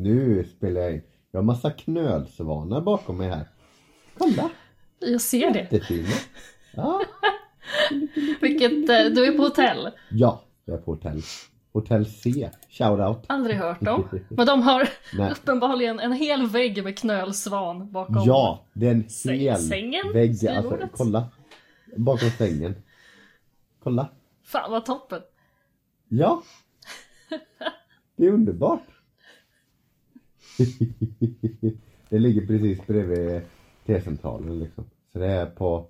Nu 0.00 0.44
spelar 0.44 0.80
jag 0.80 0.92
in. 0.94 1.02
Jag 1.30 1.38
har 1.40 1.44
massa 1.44 1.70
knölsvanar 1.70 2.80
bakom 2.80 3.16
mig 3.18 3.28
här. 3.28 3.48
Kolla! 4.18 4.50
Jag 4.98 5.20
ser 5.20 5.50
det. 5.50 5.58
Jättefina. 5.58 6.08
Ja, 6.74 7.00
Vilket, 8.40 8.72
eh, 8.72 9.04
du 9.14 9.24
är 9.26 9.36
på 9.36 9.42
hotell. 9.42 9.88
ja, 10.10 10.42
jag 10.64 10.76
är 10.76 10.80
på 10.82 10.90
hotell. 10.90 11.22
Hotell 11.72 12.06
C. 12.06 12.50
Shoutout. 12.70 13.24
Aldrig 13.26 13.56
hört 13.56 13.80
dem. 13.80 14.08
Men 14.28 14.46
de 14.46 14.62
har 14.62 14.88
Nej. 15.14 15.32
uppenbarligen 15.32 16.00
en 16.00 16.12
hel 16.12 16.46
vägg 16.46 16.84
med 16.84 16.98
knölsvan 16.98 17.92
bakom. 17.92 18.22
Ja, 18.26 18.64
det 18.72 18.86
är 18.86 18.90
en 18.90 19.38
hel 19.38 19.58
sängen? 19.58 20.12
vägg. 20.12 20.48
Alltså, 20.48 20.88
kolla. 20.92 21.24
Bakom 21.96 22.30
sängen. 22.30 22.74
Kolla. 23.82 24.08
Fan 24.44 24.70
vad 24.70 24.84
toppen. 24.86 25.20
Ja. 26.08 26.42
Det 28.16 28.26
är 28.26 28.30
underbart. 28.32 28.82
Det 32.08 32.18
ligger 32.18 32.46
precis 32.46 32.86
bredvid 32.86 33.42
T-centralen 33.86 34.58
liksom. 34.58 34.84
Så 35.12 35.18
det 35.18 35.26
är 35.26 35.46
på 35.46 35.86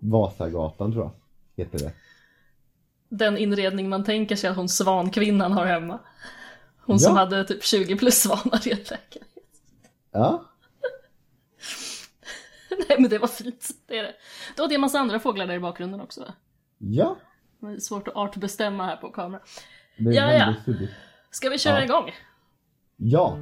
Vasagatan 0.00 0.92
tror 0.92 1.04
jag. 1.04 1.12
Heter 1.64 1.78
det. 1.78 1.92
Den 3.08 3.38
inredning 3.38 3.88
man 3.88 4.04
tänker 4.04 4.36
sig 4.36 4.50
att 4.50 4.56
hon 4.56 4.68
svankvinnan 4.68 5.52
har 5.52 5.66
hemma. 5.66 5.98
Hon 6.78 6.98
som 6.98 7.14
Ja. 7.16 7.20
hade 7.20 7.44
typ 7.44 7.64
20 7.64 7.96
plus 7.96 8.14
svanar 8.14 8.68
i 8.68 8.70
en 8.70 8.76
lägenhet. 8.78 9.28
Ja. 10.12 10.44
Nej 12.88 12.96
men 13.00 13.10
det 13.10 13.18
var 13.18 13.28
fint. 13.28 13.68
Det 13.86 13.98
är 13.98 14.02
det. 14.02 14.14
Då 14.56 14.62
hade 14.62 14.74
jag 14.74 14.78
en 14.78 14.80
massa 14.80 14.98
andra 14.98 15.20
fåglar 15.20 15.46
där 15.46 15.54
i 15.54 15.60
bakgrunden 15.60 16.00
också. 16.00 16.32
Ja. 16.78 17.16
Det 17.60 17.66
är 17.66 17.78
svårt 17.78 18.08
att 18.08 18.16
artbestämma 18.16 18.84
här 18.86 18.96
på 18.96 19.10
kamera. 19.10 19.40
Det 19.98 20.16
är 20.16 20.38
Ja, 20.38 20.54
ja. 20.66 20.74
Ska 21.30 21.48
vi 21.50 21.58
köra 21.58 21.78
Ja. 21.78 21.84
igång? 21.84 22.12
Ja. 22.98 23.38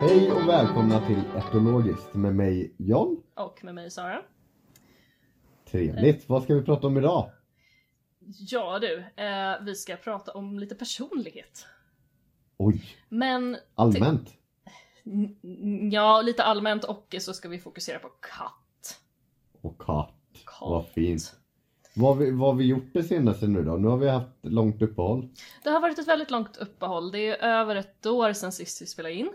Hej 0.00 0.32
och 0.32 0.48
välkomna 0.48 1.00
till 1.06 1.22
Etologiskt 1.36 2.14
med 2.14 2.34
mig 2.34 2.74
John. 2.78 3.22
Och 3.34 3.64
med 3.64 3.74
mig 3.74 3.90
Sara. 3.90 4.22
Trevligt. 5.70 6.28
Vad 6.28 6.42
ska 6.42 6.54
vi 6.54 6.62
prata 6.62 6.86
om 6.86 6.98
idag? 6.98 7.30
Ja 8.38 8.78
du, 8.78 9.04
eh, 9.16 9.62
vi 9.62 9.74
ska 9.74 9.96
prata 9.96 10.32
om 10.32 10.58
lite 10.58 10.74
personlighet. 10.74 11.66
Oj, 12.56 12.96
Men 13.08 13.56
allmänt. 13.74 14.34
ja, 15.90 16.22
lite 16.22 16.42
allmänt 16.42 16.84
och 16.84 17.16
så 17.20 17.32
ska 17.32 17.48
vi 17.48 17.58
fokusera 17.58 17.98
på 17.98 18.08
katt. 18.08 19.00
Och 19.60 19.80
katt. 19.80 20.14
Katt. 20.44 20.60
Vad 20.60 20.86
fint. 20.86 21.36
Vad 21.94 22.16
har, 22.16 22.24
vi, 22.24 22.30
vad 22.30 22.48
har 22.48 22.54
vi 22.54 22.64
gjort 22.64 22.92
det 22.92 23.02
senaste 23.02 23.46
nu 23.46 23.62
då? 23.64 23.76
Nu 23.76 23.88
har 23.88 23.96
vi 23.96 24.08
haft 24.08 24.36
långt 24.42 24.82
uppehåll. 24.82 25.28
Det 25.62 25.70
har 25.70 25.80
varit 25.80 25.98
ett 25.98 26.08
väldigt 26.08 26.30
långt 26.30 26.56
uppehåll. 26.56 27.12
Det 27.12 27.28
är 27.28 27.48
över 27.60 27.76
ett 27.76 28.06
år 28.06 28.32
sedan 28.32 28.52
sist 28.52 28.82
vi 28.82 28.86
spelade 28.86 29.14
in. 29.14 29.32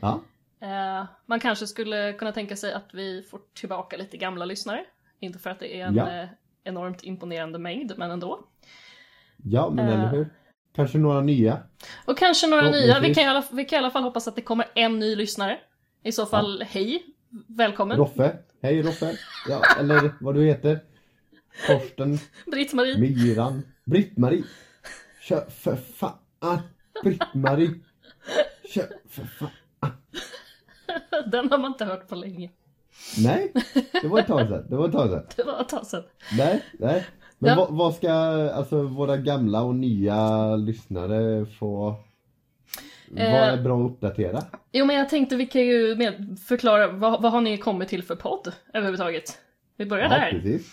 Ja, 0.00 0.20
Eh, 0.60 1.04
man 1.26 1.40
kanske 1.40 1.66
skulle 1.66 2.12
kunna 2.12 2.32
tänka 2.32 2.56
sig 2.56 2.72
att 2.72 2.94
vi 2.94 3.22
får 3.22 3.40
tillbaka 3.54 3.96
lite 3.96 4.16
gamla 4.16 4.44
lyssnare. 4.44 4.84
Inte 5.20 5.38
för 5.38 5.50
att 5.50 5.58
det 5.60 5.80
är 5.80 5.86
en 5.86 5.94
Ja. 5.94 6.22
eh, 6.22 6.28
enormt 6.64 7.02
imponerande 7.04 7.58
mängd, 7.58 7.92
men 7.96 8.10
ändå. 8.10 8.46
ja 9.44 9.70
men 9.70 9.88
Eh. 9.88 9.94
eller 9.94 10.08
hur? 10.10 10.28
Kanske 10.74 10.98
några 10.98 11.20
nya? 11.20 11.62
Och 12.04 12.18
kanske 12.18 12.46
några 12.46 12.70
nya. 12.70 13.00
Vi 13.00 13.14
kan, 13.14 13.28
alla, 13.28 13.44
vi 13.52 13.64
kan 13.64 13.76
i 13.76 13.78
alla 13.78 13.90
fall 13.90 14.02
hoppas 14.02 14.28
att 14.28 14.36
det 14.36 14.42
kommer 14.42 14.66
en 14.74 14.98
ny 14.98 15.16
lyssnare. 15.16 15.58
I 16.02 16.12
så 16.12 16.26
fall, 16.26 16.62
hej! 16.62 17.02
Välkommen! 17.48 17.96
Roffe? 17.96 18.36
Hej 18.62 18.82
Roffe! 18.82 19.16
Ja, 19.48 19.62
eller 19.80 20.14
vad 20.20 20.34
du 20.34 20.44
heter? 20.46 20.80
Torsten? 21.66 22.18
Britt-Marie! 22.46 22.98
Myran? 22.98 23.62
Britt-Marie? 23.84 24.44
Kör 25.20 25.50
för 25.50 25.76
fan! 25.76 26.18
Britt-Marie! 27.04 27.70
Kör 28.74 28.88
för 29.08 29.24
fan! 29.24 29.50
Den 31.30 31.50
har 31.50 31.58
man 31.58 31.72
inte 31.72 31.84
hört 31.84 32.08
på 32.08 32.14
länge. 32.14 32.50
Nej, 33.24 33.52
det 34.02 34.08
var 34.08 34.18
ett 34.18 34.26
tag 34.26 34.48
sedan. 34.48 34.66
Det 34.68 34.76
var 34.76 34.86
ett 34.86 34.92
tag 34.92 35.10
sedan. 35.10 35.26
Det 35.36 35.42
var 35.42 35.60
ett 35.60 35.68
tag 35.68 35.86
sedan. 35.86 36.02
Nej, 36.38 36.64
nej. 36.78 37.06
Men 37.38 37.58
Ja. 37.58 37.66
vad, 37.70 37.94
ska 37.94 38.12
alltså 38.52 38.82
våra 38.82 39.16
gamla 39.16 39.62
och 39.62 39.74
nya 39.74 40.56
lyssnare 40.56 41.46
få? 41.46 41.94
Vad 43.10 43.22
Eh. 43.24 43.34
är 43.34 43.62
bra 43.62 43.84
att 43.84 43.90
uppdatera? 43.90 44.42
Jo 44.72 44.84
men 44.84 44.96
jag 44.96 45.08
tänkte 45.08 45.36
vi 45.36 45.46
kan 45.46 45.62
ju 45.62 45.96
förklara, 46.48 46.86
vad, 46.88 47.22
vad 47.22 47.32
har 47.32 47.40
ni 47.40 47.58
kommit 47.58 47.88
till 47.88 48.02
för 48.02 48.16
podd 48.16 48.52
överhuvudtaget? 48.74 49.38
Vi 49.76 49.86
börjar 49.86 50.04
Ja, 50.04 50.10
där. 50.10 50.30
precis. 50.30 50.66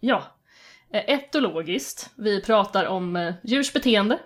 Ja. 0.00 0.22
Eh, 0.90 1.10
Etologiskt. 1.10 2.10
Vi 2.16 2.42
pratar 2.42 2.86
om 2.86 3.16
eh, 3.16 3.34
djurs 3.42 3.72
beteende. 3.72 4.18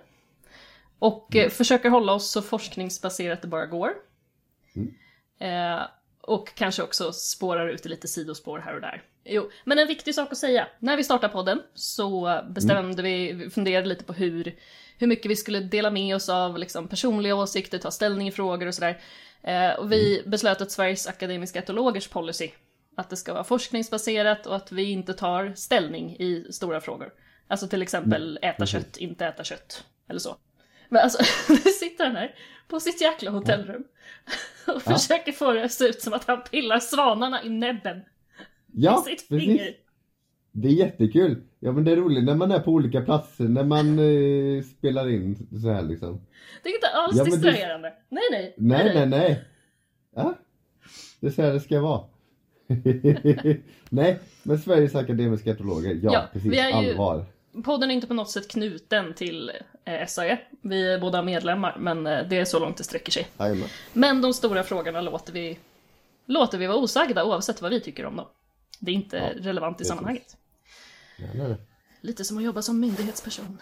Och 0.99 1.35
Mm. 1.35 1.49
försöker 1.49 1.89
hålla 1.89 2.13
oss 2.13 2.31
så 2.31 2.41
forskningsbaserat 2.41 3.41
det 3.41 3.47
bara 3.47 3.65
går. 3.65 3.89
Mm. 4.75 4.93
Och 6.27 6.55
kanske 6.55 6.83
också 6.83 7.11
spårar 7.11 7.67
ut 7.67 7.85
i 7.85 7.89
lite 7.89 8.07
sidospår 8.07 8.59
här 8.59 8.75
och 8.75 8.81
där. 8.81 9.03
Jo, 9.25 9.49
men 9.63 9.79
en 9.79 9.87
viktig 9.87 10.15
sak 10.15 10.31
att 10.31 10.37
säga. 10.37 10.67
När 10.79 10.97
vi 10.97 11.03
startade 11.03 11.33
podden 11.33 11.61
så 11.73 12.41
bestämde 12.49 13.03
vi, 13.03 13.31
vi 13.31 13.49
funderade 13.49 13.87
lite 13.87 14.03
på 14.03 14.13
hur, 14.13 14.55
hur 14.97 15.07
mycket 15.07 15.31
vi 15.31 15.35
skulle 15.35 15.59
dela 15.59 15.91
med 15.91 16.15
oss 16.15 16.29
av 16.29 16.57
liksom, 16.57 16.87
personliga 16.87 17.35
åsikter, 17.35 17.77
ta 17.77 17.91
ställning 17.91 18.27
i 18.27 18.31
frågor 18.31 18.67
och 18.67 18.75
sådär. 18.75 19.01
Eh, 19.41 19.71
och 19.71 19.91
vi 19.91 20.23
beslöt 20.25 20.61
att 20.61 20.71
Sveriges 20.71 21.07
Akademiska 21.07 21.59
Etologers 21.59 22.07
policy 22.07 22.49
att 22.95 23.09
det 23.09 23.17
ska 23.17 23.33
vara 23.33 23.43
forskningsbaserat 23.43 24.45
och 24.45 24.55
att 24.55 24.71
vi 24.71 24.83
inte 24.83 25.13
tar 25.13 25.53
ställning 25.55 26.15
i 26.19 26.47
stora 26.51 26.81
frågor. 26.81 27.13
Alltså 27.47 27.67
till 27.67 27.81
exempel 27.81 28.39
äta 28.41 28.65
kött, 28.65 28.97
inte 28.97 29.25
äta 29.25 29.43
kött. 29.43 29.85
Eller 30.09 30.19
så. 30.19 30.37
Men 30.93 31.01
alltså, 31.01 31.17
nu 31.53 31.57
sitter 31.57 32.05
han 32.05 32.15
här 32.15 32.35
på 32.67 32.79
sitt 32.79 33.01
jäkla 33.01 33.31
hotellrum 33.31 33.83
och 34.67 34.81
Ja. 34.85 34.97
försöker 34.97 35.31
få 35.31 35.51
det 35.53 35.63
att 35.63 35.71
se 35.71 35.85
ut 35.85 36.01
som 36.01 36.13
att 36.13 36.27
han 36.27 36.41
pillar 36.51 36.79
svanarna 36.79 37.43
i 37.43 37.49
näbben 37.49 38.01
Ja, 38.73 38.91
med 38.91 39.03
sitt 39.03 39.29
precis. 39.29 39.47
finger. 39.47 39.73
Det 40.51 40.67
är 40.67 40.71
jättekul. 40.71 41.41
Ja 41.59 41.71
men 41.71 41.83
det 41.83 41.91
är 41.91 41.95
roligt 41.95 42.23
när 42.23 42.35
man 42.35 42.51
är 42.51 42.59
på 42.59 42.71
olika 42.71 43.01
platser, 43.01 43.43
när 43.43 43.63
man 43.63 43.99
eh, 43.99 44.63
spelar 44.63 45.09
in 45.09 45.47
så 45.61 45.69
här 45.69 45.81
liksom. 45.81 46.21
Det 46.63 46.69
är 46.69 46.73
inte 46.75 46.87
alls 46.87 47.15
Ja, 47.17 47.23
men 47.23 47.31
det- 47.31 47.37
distraherande. 47.37 47.93
Nej, 48.09 48.23
nej. 48.31 48.53
Nej, 48.57 48.91
nej, 48.95 49.05
nej. 49.05 49.43
Ja, 50.15 50.33
det 51.19 51.27
är 51.27 51.31
så 51.31 51.41
här 51.41 51.53
det 51.53 51.59
ska 51.59 51.81
vara. 51.81 52.03
nej, 53.89 54.19
men 54.43 54.57
Sveriges 54.59 54.95
Akademiska 54.95 55.51
Etologer, 55.51 55.99
ja, 56.03 56.13
Ja, 56.13 56.29
precis, 56.33 56.51
vi 56.53 56.59
är 56.59 56.81
ju- 56.81 56.89
allvar. 56.91 57.25
Podden 57.63 57.89
är 57.91 57.95
inte 57.95 58.07
på 58.07 58.13
något 58.13 58.29
sätt 58.31 58.47
knuten 58.51 59.13
till 59.13 59.51
eh, 59.85 60.07
SAE. 60.07 60.37
Vi 60.61 60.93
är 60.93 60.99
båda 60.99 61.21
medlemmar, 61.21 61.75
men 61.79 62.07
eh, 62.07 62.27
det 62.27 62.37
är 62.37 62.45
så 62.45 62.59
långt 62.59 62.77
det 62.77 62.83
sträcker 62.83 63.11
sig. 63.11 63.27
Jajamän. 63.39 63.67
Men 63.93 64.21
de 64.21 64.33
stora 64.33 64.63
frågorna 64.63 65.01
låter 65.01 65.33
vi, 65.33 65.59
låter 66.25 66.57
vi 66.57 66.67
vara 66.67 66.77
osagda 66.77 67.23
oavsett 67.25 67.61
vad 67.61 67.71
vi 67.71 67.79
tycker 67.81 68.05
om 68.05 68.15
dem. 68.15 68.27
Det 68.79 68.91
är 68.91 68.95
inte 68.95 69.17
Ja, 69.17 69.43
relevant 69.43 69.81
i 69.81 69.85
sammanhanget. 69.85 70.37
Ja, 71.17 71.25
nej, 71.35 71.47
nej. 71.47 71.57
Lite 72.01 72.23
som 72.25 72.37
att 72.37 72.43
jobba 72.43 72.61
som 72.61 72.79
myndighetsperson. 72.79 73.57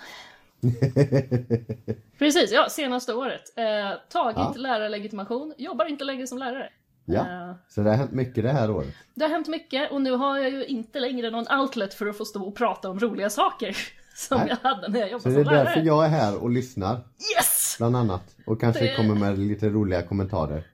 Precis, 2.17 2.51
ja, 2.51 2.69
senaste 2.69 3.13
året. 3.13 3.57
Eh, 3.57 3.91
tagit 4.09 4.37
Ja. 4.37 4.53
lärarlegitimation, 4.57 5.53
jobbar 5.57 5.85
inte 5.85 6.03
längre 6.03 6.27
som 6.27 6.37
lärare. 6.37 6.69
Ja, 7.13 7.49
Eh, 7.49 7.55
så 7.69 7.81
det 7.81 7.89
har 7.89 7.97
hänt 7.97 8.11
mycket 8.11 8.43
det 8.43 8.51
här 8.51 8.71
året. 8.71 8.93
det 9.13 9.23
har 9.23 9.29
hänt 9.31 9.47
mycket 9.47 9.91
och 9.91 10.01
nu 10.01 10.11
har 10.11 10.37
jag 10.37 10.49
ju 10.51 10.65
inte 10.65 10.99
längre 10.99 11.29
någon 11.29 11.59
outlet 11.59 11.93
för 11.93 12.07
att 12.07 12.17
få 12.17 12.25
stå 12.25 12.43
och 12.43 12.55
prata 12.55 12.89
om 12.89 12.99
roliga 12.99 13.29
saker. 13.29 13.77
Som 14.15 14.37
Nej. 14.37 14.47
jag 14.49 14.69
hade 14.69 14.87
när 14.87 14.99
jag 15.07 15.21
Så 15.21 15.29
jobbade 15.29 15.33
det 15.35 15.41
är 15.41 15.43
som 15.43 15.53
därför 15.53 15.75
lärare. 15.75 15.85
jag 15.87 16.05
är 16.05 16.09
här 16.09 16.37
och 16.43 16.49
lyssnar, 16.49 16.95
Yes! 17.37 17.75
bland 17.77 17.95
annat. 17.95 18.35
Och 18.45 18.61
kanske 18.61 18.83
Det- 18.85 18.95
kommer 18.95 19.15
med 19.15 19.39
lite 19.39 19.69
roliga 19.69 20.01
kommentarer. 20.01 20.67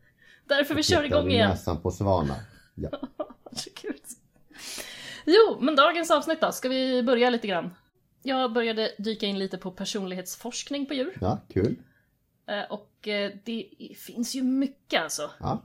Därför 0.47 0.75
vi 0.75 0.83
kör 0.83 1.03
igång 1.03 1.29
igen. 1.31 1.49
näsan 1.49 1.81
på 1.81 1.91
svanar. 1.91 2.37
Ja. 2.75 2.89
Jo, 5.25 5.57
men 5.61 5.75
dagens 5.75 6.11
avsnitt 6.11 6.41
då, 6.41 6.51
ska 6.51 6.69
vi 6.69 7.03
börja 7.03 7.29
lite 7.29 7.47
grann? 7.47 7.73
Jag 8.23 8.53
började 8.53 8.91
dyka 8.97 9.25
in 9.25 9.39
lite 9.39 9.57
på 9.57 9.71
personlighetsforskning 9.71 10.85
på 10.85 10.93
djur. 10.93 11.17
ja, 11.21 11.39
kul. 11.53 11.75
Eh, 12.47 12.71
Och 12.71 13.07
eh, 13.07 13.31
det 13.43 13.65
finns 14.05 14.35
ju 14.35 14.43
mycket 14.43 15.01
alltså. 15.03 15.31
Ja, 15.39 15.61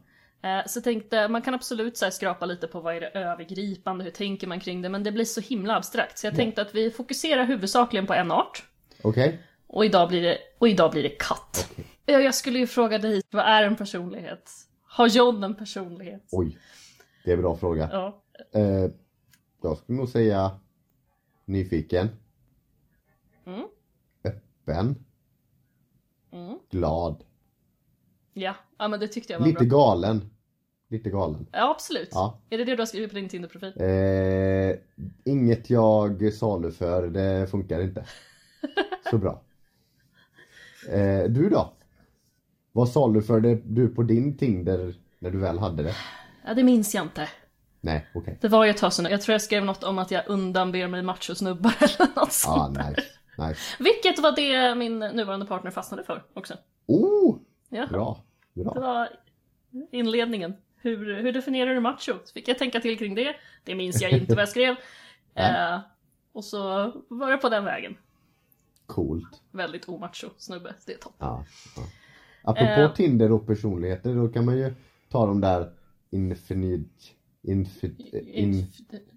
Så 0.67 0.77
jag 0.79 0.85
tänkte, 0.85 1.29
man 1.29 1.43
kan 1.43 1.55
absolut 1.55 1.97
så 1.97 2.11
skrapa 2.11 2.47
lite 2.47 2.67
på 2.67 2.81
vad 2.81 2.97
är 2.97 3.01
det 3.01 3.09
övergripande, 3.09 4.05
hur 4.05 4.11
tänker 4.11 4.47
man 4.47 4.61
kring 4.61 4.83
det, 4.83 4.89
men 4.89 5.03
det 5.03 5.13
blir 5.13 5.25
så 5.25 5.41
himla 5.41 5.77
abstrakt. 5.77 6.19
Så 6.19 6.27
jag 6.27 6.33
Ja. 6.35 6.37
tänkte 6.37 6.63
att 6.63 6.75
vi 6.75 6.91
fokuserar 6.91 7.45
huvudsakligen 7.45 8.07
på 8.07 8.15
en 8.15 8.31
art. 8.31 8.65
okej. 9.03 9.43
Och 9.67 9.85
idag 9.85 10.09
blir 10.09 10.23
det, 10.23 10.39
och 10.59 10.69
idag 10.69 10.91
blir 10.91 11.03
det 11.03 11.09
katt. 11.19 11.71
Ja, 12.07 12.19
Jag 12.21 12.35
skulle 12.35 12.59
ju 12.59 12.67
fråga 12.67 12.99
dig, 12.99 13.23
vad 13.31 13.45
är 13.45 13.63
en 13.63 13.77
personlighet? 13.77 14.51
Har 14.85 15.07
John 15.09 15.45
en 15.45 15.55
personlighet? 15.55 16.29
Oj, 16.33 16.59
det 17.25 17.31
är 17.31 17.35
en 17.37 17.43
bra 17.43 17.57
fråga. 17.57 17.89
Ja. 17.93 18.23
Eh, 18.61 18.91
Jag 19.63 19.79
skulle 19.79 19.99
nog 19.99 20.09
säga 20.09 20.51
nyfiken, 21.45 22.09
Mm. 23.47 23.67
öppen, 24.25 25.05
Mm. 26.33 26.59
glad, 26.71 27.25
Ja. 28.33 28.55
ja, 28.79 28.89
men 28.89 29.01
det 29.01 29.09
tyckte 29.09 29.33
jag 29.33 29.41
var 29.41 29.47
lite 29.47 29.65
bra. 29.65 29.79
galen. 29.79 30.31
Lite 30.93 31.11
galen. 31.11 31.47
Ja, 31.53 31.71
absolut. 31.71 32.09
Ja. 32.13 32.39
Är 32.51 32.59
det 32.59 32.65
det 32.65 32.75
du 32.77 32.81
har 32.81 32.87
skrivit 32.87 33.11
på 33.11 33.17
din 33.17 33.29
Tinder-profil? 33.29 33.73
Eh, 33.77 34.77
inget 35.33 35.71
jag 35.71 36.33
saluför, 36.33 37.07
det 37.09 37.47
funkar 37.51 37.81
inte. 37.81 38.05
Så 39.11 39.19
bra. 39.19 39.43
Eh, 40.91 41.23
du 41.29 41.49
då? 41.49 41.73
Vad 42.73 42.89
saluförde 42.89 43.55
du 43.55 43.89
på 43.89 44.03
din 44.03 44.37
Tinder 44.37 44.95
när 45.19 45.31
du 45.31 45.39
väl 45.39 45.59
hade 45.59 45.83
det? 45.83 45.95
Ja, 46.47 46.55
det 46.55 46.63
minns 46.65 46.95
jag 46.95 47.05
inte. 47.05 47.29
Nej, 47.81 48.07
okej. 48.15 48.39
Det 48.41 48.49
var 48.49 48.65
ju 48.65 48.71
ett 48.71 48.77
tag 48.77 48.93
sedan. 48.93 49.11
Jag 49.11 49.21
tror 49.23 49.33
jag 49.33 49.43
skrev 49.43 49.65
något 49.65 49.85
om 49.85 49.99
att 49.99 50.11
jag 50.11 50.23
undanber 50.27 50.89
mig 50.89 51.03
machosnubbar 51.03 51.75
eller 51.81 52.07
något 52.17 52.29
Ah, 52.29 52.31
sånt. 52.31 52.79
nice. 52.79 53.03
Nice. 53.49 53.61
Vilket 53.79 54.19
var 54.23 54.37
det 54.37 54.75
min 54.75 54.99
nuvarande 54.99 55.47
partner 55.47 55.71
fastnade 55.71 56.05
för 56.05 56.25
också. 56.35 56.55
Oh! 56.87 57.37
Ja, 57.69 57.87
Bra. 57.87 58.21
det 58.55 58.63
Bra. 58.65 58.75
var 58.75 59.09
inledningen. 59.91 60.55
Hur, 60.83 61.23
hur 61.23 61.33
definierar 61.33 61.75
du 61.75 61.81
macho? 61.81 62.13
Så 62.25 62.33
fick 62.35 62.49
jag 62.49 62.59
tänka 62.59 62.81
till 62.81 62.99
kring 62.99 63.15
det. 63.15 63.35
Det 63.65 63.75
minns 63.75 64.03
jag 64.03 64.11
inte 64.11 64.35
vad 64.35 64.43
jag 64.43 64.49
skrev. 64.49 64.75
Eh, 65.35 65.79
och 66.33 66.45
så 66.45 66.59
var 67.09 67.31
det 67.31 67.37
på 67.37 67.49
den 67.49 67.65
vägen. 67.65 67.97
Coolt. 68.87 69.43
Väldigt 69.51 69.89
omacho 69.89 70.27
snubbe. 70.39 70.75
Det 70.87 70.93
är 70.93 70.99
topp. 70.99 71.15
Ja. 71.19 71.45
ja. 71.77 71.83
Apropå 72.43 72.71
Eh. 72.83 72.93
Tinder 72.95 73.33
och 73.33 73.47
personligheter, 73.47 74.15
då 74.15 74.29
kan 74.29 74.45
man 74.45 74.59
ju 74.59 74.75
ta 75.11 75.27
de 75.27 75.41
där 75.41 75.73
infinit... 76.11 77.13
Infi, 77.43 77.95
in, 78.33 78.67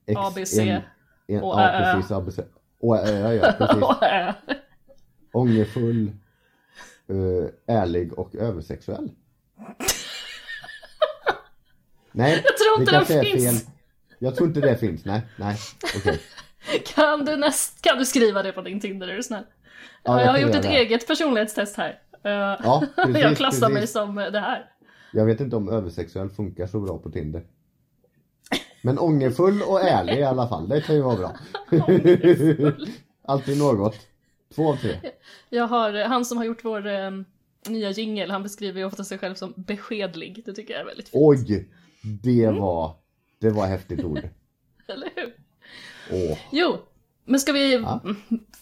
ex- 0.06 0.18
ABC. 0.20 0.58
en- 0.58 0.82
en- 1.28 1.44
och 1.44 1.60
ja, 1.60 1.70
Ä. 1.70 1.94
precis. 1.94 2.12
ABC. 2.12 2.40
Och 2.80 2.98
Ä, 2.98 3.34
ja, 3.34 3.52
precis. 3.58 3.84
Och, 3.84 5.42
Ångerfull, 5.42 6.08
eh, 7.08 7.76
ärlig 7.76 8.20
och 8.20 8.36
översexuell. 8.36 9.12
Nej, 12.16 12.44
Jag 12.46 12.58
tror 12.58 12.80
inte 12.80 12.92
kanske 12.92 13.14
den 13.14 13.24
finns. 13.26 13.64
fel. 13.64 13.72
Jag 14.20 14.36
tror 14.36 14.48
inte 14.48 14.60
det 14.62 14.78
finns, 14.78 15.06
nej, 15.06 15.22
nej, 15.38 15.58
okej. 15.98 16.20
Kan 16.96 17.26
du, 17.26 17.38
näst, 17.38 17.82
kan 17.82 17.98
du 17.98 18.06
skriva 18.06 18.44
det 18.44 18.52
på 18.52 18.62
din 18.62 18.80
Tinder 18.80 19.08
är 19.08 19.16
du 19.16 19.24
snäll? 19.24 19.44
Ja, 20.04 20.18
jag 20.20 20.28
jag 20.28 20.32
har 20.32 20.40
gjort 20.40 20.56
ett 20.56 20.62
det. 20.62 20.68
eget 20.68 21.08
personlighetstest 21.08 21.78
här. 21.78 22.00
Eh, 22.24 22.32
Ja, 22.64 22.84
precis, 22.96 23.18
jag 23.22 23.38
klassar 23.38 23.70
mig 23.70 23.82
precis. 23.82 23.94
som 23.94 24.16
det 24.16 24.40
här. 24.40 24.66
Jag 25.14 25.26
vet 25.26 25.40
inte 25.40 25.56
om 25.56 25.70
översexuell 25.70 26.30
funkar 26.30 26.68
så 26.68 26.80
bra 26.80 26.98
på 26.98 27.12
Tinder. 27.12 27.44
Men 28.82 29.00
ångerfull 29.00 29.62
och 29.62 29.82
ärlig 29.82 30.18
i 30.20 30.24
alla 30.24 30.48
fall, 30.48 30.70
det 30.70 30.82
kan 30.82 30.96
ju 30.96 31.02
vara 31.02 31.16
bra. 31.18 31.36
Alltid 33.28 33.58
något. 33.58 33.96
Två 34.56 34.70
av 34.70 34.76
tre. 34.76 35.00
Jag 35.50 35.68
har, 35.68 35.94
han 36.06 36.26
som 36.26 36.38
har 36.38 36.46
gjort 36.46 36.64
vår 36.66 36.88
eh, 36.88 37.12
nya 37.70 37.90
jingel, 37.92 38.32
han 38.32 38.44
beskriver 38.44 38.80
ju 38.80 38.86
ofta 38.86 39.04
sig 39.04 39.18
själv 39.18 39.36
som 39.36 39.54
beskedlig. 39.58 40.42
Det 40.46 40.54
tycker 40.54 40.74
jag 40.74 40.82
är 40.82 40.86
väldigt 40.86 41.10
fint. 41.10 41.24
Oj! 41.24 41.70
Det 42.06 42.52
var, 42.52 42.96
det 43.40 43.50
var 43.50 43.66
häftigt 43.68 44.04
ord. 44.04 44.20
Eller 44.88 45.10
hur? 45.16 45.34
Åh. 46.12 46.38
Jo, 46.52 46.78
men 47.26 47.40
ska 47.40 47.52
vi 47.52 47.74
Ja. 47.74 48.02
mm, 48.04 48.16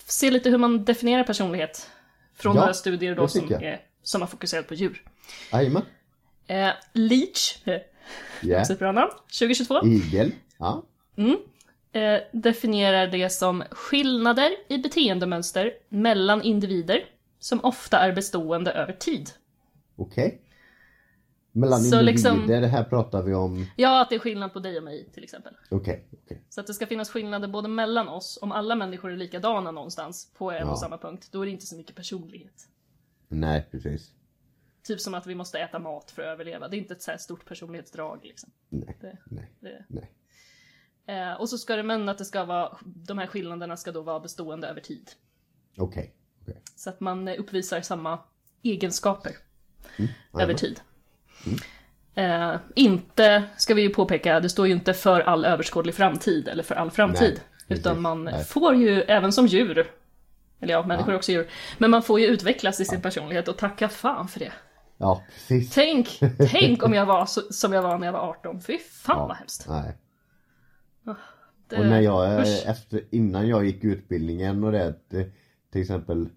se 0.05 0.31
lite 0.31 0.49
hur 0.49 0.57
man 0.57 0.85
definierar 0.85 1.23
personlighet? 1.23 1.89
Från 2.35 2.55
Ja, 2.55 2.61
några 2.61 2.73
studier 2.73 3.15
då 3.15 3.27
som, 3.27 3.53
är, 3.53 3.81
som 4.03 4.21
har 4.21 4.27
fokuserat 4.27 4.67
på 4.67 4.73
djur. 4.73 5.03
Jajamän. 5.51 5.83
Eh, 6.47 6.69
Leach, 6.93 7.57
också 8.61 8.73
ett 8.73 8.79
bra 8.79 8.91
namn, 8.91 9.11
2022. 9.39 9.85
Igel. 9.85 10.31
Ja. 10.57 10.83
Mm. 11.15 11.37
Eh, 11.91 12.21
definierar 12.31 13.07
det 13.07 13.29
som 13.29 13.63
skillnader 13.71 14.51
i 14.67 14.77
beteendemönster 14.77 15.73
mellan 15.89 16.41
individer 16.41 17.05
som 17.39 17.63
ofta 17.63 17.99
är 17.99 18.11
bestående 18.11 18.71
över 18.71 18.93
tid. 18.93 19.29
Okej. 19.95 20.41
Mellan 21.55 21.79
Så 21.79 21.85
individer, 21.85 22.03
liksom- 22.03 22.47
det 22.47 22.67
här 22.67 22.83
pratar 22.83 23.23
vi 23.23 23.33
om. 23.33 23.65
Ja, 23.75 24.01
att 24.01 24.09
det 24.09 24.15
är 24.15 24.19
skillnad 24.19 24.53
på 24.53 24.59
dig 24.59 24.77
och 24.77 24.83
mig 24.83 25.09
till 25.13 25.23
exempel. 25.23 25.53
Okej, 25.69 26.07
okej. 26.23 26.43
Så 26.49 26.61
att 26.61 26.67
det 26.67 26.73
ska 26.73 26.87
finnas 26.87 27.09
skillnader 27.09 27.47
både 27.47 27.67
mellan 27.67 28.07
oss, 28.09 28.39
om 28.41 28.51
alla 28.51 28.75
människor 28.75 29.11
är 29.11 29.17
likadana 29.17 29.71
någonstans 29.71 30.31
på 30.37 30.51
en 30.51 30.57
Ja. 30.57 30.71
och 30.71 30.79
samma 30.79 30.97
punkt, 30.97 31.29
då 31.31 31.41
är 31.41 31.45
det 31.45 31.51
inte 31.51 31.65
så 31.65 31.75
mycket 31.75 31.95
personlighet. 31.95 32.67
Nej, 33.27 33.67
precis. 33.71 34.11
Typ 34.83 34.99
som 35.01 35.13
att 35.13 35.27
vi 35.27 35.35
måste 35.35 35.59
äta 35.59 35.79
mat 35.79 36.11
för 36.11 36.21
att 36.21 36.27
överleva. 36.27 36.67
Det 36.67 36.75
är 36.75 36.79
inte 36.79 36.93
ett 36.93 37.01
så 37.01 37.11
här 37.11 37.17
stort 37.17 37.45
personlighetsdrag 37.45 38.19
liksom. 38.23 38.49
Nej, 38.69 38.97
Det, 39.01 39.17
nej, 39.25 39.51
det. 39.59 39.85
nej. 39.87 40.11
Eh, 41.05 41.33
och 41.33 41.49
så 41.49 41.57
ska 41.57 41.75
det, 41.75 41.83
men 41.83 42.09
att 42.09 42.17
det 42.17 42.25
ska 42.25 42.45
vara, 42.45 42.77
de 42.85 43.17
här 43.17 43.27
skillnaderna 43.27 43.77
ska 43.77 43.91
då 43.91 44.01
vara 44.01 44.19
bestående 44.19 44.67
över 44.67 44.81
tid. 44.81 45.11
Okej. 45.77 46.13
okej. 46.41 46.61
Så 46.75 46.89
att 46.89 46.99
man 46.99 47.27
uppvisar 47.27 47.81
samma 47.81 48.19
egenskaper 48.63 49.31
över 50.33 50.53
jajamän. 50.53 50.55
Eh, 52.15 52.55
inte, 52.75 53.43
ska 53.57 53.73
vi 53.73 53.81
ju 53.81 53.89
påpeka, 53.89 54.39
det 54.39 54.49
står 54.49 54.67
ju 54.67 54.73
inte 54.73 54.93
för 54.93 55.21
all 55.21 55.45
överskådlig 55.45 55.95
framtid 55.95 56.47
eller 56.47 56.63
för 56.63 56.75
all 56.75 56.91
framtid. 56.91 57.41
Nej, 57.67 57.79
utan 57.79 58.01
man 58.01 58.23
Nej. 58.23 58.43
får 58.43 58.75
ju, 58.75 59.01
även 59.01 59.31
som 59.31 59.47
djur, 59.47 59.91
eller 60.59 60.73
ja, 60.73 60.85
människor 60.85 61.11
är 61.11 61.15
också 61.15 61.31
djur, 61.31 61.47
men 61.77 61.91
man 61.91 62.03
får 62.03 62.19
ju 62.19 62.25
utvecklas 62.25 62.79
i 62.79 62.85
sin 62.85 63.01
personlighet 63.01 63.47
och 63.47 63.57
tacka 63.57 63.89
fan 63.89 64.27
för 64.27 64.39
det. 64.39 64.51
Ja, 64.97 65.23
precis. 65.33 65.73
Tänk, 65.73 66.19
tänk 66.51 66.83
om 66.83 66.93
jag 66.93 67.05
var 67.05 67.25
så, 67.25 67.41
som 67.41 67.73
jag 67.73 67.81
var 67.81 67.97
när 67.97 68.07
jag 68.07 68.13
var 68.13 68.29
18, 68.29 68.61
fy 68.61 68.77
fan 68.77 69.17
Ja, 69.17 69.27
vad 69.27 69.37
hemskt. 69.37 69.65
Nej. 69.69 69.97
Det, 71.69 71.79
Och 71.79 71.85
när 71.85 72.01
jag, 72.01 72.39
eh, 72.39 72.69
efter, 72.69 73.03
innan 73.11 73.47
jag 73.47 73.65
gick 73.65 73.83
utbildningen 73.83 74.63
och 74.63 74.71
det, 74.71 74.95
till 75.71 75.81
exempel 75.81 76.29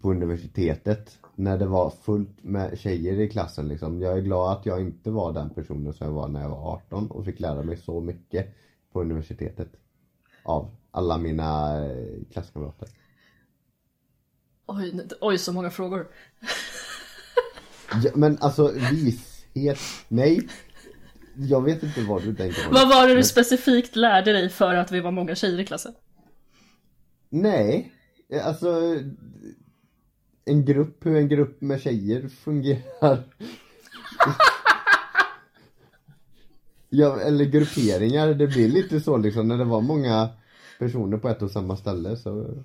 på 0.00 0.10
universitetet, 0.10 1.18
när 1.34 1.58
det 1.58 1.66
var 1.66 1.90
fullt 1.90 2.44
med 2.44 2.78
tjejer 2.78 3.20
i 3.20 3.28
klassen 3.28 3.68
liksom. 3.68 4.02
Jag 4.02 4.18
är 4.18 4.22
glad 4.22 4.52
att 4.52 4.66
jag 4.66 4.80
inte 4.80 5.10
var 5.10 5.32
den 5.32 5.50
personen 5.50 5.92
som 5.92 6.06
jag 6.06 6.14
var 6.14 6.28
när 6.28 6.42
jag 6.42 6.48
var 6.48 6.72
18 6.72 7.10
och 7.10 7.24
fick 7.24 7.40
lära 7.40 7.62
mig 7.62 7.76
så 7.76 8.00
mycket 8.00 8.54
på 8.92 9.00
universitetet. 9.00 9.68
Av 10.42 10.76
alla 10.90 11.18
mina 11.18 11.80
eh, 11.86 12.24
klasskamrater. 12.32 12.88
Oj, 14.66 15.00
oj, 15.20 15.38
så 15.38 15.52
många 15.52 15.70
frågor. 15.70 16.08
Ja, 18.04 18.10
men 18.14 18.38
alltså 18.40 18.72
vishet, 18.92 19.78
nej. 20.08 20.48
Jag 21.34 21.64
vet 21.64 21.82
inte 21.82 22.00
vad 22.00 22.22
du 22.22 22.34
tänker 22.34 22.64
på. 22.64 22.74
Vad 22.74 22.88
var 22.88 23.08
det 23.08 23.14
du 23.14 23.24
specifikt 23.24 23.96
lärde 23.96 24.32
dig 24.32 24.48
för 24.48 24.74
att 24.74 24.92
vi 24.92 25.00
var 25.00 25.10
många 25.10 25.34
tjejer 25.34 25.60
i 25.60 25.66
klassen? 25.66 25.94
Nej, 27.28 27.92
alltså 28.42 28.98
en 30.48 30.64
grupp, 30.64 31.06
hur 31.06 31.16
en 31.16 31.28
grupp 31.28 31.60
med 31.60 31.80
tjejer 31.80 32.28
fungerar. 32.28 33.18
ja, 36.88 37.20
eller 37.20 37.44
grupperingar, 37.44 38.28
det 38.34 38.46
blir 38.46 38.68
lite 38.68 39.00
så 39.00 39.16
liksom 39.16 39.48
när 39.48 39.58
det 39.58 39.64
var 39.64 39.80
många 39.80 40.28
personer 40.78 41.18
på 41.18 41.28
ett 41.28 41.42
och 41.42 41.50
samma 41.50 41.76
ställe 41.76 42.16
så 42.16 42.30
Men 42.30 42.64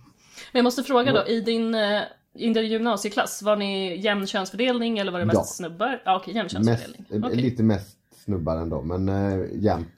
jag 0.51 0.63
måste 0.63 0.83
fråga 0.83 1.13
då, 1.13 1.27
i 1.27 1.41
din, 1.41 1.75
eh, 1.75 2.01
i 2.35 2.53
din 2.53 2.65
gymnasieklass, 2.65 3.41
var 3.41 3.55
ni 3.55 3.97
jämn 4.01 4.27
könsfördelning 4.27 4.97
eller 4.99 5.11
var 5.11 5.19
det 5.19 5.25
mest 5.25 5.37
Ja. 5.37 5.43
snubbar? 5.43 6.01
Ja, 6.05 6.15
okej, 6.15 6.33
jämn 6.35 6.43
mest, 6.53 6.53
könsfördelning. 6.67 7.05
eh, 7.09 7.25
Okej. 7.25 7.35
lite 7.41 7.63
mest 7.63 7.97
snubbar 8.23 8.57
ändå 8.57 8.81
men 8.81 9.09
äh, 9.09 9.45
jämnt. 9.53 9.93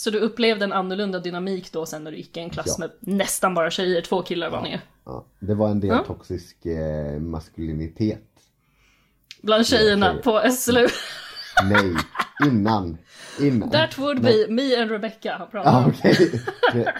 Så 0.00 0.10
du 0.10 0.18
upplevde 0.18 0.64
en 0.64 0.72
annorlunda 0.72 1.18
dynamik 1.18 1.72
då 1.72 1.86
sen 1.86 2.04
när 2.04 2.10
du 2.10 2.16
gick 2.16 2.36
i 2.36 2.40
en 2.40 2.50
klass 2.50 2.66
Ja. 2.66 2.74
med 2.78 2.90
nästan 3.00 3.54
bara 3.54 3.70
tjejer, 3.70 4.00
två 4.02 4.22
killar 4.22 4.50
var 4.50 4.62
ni 4.62 4.80
Ja, 5.04 5.24
det 5.38 5.54
var 5.54 5.68
en 5.68 5.80
del 5.80 5.90
Ja. 5.90 6.04
toxisk 6.06 6.66
eh, 6.66 7.20
maskulinitet. 7.20 8.24
Bland 9.42 9.66
tjejerna 9.66 10.06
tjejer. 10.06 10.22
på 10.22 10.52
SLU. 10.52 10.86
Nej, 11.70 11.94
innan. 12.46 12.98
innan. 13.40 13.70
That 13.70 13.98
would 13.98 14.22
be 14.22 14.46
me 14.48 14.76
and 14.82 14.90
Rebecca 14.90 15.48
han 15.52 15.62
Ja, 15.64 15.84
om. 15.84 15.92
okej. 15.98 16.42
Det- 16.72 16.94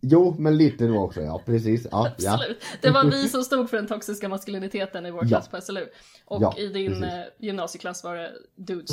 Jo, 0.00 0.36
men 0.38 0.56
lite 0.56 0.86
då 0.86 0.98
också, 0.98 1.20
ja 1.20 1.42
precis. 1.46 1.86
Ja, 1.90 2.12
ja. 2.18 2.32
Absolut. 2.34 2.62
Det 2.80 2.90
var 2.90 3.04
vi 3.04 3.28
som 3.28 3.42
stod 3.44 3.70
för 3.70 3.76
den 3.76 3.86
toxiska 3.86 4.28
maskuliniteten 4.28 5.06
i 5.06 5.10
vår 5.10 5.22
Ja. 5.24 5.28
klass 5.28 5.48
på 5.48 5.60
SLU. 5.60 5.86
Och 6.24 6.42
Ja, 6.42 6.54
i 6.58 6.66
din 6.66 6.88
precis. 6.92 7.04
eh, 7.04 7.20
gymnasieklass 7.38 8.04
var 8.04 8.16
det 8.16 8.30
dudes. 8.56 8.90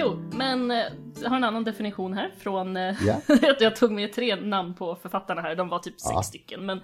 Jo, 0.00 0.16
men 0.32 0.70
eh, 0.70 0.84
jag 1.22 1.28
har 1.30 1.36
en 1.36 1.44
annan 1.44 1.64
definition 1.64 2.12
här 2.12 2.30
från... 2.38 2.76
eh, 2.76 2.94
Ja. 3.06 3.20
jag 3.60 3.76
tog 3.76 3.92
med 3.92 4.12
tre 4.12 4.36
namn 4.36 4.74
på 4.74 4.96
författarna 4.96 5.40
här, 5.40 5.54
de 5.56 5.68
var 5.68 5.78
typ 5.78 6.00
sex 6.00 6.10
Ja. 6.14 6.22
stycken. 6.22 6.66
Men 6.66 6.78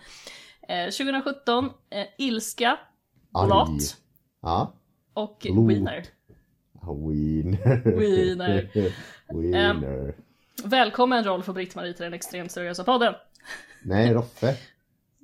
eh, 0.69 0.85
2017, 0.85 1.71
eh, 1.91 2.07
Ilska, 2.19 2.79
Aj. 3.35 3.47
Blot 3.47 3.97
Ja. 4.43 4.73
och 5.15 5.39
Blot. 5.51 5.71
Wiener. 5.71 6.05
Wiener. 7.09 7.83
Wiener. 7.99 8.71
Wiener. 9.35 10.15
Välkommen 10.65 11.25
roll 11.25 11.43
för 11.43 11.53
Britt-Marie 11.53 11.93
till 11.93 12.05
den 12.05 12.15
extremt 12.15 12.53
seriösa 12.53 12.85
podden. 12.85 13.15
Nej, 13.83 14.13
Roffe. 14.15 14.55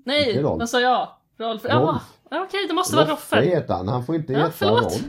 Nej, 0.04 0.42
Rolf. 0.42 0.61
vad 0.61 0.68
sa 0.70 0.80
jag? 0.80 1.08
Rolf? 1.38 1.62
Ja, 1.68 1.75
Rolf. 1.80 2.02
ja, 2.30 2.44
okej, 2.49 2.66
det 2.68 2.75
måste 2.75 2.96
vara 2.96 3.06
Roffe 3.06 3.37
Roffe. 3.37 3.49
heter 3.49 3.75
han. 3.75 3.88
Han 3.88 4.06
får 4.06 4.14
inte 4.14 4.32
Ja, 4.32 4.38
heta 4.38 4.50
förlåt. 4.52 4.82
Rolf. 4.82 5.02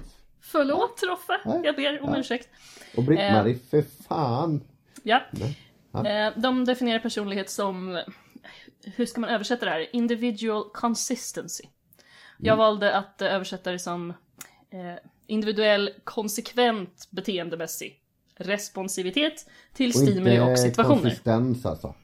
Förlåt 0.53 1.03
Roffe, 1.03 1.39
Nej. 1.45 1.61
jag 1.63 1.75
ber 1.75 2.01
om 2.03 2.09
Ja. 2.13 2.19
ursäkt. 2.19 2.49
Och 2.97 3.03
Britt-Marie, 3.03 3.59
för 3.69 3.83
fan! 4.07 4.61
Ja. 5.03 5.21
Nej. 5.31 5.59
Ja. 5.91 6.07
Eh, 6.07 6.33
De 6.37 6.65
definierar 6.65 6.99
personlighet 6.99 7.49
som, 7.49 8.01
hur 8.95 9.05
ska 9.05 9.21
man 9.21 9.29
översätta 9.29 9.65
det 9.65 9.71
här? 9.71 9.95
Individual 9.95 10.63
consistency. 10.73 11.63
Jag 12.37 12.57
valde 12.57 12.95
att 12.97 13.21
eh, 13.21 13.33
översätta 13.33 13.71
det 13.71 13.79
som 13.79 14.09
eh, 14.69 14.95
individuell 15.27 15.89
konsekvent 16.03 17.07
beteendemässig 17.09 17.99
responsivitet 18.35 19.49
till 19.73 19.89
Och 19.89 19.95
stimuli 19.95 20.39
och 20.39 20.49
inte 20.49 20.61
situationer. 20.61 21.01
konsistens 21.01 21.65
alltså. 21.65 21.95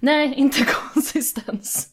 Nej, 0.00 0.34
inte 0.34 0.64
konsistens. 0.94 1.88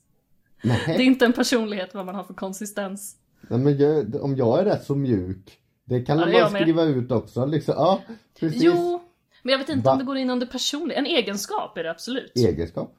Det 0.61 0.69
är 0.69 0.87
Nej, 0.87 1.01
inte 1.05 1.25
en 1.25 1.33
personlighet 1.33 1.93
vad 1.93 2.05
man 2.05 2.15
har 2.15 2.23
för 2.23 2.33
konsistens. 2.33 3.15
Nej 3.41 3.59
men 3.59 3.77
jag, 3.77 4.23
om 4.23 4.35
jag 4.35 4.59
är 4.59 4.65
rätt 4.65 4.83
så 4.85 4.95
mjuk. 4.95 5.59
Det 5.89 6.01
kan 6.05 6.19
Ja, 6.19 6.25
man 6.43 6.53
med. 6.53 6.61
skriva 6.61 6.83
ut 6.83 7.11
också 7.11 7.45
liksom. 7.45 7.73
Ja, 7.77 8.01
precis. 8.39 8.63
Jo, 8.63 9.01
men 9.43 9.51
jag 9.51 9.59
vet 9.59 9.69
inte 9.69 9.85
Va? 9.85 9.91
om 9.91 9.97
det 9.99 10.03
går 10.05 10.17
in 10.17 10.29
under 10.29 10.47
personlighet. 10.47 10.99
En 10.99 11.05
egenskap 11.05 11.77
är 11.77 11.83
det 11.83 11.91
absolut. 11.91 12.31
Egenskap. 12.37 12.95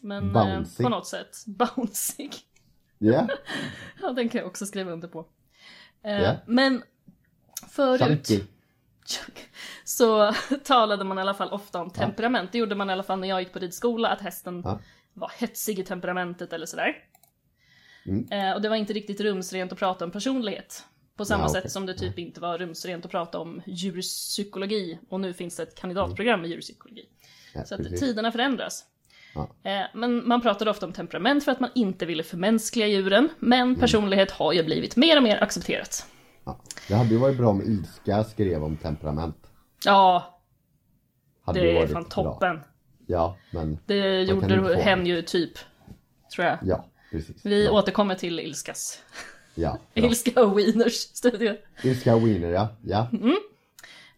Men 0.00 0.26
eh, 0.26 0.32
Bouncy. 0.32 0.82
på 0.82 0.88
något 0.88 1.06
sätt. 1.06 1.36
Bouncy. 1.46 2.28
Ja, 2.98 3.28
Ja, 4.02 4.12
den 4.12 4.28
kan 4.28 4.38
jag 4.38 4.48
också 4.48 4.66
skriva 4.66 4.92
under 4.92 5.08
på. 5.08 5.26
Eh, 6.04 6.22
Ja. 6.22 6.36
Men 6.46 6.82
förut 7.70 8.00
chunky. 8.26 8.40
så 9.84 10.32
talade 10.64 11.04
man 11.04 11.18
i 11.18 11.20
alla 11.20 11.34
fall 11.34 11.52
ofta 11.52 11.80
om 11.82 11.90
temperament. 11.90 12.52
Det 12.52 12.58
gjorde 12.58 12.74
man 12.74 12.90
i 12.90 12.92
alla 12.92 13.02
fall 13.02 13.18
när 13.20 13.28
jag 13.28 13.40
gick 13.40 13.52
på 13.52 13.58
ridskola, 13.58 14.08
att 14.08 14.20
hästen 14.20 14.62
Ja. 14.64 14.80
var 15.14 15.32
hetsig 15.38 15.78
i 15.78 15.84
temperamentet 15.84 16.52
eller 16.52 16.66
sådär. 16.66 16.96
Mm. 18.06 18.28
Eh, 18.32 18.54
och 18.54 18.62
det 18.62 18.68
var 18.68 18.76
inte 18.76 18.92
riktigt 18.92 19.20
rumsrent 19.20 19.72
att 19.72 19.78
prata 19.78 20.04
om 20.04 20.10
personlighet. 20.10 20.84
På 21.16 21.24
samma 21.24 21.44
Ja, 21.44 21.48
sätt 21.48 21.72
som 21.72 21.86
det 21.86 21.94
typ 21.94 22.18
inte 22.18 22.40
var 22.40 22.58
rumsrent 22.58 23.04
att 23.04 23.10
prata 23.10 23.38
om 23.38 23.62
djurpsykologi. 23.66 24.98
Och 25.08 25.20
nu 25.20 25.32
finns 25.34 25.56
det 25.56 25.62
ett 25.62 25.74
kandidatprogram 25.74 26.44
i 26.44 26.48
djurpsykologi. 26.48 27.04
Ja, 27.54 27.64
Så 27.64 27.74
att 27.74 27.80
precis. 27.82 28.00
tiderna 28.00 28.32
förändras. 28.32 28.84
Ja. 29.34 29.70
Eh, 29.70 29.82
Men 29.94 30.28
man 30.28 30.40
pratade 30.40 30.70
ofta 30.70 30.86
om 30.86 30.92
temperament 30.92 31.44
för 31.44 31.52
att 31.52 31.60
man 31.60 31.70
inte 31.74 32.06
ville 32.06 32.22
förmänskliga 32.22 32.86
djuren. 32.86 33.28
Men 33.38 33.60
Mm. 33.68 33.80
personlighet 33.80 34.30
har 34.30 34.52
ju 34.52 34.62
blivit 34.62 34.96
mer 34.96 35.16
och 35.16 35.22
mer 35.22 35.42
accepterat. 35.42 36.06
Ja. 36.44 36.60
Det 36.88 36.94
hade 36.94 37.10
ju 37.10 37.16
varit 37.16 37.36
bra 37.36 37.48
om 37.48 37.62
Ilska 37.62 38.24
skrev 38.24 38.64
om 38.64 38.76
temperament. 38.76 39.36
Ja, 39.84 40.38
Hade 41.44 41.60
det 41.60 41.78
är 41.78 41.86
fan 41.86 42.02
bra. 42.02 42.10
toppen. 42.10 42.60
Ja, 43.06 43.36
men 43.50 43.78
Det 43.86 44.22
gjorde 44.22 44.76
hen 44.76 45.06
ju 45.06 45.22
typ, 45.22 45.52
tror 46.34 46.46
jag. 46.46 46.58
ja, 46.62 46.84
precis. 47.10 47.36
Vi 47.44 47.64
ja. 47.64 47.70
återkommer 47.72 48.14
till 48.14 48.40
Ilskas. 48.40 49.02
Ja, 49.54 49.78
bra. 49.94 50.04
Ilska 50.04 50.44
och 50.44 50.58
Wieners 50.58 50.92
studie. 50.94 51.56
Ilska 51.82 52.16
Wiener, 52.18 52.48
ja. 52.50 52.68
Ja, 52.84 53.08
Mm. 53.12 53.36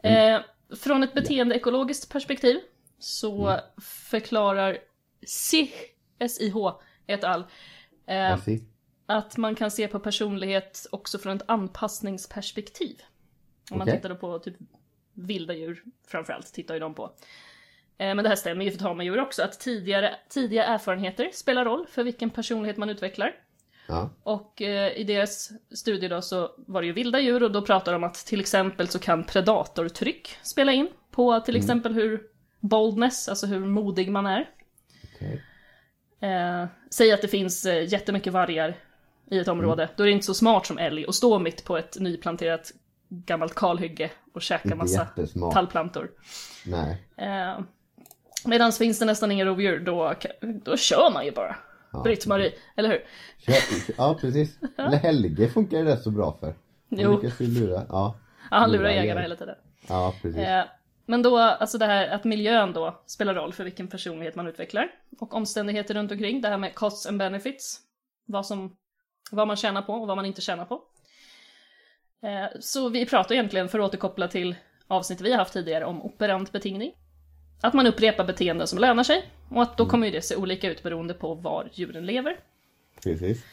Eh, 0.02 0.40
från 0.76 1.02
ett 1.02 1.14
beteendeekologiskt 1.14 2.12
perspektiv 2.12 2.60
så 2.98 3.48
Mm. 3.48 3.60
förklarar 3.82 4.78
SIH, 5.26 5.72
SIH 6.28 6.54
et 7.06 7.24
al. 7.24 7.44
Eh, 8.06 8.38
att 9.06 9.36
man 9.36 9.54
kan 9.54 9.70
se 9.70 9.88
på 9.88 10.00
personlighet 10.00 10.86
också 10.92 11.18
från 11.18 11.36
ett 11.36 11.42
anpassningsperspektiv. 11.48 13.02
Om 13.70 13.78
man 13.78 13.88
Okej. 13.88 13.96
tittar 13.96 14.08
då 14.08 14.16
på 14.16 14.38
typ 14.38 14.54
vilda 15.14 15.54
djur 15.54 15.82
framförallt, 16.08 16.52
tittar 16.54 16.74
ju 16.74 16.80
de 16.80 16.94
på. 16.94 17.04
Eh, 17.98 18.14
Men 18.14 18.16
det 18.16 18.28
här 18.28 18.36
stämmer 18.36 18.64
ju 18.64 18.70
för 18.70 18.78
tamdjur 18.78 19.20
också, 19.20 19.42
att 19.42 19.60
tidigare, 19.60 20.14
tidiga 20.28 20.64
erfarenheter 20.64 21.30
spelar 21.32 21.64
roll 21.64 21.86
för 21.86 22.04
vilken 22.04 22.30
personlighet 22.30 22.76
man 22.76 22.90
utvecklar. 22.90 23.34
Ja, 23.86 24.10
Och 24.22 24.62
eh, 24.62 24.92
i 24.92 25.04
deras 25.04 25.50
studie 25.74 26.08
då 26.08 26.22
så 26.22 26.50
var 26.56 26.80
det 26.80 26.86
ju 26.86 26.92
vilda 26.92 27.20
djur 27.20 27.42
och 27.42 27.52
då 27.52 27.62
pratar 27.62 27.92
de 27.92 27.96
om 27.96 28.04
att 28.04 28.14
till 28.14 28.40
exempel 28.40 28.88
så 28.88 28.98
kan 28.98 29.24
predatortryck 29.24 30.36
spela 30.42 30.72
in 30.72 30.88
på 31.10 31.40
till 31.40 31.56
exempel 31.56 31.94
hur 31.94 32.22
boldness, 32.60 33.28
alltså 33.28 33.46
hur 33.46 33.58
modig 33.60 34.10
man 34.10 34.26
är. 34.26 34.48
okej. 35.14 35.42
Eh, 36.20 36.66
säg 36.90 37.12
att 37.12 37.22
det 37.22 37.28
finns 37.28 37.66
eh, 37.66 37.92
jättemycket 37.92 38.32
vargar 38.32 38.76
i 39.30 39.38
ett 39.38 39.48
område, 39.48 39.88
då 39.96 40.02
är 40.02 40.06
det 40.06 40.12
inte 40.12 40.26
så 40.26 40.34
smart 40.34 40.66
som 40.66 40.78
älg 40.78 41.06
att 41.08 41.14
stå 41.14 41.38
mitt 41.38 41.64
på 41.64 41.76
ett 41.78 41.96
nyplanterat 42.00 42.72
gammalt 43.08 43.54
kalhygge 43.54 44.10
och 44.34 44.42
käka 44.42 44.64
Inte 44.64 44.76
massa 44.76 45.00
jättesmart. 45.16 45.54
tallplantor. 45.54 46.10
Nej. 46.66 47.02
Eh, 47.16 47.58
Medan 48.46 48.72
finns 48.72 48.98
det 48.98 49.04
nästan 49.04 49.30
inga 49.32 49.44
rovdjur, 49.44 49.80
då, 49.80 50.14
då 50.40 50.76
kör 50.76 51.10
man 51.12 51.24
ju 51.24 51.32
bara. 51.32 51.56
Ja. 51.94 52.02
Britt-Marie, 52.02 52.52
eller 52.76 52.88
hur? 52.88 53.04
Kör- 53.38 53.94
Ja, 53.98 54.18
precis. 54.20 54.58
Eller 54.78 54.96
Helge 54.96 55.48
funkar 55.48 55.78
det 55.78 55.92
rätt 55.92 56.02
så 56.02 56.10
bra 56.10 56.36
för. 56.40 56.46
Han 56.46 56.98
Jo. 57.00 57.12
lyckas 57.20 57.40
ju 57.40 57.46
lura. 57.46 57.82
Ja, 57.88 58.14
Ja, 58.50 58.56
han 58.56 58.72
lurar 58.72 58.90
jägarna 58.90 59.20
hela 59.20 59.36
tiden. 59.36 59.56
ja 59.88 60.14
precis. 60.22 60.38
Eh, 60.40 60.64
Men 61.06 61.22
då, 61.22 61.38
alltså 61.38 61.78
det 61.78 61.86
här 61.86 62.08
att 62.08 62.24
miljön 62.24 62.72
då 62.72 63.02
spelar 63.06 63.34
roll 63.34 63.52
för 63.52 63.64
vilken 63.64 63.88
personlighet 63.88 64.34
man 64.34 64.46
utvecklar. 64.46 64.90
Och 65.20 65.34
omständigheter 65.34 65.94
runt 65.94 66.12
omkring, 66.12 66.40
det 66.40 66.48
här 66.48 66.58
med 66.58 66.74
costs 66.74 67.06
and 67.06 67.18
benefits. 67.18 67.80
Vad, 68.26 68.46
som, 68.46 68.76
vad 69.30 69.46
man 69.46 69.56
tjänar 69.56 69.82
på 69.82 69.92
och 69.92 70.06
vad 70.08 70.16
man 70.16 70.26
inte 70.26 70.40
tjänar 70.40 70.64
på. 70.64 70.74
Eh, 72.22 72.60
Så 72.60 72.88
vi 72.88 73.06
pratar 73.06 73.34
egentligen, 73.34 73.68
för 73.68 73.78
att 73.78 73.84
återkoppla 73.88 74.28
till 74.28 74.56
avsnitt 74.86 75.20
vi 75.20 75.30
har 75.30 75.38
haft 75.38 75.52
tidigare, 75.52 75.84
om 75.84 76.02
operant 76.02 76.52
betingning. 76.52 76.92
Att 77.62 77.74
man 77.74 77.86
upprepar 77.86 78.24
beteenden 78.24 78.66
som 78.66 78.78
lönar 78.78 79.02
sig. 79.02 79.24
Och 79.54 79.62
att 79.62 79.76
då 79.76 79.86
kommer 79.86 80.06
ju 80.06 80.12
det 80.12 80.22
se 80.22 80.36
olika 80.36 80.70
ut 80.70 80.82
beroende 80.82 81.14
på 81.14 81.34
var 81.34 81.68
djuren 81.72 82.06
lever. 82.06 82.36
Precis. 83.02 83.44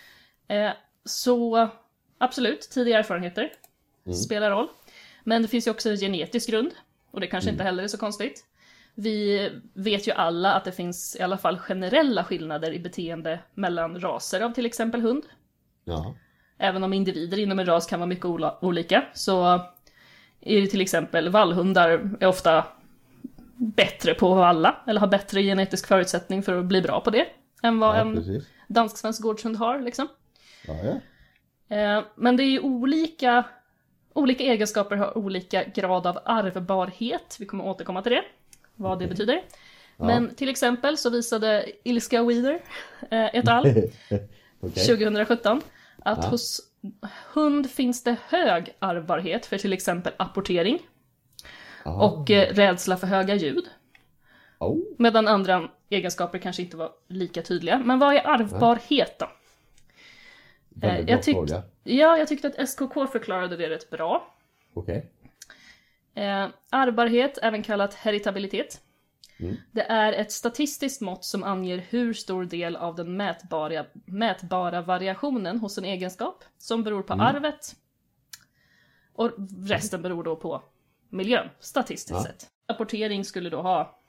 Eh, 0.47 0.71
Så 1.03 1.69
absolut, 2.17 2.61
tidiga 2.61 2.99
erfarenheter 2.99 3.51
spelar 4.25 4.51
roll. 4.51 4.67
Men 5.23 5.41
det 5.41 5.47
finns 5.47 5.67
ju 5.67 5.71
också 5.71 5.89
en 5.89 5.97
genetisk 5.97 6.49
grund. 6.49 6.71
Och 7.11 7.19
det 7.19 7.27
kanske 7.27 7.49
inte 7.49 7.63
heller 7.63 7.83
är 7.83 7.87
så 7.87 7.97
konstigt. 7.97 8.45
Vi 8.95 9.49
vet 9.73 10.07
ju 10.07 10.11
alla 10.11 10.53
att 10.53 10.65
det 10.65 10.71
finns 10.71 11.15
i 11.19 11.21
alla 11.23 11.37
fall 11.37 11.57
generella 11.57 12.23
skillnader 12.23 12.73
i 12.73 12.79
beteende 12.79 13.39
mellan 13.53 13.99
raser 13.99 14.41
av 14.41 14.51
till 14.53 14.65
exempel 14.65 15.01
hund. 15.01 15.23
Ja. 15.83 16.15
Även 16.57 16.83
om 16.83 16.93
individer 16.93 17.39
inom 17.39 17.59
en 17.59 17.65
ras 17.65 17.85
kan 17.87 17.99
vara 17.99 18.07
mycket 18.07 18.25
olika 18.61 19.05
så 19.13 19.43
är 20.41 20.61
det 20.61 20.67
till 20.67 20.81
exempel 20.81 21.29
vallhundar 21.29 22.17
är 22.19 22.27
ofta 22.27 22.65
bättre 23.61 24.13
på 24.13 24.31
att 24.31 24.37
valla, 24.37 24.75
eller 24.87 24.99
har 24.99 25.07
bättre 25.07 25.41
genetisk 25.43 25.87
förutsättning 25.87 26.43
för 26.43 26.59
att 26.59 26.65
bli 26.65 26.81
bra 26.81 27.01
på 27.01 27.09
det, 27.09 27.27
än 27.63 27.79
vad 27.79 27.95
Ja, 27.95 28.01
en 28.01 28.41
dansk-svensk 28.67 29.21
gårdshund 29.21 29.55
har 29.55 29.79
liksom. 29.79 30.07
Ja, 30.67 30.73
ja. 30.83 30.99
Eh, 31.75 32.03
Men 32.15 32.37
det 32.37 32.43
är 32.43 32.49
ju 32.49 32.59
olika, 32.59 33.43
olika 34.13 34.43
egenskaper 34.43 34.95
har 34.95 35.17
olika 35.17 35.63
grad 35.63 36.07
av 36.07 36.19
ärvbarhet. 36.25 37.37
Vi 37.39 37.45
kommer 37.45 37.65
återkomma 37.65 38.01
till 38.01 38.11
det, 38.11 38.23
vad 38.75 38.99
det 38.99 39.07
betyder. 39.07 39.41
Men 39.97 40.35
till 40.35 40.49
exempel 40.49 40.97
så 40.97 41.09
visade 41.09 41.65
Ilska 41.83 42.23
Weeder 42.23 42.61
eh, 43.11 43.35
et 43.35 43.47
al. 43.47 43.65
Okej. 44.59 44.85
2017 44.87 45.61
att 45.99 46.25
hos 46.25 46.61
hund 47.33 47.69
finns 47.71 48.03
det 48.03 48.15
hög 48.27 48.75
ärvbarhet 48.79 49.45
för 49.45 49.57
till 49.57 49.73
exempel 49.73 50.13
apportering 50.17 50.79
Jaha. 51.85 52.05
och 52.11 52.31
eh, 52.31 52.53
rädsla 52.53 52.97
för 52.97 53.07
höga 53.07 53.35
ljud. 53.35 53.69
Oh. 54.59 54.77
Medan 54.97 55.27
andra 55.27 55.69
egenskaper 55.89 56.37
kanske 56.39 56.61
inte 56.61 56.77
var 56.77 56.91
lika 57.07 57.41
tydliga. 57.41 57.77
Men 57.85 57.99
vad 57.99 58.13
är 58.15 58.19
ärvbarhet 58.19 59.19
då? 59.19 59.29
Väldigt 60.69 60.99
Eh, 60.99 61.05
bra 61.05 61.11
jag 61.13 61.21
tyck- 61.23 61.33
fråga. 61.33 61.63
Ja, 61.83 62.17
jag 62.17 62.27
tyckte 62.27 62.47
att 62.47 62.69
SKK 62.69 63.07
förklarade 63.07 63.57
det 63.57 63.69
rätt 63.69 63.89
bra. 63.89 64.35
Okej. 64.73 65.11
Eh, 66.15 66.47
ärvbarhet, 66.71 67.37
även 67.41 67.63
kallat 67.63 67.93
heritabilitet. 67.93 68.81
Mm. 69.39 69.55
Det 69.71 69.81
är 69.81 70.13
ett 70.13 70.31
statistiskt 70.31 71.01
mått 71.01 71.25
som 71.25 71.43
anger 71.43 71.77
hur 71.89 72.13
stor 72.13 72.45
del 72.45 72.75
av 72.75 72.95
den 72.95 73.17
mätbara, 73.17 73.85
mätbara 74.05 74.81
variationen 74.81 75.59
hos 75.59 75.77
en 75.77 75.85
egenskap 75.85 76.43
som 76.57 76.83
beror 76.83 77.01
på 77.03 77.13
arvet 77.13 77.75
och 79.13 79.31
resten 79.67 80.01
beror 80.01 80.23
då 80.23 80.35
på 80.35 80.63
miljön, 81.11 81.49
statistiskt 81.59 82.11
Ja. 82.11 82.23
sett. 82.23 82.47
Apportering 82.65 83.25
skulle 83.25 83.49
då 83.49 83.61
ha 83.61 83.99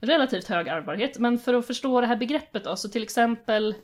relativt 0.00 0.48
hög 0.48 0.66
ärvbarhet, 0.68 1.18
men 1.18 1.38
för 1.38 1.54
att 1.54 1.66
förstå 1.66 2.00
det 2.00 2.06
här 2.06 2.16
begreppet 2.16 2.64
då, 2.64 2.76
så 2.76 2.88
till 2.88 3.02
exempel 3.02 3.74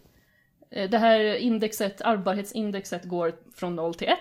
eh, 0.71 0.91
det 0.91 0.99
här 0.99 1.21
indexet, 1.35 2.00
ärvbarhetsindexet 2.00 3.05
går 3.05 3.35
från 3.55 3.76
0 3.76 3.95
till 3.95 4.09
1. 4.09 4.19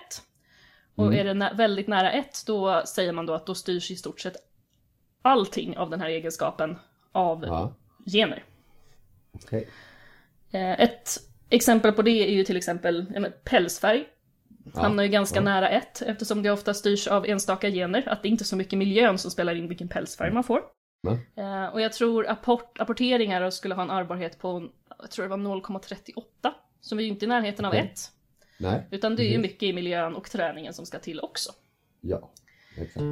Och 0.94 1.14
är 1.14 1.24
det 1.34 1.50
väldigt 1.54 1.88
nära 1.88 2.12
1 2.12 2.42
då 2.46 2.82
säger 2.86 3.12
man 3.12 3.26
då 3.26 3.34
att 3.34 3.46
då 3.46 3.54
styrs 3.54 3.90
i 3.90 3.96
stort 3.96 4.20
sett 4.20 4.36
allting 5.22 5.76
av 5.78 5.90
den 5.90 6.00
här 6.00 6.08
egenskapen 6.08 6.78
av 7.12 7.44
Ja. 7.46 7.74
gener. 8.12 8.44
Okej. 9.32 9.68
Eh, 10.50 10.80
Ett 10.80 11.08
exempel 11.50 11.92
på 11.92 12.02
det 12.02 12.10
är 12.28 12.32
ju 12.32 12.44
till 12.44 12.56
exempel 12.56 13.06
pälsfärg. 13.44 14.06
Ja. 14.74 14.80
Hamnar 14.80 15.02
ju 15.02 15.08
ganska 15.08 15.36
Ja. 15.38 15.42
nära 15.42 15.68
1 15.68 16.02
eftersom 16.02 16.42
det 16.42 16.50
ofta 16.50 16.74
styrs 16.74 17.06
av 17.06 17.26
enstaka 17.26 17.70
gener. 17.70 18.08
Att 18.08 18.22
det 18.22 18.28
inte 18.28 18.42
är 18.42 18.46
så 18.46 18.56
mycket 18.56 18.78
miljön 18.78 19.18
som 19.18 19.30
spelar 19.30 19.54
in 19.54 19.68
vilken 19.68 19.88
pälsfärg 19.88 20.32
man 20.32 20.44
får. 20.44 20.60
Eh, 21.36 21.66
och 21.66 21.80
jag 21.80 21.92
tror 21.92 22.28
apport, 22.28 22.80
apporteringar 22.80 23.50
skulle 23.50 23.74
ha 23.74 23.82
en 23.82 23.90
ärbarhet 23.90 24.38
på, 24.38 24.68
jag 24.98 25.10
tror 25.10 25.22
det 25.24 25.28
var 25.28 25.36
0,38. 25.36 26.54
Så 26.80 26.96
vi 26.96 27.02
är 27.02 27.06
ju 27.06 27.12
inte 27.12 27.24
i 27.24 27.28
närheten 27.28 27.64
av 27.64 27.70
Okej. 27.70 27.80
1. 27.92 28.00
nej. 28.58 28.86
Utan 28.90 29.16
det 29.16 29.22
är 29.22 29.28
ju 29.28 29.32
Mhm. 29.32 29.42
mycket 29.42 29.62
i 29.62 29.72
miljön 29.72 30.14
och 30.14 30.30
träningen 30.30 30.72
som 30.74 30.86
ska 30.86 30.98
till 30.98 31.20
också. 31.20 31.52
Ja. 32.00 32.30
exakt. 32.78 33.02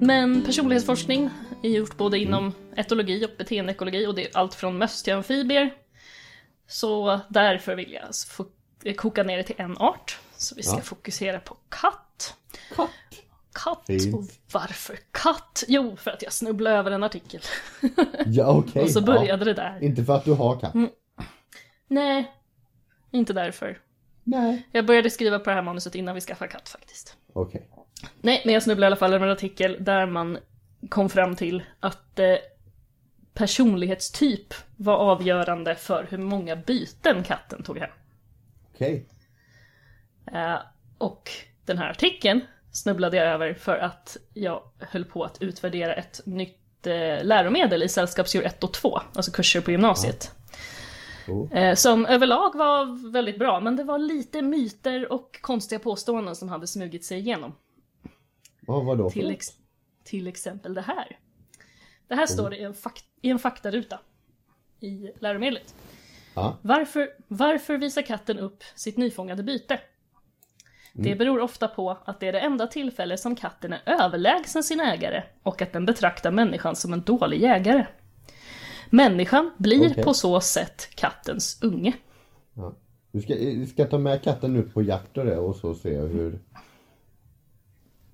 Men 0.00 0.42
personlighetsforskning 0.44 1.30
är 1.62 1.68
gjort 1.68 1.96
både 1.96 2.18
inom 2.18 2.52
etologi 2.76 3.24
och 3.26 3.30
beteendeekologi 3.38 4.06
och 4.06 4.14
det 4.14 4.22
är 4.26 4.36
allt 4.38 4.54
från 4.54 4.78
möss 4.78 5.02
till 5.02 5.12
amfibier. 5.12 5.70
Så 6.66 7.20
därför 7.28 7.74
vill 7.74 7.92
jag 7.92 8.14
koka 8.96 9.22
ner 9.22 9.36
det 9.36 9.42
till 9.42 9.54
en 9.58 9.78
art. 9.78 10.18
Så 10.36 10.54
vi 10.54 10.62
ska 10.62 10.76
Ja. 10.76 10.82
fokusera 10.82 11.40
på 11.40 11.56
katt. 11.68 12.34
Katt. 12.76 12.90
Katt. 13.52 13.82
Fint. 13.86 14.14
Och 14.14 14.24
varför 14.52 14.98
katt? 15.12 15.64
Jo, 15.68 15.96
för 15.96 16.10
att 16.10 16.22
jag 16.22 16.32
snubblade 16.32 16.76
över 16.76 16.90
en 16.90 17.02
artikel. 17.02 17.40
Ja 18.26 18.46
okej. 18.50 18.82
och 18.82 18.90
så 18.90 19.00
började 19.00 19.44
det 19.44 19.54
där. 19.54 19.78
Ja. 19.80 19.86
Inte 19.86 20.04
för 20.04 20.16
att 20.16 20.24
du 20.24 20.32
har 20.32 20.60
katt. 20.60 20.74
Nej, 21.88 22.32
inte 23.10 23.32
därför. 23.32 23.78
Nej. 24.24 24.68
Jag 24.72 24.86
började 24.86 25.10
skriva 25.10 25.38
på 25.38 25.50
det 25.50 25.54
här 25.56 25.62
manuset 25.62 25.94
innan 25.94 26.14
vi 26.14 26.20
skaffade 26.20 26.50
katt 26.50 26.68
faktiskt. 26.68 27.16
Okej. 27.32 27.68
Nej, 28.20 28.42
men 28.44 28.54
jag 28.54 28.62
snubblade 28.62 28.84
i 28.84 28.86
alla 28.86 28.96
fall 28.96 29.14
över 29.14 29.26
en 29.26 29.32
artikel 29.32 29.76
där 29.80 30.06
man 30.06 30.38
kom 30.88 31.08
fram 31.10 31.36
till 31.36 31.62
att 31.80 32.18
eh, 32.18 32.36
personlighetstyp 33.34 34.54
var 34.76 34.96
avgörande 34.96 35.74
för 35.74 36.06
hur 36.10 36.18
många 36.18 36.56
byten 36.56 37.22
katten 37.24 37.62
tog 37.62 37.78
hem. 37.78 37.90
Okej. 38.78 39.06
Eh, 40.32 40.56
och 40.98 41.30
den 41.64 41.78
här 41.78 41.90
artikeln 41.90 42.40
snubblade 42.72 43.16
jag 43.16 43.26
över 43.26 43.54
för 43.54 43.78
att 43.78 44.16
jag 44.34 44.62
höll 44.78 45.04
på 45.04 45.24
att 45.24 45.42
utvärdera 45.42 45.94
ett 45.94 46.20
nytt 46.24 46.86
eh, 46.86 47.24
läromedel 47.24 47.82
i 47.82 47.88
sällskapsdjur 47.88 48.44
1 48.46 48.64
och 48.64 48.72
2, 48.72 49.00
alltså 49.14 49.32
kurser 49.32 49.60
på 49.60 49.70
gymnasiet. 49.70 50.32
Oh. 51.28 51.52
Eh, 51.52 51.74
som 51.74 52.06
överlag 52.06 52.56
var 52.56 53.10
väldigt 53.12 53.38
bra, 53.38 53.60
men 53.60 53.76
det 53.76 53.84
var 53.84 53.98
lite 53.98 54.42
myter 54.42 55.12
och 55.12 55.40
konstiga 55.40 55.78
påståenden 55.78 56.36
som 56.36 56.48
hade 56.48 56.66
smugit 56.66 57.04
sig 57.04 57.18
igenom. 57.18 57.54
Vad 58.60 58.84
var 58.84 58.96
då 58.96 59.10
Till, 59.10 59.30
ex- 59.30 59.52
till 60.04 60.26
exempel 60.26 60.74
det 60.74 60.80
här. 60.82 61.18
Det 62.08 62.14
här 62.14 62.26
står 62.26 62.54
i 62.54 62.62
en, 62.62 62.74
fak- 62.74 63.04
i 63.20 63.30
en 63.30 63.38
faktaruta 63.38 64.00
i 64.80 65.10
läromedlet. 65.18 65.74
Ja. 66.38 66.58
Varför, 66.62 67.08
varför 67.28 67.78
visar 67.78 68.02
katten 68.02 68.38
upp 68.38 68.62
sitt 68.74 68.96
nyfångade 68.96 69.42
byte? 69.42 69.80
Det 70.92 71.16
beror 71.16 71.40
ofta 71.40 71.68
på 71.68 71.98
att 72.04 72.20
det 72.20 72.28
är 72.28 72.32
det 72.32 72.40
enda 72.40 72.66
tillfälle 72.66 73.16
som 73.16 73.36
katten 73.36 73.72
är 73.72 73.80
överlägsen 73.86 74.62
sin 74.62 74.80
ägare 74.80 75.22
och 75.42 75.62
att 75.62 75.72
den 75.72 75.86
betraktar 75.86 76.30
människan 76.30 76.76
som 76.76 76.92
en 76.92 77.00
dålig 77.00 77.40
jägare. 77.40 77.86
Människan 78.90 79.50
blir 79.56 79.90
Okej. 79.90 80.04
på 80.04 80.14
så 80.14 80.40
sätt 80.40 80.88
kattens 80.94 81.58
unge. 81.62 81.92
ja. 82.54 82.74
Du 83.12 83.20
ska, 83.20 83.34
vi 83.34 83.66
ska 83.66 83.84
ta 83.84 83.98
med 83.98 84.22
katten 84.22 84.56
ut 84.56 84.74
på 84.74 84.82
jakt 84.82 85.18
och 85.18 85.56
så 85.56 85.74
se 85.74 85.98
hur 85.98 86.38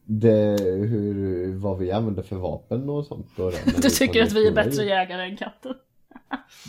det, 0.04 0.60
hur, 0.62 1.54
vad 1.54 1.78
vi 1.78 1.92
använder 1.92 2.22
för 2.22 2.36
vapen 2.36 2.88
och 2.90 3.06
sånt. 3.06 3.38
Och 3.38 3.52
Du 3.82 3.90
tycker 3.90 4.22
att 4.22 4.32
vi 4.32 4.48
är 4.48 4.52
bättre 4.52 4.84
jägare 4.84 5.22
än 5.22 5.36
katten? 5.36 5.74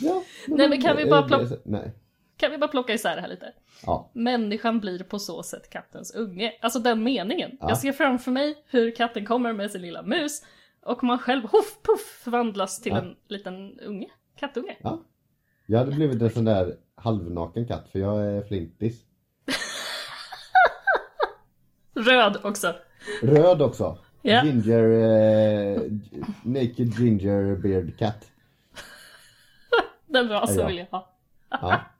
Ja, 0.00 0.22
Nej, 0.48 0.68
men 0.68 0.82
kan 0.82 0.96
vi 0.96 1.06
bara 1.06 1.22
plocka- 1.22 1.56
Nej. 1.64 1.92
Kan 2.36 2.50
vi 2.50 2.58
bara 2.58 2.68
plocka 2.68 2.94
isär 2.94 3.14
det 3.16 3.20
här 3.22 3.28
lite? 3.28 3.52
Ja. 3.86 4.10
Människan 4.14 4.80
blir 4.80 4.98
på 5.04 5.18
så 5.18 5.42
sätt 5.42 5.70
kattens 5.70 6.14
unge. 6.14 6.52
Alltså 6.62 6.78
den 6.78 7.02
meningen. 7.02 7.50
Ja. 7.60 7.68
Jag 7.68 7.78
ser 7.78 7.92
framför 7.92 8.30
mig 8.30 8.54
hur 8.66 8.96
katten 8.96 9.26
kommer 9.26 9.52
med 9.52 9.70
sin 9.70 9.82
lilla 9.82 10.02
mus 10.02 10.42
och 10.82 11.04
man 11.04 11.18
själv, 11.18 11.42
hoff, 11.42 11.78
puff, 11.82 12.20
förvandlas 12.24 12.80
till 12.80 12.92
en 12.92 13.16
liten 13.28 13.80
unge. 13.80 14.08
Kattunge. 14.38 14.76
ja. 14.82 15.02
Jag 15.66 15.78
hade 15.78 15.92
blivit 15.92 16.22
en 16.22 16.30
sån 16.30 16.44
där 16.44 16.76
halvnaken 16.94 17.66
katt 17.66 17.88
för 17.92 17.98
jag 17.98 18.26
är 18.26 18.42
flintis. 18.42 19.00
Röd 21.94 22.36
också. 22.42 22.74
Röd 23.22 23.62
också. 23.62 23.98
Ja. 24.22 24.44
Ginger, 24.44 24.90
eh, 24.90 25.80
naked 26.42 26.94
ginger 26.98 27.56
beard 27.56 27.98
cat. 27.98 28.30
Den 30.06 30.28
rasen 30.28 30.58
Ja. 30.58 30.66
vill 30.66 30.78
jag 30.78 30.86
ha. 30.86 31.12
Ja. 31.48 31.80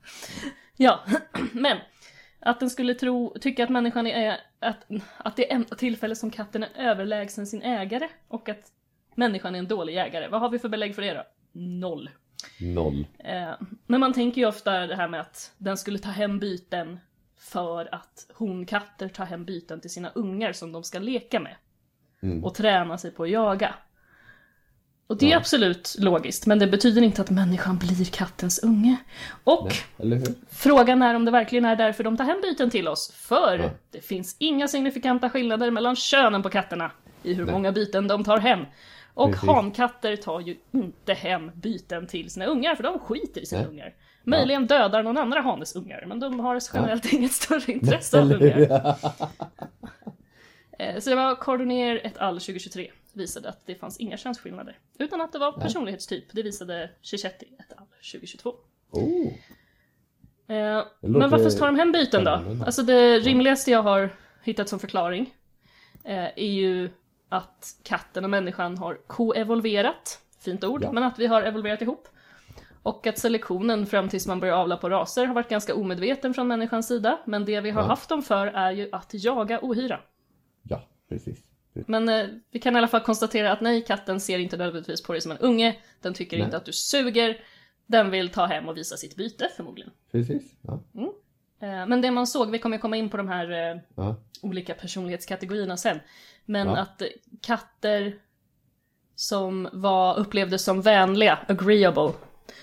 Ja, 0.79 1.01
men 1.53 1.79
att 2.41 2.61
den 2.61 2.71
skulle 2.71 2.95
tro, 2.95 3.35
tycka 3.41 3.65
att 3.65 3.71
människan 3.71 4.07
är, 4.07 4.41
att, 4.59 4.87
att 5.17 5.37
det 5.37 5.51
är 5.51 5.55
enda 5.55 5.77
tillfälle 5.77 6.17
som 6.17 6.31
katten 6.31 6.63
är 6.63 6.71
överlägsen 6.77 7.47
sin 7.47 7.63
ägare 7.63 8.09
och 8.29 8.49
att 8.49 8.73
människan 9.15 9.55
är 9.55 9.59
en 9.59 9.69
dålig 9.69 9.95
jägare. 9.95 10.29
Vad 10.29 10.41
har 10.41 10.51
vi 10.51 10.59
för 10.59 10.69
belägg 10.69 10.95
för 10.95 11.03
det 11.03 11.15
då? 11.15 11.23
Noll. 11.53 12.11
Noll. 12.61 13.07
Eh, 13.19 13.53
men 13.87 14.01
man 14.01 14.13
tänker 14.13 14.41
ju 14.41 14.47
ofta 14.47 14.87
det 14.87 14.97
här 14.97 15.09
med 15.09 15.21
att 15.21 15.53
den 15.59 15.77
skulle 15.77 15.99
ta 15.99 16.11
hem 16.11 16.39
byten 16.39 17.01
för 17.39 17.95
att 17.95 18.31
honkatter 18.35 19.09
tar 19.09 19.25
hem 19.25 19.45
byten 19.45 19.81
till 19.81 19.91
sina 19.91 20.11
ungar 20.11 20.53
som 20.53 20.73
de 20.73 20.83
ska 20.83 20.99
leka 20.99 21.41
med. 21.41 21.57
Mm. 22.23 22.45
Och 22.45 22.55
träna 22.55 22.99
sig 22.99 23.11
på 23.11 23.23
att 23.23 23.31
jaga. 23.31 23.75
Och 25.09 25.17
det 25.17 25.27
är 25.27 25.31
Ja. 25.31 25.37
absolut 25.37 25.97
logiskt, 25.99 26.47
men 26.47 26.59
det 26.59 26.67
betyder 26.67 27.03
inte 27.03 27.23
att 27.23 27.31
människan 27.31 27.79
blir 27.79 28.05
kattens 28.05 28.59
unge. 28.59 28.97
Och 29.45 29.73
Nej, 29.97 30.23
frågan 30.51 31.03
är 31.03 31.15
om 31.15 31.25
det 31.25 31.31
verkligen 31.31 31.65
är 31.65 31.77
därför 31.77 32.05
de 32.05 32.17
tar 32.17 32.25
hem 32.25 32.41
byten 32.43 32.71
till 32.71 32.89
oss. 32.89 33.13
För 33.13 33.59
Ja. 33.59 33.71
det 33.91 34.01
finns 34.01 34.37
inga 34.39 34.69
signifikanta 34.69 35.31
skillnader 35.31 35.71
mellan 35.71 35.97
könen 35.97 36.43
på 36.43 36.49
katterna 36.51 36.91
i 37.23 37.35
hur 37.35 37.45
Nej. 37.45 37.53
många 37.55 37.73
byten 37.73 38.09
de 38.09 38.25
tar 38.25 38.39
hem. 38.39 38.61
Och 39.15 39.31
Precis. 39.33 39.49
hankatter 39.51 40.17
tar 40.17 40.41
ju 40.41 40.57
inte 40.73 41.15
hem 41.15 41.51
byten 41.55 42.07
till 42.07 42.31
sina 42.31 42.47
ungar, 42.47 42.75
för 42.75 42.83
de 42.83 42.99
skiter 42.99 43.41
i 43.41 43.47
sina 43.47 43.61
Nej. 43.61 43.71
ungar. 43.71 43.95
Möjligen 44.25 44.67
dödar 44.67 45.03
någon 45.03 45.19
andra 45.19 45.41
hanes 45.41 45.77
ungar, 45.77 46.05
men 46.07 46.21
de 46.21 46.41
har 46.41 46.61
generellt 46.75 47.05
inget 47.13 47.33
större 47.33 47.73
intresse 47.73 48.21
av 48.21 48.33
ungar. 48.33 48.95
Eh, 50.79 50.99
Så 51.01 51.11
det 51.11 51.17
var 51.17 51.35
Cordoner 51.35 52.01
et 52.07 52.19
al. 52.19 52.35
2023 52.41 52.91
visade 53.17 53.49
att 53.49 53.67
det 53.67 53.75
fanns 53.75 53.99
inga 53.99 54.17
könsskillnader. 54.17 54.79
Utan 54.99 55.21
att 55.21 55.33
det 55.33 55.39
var 55.39 55.53
personlighetstyp. 55.53 56.25
Det 56.33 56.43
visade 56.43 56.91
Chichetti 57.03 57.47
et 57.59 57.73
al. 57.79 57.87
2022. 58.13 58.55
Oh. 58.91 59.27
Eh, 60.49 60.85
Men 61.01 61.31
varför 61.31 61.51
tar 61.59 61.67
de 61.67 61.77
hem 61.77 61.93
byten 61.93 62.25
då? 62.25 62.31
Alltså 62.67 62.83
det 62.83 63.19
rimligaste 63.19 63.71
jag 63.71 63.83
har 63.83 64.11
hittat 64.43 64.69
som 64.69 64.79
förklaring 64.79 65.35
eh, 66.05 66.25
är 66.25 66.53
ju 66.53 66.91
att 67.29 67.81
katten 67.83 68.25
och 68.25 68.31
människan 68.31 68.79
har 68.79 68.95
koevolverat, 69.07 70.21
fint 70.41 70.65
ord, 70.65 70.83
Ja. 70.85 70.93
men 70.93 71.03
att 71.03 71.19
vi 71.19 71.27
har 71.27 71.43
evolverat 71.43 71.83
ihop. 71.83 72.09
Och 72.83 73.07
att 73.07 73.19
selektionen 73.19 73.87
fram 73.87 74.09
tills 74.09 74.27
man 74.27 74.41
börjar 74.41 74.55
avla 74.55 74.77
på 74.77 74.89
raser 74.91 75.27
har 75.27 75.35
varit 75.35 75.49
ganska 75.49 75.75
omedveten 75.75 76.35
från 76.35 76.49
människans 76.49 76.89
sida, 76.89 77.19
men 77.25 77.45
det 77.45 77.61
vi 77.61 77.71
har 77.71 77.83
Ja. 77.83 77.87
haft 77.89 78.09
dem 78.09 78.23
för 78.23 78.47
är 78.47 78.71
ju 78.73 78.89
att 78.93 79.11
jaga 79.15 79.61
ohyra. 79.63 80.01
Ja, 80.63 80.83
precis. 81.09 81.39
Men 81.87 82.09
eh, 82.09 82.27
vi 82.51 82.59
kan 82.59 82.75
i 82.75 82.79
alla 82.79 82.89
fall 82.89 83.01
konstatera 83.01 83.53
att 83.53 83.61
nej, 83.61 83.85
katten 83.85 84.21
ser 84.21 84.39
inte 84.39 84.57
nödvändigtvis 84.57 85.03
på 85.03 85.13
dig 85.13 85.21
som 85.21 85.33
en 85.33 85.39
unge, 85.39 85.77
den 86.01 86.15
tycker 86.15 86.37
Nej. 86.37 86.45
inte 86.45 86.57
att 86.57 86.65
du 86.65 86.73
suger, 86.73 87.41
den 87.87 88.11
vill 88.11 88.29
ta 88.29 88.47
hem 88.47 88.69
och 88.69 88.77
visa 88.77 88.97
sitt 88.97 89.17
byte 89.17 89.49
förmodligen. 89.57 89.91
Precis. 90.13 90.53
Ja. 90.63 90.81
Eh, 91.61 91.87
Men 91.87 92.01
det 92.03 92.11
man 92.11 92.27
såg, 92.27 92.51
vi 92.51 92.59
kommer 92.59 92.79
komma 92.79 92.97
in 92.97 93.11
på 93.11 93.17
de 93.17 93.29
här 93.29 93.51
eh, 93.51 93.81
Ja. 93.97 94.17
olika 94.43 94.75
personlighetskategorierna 94.75 95.77
sen, 95.77 96.01
men 96.45 96.67
Ja. 96.67 96.77
att 96.77 97.03
eh, 97.03 97.09
katter 97.43 98.15
som 99.15 99.69
var, 99.73 100.19
upplevdes 100.19 100.65
som 100.65 100.83
vänliga, 100.83 101.39
agreeable, 101.49 102.13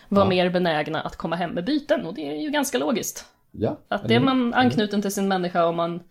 var 0.10 0.26
mer 0.26 0.50
benägna 0.50 1.02
att 1.02 1.16
komma 1.16 1.36
hem 1.36 1.52
med 1.52 1.66
byten 1.66 2.06
och 2.06 2.14
det 2.14 2.28
är 2.30 2.42
ju 2.42 2.50
ganska 2.50 2.78
logiskt. 2.78 3.26
ja. 3.52 3.80
Att 3.88 4.06
eller 4.06 4.16
är 4.16 4.20
man 4.20 4.54
anknuten 4.54 5.02
till 5.02 5.12
sin 5.14 5.28
människa 5.28 5.66
och 5.66 5.74
man 5.76 6.04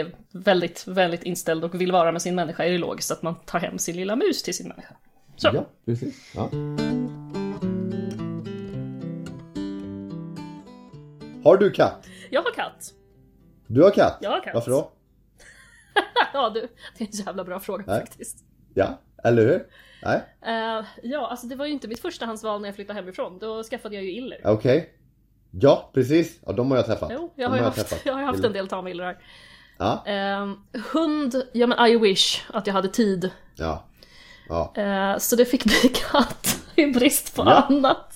är 0.00 0.14
väldigt, 0.32 0.86
väldigt 0.86 1.22
inställd 1.22 1.64
och 1.64 1.80
vill 1.80 1.92
vara 1.92 2.12
med 2.12 2.22
sin 2.22 2.34
människa 2.34 2.64
är 2.64 2.70
det 2.70 2.78
logiskt 2.78 3.10
att 3.10 3.22
man 3.22 3.34
tar 3.34 3.58
hem 3.58 3.78
sin 3.78 3.96
lilla 3.96 4.16
mus 4.16 4.42
till 4.42 4.54
sin 4.54 4.68
människa. 4.68 4.96
Så, 5.36 5.50
Ja, 5.54 5.66
precis. 5.86 6.32
Ja. 6.34 6.50
Har 11.44 11.56
du 11.56 11.70
katt? 11.70 12.06
jag 12.30 12.42
har 12.42 12.52
katt. 12.54 12.92
Du 13.66 13.82
har 13.82 13.90
katt? 13.90 14.18
Jag 14.20 14.30
har 14.30 14.40
katt. 14.40 14.54
Varför 14.54 14.70
då? 14.70 14.92
ja, 16.32 16.50
du, 16.50 16.60
det 16.98 17.04
är 17.04 17.08
en 17.08 17.26
jävla 17.26 17.44
bra 17.44 17.60
fråga 17.60 17.84
Nej. 17.86 18.00
faktiskt. 18.00 18.44
Ja, 18.74 18.98
eller 19.24 19.42
hur? 19.46 19.66
Nej, 20.04 20.22
Eh, 20.46 20.84
ja, 21.02 21.26
alltså 21.30 21.46
det 21.46 21.56
var 21.56 21.66
ju 21.66 21.72
inte 21.72 21.88
mitt 21.88 22.00
förstahandsval 22.00 22.60
när 22.60 22.68
jag 22.68 22.74
flyttade 22.74 22.98
hemifrån. 23.00 23.38
Då 23.38 23.62
skaffade 23.62 23.94
jag 23.94 24.04
ju 24.04 24.12
iller. 24.12 24.40
okej. 24.44 24.92
Ja, 25.50 25.90
precis. 25.94 26.40
Ja, 26.46 26.52
de 26.52 26.70
har 26.70 26.78
jag 26.78 26.86
träffat. 26.86 27.10
Jo, 27.14 27.32
jag 27.36 27.48
har 27.48 27.56
ju 27.56 27.62
haft, 27.62 27.96
jag 28.04 28.12
har 28.14 28.22
haft 28.22 28.44
en 28.44 28.52
del 28.52 28.68
tamilrar. 28.68 29.18
Ja, 29.82 30.04
Uh, 30.08 30.54
hund, 30.92 31.42
ja 31.52 31.66
men 31.66 31.86
I 31.86 31.96
wish 31.96 32.40
att 32.52 32.66
jag 32.66 32.74
hade 32.74 32.88
tid. 32.88 33.30
ja. 33.56 33.84
Ja, 34.48 34.72
Eh, 34.76 35.18
så 35.18 35.36
det 35.36 35.44
fick 35.44 35.64
bli 35.64 35.74
katt 36.12 36.60
i 36.76 36.86
brist 36.86 37.36
på 37.36 37.42
Ja. 37.42 37.66
annat. 37.68 38.14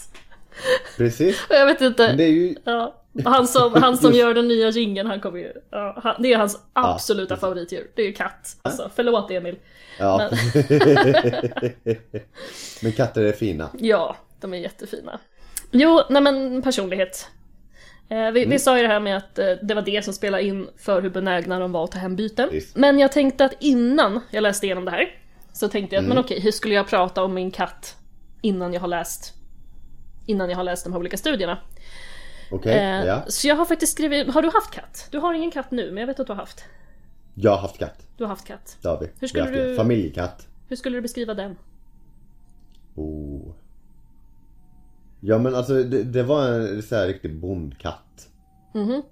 precis. 0.97 1.47
Jag 1.51 1.67
vet 1.67 1.81
inte. 1.81 2.09
Men 2.09 2.17
det 2.17 2.25
är 2.25 2.29
ju... 2.31 2.55
Ja, 2.65 3.03
han 3.25 3.49
som, 3.49 3.75
han 3.83 3.97
som 3.97 4.13
gör 4.21 4.35
den 4.35 4.49
nya 4.49 4.71
jingeln, 4.71 5.09
han 5.09 5.21
kommer 5.21 5.39
ju... 5.39 5.53
Ja, 5.71 6.01
han, 6.03 6.23
det 6.23 6.33
är 6.33 6.39
hans 6.39 6.59
absoluta 6.73 7.29
precis. 7.29 7.41
favoritdjur. 7.41 7.91
Det 7.95 8.03
är 8.03 8.07
ju 8.07 8.13
katt. 8.13 8.57
Alltså, 8.63 8.91
förlåt 8.95 9.31
Emil. 9.31 9.57
Ja. 9.99 10.31
Men 12.83 12.93
katter 12.93 13.23
är 13.23 13.33
fina. 13.33 13.69
Ja, 13.79 14.17
de 14.41 14.55
är 14.55 14.59
jättefina. 14.59 15.21
Jo, 15.71 16.01
nej 16.11 16.23
men 16.23 16.63
personlighet. 16.63 17.29
Eh, 18.09 18.31
vi, 18.31 18.45
vi 18.45 18.59
sa 18.59 18.77
ju 18.77 18.83
det 18.83 18.89
här 18.89 19.01
med 19.01 19.17
att 19.17 19.39
eh, 19.39 19.47
det 19.63 19.75
var 19.75 19.83
det 19.83 20.05
som 20.05 20.15
spelade 20.15 20.43
in 20.45 20.69
för 20.77 21.03
hur 21.03 21.11
benägna 21.11 21.59
de 21.59 21.73
var 21.73 21.85
att 21.85 21.93
ta 21.93 21.99
hem 21.99 22.17
byten. 22.17 22.49
Visst. 22.53 22.77
Men 22.77 22.99
jag 22.99 23.13
tänkte 23.13 23.45
att 23.45 23.53
innan 23.61 24.21
jag 24.31 24.43
läste 24.43 24.67
igenom 24.67 24.85
det 24.85 24.91
här 24.91 25.19
så 25.53 25.69
tänkte 25.69 25.95
jag 25.97 26.01
att 26.01 26.05
Mm. 26.07 26.15
men 26.17 26.25
okej, 26.25 26.41
hur 26.41 26.51
skulle 26.53 26.75
jag 26.75 26.89
prata 26.89 27.25
om 27.25 27.35
min 27.35 27.51
katt 27.51 27.97
innan 28.43 28.73
jag 28.73 28.81
har 28.81 28.89
läst 28.89 29.33
innan 30.27 30.51
jag 30.51 30.57
har 30.57 30.65
läst 30.65 30.85
de 30.85 30.93
här 30.93 31.01
olika 31.01 31.17
studierna. 31.17 31.59
Okej, 32.51 32.73
Eh, 32.79 33.05
ja. 33.07 33.25
Så 33.29 33.49
jag 33.49 33.57
har 33.57 33.65
faktiskt 33.65 33.93
skrivit, 33.93 34.35
har 34.35 34.43
du 34.43 34.51
haft 34.55 34.71
katt? 34.75 35.09
Du 35.11 35.19
har 35.19 35.35
ingen 35.35 35.51
katt 35.51 35.71
nu, 35.71 35.87
men 35.91 35.97
jag 36.01 36.07
vet 36.07 36.21
att 36.21 36.27
du 36.27 36.33
har 36.33 36.41
haft. 36.41 36.65
Jag 37.35 37.51
har 37.51 37.59
haft 37.59 37.79
katt. 37.79 38.07
Du 38.17 38.25
har 38.25 38.29
haft 38.29 38.47
katt. 38.47 38.79
Det 38.83 38.89
har 38.89 39.01
vi. 39.01 39.11
Hur 39.21 39.29
skulle 39.29 39.45
vi 39.45 39.51
har 39.51 39.57
haft 39.59 39.69
du- 39.71 39.77
Familjekatt. 39.77 40.47
Hur 40.69 40.77
skulle 40.77 40.97
du 40.97 41.01
beskriva 41.01 41.35
den? 41.35 41.57
Oh. 42.95 43.55
Ja 45.27 45.39
men 45.39 45.55
alltså 45.55 45.83
det, 45.83 46.03
det 46.03 46.23
var 46.23 46.49
en 46.49 46.83
så 46.83 46.97
här 46.97 47.07
riktig 47.07 47.41
bondkatt. 47.41 48.29
Mhm. 48.75 49.03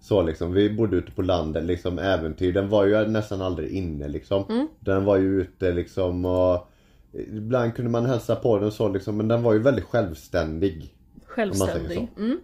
Så 0.00 0.22
liksom, 0.22 0.52
vi 0.52 0.70
bodde 0.70 0.96
ute 0.96 1.12
på 1.12 1.22
landet 1.22 1.64
liksom 1.64 1.98
äventyr. 1.98 2.52
Den 2.52 2.68
var 2.68 2.84
ju 2.84 3.06
nästan 3.06 3.42
aldrig 3.42 3.70
inne 3.70 4.08
liksom. 4.08 4.44
Mm. 4.48 4.68
Den 4.80 5.04
var 5.04 5.16
ju 5.16 5.40
ute 5.40 5.72
liksom 5.72 6.24
och 6.24 6.68
Ibland 7.12 7.74
kunde 7.74 7.90
man 7.90 8.06
hälsa 8.06 8.36
på 8.36 8.58
den 8.58 8.72
så 8.72 8.88
liksom 8.88 9.16
men 9.16 9.28
den 9.28 9.42
var 9.42 9.52
ju 9.52 9.58
väldigt 9.58 9.84
självständig. 9.84 10.94
Självständig. 11.26 12.08
Mm. 12.18 12.40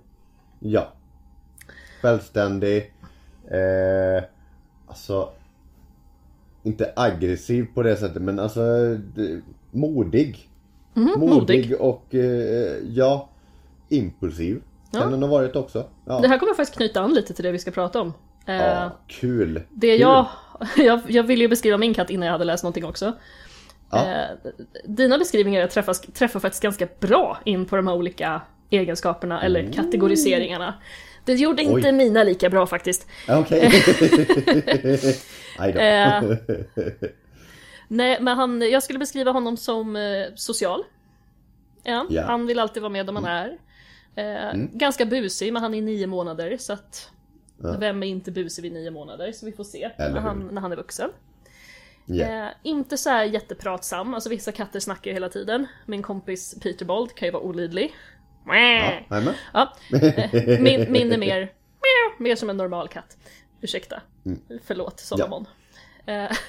Ja. 0.60 0.92
Självständig. 2.02 2.92
Eh, 3.50 4.24
alltså 4.86 5.28
Inte 6.62 6.92
aggressiv 6.96 7.66
på 7.74 7.82
det 7.82 7.96
sättet 7.96 8.22
men 8.22 8.38
alltså 8.38 8.60
det, 9.14 9.40
Modig. 9.70 10.47
Mhm, 10.98 11.20
modig. 11.20 11.74
och 11.80 12.14
eh, 12.14 12.76
ja 12.88 13.28
Impulsiv. 13.88 14.62
Ja. 14.90 15.00
Kan 15.00 15.10
den 15.10 15.22
ha 15.22 15.28
varit 15.30 15.56
också. 15.56 15.84
Ja, 16.06 16.18
Det 16.20 16.28
här 16.28 16.38
kommer 16.38 16.54
faktiskt 16.54 16.76
knyta 16.76 17.00
an 17.00 17.14
lite 17.14 17.34
till 17.34 17.44
det 17.44 17.52
vi 17.52 17.58
ska 17.58 17.70
prata 17.70 18.00
om. 18.00 18.12
Eh, 18.46 18.54
ja 18.56 18.90
kul. 19.06 19.62
Det 19.70 19.90
kul. 19.90 20.00
jag, 20.00 20.26
jag, 20.76 21.00
jag 21.08 21.22
ville 21.22 21.42
ju 21.44 21.48
beskriva 21.48 21.76
min 21.78 21.94
katt 21.94 22.10
innan 22.10 22.26
jag 22.26 22.32
hade 22.32 22.44
läst 22.44 22.64
någonting 22.64 22.84
också. 22.84 23.12
Ja. 23.90 24.06
Eh, 24.06 24.50
dina 24.84 25.18
beskrivningar 25.18 25.66
träffar, 25.66 25.94
träffar 25.94 26.40
faktiskt 26.40 26.62
ganska 26.62 26.88
bra 27.00 27.38
in 27.44 27.66
på 27.66 27.76
de 27.76 27.86
här 27.86 27.94
olika 27.94 28.42
egenskaperna 28.70 29.42
eller 29.42 29.72
kategoriseringarna. 29.72 30.74
Det 31.24 31.34
gjorde 31.34 31.62
inte 31.62 31.88
Oj. 31.88 31.92
mina 31.92 32.22
lika 32.24 32.50
bra 32.50 32.66
faktiskt. 32.66 33.06
Okej. 33.28 33.72
Eh. 35.60 36.22
Nej, 37.88 38.18
men 38.20 38.36
han, 38.36 38.70
jag 38.70 38.82
skulle 38.82 38.98
beskriva 38.98 39.30
honom 39.30 39.56
som 39.56 39.96
eh, 39.96 40.26
social. 40.34 40.84
Ja, 41.82 42.06
Ja. 42.10 42.22
Han 42.22 42.46
vill 42.46 42.58
alltid 42.58 42.82
vara 42.82 42.92
med 42.92 43.06
där 43.06 43.12
man 43.12 43.24
är. 43.24 43.58
Eh, 44.14 44.52
Ganska 44.72 45.06
busig, 45.06 45.52
men 45.52 45.62
han 45.62 45.74
är 45.74 45.82
nio 45.82 46.06
månader 46.06 46.56
så 46.58 46.72
att 46.72 47.10
Ja. 47.62 47.76
vem 47.80 48.02
är 48.02 48.06
inte 48.06 48.30
busig 48.30 48.62
vid 48.62 48.72
nio 48.72 48.90
månader? 48.90 49.32
Så 49.32 49.46
vi 49.46 49.52
får 49.52 49.64
se 49.64 49.90
när 49.98 50.20
han, 50.20 50.48
när 50.52 50.60
han 50.60 50.72
är 50.72 50.76
vuxen. 50.76 51.10
Ja. 52.06 52.24
Eh, 52.24 52.48
inte 52.62 52.96
så 52.96 53.10
här 53.10 53.24
jättepratsam, 53.24 54.14
alltså 54.14 54.30
vissa 54.30 54.52
katter 54.52 54.80
snackar 54.80 55.12
hela 55.12 55.28
tiden. 55.28 55.66
Min 55.86 56.02
kompis 56.02 56.54
Peter 56.62 56.84
Bold 56.84 57.14
kan 57.14 57.28
ju 57.28 57.32
vara 57.32 57.42
olidlig. 57.42 57.94
Ja. 58.46 58.92
Ja, 59.52 59.72
eh, 59.92 60.60
min, 60.60 60.92
min 60.92 61.12
är 61.12 61.18
mer, 61.18 61.52
mer 62.18 62.36
som 62.36 62.50
en 62.50 62.56
normal 62.56 62.88
katt. 62.88 63.16
Ursäkta. 63.60 64.02
Förlåt 64.64 65.00
Solomon. 65.00 65.42
Eh, 65.42 65.48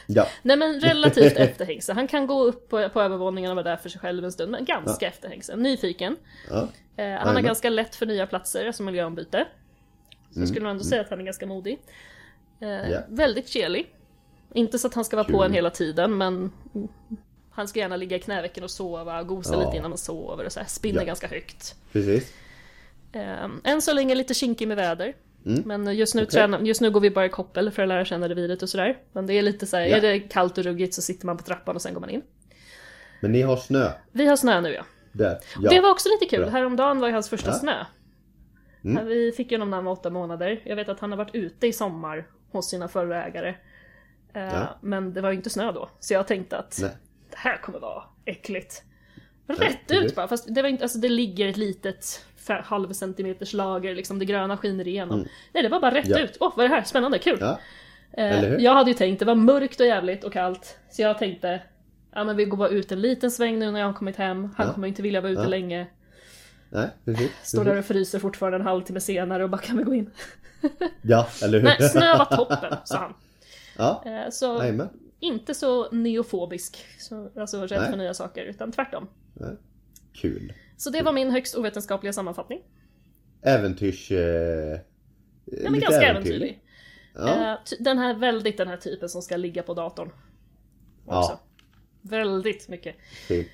Ja. 0.08 0.28
nej 0.42 0.58
men 0.58 0.80
relativt 0.80 1.34
efterhängsen. 1.38 1.96
Han 1.96 2.08
kan 2.08 2.28
gå 2.28 2.44
upp 2.44 2.70
på, 2.70 2.90
på 2.90 3.02
övervåningen 3.02 3.52
och 3.52 3.56
vara 3.56 3.64
där 3.70 3.78
för 3.78 3.90
sig 3.90 4.02
själv 4.02 4.26
en 4.26 4.32
stund, 4.32 4.52
men 4.52 4.66
ganska 4.66 5.08
efterhängsen. 5.08 5.60
Nyfiken. 5.64 6.16
Ja. 6.50 6.68
Eh, 6.98 7.10
han 7.20 7.36
har 7.36 7.42
ganska 7.42 7.70
lätt 7.70 7.96
för 7.96 8.06
nya 8.06 8.28
platser, 8.28 8.66
alltså 8.68 8.84
miljöombyte. 8.84 9.46
Så 10.34 10.46
skulle 10.46 10.62
man 10.62 10.72
ändå 10.72 10.84
säga 10.84 11.02
att 11.02 11.10
han 11.10 11.20
är 11.20 11.24
ganska 11.24 11.46
modig. 11.46 11.80
Eh, 12.62 12.70
Ja. 12.92 13.00
Väldigt 13.10 13.48
kelig. 13.50 13.96
Inte 14.54 14.80
så 14.80 14.88
att 14.88 14.94
han 14.94 15.06
ska 15.06 15.16
vara 15.18 15.28
på 15.28 15.38
Kul. 15.38 15.46
en 15.46 15.54
hela 15.54 15.70
tiden, 15.70 16.18
men 16.18 16.52
han 17.52 17.68
ska 17.68 17.80
gärna 17.80 17.96
ligga 17.96 18.18
i 18.18 18.20
knävecken 18.20 18.64
och 18.64 18.72
sova, 18.72 19.24
gosa 19.24 19.54
Ja. 19.54 19.66
lite 19.66 19.78
innan 19.78 19.90
man 19.92 19.98
sover 19.98 20.46
och 20.46 20.52
så 20.52 20.60
här, 20.60 20.68
spinner 20.68 21.02
Ja. 21.02 21.06
ganska 21.06 21.28
högt. 21.28 21.76
Precis. 21.92 22.34
Eh, 23.12 23.46
än 23.64 23.82
så 23.82 23.94
länge 23.94 24.16
lite 24.16 24.34
kinkig 24.34 24.68
med 24.68 24.78
väder. 24.78 25.14
Mm. 25.46 25.64
Men 25.66 25.96
just 25.96 26.16
nu, 26.16 26.22
Okej. 26.22 26.32
tränar, 26.32 26.60
just 26.60 26.82
nu 26.82 26.92
går 26.92 27.00
vi 27.00 27.10
bara 27.12 27.26
i 27.26 27.30
koppel 27.30 27.72
för 27.72 27.82
att 27.82 27.88
lära 27.90 28.06
känna 28.06 28.30
reviret 28.30 28.62
och 28.64 28.70
sådär. 28.70 28.98
Men 29.14 29.26
det 29.28 29.34
är 29.34 29.42
lite 29.42 29.66
så 29.66 29.78
här, 29.78 29.86
Ja. 29.86 29.98
är 29.98 30.02
det 30.02 30.20
kallt 30.20 30.58
och 30.58 30.64
ruggigt 30.64 30.94
så 30.94 31.02
sitter 31.02 31.26
man 31.26 31.38
på 31.38 31.44
trappan 31.44 31.76
och 31.76 31.82
sen 31.82 31.94
går 31.94 32.02
man 32.02 32.10
in. 32.10 32.22
Men 33.22 33.32
ni 33.32 33.42
har 33.42 33.58
snö. 33.58 33.92
Vi 34.12 34.26
har 34.28 34.36
snö 34.36 34.62
nu 34.62 34.70
ja. 34.74 34.84
Där. 35.12 35.38
Ja. 35.62 35.70
Det 35.70 35.80
var 35.80 35.92
också 35.92 36.10
lite 36.10 36.36
kul, 36.36 36.42
Bra. 36.44 36.50
häromdagen 36.52 37.00
var 37.00 37.08
ju 37.08 37.14
hans 37.14 37.30
första 37.30 37.50
Ja. 37.50 37.54
snö. 37.60 37.86
Mm. 38.84 39.08
Vi 39.08 39.32
fick 39.32 39.52
ju 39.52 39.58
honom 39.58 39.70
när 39.70 39.78
han 39.78 39.86
var 39.86 39.92
åtta 39.92 40.10
månader. 40.10 40.62
Jag 40.66 40.76
vet 40.76 40.90
att 40.90 41.00
han 41.00 41.12
har 41.12 41.18
varit 41.18 41.36
ute 41.36 41.68
i 41.68 41.74
sommar 41.74 42.28
hos 42.52 42.70
sina 42.70 42.88
förra 42.88 43.26
ägare. 43.26 43.50
Eh, 44.34 44.42
Ja. 44.44 44.78
Men 44.82 45.14
det 45.14 45.22
var 45.22 45.32
ju 45.32 45.38
inte 45.38 45.50
snö 45.50 45.72
då, 45.72 45.90
så 46.00 46.14
jag 46.14 46.28
tänkte 46.28 46.58
att 46.58 46.78
Nej. 46.82 46.92
det 47.30 47.38
här 47.38 47.58
kommer 47.58 47.80
vara 47.80 48.04
äckligt. 48.26 48.84
Rätt 49.48 49.92
ut 49.92 50.16
bara, 50.16 50.28
fast 50.28 50.56
det 50.56 50.62
var 50.62 50.70
inte, 50.70 50.84
alltså 50.84 50.98
det 51.00 51.10
ligger 51.10 51.48
ett 51.48 51.58
litet 51.58 52.26
halv 52.54 52.94
centimeters 52.94 53.54
lager, 53.54 53.96
liksom 53.96 54.20
det 54.20 54.26
gröna 54.26 54.58
skiner 54.58 54.88
igenom. 54.88 55.26
Nej 55.54 55.64
det 55.64 55.70
var 55.70 55.80
bara 55.80 55.96
rätt 55.96 56.06
Mm. 56.06 56.18
Ja. 56.20 56.24
ut. 56.26 56.38
Åh 56.40 56.54
vad 56.56 56.66
är 56.66 56.70
det 56.70 56.76
här? 56.76 56.84
Spännande, 56.84 57.20
kul! 57.20 57.38
Ja. 57.42 57.60
Eh, 58.14 58.54
jag 58.54 58.74
hade 58.74 58.92
ju 58.92 58.98
tänkt, 58.98 59.20
det 59.20 59.26
var 59.26 59.36
mörkt 59.36 59.80
och 59.80 59.86
jävligt 59.86 60.24
och 60.24 60.34
kallt. 60.34 60.78
Så 60.92 61.02
jag 61.02 61.18
tänkte, 61.18 61.62
ja 62.16 62.24
men 62.24 62.36
vi 62.36 62.46
går 62.46 62.58
bara 62.58 62.70
ut 62.70 62.92
en 62.92 63.02
liten 63.02 63.32
sväng 63.32 63.60
nu 63.60 63.72
när 63.72 63.80
jag 63.80 63.88
har 63.88 63.94
kommit 63.94 64.16
hem. 64.16 64.50
Han 64.58 64.68
Ja. 64.68 64.74
kommer 64.74 64.88
inte 64.88 65.02
vilja 65.02 65.22
vara 65.22 65.32
ute 65.32 65.42
Ja. 65.42 65.48
länge. 65.48 65.88
Nej, 66.70 66.88
precis. 67.06 67.32
Står 67.44 67.66
där 67.66 67.78
och 67.78 67.86
fryser 67.86 68.20
fortfarande 68.20 68.58
en 68.58 68.66
halvtimme 68.66 69.00
senare 69.00 69.44
och 69.44 69.50
bara 69.50 69.62
kan 69.62 69.78
vi 69.78 69.84
gå 69.84 69.94
in? 69.94 70.10
Ja, 71.02 71.28
eller 71.44 71.58
hur? 71.60 71.66
Nej, 71.66 71.90
snö 71.90 72.18
var 72.18 72.26
toppen, 72.26 72.76
sa 72.86 72.98
han. 72.98 73.14
Ja, 73.78 74.04
Eh, 74.06 74.30
Så 74.32 74.64
inte 75.20 75.54
så 75.54 75.92
neofobisk, 75.92 76.86
så, 77.00 77.30
alltså 77.40 77.66
rädd 77.66 77.90
för 77.90 77.98
nya 77.98 78.14
saker, 78.14 78.44
utan 78.46 78.72
tvärtom. 78.72 79.08
Nej. 79.34 79.56
Kul. 80.14 80.54
Så 80.80 80.90
det 80.90 81.02
var 81.02 81.14
min 81.14 81.32
högst 81.32 81.56
ovetenskapliga 81.58 82.14
sammanfattning. 82.14 82.62
Äventyrs... 83.42 84.12
Eh, 84.12 84.80
Ja, 85.52 85.70
men 85.70 85.80
ganska 85.80 86.02
äventyrlig. 86.02 86.64
Ja. 87.16 87.52
Eh, 87.54 87.58
Den 87.80 87.98
här, 87.98 88.14
väldigt 88.14 88.58
den 88.58 88.68
här 88.68 88.78
typen 88.78 89.10
som 89.10 89.22
ska 89.22 89.38
ligga 89.38 89.64
på 89.64 89.74
datorn. 89.74 90.12
Också. 91.06 91.32
ja, 91.32 91.40
Väldigt 92.02 92.70
mycket. 92.70 92.96
fint. 93.28 93.48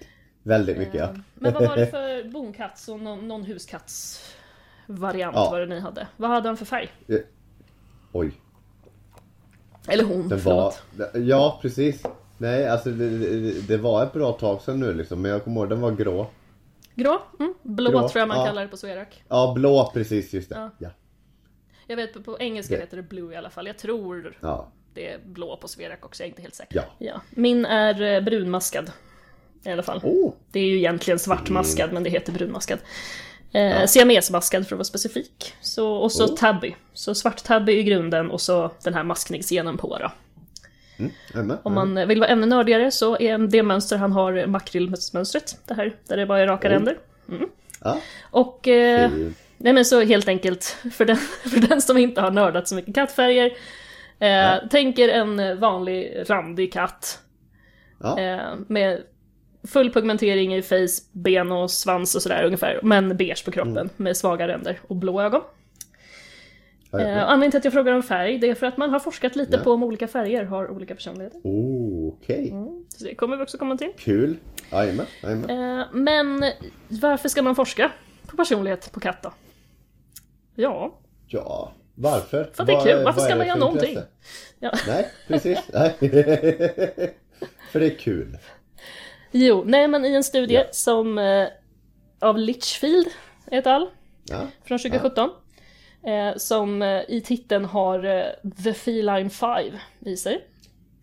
Väldigt 0.43 0.77
mycket 0.77 0.95
ja. 0.95 1.03
Eh, 1.09 1.15
Men 1.35 1.53
vad 1.53 1.67
var 1.67 1.75
det 1.77 1.87
för 1.87 2.29
bonkatts 2.31 2.87
och 2.89 2.99
någon, 2.99 3.27
någon 3.27 3.43
huskattsvariant 3.43 5.35
Ja. 5.35 5.49
var 5.51 5.59
det 5.59 5.65
ni 5.65 5.79
hade? 5.79 6.07
Vad 6.17 6.29
hade 6.29 6.49
han 6.49 6.57
för 6.57 6.65
färg? 6.65 6.89
Oj. 8.11 8.31
Eller 9.87 10.03
hon, 10.03 10.29
förlåt. 10.29 10.45
var... 10.97 11.19
Ja, 11.19 11.59
precis. 11.61 12.03
Nej, 12.37 12.67
alltså 12.69 12.89
det, 12.89 13.09
det, 13.19 13.67
det 13.67 13.77
var 13.77 14.03
ett 14.03 14.13
bra 14.13 14.31
tag 14.31 14.61
sedan 14.61 14.79
nu 14.79 14.93
liksom. 14.93 15.21
Men 15.21 15.31
jag 15.31 15.43
kommer 15.43 15.61
ihåg 15.61 15.69
den 15.69 15.81
var 15.81 15.91
grå. 15.91 16.27
Grå? 16.95 17.21
Mm. 17.39 17.53
Blå 17.63 17.91
Grå, 17.91 18.09
tror 18.09 18.19
jag 18.19 18.27
man 18.27 18.37
ja. 18.39 18.45
kallar 18.45 18.61
det 18.61 18.67
på 18.67 18.77
Sverak. 18.77 19.23
Ja, 19.29 19.53
blå 19.55 19.91
precis, 19.93 20.33
just 20.33 20.49
det. 20.49 20.55
Ja. 20.55 20.69
Ja. 20.77 20.89
Jag 21.87 21.95
vet 21.95 22.25
på, 22.25 22.37
engelska 22.39 22.75
Det- 22.75 22.81
heter 22.81 22.97
det 22.97 23.03
blue 23.03 23.33
i 23.33 23.37
alla 23.37 23.49
fall. 23.49 23.67
Jag 23.67 23.77
tror 23.77 24.37
Ja. 24.41 24.71
det 24.93 25.11
är 25.11 25.19
blå 25.25 25.57
på 25.57 25.67
Sverak 25.67 26.05
också, 26.05 26.23
jag 26.23 26.25
är 26.25 26.29
inte 26.29 26.41
helt 26.41 26.55
säker. 26.55 26.83
Ja. 26.97 27.21
Min 27.29 27.65
är 27.65 28.01
eh, 28.01 28.21
brunmaskad. 28.21 28.91
I 29.63 29.69
alla 29.71 29.83
fall. 29.83 29.99
Oh, 30.03 30.33
Det 30.51 30.59
är 30.59 30.63
ju 30.65 30.77
egentligen 30.77 31.19
svartmaskad 31.19 31.93
men 31.93 32.03
det 32.03 32.09
heter 32.09 32.33
brunmaskad. 32.33 32.79
Eh, 33.51 33.61
Ja. 33.61 33.87
Siamesmaskad 33.87 34.67
för 34.67 34.75
att 34.75 34.77
vara 34.77 34.83
specifik. 34.83 35.53
Så, 35.61 35.93
och 35.95 36.11
så 36.11 36.25
Oh. 36.25 36.35
tabby. 36.35 36.75
Så 36.93 37.15
svart 37.15 37.43
tabby 37.43 37.73
i 37.73 37.83
grunden 37.83 38.31
och 38.31 38.41
så 38.41 38.71
den 38.83 38.93
här 38.93 39.03
maskningsgenen 39.03 39.77
på 39.77 39.97
då. 39.97 40.11
Mm, 40.99 41.57
Om 41.63 41.73
man 41.73 42.07
vill 42.07 42.19
vara 42.19 42.29
ännu 42.29 42.45
nördigare 42.47 42.91
så 42.91 43.17
är 43.19 43.37
det 43.37 43.63
mönster 43.63 43.97
han 43.97 44.11
har 44.11 44.45
makrillmönstret. 44.47 45.57
Det 45.67 45.73
här, 45.73 45.95
där 46.07 46.17
det 46.17 46.25
bara 46.25 46.39
är 46.39 46.47
raka 46.47 46.69
ränder. 46.69 46.97
Ja, 47.83 47.97
Och 48.31 48.67
eh, 48.67 49.11
nej 49.57 49.73
men 49.73 49.85
så 49.85 50.01
helt 50.01 50.27
enkelt, 50.27 50.77
för 50.93 51.05
den, 51.05 51.15
för 51.43 51.59
den 51.69 51.81
som 51.81 51.97
inte 51.97 52.21
har 52.21 52.31
nördat 52.31 52.67
så 52.67 52.75
mycket 52.75 52.95
kattfärger. 52.95 53.51
Eh, 54.19 54.67
tänker 54.69 55.09
en 55.09 55.59
vanlig 55.59 56.23
randig 56.27 56.73
katt. 56.73 57.19
Ja, 57.99 58.19
Eh, 58.19 58.53
med 58.67 59.01
full 59.67 59.89
pigmentering 59.93 60.55
i 60.55 60.61
face, 60.61 61.01
ben 61.11 61.51
och 61.51 61.71
svans 61.71 62.15
och 62.15 62.21
sådär 62.21 62.43
ungefär. 62.43 62.79
Men 62.83 63.17
beige 63.17 63.45
på 63.45 63.51
kroppen 63.51 63.77
Mm. 63.77 63.89
med 63.97 64.17
svaga 64.17 64.47
ränder 64.47 64.79
och 64.87 64.95
blå 64.95 65.21
ögon. 65.21 65.41
Eh, 66.99 67.05
jajamän. 67.05 67.23
anledningen 67.27 67.51
till 67.51 67.57
att 67.57 67.63
jag 67.65 67.73
frågar 67.73 67.93
om 67.93 68.03
färg, 68.03 68.37
det 68.37 68.49
är 68.49 68.55
för 68.55 68.65
att 68.67 68.77
man 68.77 68.89
har 68.89 68.99
forskat 68.99 69.35
lite 69.35 69.57
Ja. 69.57 69.63
på 69.63 69.71
om 69.71 69.83
olika 69.83 70.07
färger 70.07 70.43
har 70.43 70.71
olika 70.71 70.95
personligheter. 70.95 71.39
Oh, 71.43 72.13
okej. 72.13 72.53
Så 72.89 73.03
det 73.03 73.15
kommer 73.15 73.37
vi 73.37 73.43
också 73.43 73.57
komma 73.57 73.77
till. 73.77 73.91
Kul. 73.97 74.37
Jajamän. 74.71 75.05
Eh, 75.23 75.85
men 75.93 76.43
varför 76.87 77.29
ska 77.29 77.41
man 77.41 77.55
forska 77.55 77.91
på 78.27 78.37
personlighet 78.37 78.91
på 78.91 78.99
katt 78.99 79.23
då? 79.23 79.33
Ja, 80.55 80.99
Ja, 81.27 81.73
varför? 81.95 82.43
För 82.53 82.63
att 82.63 82.67
det 82.67 82.73
är 82.73 82.85
kul. 82.85 83.03
Varför 83.05 83.21
ska 83.21 83.35
man 83.35 83.47
göra 83.47 83.57
någonting? 83.59 83.97
Ja. 84.59 84.71
Nej, 84.87 85.07
precis. 85.27 85.59
Nej. 85.73 85.93
för 87.71 87.79
det 87.79 87.85
är 87.85 87.97
kul. 87.99 88.37
jo, 89.31 89.63
nej 89.65 89.87
men 89.87 90.05
i 90.05 90.13
en 90.13 90.23
studie 90.23 90.53
Ja. 90.55 90.63
som 90.71 91.17
eh, 91.17 91.47
av 92.19 92.37
Litchfield 92.37 93.07
et 93.51 93.67
al. 93.67 93.89
Ja, 94.29 94.37
från 94.63 94.79
2017. 94.79 95.29
Eh, 96.07 96.35
som 96.37 96.81
eh, 96.81 97.01
i 97.07 97.21
titeln 97.25 97.65
har 97.65 98.03
eh, 98.05 98.25
The 98.63 98.73
Feline 98.73 99.29
5 99.29 99.63
i 100.05 100.17
sig. 100.17 100.47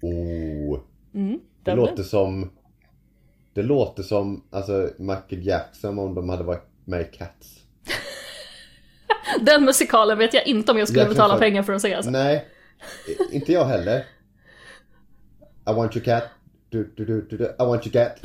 Oh. 0.03 0.81
Mm, 1.15 1.41
Det 1.65 1.75
låter 1.75 2.03
som 2.03 2.51
Det 3.55 3.63
låter 3.63 4.03
som 4.03 4.45
alltså 4.51 4.91
Michael 4.99 5.47
Jackson 5.47 5.99
om 5.99 6.15
de 6.15 6.29
hade 6.29 6.45
varit 6.45 6.67
med 6.85 7.01
i 7.01 7.05
Cats. 7.05 7.59
Den 9.41 9.65
musikalen 9.65 10.19
vet 10.19 10.35
jag 10.35 10.47
inte 10.47 10.73
om 10.73 10.79
jag 10.79 10.89
skulle 10.89 11.03
Jag 11.03 11.09
betala 11.11 11.33
fan- 11.35 11.41
pengar 11.41 11.63
för 11.63 11.73
att 11.73 11.83
se 11.83 11.95
alltså. 11.95 12.11
Nej, 12.11 12.47
inte 13.33 13.53
jag 13.53 13.65
heller. 13.65 13.99
I 15.71 15.73
want 15.73 15.97
your 15.97 16.05
cat. 16.05 16.25
Du, 16.69 16.93
du, 16.97 17.05
du, 17.05 17.37
du. 17.37 17.45
I 17.45 17.55
want 17.59 17.87
your 17.87 17.93
cat. 17.93 18.19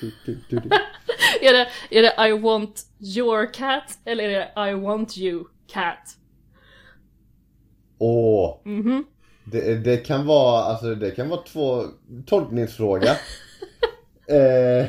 Du, 0.00 0.12
du, 0.26 0.38
du. 0.48 0.56
Är 1.40 1.52
det, 1.52 1.68
är 1.90 2.02
det 2.02 2.28
I 2.28 2.32
want 2.38 2.82
your 3.16 3.52
cat 3.52 3.98
eller 4.04 4.24
är 4.24 4.28
det 4.54 4.70
I 4.70 4.74
want 4.74 5.18
you 5.18 5.44
cat? 5.74 6.16
Åh, 7.98 8.60
Mhm. 8.64 9.04
det, 9.44 9.74
det 9.74 9.96
kan 9.96 10.26
vara, 10.26 10.62
alltså 10.64 10.94
det 10.94 11.10
kan 11.10 11.28
vara 11.28 11.42
två 11.42 11.84
tolkningsfråga. 12.26 13.10
eh, 14.28 14.86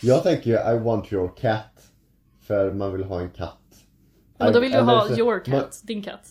jag 0.00 0.22
tänker 0.22 0.50
ju 0.50 0.76
I 0.76 0.78
want 0.78 1.12
your 1.12 1.36
cat. 1.36 1.68
För 2.46 2.72
man 2.72 2.92
vill 2.92 3.04
ha 3.04 3.20
en 3.20 3.30
katt. 3.30 3.58
Men 4.38 4.52
då 4.52 4.60
vill 4.60 4.70
du 4.72 4.78
Eller 4.78 4.86
ha 4.92 5.08
så- 5.08 5.18
your 5.18 5.38
cat, 5.44 5.48
man- 5.54 5.64
din 5.82 6.02
katt. 6.02 6.28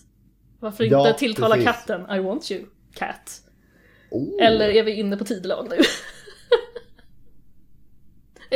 Varför 0.59 0.83
inte 0.83 0.95
Ja, 0.95 1.13
tilltala 1.13 1.55
precis. 1.55 1.71
katten 1.71 2.01
I 2.11 2.19
want 2.19 2.51
you 2.51 2.65
cat? 2.93 3.41
Oh. 4.11 4.45
Eller 4.45 4.69
är 4.69 4.83
vi 4.83 4.93
inne 4.93 5.17
på 5.17 5.25
tidelag 5.25 5.67
nu? 5.69 5.75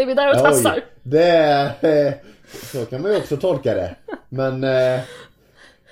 är 0.02 0.06
vi 0.06 0.14
där 0.14 0.30
och 0.30 0.36
Oj, 0.36 0.42
tassar? 0.42 0.84
det 1.04 1.24
är, 1.30 1.74
så 2.56 2.86
kan 2.86 3.02
man 3.02 3.12
ju 3.12 3.18
också 3.18 3.38
tolka 3.38 3.74
det. 3.74 3.96
Men 4.30 4.64
eh, 4.64 5.00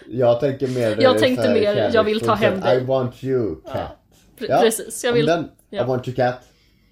jag 0.10 0.40
tänker 0.40 0.68
mer 0.68 1.02
Jag 1.02 1.16
eh, 1.16 1.22
tänkte 1.22 1.48
här 1.48 1.54
mer, 1.54 1.92
jag 1.94 2.04
vill 2.04 2.20
ta 2.20 2.34
hem 2.34 2.60
dig. 2.60 2.78
I 2.78 2.86
want 2.86 3.24
you 3.24 3.56
cat. 3.56 3.98
Pre- 4.40 4.62
Precis, 4.62 5.04
jag 5.04 5.14
vill... 5.14 5.26
Den, 5.26 5.50
ja. 5.70 5.84
I 5.84 5.88
want 5.88 6.08
you 6.08 6.16
cat. 6.16 6.36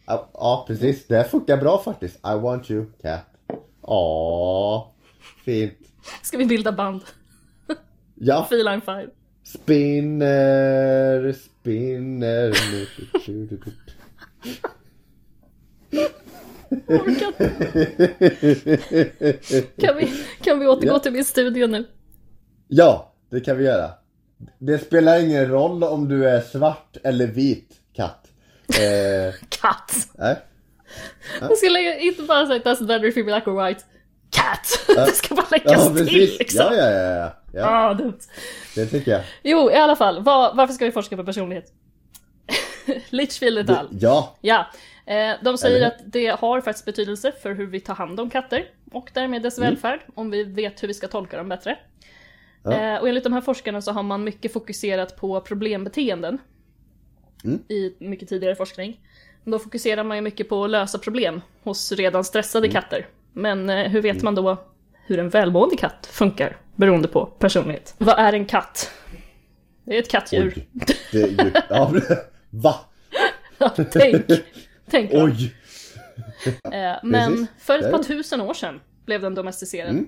Ja, 0.06 0.30
Ja 0.34 0.64
precis, 0.68 1.08
det 1.08 1.24
funkar 1.24 1.58
bra 1.58 1.82
faktiskt. 1.84 2.16
I 2.16 2.40
want 2.40 2.72
you 2.72 2.86
cat. 3.02 3.26
Åh, 3.82 4.88
fint. 5.46 5.74
Ska 6.24 6.38
vi 6.38 6.46
bilda 6.46 6.72
band? 6.72 7.02
Ja, 8.16 8.46
Feline 8.50 8.82
5. 8.82 9.10
spinner, 9.44 11.34
spinner. 11.34 12.52
Inte. 16.72 17.52
Kan 19.80 19.98
vi, 19.98 20.14
kan 20.44 20.60
vi 20.60 20.68
återgå 20.68 20.94
Ja. 20.94 21.00
till 21.00 21.12
min 21.12 21.26
studio 21.26 21.68
nu? 21.68 21.88
Ja, 22.68 23.14
det 23.32 23.40
kan 23.42 23.58
vi 23.58 23.64
göra. 23.64 23.90
Det 24.60 24.78
spelar 24.78 25.20
ingen 25.20 25.48
roll 25.50 25.84
om 25.84 26.08
du 26.08 26.30
är 26.30 26.42
svart 26.42 26.98
eller 27.04 27.28
vit 27.28 27.70
katt. 27.96 28.28
Eh, 28.70 29.34
Katt! 29.50 29.94
nej. 30.18 30.36
Jag 31.42 31.58
ska 31.58 31.70
lägga, 31.70 32.00
inte 32.00 32.24
bara 32.24 32.48
säga 32.48 32.60
doesn't 32.60 32.82
matter 32.88 33.06
if 33.06 33.16
you're 33.18 33.24
black 33.26 33.48
or 33.48 33.66
white. 33.68 33.82
Cat! 34.30 34.96
Det 35.08 35.12
ska 35.12 35.36
bara 35.36 35.46
läggas 35.52 35.72
Ja, 35.86 36.06
till 36.06 36.36
liksom. 36.40 36.66
Ja, 36.72 36.76
ja, 36.76 36.90
ja, 36.92 37.16
ja. 37.16 37.32
ja. 37.54 37.66
Ah, 37.90 37.94
dumt. 37.94 38.20
Det 38.76 38.86
tycker 38.86 39.12
jag. 39.12 39.22
Jo, 39.44 39.72
i 39.72 39.76
alla 39.76 39.96
fall. 39.96 40.24
Vad- 40.24 40.56
varför 40.56 40.74
ska 40.74 40.86
vi 40.86 40.92
forska 40.92 41.18
på 41.18 41.24
personlighet? 41.24 41.66
Litchfield 43.10 43.58
et 43.58 43.78
al. 43.78 43.88
Ja, 44.00 44.38
Ja, 44.42 44.60
eh, 44.60 44.66
de 45.44 45.58
säger 45.58 45.88
att 45.88 45.98
det 46.06 46.28
har 46.28 46.62
faktiskt 46.62 46.86
betydelse 46.86 47.32
för 47.42 47.54
hur 47.54 47.66
vi 47.68 47.80
tar 47.80 47.96
hand 47.96 48.20
om 48.20 48.30
katter 48.30 48.66
och 48.92 49.10
därmed 49.14 49.42
dess 49.42 49.60
välfärd, 49.60 50.00
om 50.16 50.32
vi 50.32 50.44
vet 50.44 50.84
hur 50.84 50.88
vi 50.88 50.94
ska 50.94 51.08
tolka 51.08 51.38
dem 51.38 51.50
bättre. 51.50 51.78
Ja. 52.64 52.72
Eh, 52.74 53.02
och 53.02 53.08
enligt 53.10 53.24
de 53.24 53.34
här 53.34 53.42
forskarna 53.42 53.82
så 53.82 53.92
har 53.92 54.04
man 54.04 54.24
mycket 54.24 54.54
fokuserat 54.54 55.16
på 55.18 55.42
problembeteenden 55.42 56.38
Mm. 57.44 57.60
i 57.70 57.96
mycket 58.00 58.30
tidigare 58.30 58.56
forskning. 58.56 59.00
Då 59.44 59.60
fokuserar 59.60 60.04
man 60.04 60.18
ju 60.18 60.22
mycket 60.22 60.50
på 60.50 60.64
att 60.64 60.70
lösa 60.70 60.98
problem 60.98 61.42
hos 61.64 61.92
redan 61.92 62.24
stressade 62.24 62.68
Mm. 62.68 62.82
katter. 62.82 63.08
Men 63.34 63.70
eh, 63.70 63.88
hur 63.92 64.02
vet 64.02 64.24
man 64.24 64.36
då 64.36 64.58
hur 65.08 65.20
en 65.20 65.30
välmående 65.30 65.76
katt 65.78 66.10
funkar 66.12 66.58
beroende 66.76 67.08
på 67.08 67.26
personlighet? 67.26 67.96
Vad 67.98 68.20
är 68.20 68.34
en 68.34 68.46
katt? 68.46 68.92
Det 69.84 69.96
är 69.96 70.00
ett 70.00 70.10
kattdjur. 70.12 70.54
oj. 70.56 70.68
Det 71.12 71.22
är 71.22 71.28
ju... 71.28 71.52
Ja, 71.70 71.94
va? 72.50 72.76
tänk! 73.92 74.26
Tänk 74.92 75.14
va? 75.14 75.24
Oj! 75.24 75.54
Eh, 76.74 76.96
men 77.04 77.48
för 77.60 77.80
ett 77.80 77.92
par 77.92 78.04
tusen 78.04 78.42
år 78.42 78.54
sedan 78.54 78.80
blev 79.06 79.22
den 79.22 79.36
domesticerad. 79.36 79.90
Mm. 79.90 80.08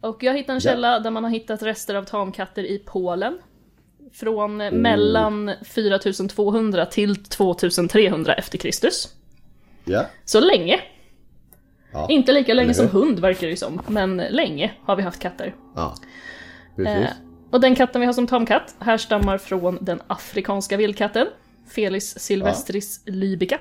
Och 0.00 0.22
jag 0.22 0.36
hittade 0.36 0.56
en 0.56 0.60
källa 0.60 1.00
där 1.00 1.10
man 1.10 1.24
har 1.24 1.30
hittat 1.30 1.62
rester 1.62 1.94
av 1.94 2.04
tamkatter 2.04 2.62
i 2.62 2.78
Polen. 2.78 3.38
Från 4.12 4.60
Oh. 4.60 4.72
mellan 4.72 5.50
4200 5.64 6.86
till 6.86 7.24
2300 7.24 8.34
efter 8.34 8.58
Kristus. 8.58 9.14
Ja, 9.84 10.06
Så 10.24 10.40
länge. 10.40 10.80
Ja. 11.92 12.06
Inte 12.10 12.32
lika 12.32 12.54
länge 12.54 12.74
som 12.74 12.88
hund 12.88 13.18
verkar 13.18 13.46
det 13.46 13.56
som, 13.56 13.80
men 13.88 14.16
länge 14.16 14.72
har 14.82 14.96
vi 14.96 15.02
haft 15.02 15.20
katter. 15.20 15.54
ja. 15.74 15.94
Eh, 16.86 17.06
och 17.50 17.60
den 17.60 17.74
katten 17.74 18.00
vi 18.00 18.06
har 18.06 18.12
som 18.12 18.26
tamkatt 18.26 18.74
härstammar 18.78 19.38
från 19.38 19.78
den 19.80 20.00
afrikanska 20.06 20.76
vildkatten, 20.76 21.26
Felis 21.74 22.18
silvestris 22.18 23.02
libica. 23.06 23.58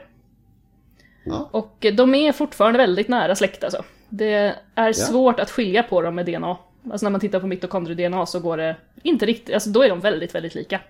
Ja. 1.29 1.49
Och 1.51 1.85
de 1.93 2.15
är 2.15 2.31
fortfarande 2.31 2.77
väldigt 2.77 3.07
nära 3.07 3.35
släkt 3.35 3.63
alltså. 3.63 3.83
Det 4.09 4.55
är 4.75 4.93
svårt 4.93 5.39
att 5.39 5.51
skilja 5.51 5.83
på 5.83 6.01
dem 6.01 6.15
med 6.15 6.25
DNA. 6.25 6.57
Alltså 6.91 7.05
när 7.05 7.11
man 7.11 7.21
tittar 7.21 7.39
på 7.39 7.47
mitokondrie-DNA 7.47 8.25
så 8.25 8.39
går 8.39 8.57
det 8.57 8.75
inte 9.03 9.25
riktigt, 9.25 9.53
alltså 9.53 9.69
då 9.69 9.83
är 9.83 9.89
de 9.89 9.99
väldigt, 9.99 10.35
väldigt 10.35 10.55
lika. 10.55 10.81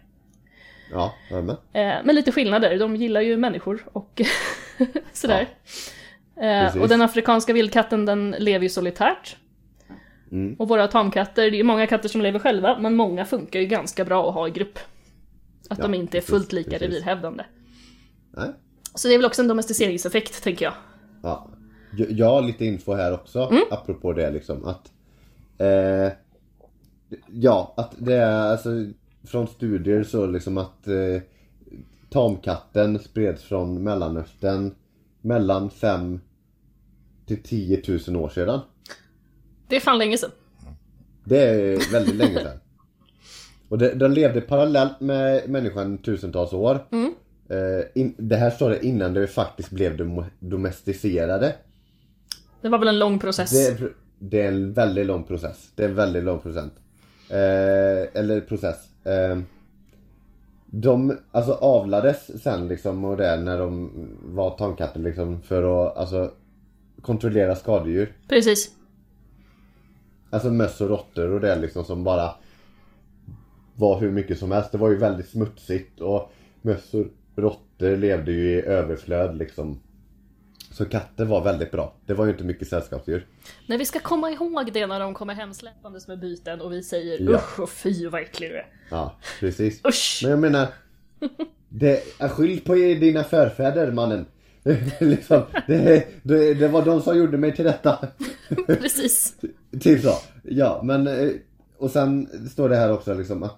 Ja, 0.92 1.14
jag 1.30 1.44
med. 1.44 1.56
Eh, 1.74 2.04
men 2.04 2.16
lite 2.16 2.32
skillnader, 2.32 2.80
de 2.80 2.96
gillar 2.96 3.22
ju 3.22 3.38
människor 3.38 3.86
och 3.94 4.22
sådär. 5.14 5.48
Eh, 6.36 6.64
Precis. 6.66 6.82
och 6.82 6.88
den 6.88 7.02
afrikanska 7.02 7.54
vildkatten 7.54 8.06
den 8.06 8.36
lever 8.40 8.64
ju 8.64 8.70
solitärt. 8.70 9.38
Mm. 10.32 10.56
Och 10.60 10.68
våra 10.68 10.88
tamkatter, 10.88 11.52
det 11.52 11.60
är 11.60 11.64
många 11.64 11.88
katter 11.88 12.10
som 12.10 12.22
lever 12.22 12.40
själva, 12.40 12.80
men 12.80 12.96
många 12.96 13.26
funkar 13.26 13.60
ju 13.60 13.66
ganska 13.66 14.06
bra 14.06 14.30
att 14.30 14.34
ha 14.34 14.48
i 14.48 14.52
grupp. 14.52 14.80
Att 15.70 15.78
Ja, 15.78 15.84
de 15.84 15.94
inte 15.94 16.18
är 16.18 16.22
fullt 16.22 16.52
lika 16.52 16.70
precis. 16.70 16.88
revirhävdande. 16.88 17.44
Nej. 18.32 18.50
Så 18.96 19.08
det 19.08 19.14
är 19.14 19.18
väl 19.18 19.26
också 19.26 19.42
en 19.42 19.48
domesticeringseffekt, 19.48 20.44
tänker 20.44 20.66
jag. 20.66 20.74
Ja. 21.24 21.48
Jag- 22.10 22.26
har 22.30 22.42
lite 22.42 22.66
info 22.66 22.94
här 22.94 23.14
också, 23.14 23.40
Mm. 23.52 23.64
apropå 23.72 24.14
det 24.14 24.32
liksom 24.32 24.66
att 24.66 24.92
eh, 25.58 26.12
Ja, 27.28 27.74
att 27.78 27.96
det 27.98 28.14
är 28.14 28.52
alltså 28.52 28.70
från 29.24 29.48
studier 29.48 30.04
så 30.04 30.26
liksom 30.26 30.58
att 30.58 30.88
eh, 30.88 31.22
tamkatten 32.10 33.00
spreds 33.00 33.44
från 33.44 33.84
Mellanöstern 33.84 34.76
mellan 35.22 35.70
5 35.70 36.20
till 37.26 37.44
10 37.44 37.82
000 38.08 38.16
år 38.16 38.30
sedan. 38.30 38.60
Det 39.68 39.76
är 39.76 39.80
fan 39.80 39.98
länge 39.98 40.18
sedan. 40.18 40.32
Det 41.24 41.38
är 41.44 41.92
väldigt 41.92 42.16
länge 42.16 42.34
sedan. 42.40 42.58
Och 43.70 43.78
det, 43.78 43.94
de 43.94 44.12
levde 44.12 44.42
parallellt 44.42 45.00
med 45.00 45.50
människan 45.50 45.98
tusentals 45.98 46.54
år. 46.54 46.88
Mm. 46.92 47.14
Eh, 47.50 48.02
in, 48.02 48.16
det 48.18 48.36
här 48.36 48.50
står 48.50 48.70
det 48.70 48.86
innan 48.86 49.14
det 49.14 49.28
faktiskt 49.28 49.70
blev 49.70 49.98
dom, 49.98 50.26
domesticerade. 50.40 51.56
Det 52.62 52.70
var 52.70 52.80
väl 52.80 52.88
en 52.88 53.00
lång 53.00 53.20
process. 53.20 53.52
Det 53.52 53.68
är, 53.68 53.92
det 54.20 54.42
är 54.42 54.48
en 54.48 54.74
väldigt 54.74 55.06
lång 55.06 55.24
process. 55.24 55.72
Det 55.76 55.84
är 55.84 55.90
en 55.90 55.96
väldigt 55.96 56.24
lång 56.24 56.40
procent. 56.40 56.74
Eh, 57.30 58.20
eller 58.20 58.42
process. 58.42 59.06
Eh, 59.06 59.40
de 60.66 61.18
alltså 61.32 61.54
avlades 61.54 62.44
sen 62.44 62.68
liksom 62.68 63.06
och 63.06 63.18
det 63.18 63.38
när 63.38 63.60
de 63.60 63.92
var 64.24 64.58
tamkatter 64.58 65.00
liksom 65.00 65.42
för 65.42 65.88
att 65.88 65.98
alltså 65.98 66.32
kontrollera 67.02 67.56
skadedjur. 67.56 68.14
Precis. 68.28 68.72
Alltså 70.30 70.50
möss 70.52 70.82
och 70.82 70.90
råttor 70.90 71.30
och 71.32 71.40
det 71.40 71.56
liksom 71.56 71.86
som 71.86 72.04
bara 72.04 72.32
var 73.76 74.00
hur 74.00 74.12
mycket 74.12 74.40
som 74.40 74.52
helst. 74.52 74.72
Det 74.72 74.78
var 74.78 74.90
ju 74.90 74.98
väldigt 74.98 75.30
smutsigt 75.30 76.02
och 76.02 76.32
möss 76.62 76.94
och 76.94 77.06
råttor 77.42 77.98
levde 77.98 78.32
ju 78.32 78.50
i 78.50 78.62
överflöd 78.62 79.38
liksom. 79.38 79.80
Så 80.72 80.86
katter 80.86 81.26
var 81.26 81.44
väldigt 81.44 81.72
bra. 81.72 81.96
Det 82.06 82.14
var 82.14 82.26
ju 82.26 82.32
inte 82.32 82.44
mycket 82.44 82.68
sällskapsdjur. 82.68 83.28
Nej, 83.68 83.78
vi 83.78 83.86
ska 83.86 84.00
komma 84.00 84.32
ihåg 84.32 84.74
det 84.74 84.88
när 84.88 85.00
de 85.00 85.14
kommer 85.14 85.34
hem 85.34 85.54
släppandes 85.54 86.08
med 86.08 86.20
byten 86.20 86.62
och 86.62 86.74
vi 86.74 86.84
säger 86.84 87.22
Ja. 87.22 87.38
usch 87.38 87.60
och 87.60 87.70
fy 87.70 88.08
vad 88.08 88.22
äcklig 88.22 88.50
du 88.50 88.56
är. 88.58 88.68
Ja, 88.90 89.16
precis. 89.40 89.86
Usch! 89.86 90.20
Men 90.24 90.32
jag 90.32 90.40
menar, 90.40 90.68
det 91.70 92.04
är 92.20 92.28
skyll 92.30 92.62
på 92.62 92.74
dina 92.76 93.24
förfäder 93.24 93.92
mannen. 93.92 94.26
liksom, 95.00 95.42
det, 95.68 96.08
det, 96.24 96.54
det 96.54 96.68
var 96.68 96.86
de 96.86 97.02
som 97.02 97.18
gjorde 97.18 97.38
mig 97.38 97.56
till 97.56 97.66
detta. 97.66 98.08
Precis. 98.68 99.36
Typ 99.80 100.02
så. 100.02 100.14
Ja, 100.44 100.82
men 100.84 101.08
eh, 101.08 101.30
och 101.78 101.92
sen 101.92 102.30
står 102.50 102.70
det 102.70 102.76
här 102.76 102.92
också 102.92 103.14
liksom 103.14 103.44
att 103.44 103.58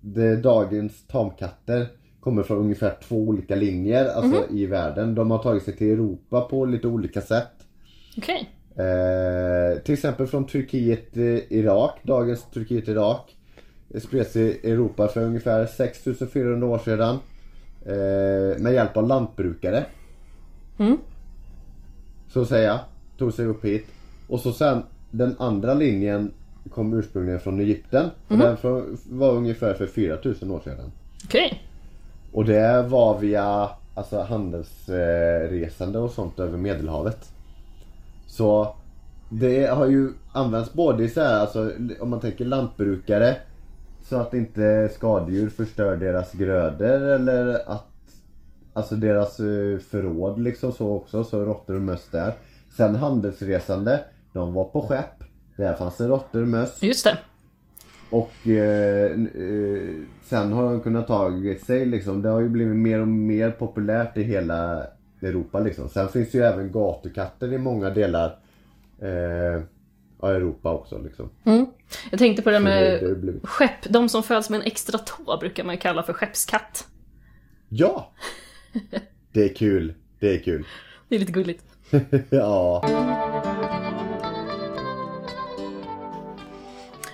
det, 0.00 0.36
dagens 0.36 1.06
tamkatter 1.06 1.86
kommer 2.28 2.42
från 2.42 2.58
ungefär 2.58 2.96
två 3.08 3.16
olika 3.16 3.54
linjer 3.56 4.08
alltså 4.08 4.44
i 4.50 4.66
världen. 4.66 5.14
De 5.14 5.30
har 5.30 5.38
tagit 5.38 5.62
sig 5.62 5.76
till 5.76 5.90
Europa 5.92 6.40
på 6.40 6.64
lite 6.64 6.86
olika 6.88 7.20
sätt. 7.20 7.48
Okej. 8.18 8.50
Eh, 8.76 9.78
till 9.82 9.94
exempel 9.94 10.26
från 10.26 10.46
Turkiet, 10.46 11.16
eh, 11.16 11.52
Irak, 11.52 11.94
dagens 12.02 12.46
Turkiet, 12.54 12.88
Irak. 12.88 13.36
Det 13.88 14.00
spreds 14.00 14.36
i 14.36 14.70
Europa 14.70 15.08
för 15.08 15.24
ungefär 15.24 15.66
6400 15.66 16.66
år 16.66 16.78
sedan. 16.78 17.18
Eh, 17.86 18.62
med 18.62 18.72
hjälp 18.72 18.96
av 18.96 19.08
lantbrukare. 19.08 19.84
Mm. 20.78 20.98
Så 22.28 22.40
att 22.42 22.48
säga. 22.48 22.80
Tog 23.18 23.32
sig 23.32 23.46
upp 23.46 23.64
hit. 23.64 23.86
Och 24.28 24.40
så 24.40 24.52
sen 24.52 24.82
den 25.10 25.34
andra 25.38 25.74
linjen 25.74 26.32
kom 26.70 26.94
ursprungligen 26.98 27.40
från 27.40 27.60
Egypten. 27.60 28.06
Och 28.28 28.32
Mhm. 28.36 28.56
den 28.62 28.98
var 29.18 29.32
ungefär 29.32 29.74
för 29.74 29.86
4000 29.86 30.50
år 30.50 30.60
sedan. 30.64 30.92
Okej. 31.24 31.62
Och 32.32 32.44
det 32.44 32.82
var 32.82 33.18
via 33.18 33.70
alltså, 33.94 34.20
handelsresande 34.22 35.98
och 35.98 36.10
sånt 36.10 36.38
över 36.38 36.58
Medelhavet. 36.58 37.32
Så 38.26 38.74
det 39.30 39.66
har 39.66 39.86
ju 39.86 40.12
använts 40.32 40.72
både 40.72 41.04
i 41.04 41.08
så 41.08 41.20
här, 41.20 41.40
alltså 41.40 41.72
om 42.00 42.10
man 42.10 42.20
tänker 42.20 42.44
lantbrukare 42.44 43.36
så 44.02 44.16
att 44.16 44.34
inte 44.34 44.90
skadedjur 44.94 45.48
förstör 45.48 45.96
deras 45.96 46.32
grödor 46.32 47.02
eller 47.02 47.70
att 47.70 47.84
Alltså 48.78 48.96
deras 48.96 49.40
eh, 49.40 49.78
förråd 49.78 50.38
liksom 50.38 50.72
så 50.72 50.92
också, 50.92 51.24
så 51.24 51.44
råttor 51.44 51.74
och 51.74 51.82
möss 51.82 52.08
där. 52.10 52.32
Sen 52.76 52.96
handelsresande, 52.96 54.04
de 54.32 54.54
var 54.54 54.64
på 54.64 54.82
skepp. 54.82 55.24
Där 55.56 55.74
fanns 55.74 55.96
det 55.96 56.08
råttor 56.08 56.42
och 56.42 56.48
möss. 56.48 56.82
Just 56.82 57.04
det. 57.04 57.18
Och 58.10 58.48
eh, 58.48 59.12
eh, 59.12 59.94
sen 60.24 60.52
har 60.52 60.62
de 60.62 60.80
kunnat 60.80 61.06
tagit 61.06 61.64
sig 61.64 61.86
liksom. 61.86 62.22
Det 62.22 62.28
har 62.28 62.40
ju 62.40 62.48
blivit 62.48 62.76
mer 62.76 63.00
och 63.00 63.08
mer 63.08 63.50
populärt 63.50 64.16
i 64.16 64.22
hela 64.22 64.86
Europa 65.22 65.60
liksom. 65.60 65.88
Sen 65.88 66.08
finns 66.08 66.30
det 66.30 66.38
ju 66.38 66.44
även 66.44 66.72
gatukatter 66.72 67.52
i 67.52 67.58
många 67.58 67.90
delar 67.90 68.38
eh, 68.98 69.62
av 70.20 70.30
Europa 70.30 70.72
också 70.72 70.98
liksom. 70.98 71.30
Mm. 71.44 71.66
Jag 72.10 72.18
tänkte 72.18 72.42
på 72.42 72.50
det 72.50 72.56
det, 72.56 72.64
med 72.64 73.02
det 73.02 73.14
blivit... 73.14 73.46
skepp. 73.46 73.88
De 73.88 74.08
som 74.08 74.22
föds 74.22 74.50
med 74.50 74.60
en 74.60 74.66
extra 74.66 74.98
tå 74.98 75.38
brukar 75.40 75.64
man 75.64 75.74
ju 75.74 75.80
kalla 75.80 76.02
för 76.02 76.12
skeppskatt. 76.12 76.86
Ja! 77.68 78.12
Det 79.32 79.44
är 79.44 79.54
kul. 79.54 79.94
Det 80.20 80.34
är 80.34 80.38
kul. 80.38 80.64
Det 81.08 81.14
är 81.14 81.20
lite 81.20 81.32
gulligt. 81.32 81.64
ja. 82.30 83.27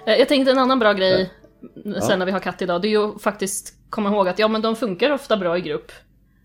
Jag 0.06 0.28
tänkte 0.28 0.50
en 0.52 0.58
annan 0.58 0.78
bra 0.78 0.92
grej 0.92 1.30
sen 1.84 1.92
Ja. 2.10 2.16
när 2.16 2.26
vi 2.26 2.32
har 2.32 2.40
katt 2.40 2.62
idag, 2.62 2.82
det 2.82 2.88
är 2.88 2.90
ju 2.90 3.18
faktiskt 3.18 3.74
komma 3.90 4.08
ihåg 4.08 4.28
att 4.28 4.38
ja 4.38 4.48
men 4.48 4.62
de 4.62 4.76
funkar 4.76 5.10
ofta 5.10 5.36
bra 5.36 5.58
i 5.58 5.60
grupp. 5.60 5.92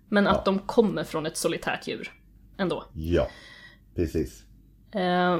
Men 0.09 0.27
att 0.27 0.45
de 0.45 0.59
kommer 0.59 1.03
från 1.03 1.25
ett 1.25 1.37
solitärt 1.37 1.87
djur. 1.87 2.11
Ändå. 2.57 2.85
Ja. 2.93 3.27
Precis. 3.95 4.43
Eh, 4.91 5.39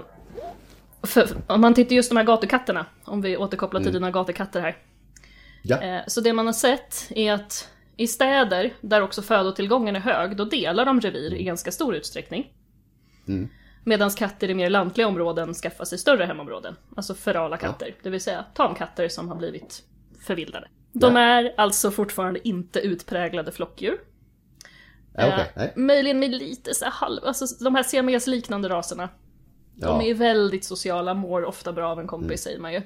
för, 1.04 1.26
för- 1.26 1.38
om 1.48 1.62
man 1.62 1.74
tittar 1.74 1.96
just 1.96 2.10
de 2.10 2.18
här 2.18 2.24
gatukatterna, 2.24 2.86
om 3.06 3.22
vi 3.22 3.38
återkopplar 3.38 3.82
till 3.82 3.94
dina 3.94 4.12
gatukatter 4.12 4.62
här. 4.62 4.78
Ja. 5.64 5.82
Eh, 5.82 6.02
så 6.08 6.22
det 6.22 6.34
man 6.34 6.46
har 6.46 6.54
sett 6.54 7.08
är 7.10 7.34
att 7.34 7.70
i 7.98 8.08
städer 8.08 8.74
där 8.82 9.02
också 9.02 9.22
födotillgången 9.22 9.96
är 9.96 10.00
hög, 10.00 10.38
då 10.38 10.46
delar 10.46 10.86
de 10.86 11.02
revir 11.02 11.34
i 11.34 11.44
ganska 11.44 11.72
stor 11.72 11.96
utsträckning. 11.96 12.54
Mm. 13.28 13.50
Medan 13.90 14.10
katter 14.10 14.50
i 14.50 14.54
mer 14.54 14.70
lantliga 14.70 15.08
områden 15.08 15.54
skaffar 15.54 15.86
sig 15.86 15.98
större 15.98 16.26
hemområden. 16.26 16.76
Alltså 16.96 17.16
ferala 17.16 17.58
katter, 17.58 17.96
det 18.04 18.10
vill 18.10 18.22
säga 18.22 18.46
tamkatter 18.54 19.08
som 19.08 19.30
har 19.30 19.36
blivit 19.36 19.84
förvildade. 20.26 20.68
De 20.92 21.16
Ja. 21.16 21.22
är 21.22 21.54
alltså 21.58 21.92
fortfarande 21.92 22.48
inte 22.48 22.80
utpräglade 22.80 23.52
flockdjur. 23.52 23.98
Ja, 25.14 25.28
okej. 25.28 25.40
Eh, 25.40 25.46
Nej. 25.56 25.74
möjligen 25.76 26.20
med 26.20 26.32
lite 26.32 26.74
så 26.74 26.86
halv, 26.90 27.26
alltså 27.26 27.64
de 27.64 27.76
här 27.76 27.84
siamese-liknande 27.84 28.70
raserna. 28.70 29.10
De 29.76 29.86
Ja. 29.86 30.04
är 30.04 30.14
väldigt 30.14 30.66
sociala, 30.66 31.14
mår 31.14 31.46
ofta 31.46 31.74
bra 31.74 31.90
av 31.92 32.00
en 32.00 32.08
kompis 32.08 32.28
Mm. 32.30 32.38
säger 32.38 32.60
man 32.60 32.74
ju. 32.74 32.82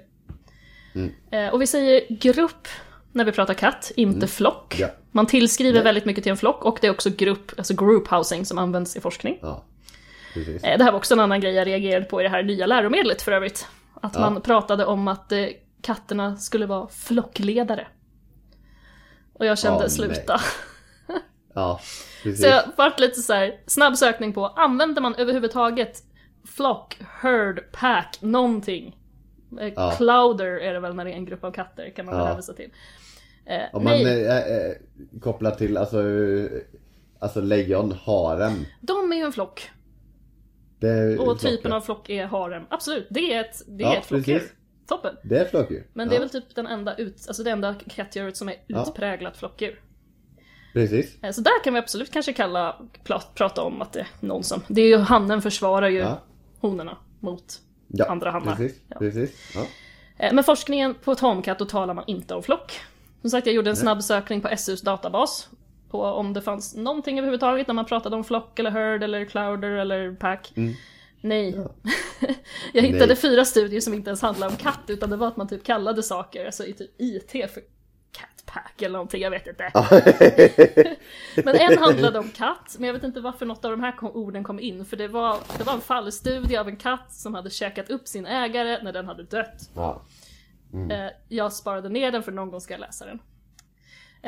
Eh, 1.32 1.54
och 1.54 1.62
vi 1.62 1.68
säger 1.68 2.16
grupp 2.16 2.68
när 3.12 3.26
vi 3.26 3.32
pratar 3.32 3.54
katt, 3.54 3.92
inte 3.96 4.28
flock. 4.28 4.76
Mm. 4.80 4.90
Ja. 4.90 4.96
Man 5.12 5.26
tillskriver 5.28 5.74
Nej. 5.74 5.84
väldigt 5.84 6.06
mycket 6.06 6.24
till 6.24 6.32
en 6.32 6.38
flock 6.38 6.66
och 6.66 6.78
det 6.82 6.88
är 6.88 6.92
också 6.92 7.10
grupp, 7.10 7.52
alltså 7.58 7.74
group 7.76 8.08
housing 8.08 8.46
som 8.46 8.58
används 8.58 8.96
i 8.96 9.02
forskning. 9.02 9.40
Ja. 9.42 9.64
Precis. 10.34 10.64
Eh, 10.64 10.78
Det 10.78 10.84
här 10.84 10.92
var 10.92 10.98
också 10.98 11.14
en 11.14 11.20
annan 11.20 11.40
grej 11.42 11.54
jag 11.54 11.68
reagerade 11.68 12.06
på 12.06 12.20
i 12.22 12.24
det 12.24 12.30
här 12.30 12.44
nya 12.44 12.66
läromedlet 12.66 13.22
för 13.22 13.32
övrigt. 13.32 13.68
Att 14.02 14.16
Ja. 14.16 14.22
man 14.22 14.42
pratade 14.42 14.86
om 14.86 15.08
att 15.08 15.32
eh, 15.32 15.46
katterna 15.82 16.38
skulle 16.38 16.66
vara 16.66 16.88
flockledare. 16.88 17.88
Och 19.34 19.46
jag 19.46 19.58
kände, 19.60 19.80
nej. 19.80 19.90
sluta. 19.90 20.42
Ja. 21.56 21.80
Precis. 22.24 22.42
Så 22.42 22.48
jag 22.48 22.64
vart 22.78 23.00
lite 23.00 23.22
så 23.22 23.34
här 23.34 23.60
snabb 23.68 23.98
sökning 23.98 24.34
på, 24.34 24.48
använder 24.48 25.02
man 25.02 25.16
överhuvudtaget 25.16 26.04
flock, 26.56 26.98
herd, 27.22 27.72
pack, 27.72 28.18
någonting? 28.22 28.98
Eh, 29.60 29.68
Ja. 29.76 29.92
Clouder 29.98 30.46
är 30.60 30.74
det 30.74 30.80
väl 30.80 30.96
när 30.96 31.06
det 31.06 31.12
är 31.12 31.16
en 31.16 31.26
grupp 31.26 31.44
av 31.44 31.52
katter, 31.52 31.94
kan 31.96 32.06
man 32.06 32.16
väl 32.16 32.22
Ja. 32.24 32.28
hänvisa 32.28 32.54
till. 32.54 32.70
Eh, 33.46 33.62
Om 33.74 33.84
man 33.84 33.94
nej, 33.94 34.26
eh, 34.26 34.38
eh, 34.38 34.72
kopplar 35.22 35.52
till 35.52 35.78
alltså, 35.78 36.04
alltså 37.20 37.42
lejon, 37.42 37.92
harem. 38.06 38.54
de 38.82 39.12
är 39.12 39.16
ju 39.16 39.24
en 39.24 39.32
flock. 39.34 39.70
Det 40.84 40.90
är 40.90 41.20
Och 41.30 41.40
typen 41.40 41.74
av 41.74 41.82
flock 41.82 42.10
är 42.10 42.26
harem. 42.26 42.64
Absolut, 42.70 43.08
det 43.10 43.34
är 43.34 43.42
ett, 43.42 43.62
det 43.68 43.84
är 43.84 43.88
Ja, 43.88 43.96
ett 43.98 44.06
flockdjur. 44.06 44.40
precis. 44.40 44.54
Toppen. 44.88 45.16
Det 45.24 45.38
är 45.40 45.46
flockdjur. 45.46 45.88
Men 45.94 46.10
det 46.10 46.16
är 46.16 46.20
väl 46.20 46.30
typ 46.30 46.56
den 46.56 46.68
enda, 46.68 46.96
ut, 46.96 47.26
alltså 47.28 47.44
det 47.44 47.52
enda 47.52 47.76
kattdjuret 47.90 48.38
som 48.38 48.50
är 48.50 48.56
Ja. 48.68 48.86
utpräglat 48.88 49.38
flockdjur. 49.38 49.82
Precis. 50.74 51.24
Eh, 51.24 51.32
Så 51.32 51.42
där 51.42 51.64
kan 51.64 51.74
vi 51.74 51.80
absolut 51.80 52.12
kanske 52.12 52.34
kalla, 52.34 52.82
prata 53.36 53.62
om 53.62 53.82
att 53.82 53.94
det 53.94 54.00
är 54.00 54.08
någon 54.20 54.44
som, 54.44 54.62
det 54.68 54.82
är 54.82 54.88
ju 54.88 54.98
hannen 54.98 55.42
försvarar 55.42 55.90
ju 55.90 55.98
Ja. 56.00 56.20
honorna 56.60 56.98
mot 57.20 57.44
Ja, 57.88 58.06
andra 58.06 58.32
hannar. 58.32 58.56
Precis. 58.56 58.82
Ja. 58.88 59.00
precis. 59.00 59.52
Ja. 59.56 59.62
Eh, 60.26 60.34
Men 60.34 60.44
forskningen 60.44 60.96
på 61.04 61.16
tamkatt, 61.16 61.60
då 61.60 61.66
talar 61.66 61.94
man 61.94 62.04
inte 62.08 62.36
om 62.36 62.44
flock. 62.44 62.72
Som 63.22 63.30
sagt, 63.30 63.48
jag 63.48 63.56
gjorde 63.56 63.70
en 63.70 63.76
snabb 63.76 64.04
sökning 64.04 64.42
på 64.42 64.48
SUs 64.58 64.82
databas. 64.82 65.50
På 65.94 66.04
om 66.04 66.34
det 66.34 66.42
fanns 66.42 66.76
någonting 66.76 67.18
överhuvudtaget 67.18 67.68
när 67.68 67.74
man 67.74 67.86
pratade 67.86 68.16
om 68.16 68.24
flock 68.24 68.60
eller 68.60 68.72
herd 68.72 69.04
eller 69.04 69.26
clouder 69.26 69.70
eller 69.70 70.14
pack. 70.16 70.54
Nej. 71.22 71.58
jag 72.74 72.82
hittade 72.82 73.06
Nej. 73.06 73.16
fyra 73.16 73.46
studier 73.46 73.82
som 73.82 73.94
inte 73.94 74.10
ens 74.10 74.22
handlade 74.22 74.52
om 74.52 74.58
katt, 74.58 74.84
utan 74.88 75.10
det 75.10 75.16
var 75.16 75.28
att 75.28 75.38
man 75.38 75.48
typ 75.48 75.64
kallade 75.64 76.04
saker, 76.04 76.46
alltså 76.46 76.66
i 76.66 76.74
typ 76.74 76.92
IT 76.98 77.32
för 77.32 77.62
catpack 78.12 78.82
eller 78.82 78.94
någonting, 78.94 79.22
jag 79.22 79.32
vet 79.32 79.48
inte. 79.48 79.72
Men 81.44 81.56
en 81.56 81.78
handlade 81.78 82.20
om 82.20 82.30
katt, 82.30 82.76
men 82.80 82.88
jag 82.88 82.94
vet 82.94 83.04
inte 83.04 83.22
varför 83.22 83.46
något 83.46 83.66
av 83.66 83.72
de 83.72 83.82
här 83.82 83.94
orden 84.02 84.44
kom 84.44 84.60
in, 84.60 84.86
för 84.86 84.98
det 84.98 85.08
var, 85.08 85.38
det 85.58 85.64
var 85.64 85.74
en 85.74 85.82
fallstudie 85.82 86.58
av 86.58 86.68
en 86.68 86.78
katt 86.78 87.14
som 87.14 87.34
hade 87.34 87.50
käkat 87.50 87.90
upp 87.90 88.08
sin 88.08 88.26
ägare 88.26 88.84
när 88.84 88.94
den 88.94 89.06
hade 89.06 89.24
dött. 89.24 89.70
Ja. 89.76 90.02
Eh, 90.92 91.12
jag 91.28 91.54
sparade 91.54 91.90
ner 91.90 92.12
den 92.12 92.24
för 92.24 92.32
någon 92.32 92.52
gång 92.52 92.62
ska 92.62 92.74
jag 92.74 92.82
läsa 92.82 93.06
den. 93.06 93.20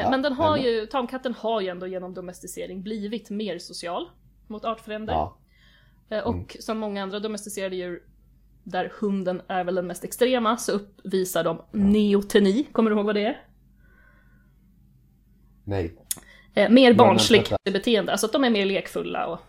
Ja, 0.03 0.10
men 0.10 0.21
den 0.21 0.34
har 0.34 0.58
hemma. 0.58 0.67
ju, 0.69 0.86
tamkatten 0.86 1.34
har 1.34 1.62
ju 1.62 1.67
ändå 1.67 1.88
genom 1.88 2.13
domesticering 2.13 2.84
blivit 2.84 3.29
mer 3.29 3.60
social 3.60 4.10
mot 4.47 4.65
artfränder. 4.65 5.13
Ja. 5.13 5.38
Eh, 6.10 6.19
och 6.19 6.58
som 6.60 6.77
många 6.77 7.03
andra 7.03 7.19
domesticerade 7.19 7.75
djur, 7.75 8.03
där 8.63 8.91
hunden 8.99 9.41
är 9.47 9.63
väl 9.63 9.75
den 9.75 9.88
mest 9.88 10.03
extrema, 10.03 10.58
så 10.58 10.71
uppvisar 10.71 11.43
de 11.43 11.62
neoteni. 11.71 12.63
Kommer 12.71 12.89
du 12.91 12.95
ihåg 12.95 13.05
vad 13.05 13.15
det 13.15 13.25
är? 13.25 13.43
Nej. 15.63 15.95
Eh, 16.53 16.69
mer 16.69 16.89
men 16.89 16.97
barnsligt 16.97 17.53
beteende, 17.63 18.12
alltså 18.12 18.27
att 18.27 18.34
de 18.34 18.43
är 18.43 18.49
mer 18.49 18.65
lekfulla 18.65 19.27
och 19.27 19.39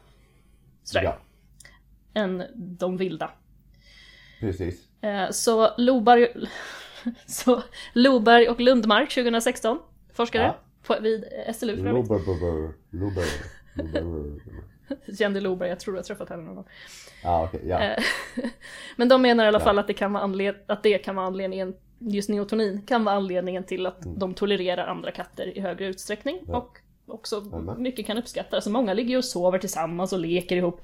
sådär, 0.82 1.04
Ja. 1.04 1.18
än 2.14 2.42
de 2.54 2.96
vilda. 2.96 3.30
Precis. 4.40 5.02
Eh, 5.02 5.30
Så 5.30 5.70
Loberg, 5.78 6.28
så 7.26 7.62
Loberg 7.94 8.48
och 8.48 8.60
Lundmark 8.60 9.10
2016, 9.14 9.78
forskare 10.16 10.54
på, 10.86 10.96
vid 11.00 11.24
SLU 11.54 11.76
för 11.76 11.82
övrigt. 11.88 12.08
Kände 15.18 15.40
Loberg, 15.40 15.68
jag 15.68 15.80
tror 15.80 15.94
du 15.94 15.98
har 15.98 16.04
träffat 16.04 16.28
henne 16.28 16.42
någon 16.42 16.54
gång. 16.54 16.64
Ja, 17.22 17.44
okej. 17.44 17.60
Ja. 17.68 17.80
Eh, 17.80 18.02
Men 18.96 19.08
de 19.08 19.22
menar 19.22 19.44
i 19.44 19.48
alla 19.48 19.60
fall 19.60 19.78
att 19.78 19.86
det 19.86 19.94
kan 19.94 20.12
vara, 20.12 20.24
anled- 20.24 20.56
att 20.66 20.82
det 20.82 20.98
kan 20.98 21.16
vara 21.16 21.26
anledningen, 21.26 21.74
just 21.98 22.28
neotonin 22.28 22.82
kan 22.86 23.04
vara 23.04 23.16
anledningen 23.16 23.64
till 23.64 23.86
att 23.86 23.98
de 24.16 24.34
tolererar 24.34 24.86
andra 24.86 25.10
katter 25.10 25.58
i 25.58 25.60
högre 25.60 25.86
utsträckning. 25.86 26.34
Mm. 26.38 26.50
Ja. 26.50 26.56
Och 26.56 26.78
också 27.06 27.42
Jajamän. 27.52 27.82
mycket 27.82 28.06
kan 28.06 28.18
uppskatta. 28.18 28.56
Alltså 28.56 28.70
många 28.70 28.94
ligger 28.94 29.10
ju 29.10 29.16
och 29.16 29.24
sover 29.24 29.58
tillsammans 29.58 30.12
och 30.12 30.18
leker 30.18 30.56
ihop. 30.56 30.80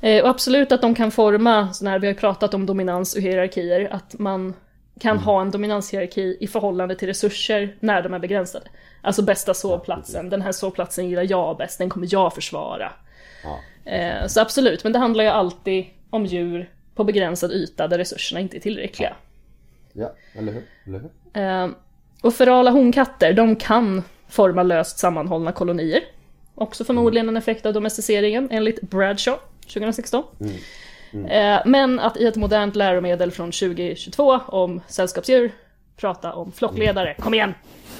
Eh, 0.00 0.22
och 0.22 0.28
absolut 0.28 0.72
att 0.72 0.82
de 0.82 0.94
kan 0.94 1.10
forma, 1.10 1.72
så 1.72 1.84
när 1.84 1.98
vi 1.98 2.06
har 2.06 2.14
ju 2.14 2.20
pratat 2.20 2.54
om 2.54 2.66
dominans 2.66 3.16
och 3.16 3.22
hierarkier, 3.22 3.88
att 3.94 4.18
man 4.18 4.54
kan 5.00 5.10
Mm. 5.12 5.22
ha 5.24 5.40
en 5.40 5.50
dominanshierarki 5.50 6.36
i 6.40 6.46
förhållande 6.46 6.94
till 6.94 7.08
resurser 7.08 7.76
när 7.80 8.02
de 8.02 8.14
är 8.14 8.18
begränsade. 8.18 8.66
Alltså 9.02 9.22
bästa 9.22 9.54
sovplatsen, 9.54 10.30
den 10.30 10.42
här 10.42 10.52
sovplatsen 10.52 11.08
gillar 11.08 11.26
jag 11.30 11.56
bäst, 11.56 11.78
den 11.78 11.90
kommer 11.90 12.08
jag 12.10 12.34
försvara. 12.34 12.92
ja. 13.44 13.58
Eh, 13.92 14.26
så 14.26 14.40
absolut, 14.40 14.84
men 14.84 14.92
det 14.92 14.98
handlar 14.98 15.24
ju 15.24 15.30
alltid 15.30 15.84
om 16.10 16.26
djur 16.26 16.70
på 16.94 17.04
begränsad 17.04 17.52
yta 17.52 17.88
där 17.88 17.98
resurserna 17.98 18.40
inte 18.40 18.56
är 18.56 18.60
tillräckliga. 18.60 19.16
Ja, 19.92 20.12
eller 20.34 20.52
hur? 20.52 20.62
Eller 20.86 21.00
hur? 21.00 21.42
Eh, 21.42 21.68
och 22.22 22.34
ferala 22.34 22.70
honkatter, 22.70 23.32
de 23.32 23.56
kan 23.56 24.02
forma 24.28 24.62
löst 24.62 24.98
sammanhållna 24.98 25.52
kolonier. 25.52 26.00
Också 26.54 26.84
förmodligen 26.84 27.28
en 27.28 27.36
effekt 27.36 27.66
av 27.66 27.72
domesticeringen, 27.72 28.48
enligt 28.50 28.80
Bradshaw 28.80 29.40
2016. 29.72 30.24
Eh, 31.14 31.60
men 31.64 31.98
att 32.00 32.16
i 32.16 32.26
ett 32.26 32.36
modernt 32.36 32.76
läromedel 32.76 33.30
från 33.30 33.52
2022 33.52 34.40
om 34.46 34.80
sällskapsdjur 34.88 35.52
prata 35.96 36.32
om 36.32 36.52
flockledare. 36.52 37.14
Kom 37.18 37.34
igen! 37.34 37.54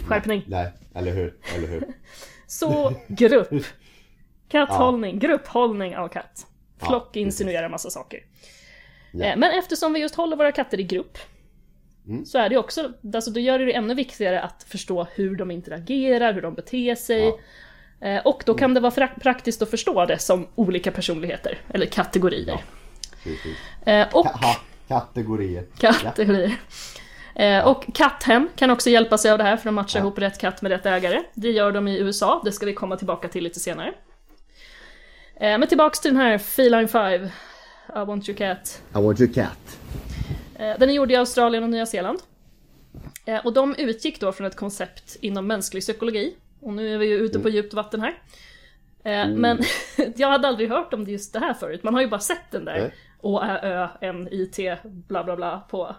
Skärpning! 0.07 0.45
Nej, 0.47 0.73
eller 0.95 1.13
hur? 1.13 1.35
Eller 1.57 1.69
hur? 1.69 1.85
Så 2.47 2.93
grupp. 3.09 3.49
Katthållning, 4.49 5.19
grupphållning 5.19 5.97
av 5.97 6.09
katt. 6.09 6.47
Flock 6.89 7.17
insinuerar 7.17 7.69
massa 7.69 7.91
saker. 7.91 8.21
Ja. 9.13 9.25
Eh, 9.25 9.37
Men 9.37 9.59
eftersom 9.59 9.93
vi 9.93 10.01
just 10.01 10.15
håller 10.15 10.37
våra 10.37 10.53
katter 10.53 10.81
i 10.81 10.83
grupp 10.83 11.19
Mm. 12.09 12.25
så 12.27 12.39
är 12.39 12.49
det 12.49 12.57
också, 12.57 12.93
alltså 13.15 13.31
då 13.31 13.41
gör 13.41 13.59
det 13.59 13.73
ännu 13.73 13.95
viktigare 13.95 14.41
att 14.41 14.63
förstå 14.63 15.07
hur 15.15 15.37
de 15.37 15.51
interagerar, 15.51 16.33
hur 16.33 16.43
de 16.43 16.55
beter 16.55 16.95
sig. 16.95 17.21
Ja. 17.25 17.39
Mm. 18.01 18.17
Eh, 18.17 18.27
Och 18.27 18.43
då 18.47 18.55
kan 18.55 18.75
det 18.75 18.81
vara 18.81 19.09
praktiskt 19.21 19.63
att 19.63 19.71
förstå 19.71 20.07
det 20.07 20.19
som 20.19 20.47
olika 20.55 20.91
personligheter, 20.91 21.59
eller 21.75 21.87
kategorier. 21.87 22.61
Precis. 23.37 23.57
Eh, 23.87 24.07
Och 24.13 24.27
Ka- 24.27 24.57
kategorier. 24.89 25.65
kategorier. 25.79 26.57
Eh, 27.35 27.67
Och 27.67 27.85
katthem 27.95 28.49
kan 28.57 28.71
också 28.71 28.91
hjälpa 28.91 29.19
sig 29.19 29.31
av 29.31 29.39
det 29.39 29.45
här 29.45 29.57
för 29.57 29.69
att 29.69 29.75
matcha 29.75 29.99
Ja. 29.99 30.03
ihop 30.03 30.19
rätt 30.19 30.39
katt 30.41 30.63
med 30.63 30.73
rätt 30.73 30.87
ägare. 30.87 31.23
Det 31.35 31.51
gör 31.51 31.73
de 31.73 31.89
i 31.89 31.99
USA, 31.99 32.43
det 32.45 32.53
ska 32.53 32.67
vi 32.67 32.75
komma 32.75 32.97
tillbaka 32.97 33.29
till 33.29 33.45
lite 33.45 33.61
senare. 33.61 33.89
Eh, 35.37 35.59
Men 35.59 35.67
tillbaks 35.69 36.01
till 36.01 36.11
den 36.11 36.21
här 36.21 36.39
Feline 36.39 36.89
5, 36.89 37.25
I 37.25 37.29
want 38.07 38.29
your 38.29 38.37
cat. 38.39 38.83
I 38.91 38.99
want 39.03 39.21
your 39.21 39.33
cat. 39.33 39.79
Den 40.79 40.91
är 40.91 40.95
gjord 40.95 41.11
i 41.11 41.17
Australien 41.17 41.63
och 41.65 41.71
Nya 41.71 41.87
Zeeland. 41.87 42.19
Och 43.45 43.53
de 43.53 43.75
utgick 43.79 44.21
då 44.21 44.33
från 44.33 44.47
ett 44.47 44.57
koncept 44.57 45.17
inom 45.21 45.47
mänsklig 45.47 45.83
psykologi. 45.83 46.35
Och 46.61 46.73
nu 46.73 46.95
är 46.95 46.99
vi 46.99 47.07
ju 47.07 47.17
ute 47.19 47.39
på 47.39 47.49
djupt 47.49 47.75
vatten 47.75 48.01
här. 48.01 48.15
Eh, 49.05 49.29
Men 49.29 49.59
jag 50.17 50.29
hade 50.29 50.49
aldrig 50.49 50.69
hört 50.71 50.95
om 50.95 51.05
just 51.05 51.33
det 51.33 51.39
här 51.39 51.55
förut. 51.55 51.83
Man 51.83 51.95
har 51.95 52.01
ju 52.01 52.09
bara 52.09 52.21
sett 52.21 52.51
den 52.51 52.65
där. 52.65 52.95
Å, 53.23 53.41
Ä, 53.43 53.59
Ö, 53.63 53.89
N, 54.01 54.29
I, 54.31 54.47
T, 54.47 54.77
bla 54.85 55.25
bla 55.25 55.37
bla 55.37 55.61
på. 55.71 55.97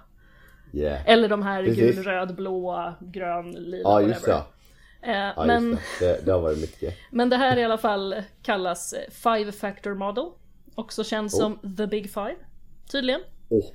Yeah. 0.73 1.01
Eller 1.09 1.29
de 1.29 1.43
här 1.43 1.63
Precis. 1.63 1.95
gul, 1.95 2.03
röd, 2.03 2.35
blå, 2.35 2.93
grön, 2.99 3.51
lila, 3.51 3.89
Ja, 3.89 4.01
just 4.01 4.27
whatever. 4.27 4.43
det. 5.01 5.07
Eh, 5.11 5.33
Ja, 5.35 5.45
men, 5.45 5.69
just 5.69 5.99
det. 5.99 6.05
det. 6.07 6.25
Det 6.25 6.31
har 6.31 6.39
varit 6.39 6.61
mycket. 6.61 6.95
men 7.11 7.29
det 7.29 7.35
här 7.37 7.57
i 7.57 7.63
alla 7.63 7.77
fall 7.77 8.15
kallas 8.43 8.93
eh, 8.93 9.09
Five 9.11 9.51
Factor 9.51 9.93
Model. 9.93 10.25
Också 10.75 11.03
känd 11.03 11.31
som 11.31 11.75
The 11.77 11.87
Big 11.87 12.09
Five. 12.13 12.35
Tydligen. 12.91 13.21
Åh, 13.49 13.65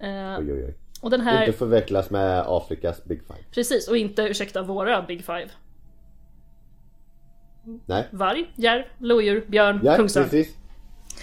Eh, 0.00 0.38
oj 0.38 0.52
oj 0.52 0.64
oj. 0.64 0.74
och 1.02 1.10
den 1.10 1.20
här... 1.20 1.40
Inte 1.46 1.58
förväxlas 1.58 2.10
med 2.10 2.44
Afrikas 2.46 3.04
Big 3.04 3.22
Five. 3.26 3.38
Precis, 3.50 3.88
och 3.88 3.96
inte 3.96 4.22
ursäkta 4.22 4.62
våra 4.62 5.02
Big 5.02 5.24
Five. 5.24 5.48
Nej. 7.86 8.08
Varg, 8.12 8.50
järv, 8.54 8.82
lodjur, 8.98 9.44
björn, 9.48 9.80
Ja, 9.84 9.96
kungsörn. 9.96 10.24
precis. 10.24 10.56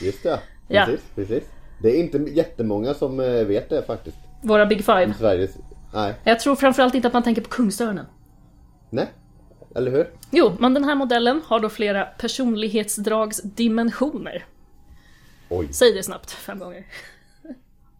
Just 0.01 0.23
det. 0.23 0.39
Ja. 0.67 0.85
Precis, 0.85 1.05
precis. 1.15 1.43
Det 1.81 1.89
är 1.89 1.99
inte 1.99 2.17
jättemånga 2.17 2.93
som 2.93 3.19
eh, 3.19 3.25
vet 3.25 3.69
det 3.69 3.83
faktiskt. 3.83 4.17
Våra 4.41 4.65
Big 4.65 4.85
Five. 4.85 5.13
Sveriges... 5.19 5.57
Nej. 5.93 6.13
Jag 6.23 6.39
tror 6.39 6.55
framförallt 6.55 6.95
inte 6.95 7.07
att 7.07 7.13
man 7.13 7.23
tänker 7.23 7.41
på 7.41 7.49
kungsörnen. 7.49 8.05
Nej. 8.89 9.07
Eller 9.75 9.91
hur? 9.91 10.09
Jo, 10.31 10.51
men 10.59 10.73
den 10.73 10.83
här 10.83 10.95
modellen 10.95 11.41
har 11.45 11.59
då 11.59 11.69
flera 11.69 12.05
personlighetsdragsdimensioner. 12.05 14.45
Oj. 15.49 15.73
Säg 15.73 15.93
det 15.93 16.03
snabbt, 16.03 16.31
fem 16.31 16.59
gånger. 16.59 16.85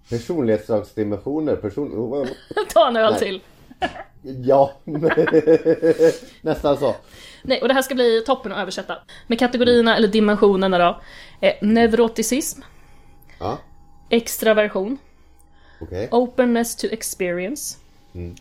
Personlighetsdragsdimensioner. 0.10 1.56
Person... 1.56 2.28
Ta 2.74 2.88
en 2.88 2.96
öl 2.96 3.16
till. 3.16 3.42
Ja. 4.24 4.74
Nästan 6.42 6.78
så. 6.78 6.96
Nej, 7.42 7.62
och 7.62 7.68
det 7.68 7.74
här 7.74 7.82
ska 7.82 7.96
bli 7.96 8.24
toppen 8.26 8.52
att 8.52 8.58
översätta. 8.60 8.98
Med 9.28 9.40
kategorierna, 9.40 9.98
eller 9.98 10.08
dimensionerna 10.08 10.78
då, 10.78 11.02
är 11.42 11.58
neuroticism, 11.62 12.62
Ja. 13.40 13.58
extraversion, 14.10 14.98
Okej. 15.82 16.08
openness 16.12 16.76
to 16.76 16.88
experience. 16.92 17.78
Mm. 18.16 18.36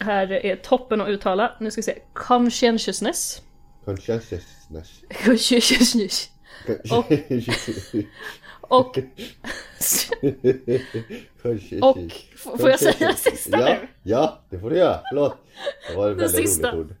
Här 0.00 0.32
är 0.32 0.56
toppen 0.56 1.00
att 1.00 1.08
uttala. 1.08 1.52
Nu 1.60 1.70
ska 1.70 1.78
vi 1.78 1.82
se. 1.82 1.98
Conscientiousness. 2.12 3.42
Conscientiousness. 3.84 5.00
Conscientiousness. 5.24 6.30
Och- 6.90 7.12
Och... 8.68 8.98
Och... 11.80 11.98
Får 12.36 12.70
jag 12.70 12.80
säga 12.80 13.08
det 13.08 13.16
sista 13.16 13.60
ja, 13.60 13.64
nu? 13.66 13.88
Ja, 14.02 14.38
det 14.50 14.58
får 14.58 14.70
du 14.70 14.76
göra. 14.76 15.00
Förlåt. 15.08 15.36
Det 15.90 15.96
var 15.96 16.10
ett 16.10 16.16
väldigt 16.16 16.48
sista. 16.48 16.72
roligt 16.76 16.90
ord. 16.90 16.96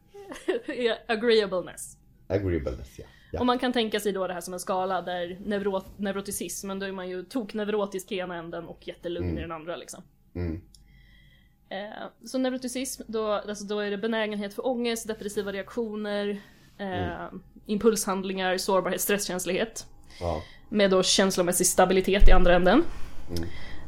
agreeableness. 1.06 1.96
Agreeableness, 2.28 2.98
ja. 2.98 3.04
Och 3.32 3.40
ja. 3.40 3.44
man 3.44 3.58
kan 3.58 3.72
tänka 3.72 4.00
sig 4.00 4.12
då 4.12 4.26
det 4.26 4.34
här 4.34 4.40
som 4.40 4.54
en 4.54 4.60
skala 4.60 5.02
där 5.02 5.38
neuro 5.44 5.82
neuroticism, 5.96 6.78
då 6.78 6.86
är 6.86 6.92
man 6.92 7.08
ju 7.08 7.22
tokneurotisk 7.24 8.12
i 8.12 8.18
ena 8.18 8.36
änden 8.36 8.64
och 8.64 8.88
jättelugn 8.88 9.38
i 9.38 9.40
den 9.40 9.52
andra 9.52 9.76
liksom. 9.76 10.02
Mm. 10.34 10.60
Eh, 11.68 12.04
så 12.24 12.38
neuroticism, 12.38 13.02
då, 13.06 13.32
alltså 13.32 13.64
då 13.64 13.78
är 13.78 13.90
det 13.90 13.98
benägenhet 13.98 14.54
för 14.54 14.66
ångest, 14.66 15.08
depressiva 15.08 15.52
reaktioner, 15.52 16.40
eh, 16.78 17.26
impulshandlingar, 17.66 18.58
sårbarhet, 18.58 19.00
stresskänslighet. 19.00 19.86
ja. 20.20 20.42
Med 20.68 20.90
då 20.90 21.02
känslomässig 21.02 21.66
stabilitet 21.66 22.28
i 22.28 22.32
andra 22.32 22.54
änden. 22.54 22.84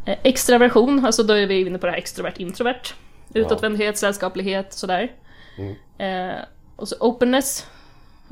Eh, 0.06 0.16
extraversion, 0.22 1.04
alltså 1.06 1.22
då 1.22 1.34
är 1.34 1.46
vi 1.46 1.60
inne 1.60 1.78
på 1.78 1.86
det 1.86 1.92
här 1.92 1.98
extrovert, 1.98 2.34
introvert. 2.36 2.82
Utåtvändhet, 3.34 3.98
sällskaplighet, 3.98 4.72
sådär. 4.72 5.12
Eh, 5.98 6.34
och 6.76 6.88
så 6.88 6.96
openness, 7.00 7.66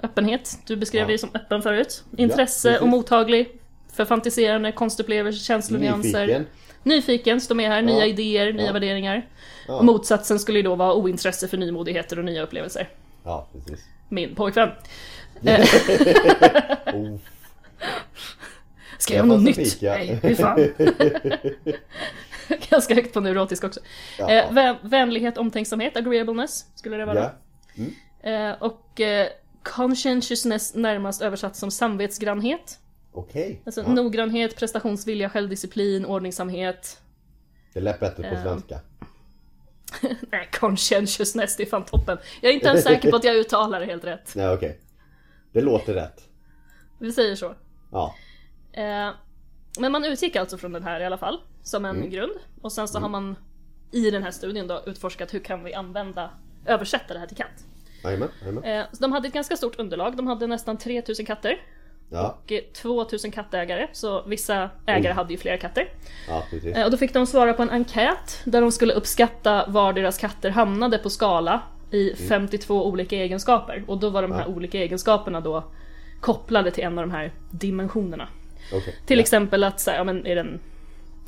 öppenhet. 0.02 0.58
Du 0.66 0.76
beskrev 0.76 1.00
Ja. 1.02 1.06
dig 1.06 1.18
som 1.18 1.30
öppen 1.34 1.62
förut. 1.62 2.04
Intresse 2.16 2.68
precis. 2.68 2.82
och 2.82 2.88
mottaglig 2.88 3.48
för 3.92 4.04
fantiserande, 4.04 4.72
konstupplevelser, 4.72 5.44
känslonyanser. 5.44 6.20
Nyfiken. 6.26 6.46
Nyfiken, 6.82 7.40
står 7.40 7.54
med 7.54 7.68
här. 7.70 7.82
Nya 7.82 7.98
Ja. 7.98 8.04
idéer, 8.04 8.52
nya 8.52 8.66
Ja. 8.66 8.72
värderingar. 8.72 9.26
Ja. 9.68 9.74
Och 9.74 9.84
motsatsen 9.84 10.38
skulle 10.38 10.58
ju 10.58 10.62
då 10.62 10.74
vara 10.74 10.94
ointresse 10.94 11.48
för 11.48 11.56
nymodigheter 11.56 12.18
och 12.18 12.24
nya 12.24 12.42
upplevelser. 12.42 12.88
Ja, 13.24 13.46
precis. 13.52 13.84
Min 14.08 14.34
pojkvän. 14.34 14.70
Oh. 16.94 17.18
Ska 19.04 19.14
jag 19.14 19.26
göra 19.26 19.34
Jag 19.34 19.42
något 19.42 19.56
nytt? 19.56 19.72
fika. 19.72 19.90
Nej, 19.94 20.18
fy 20.22 20.34
fan. 20.34 20.68
Ganska 22.70 22.94
högt 22.94 23.12
på 23.14 23.20
neurotisk 23.20 23.64
också. 23.64 23.80
Ja. 24.18 24.30
Eh, 24.30 24.50
vä- 24.52 24.76
vänlighet, 24.82 25.38
omtänksamhet, 25.38 25.96
agreeableness 25.96 26.66
skulle 26.74 26.96
det 26.96 27.04
vara. 27.04 27.30
Ja. 28.22 28.30
Eh, 28.30 28.62
och 28.62 29.00
eh, 29.00 29.28
conscientiousness 29.62 30.74
närmast 30.74 31.22
översatt 31.22 31.56
som 31.56 31.70
samvetsgrannhet. 31.70 32.78
Okej. 33.12 33.62
Alltså 33.66 33.80
Ja. 33.82 33.88
noggrannhet, 33.88 34.56
prestationsvilja, 34.56 35.30
självdisciplin, 35.30 36.06
ordningsamhet. 36.06 37.00
Det 37.72 37.80
lät 37.80 38.00
bättre 38.00 38.22
på 38.22 38.34
Eh. 38.34 38.42
svenska. 38.42 38.80
Nej, 40.32 40.48
conscientiousness, 40.60 41.56
det 41.56 41.62
är 41.62 41.66
fan 41.66 41.84
toppen. 41.84 42.18
Jag 42.40 42.50
är 42.50 42.54
inte 42.54 42.68
ens 42.68 42.82
säker 42.84 43.10
på 43.10 43.16
att 43.16 43.24
jag 43.24 43.36
uttalar 43.36 43.80
det 43.80 43.86
helt 43.86 44.04
rätt. 44.04 44.32
Nej, 44.36 44.48
okej. 44.48 44.80
Det 45.52 45.60
låter 45.60 45.94
rätt. 45.94 46.28
Vi 46.98 47.12
säger 47.12 47.36
så. 47.36 47.54
Ja. 47.92 48.14
Eh, 48.76 49.10
men 49.78 49.92
man 49.92 50.04
utgick 50.04 50.36
alltså 50.36 50.58
från 50.58 50.72
den 50.72 50.82
här 50.82 51.00
i 51.00 51.04
alla 51.06 51.18
fall, 51.18 51.40
som 51.62 51.84
en 51.84 52.10
grund. 52.10 52.32
Och 52.62 52.72
sen 52.72 52.88
så 52.88 52.98
har 52.98 53.08
man 53.08 53.36
i 53.92 54.10
den 54.10 54.22
här 54.22 54.30
studien 54.30 54.66
då 54.66 54.82
utforskat 54.86 55.34
hur 55.34 55.38
kan 55.40 55.64
vi 55.64 55.74
använda, 55.74 56.30
översätta 56.66 57.14
det 57.14 57.20
här 57.20 57.26
till 57.26 57.36
katt. 57.36 57.64
Jajamän, 58.04 58.28
jajamän. 58.42 58.64
Eh, 58.64 58.84
så 58.92 59.02
de 59.02 59.12
hade 59.12 59.28
ett 59.28 59.34
ganska 59.34 59.56
stort 59.56 59.78
underlag, 59.78 60.16
de 60.16 60.26
hade 60.26 60.46
nästan 60.46 60.78
3000 60.78 61.26
katter 61.26 61.60
Ja, 62.10 62.38
och 62.44 62.52
eh, 62.52 62.60
2000 62.82 63.30
kattägare, 63.30 63.88
så 63.92 64.22
vissa 64.22 64.70
ägare 64.86 65.12
Oh. 65.12 65.16
hade 65.16 65.32
ju 65.32 65.38
flera 65.38 65.56
katter. 65.58 65.88
ja. 66.28 66.42
Eh, 66.74 66.84
och 66.84 66.90
då 66.90 66.96
fick 66.96 67.12
de 67.14 67.26
svara 67.26 67.52
på 67.54 67.62
en 67.62 67.70
enkät 67.70 68.40
där 68.44 68.60
de 68.60 68.72
skulle 68.72 68.92
uppskatta 68.94 69.64
var 69.68 69.92
deras 69.92 70.18
katter 70.18 70.50
hamnade 70.50 70.98
på 70.98 71.10
skala 71.10 71.62
i 71.90 72.14
52 72.14 72.86
olika 72.86 73.16
egenskaper. 73.16 73.84
Och 73.86 73.98
då 73.98 74.10
var 74.10 74.22
de 74.22 74.32
här 74.32 74.40
Ja. 74.40 74.46
olika 74.46 74.78
egenskaperna 74.78 75.40
då 75.40 75.64
kopplade 76.20 76.70
till 76.70 76.84
en 76.84 76.98
av 76.98 77.04
de 77.06 77.10
här 77.10 77.32
dimensionerna. 77.50 78.28
Okej. 78.72 78.94
Till 79.06 79.18
ja. 79.18 79.22
exempel 79.22 79.64
att 79.64 79.80
så 79.80 79.90
här, 79.90 79.98
ja, 79.98 80.04
men 80.04 80.26
är 80.26 80.34
den 80.36 80.60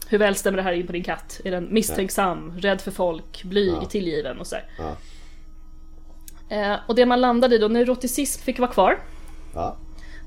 hur 0.09 0.19
väl 0.19 0.35
stämmer 0.35 0.57
det 0.57 0.63
här 0.63 0.73
in 0.73 0.87
på 0.87 0.93
din 0.93 1.05
katt? 1.05 1.41
Är 1.45 1.51
den 1.51 1.69
misstänksam, 1.75 2.53
rädd 2.59 2.81
för 2.81 2.91
folk, 2.91 3.45
blyg, 3.45 3.73
Ja. 3.83 3.85
tillgiven 3.85 4.39
och 4.41 4.47
så. 4.47 4.57
Eh, 6.49 6.75
och 6.87 6.95
det 6.95 7.07
man 7.07 7.21
landade 7.21 7.55
i 7.55 7.59
då, 7.59 7.69
neuroticism 7.69 8.43
fick 8.43 8.59
vara 8.59 8.71
kvar. 8.71 8.99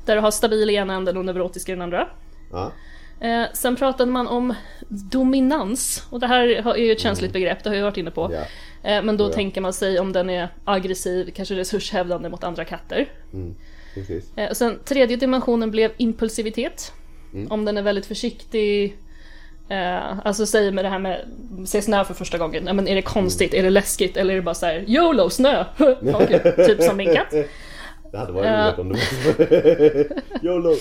Där 0.05 0.15
du 0.15 0.21
har 0.21 0.31
stabil 0.31 0.69
i 0.69 0.75
ena 0.75 0.93
änden 0.93 1.17
och 1.17 1.25
neurotisk 1.25 1.69
i 1.69 1.71
den 1.71 1.81
andra. 1.81 2.07
Eh, 3.21 3.43
sen 3.53 3.75
pratade 3.75 4.11
man 4.11 4.27
om 4.27 4.53
dominans. 4.89 6.07
Och 6.09 6.19
det 6.19 6.27
här 6.27 6.47
är 6.47 6.77
ju 6.77 6.91
ett 6.91 6.99
känsligt 6.99 7.33
begrepp, 7.33 7.63
det 7.63 7.69
har 7.69 7.75
jag 7.75 7.83
varit 7.83 7.97
inne 7.97 8.11
på. 8.11 8.25
Mm. 8.25 8.43
Eh, 8.83 9.03
men 9.03 9.17
då 9.17 9.23
Ja. 9.29 9.33
tänker 9.33 9.61
man 9.61 9.73
sig 9.73 9.99
om 9.99 10.11
den 10.13 10.29
är 10.29 10.49
aggressiv, 10.65 11.31
kanske 11.35 11.55
resurshävdande 11.55 12.29
mot 12.29 12.43
andra 12.43 12.65
katter. 12.65 13.11
Mm. 13.33 13.55
Precis. 13.93 14.37
Eh, 14.37 14.49
och 14.49 14.57
sen 14.57 14.79
tredje 14.85 15.17
dimensionen 15.17 15.71
blev 15.71 15.91
impulsivitet. 15.97 16.93
Mm. 17.33 17.51
Om 17.51 17.65
den 17.65 17.77
är 17.77 17.81
väldigt 17.81 18.05
försiktig. 18.05 18.97
Eh, 19.69 20.19
alltså 20.27 20.45
säg 20.45 20.71
med 20.71 20.85
det 20.85 20.89
här 20.89 20.99
med 20.99 21.25
se 21.65 21.81
snö 21.81 22.03
för 22.05 22.13
första 22.13 22.37
gången. 22.37 22.63
Ja, 22.67 22.73
men 22.73 22.87
är 22.87 22.95
det 22.95 23.01
konstigt? 23.01 23.53
Är 23.53 23.63
det 23.63 23.69
läskigt? 23.69 24.17
Eller 24.17 24.31
är 24.31 24.35
det 24.35 24.41
bara 24.43 24.55
så 24.55 24.65
här 24.65 24.85
YOLO 24.87 25.29
snö? 25.29 25.65
Okej, 26.13 26.53
typ 26.65 26.81
som 26.83 26.97
min 26.97 27.15
katt. 27.15 27.31
Det 28.11 28.17
hade 28.17 28.31
varit 28.31 28.77
roligt 28.77 28.79
om 28.79 28.89
det 28.93 30.07
YOLO! 30.47 30.75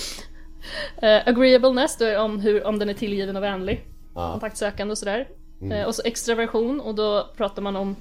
Eh, 1.02 1.28
agreeableness, 1.28 1.96
då 1.96 2.04
är 2.04 2.10
det 2.10 2.18
om, 2.18 2.40
hur, 2.40 2.66
om 2.66 2.78
den 2.78 2.88
är 2.88 2.94
tillgiven 2.94 3.36
och 3.36 3.42
vänlig. 3.42 3.84
Ja. 4.14 4.30
Kontaktsökande 4.32 4.92
och 4.92 4.98
sådär. 4.98 5.28
Eh, 5.72 5.82
och 5.84 5.94
så 5.94 6.02
extraversion 6.04 6.80
och 6.80 6.94
då 6.94 7.28
pratar 7.36 7.62
man 7.62 7.76
om 7.76 7.96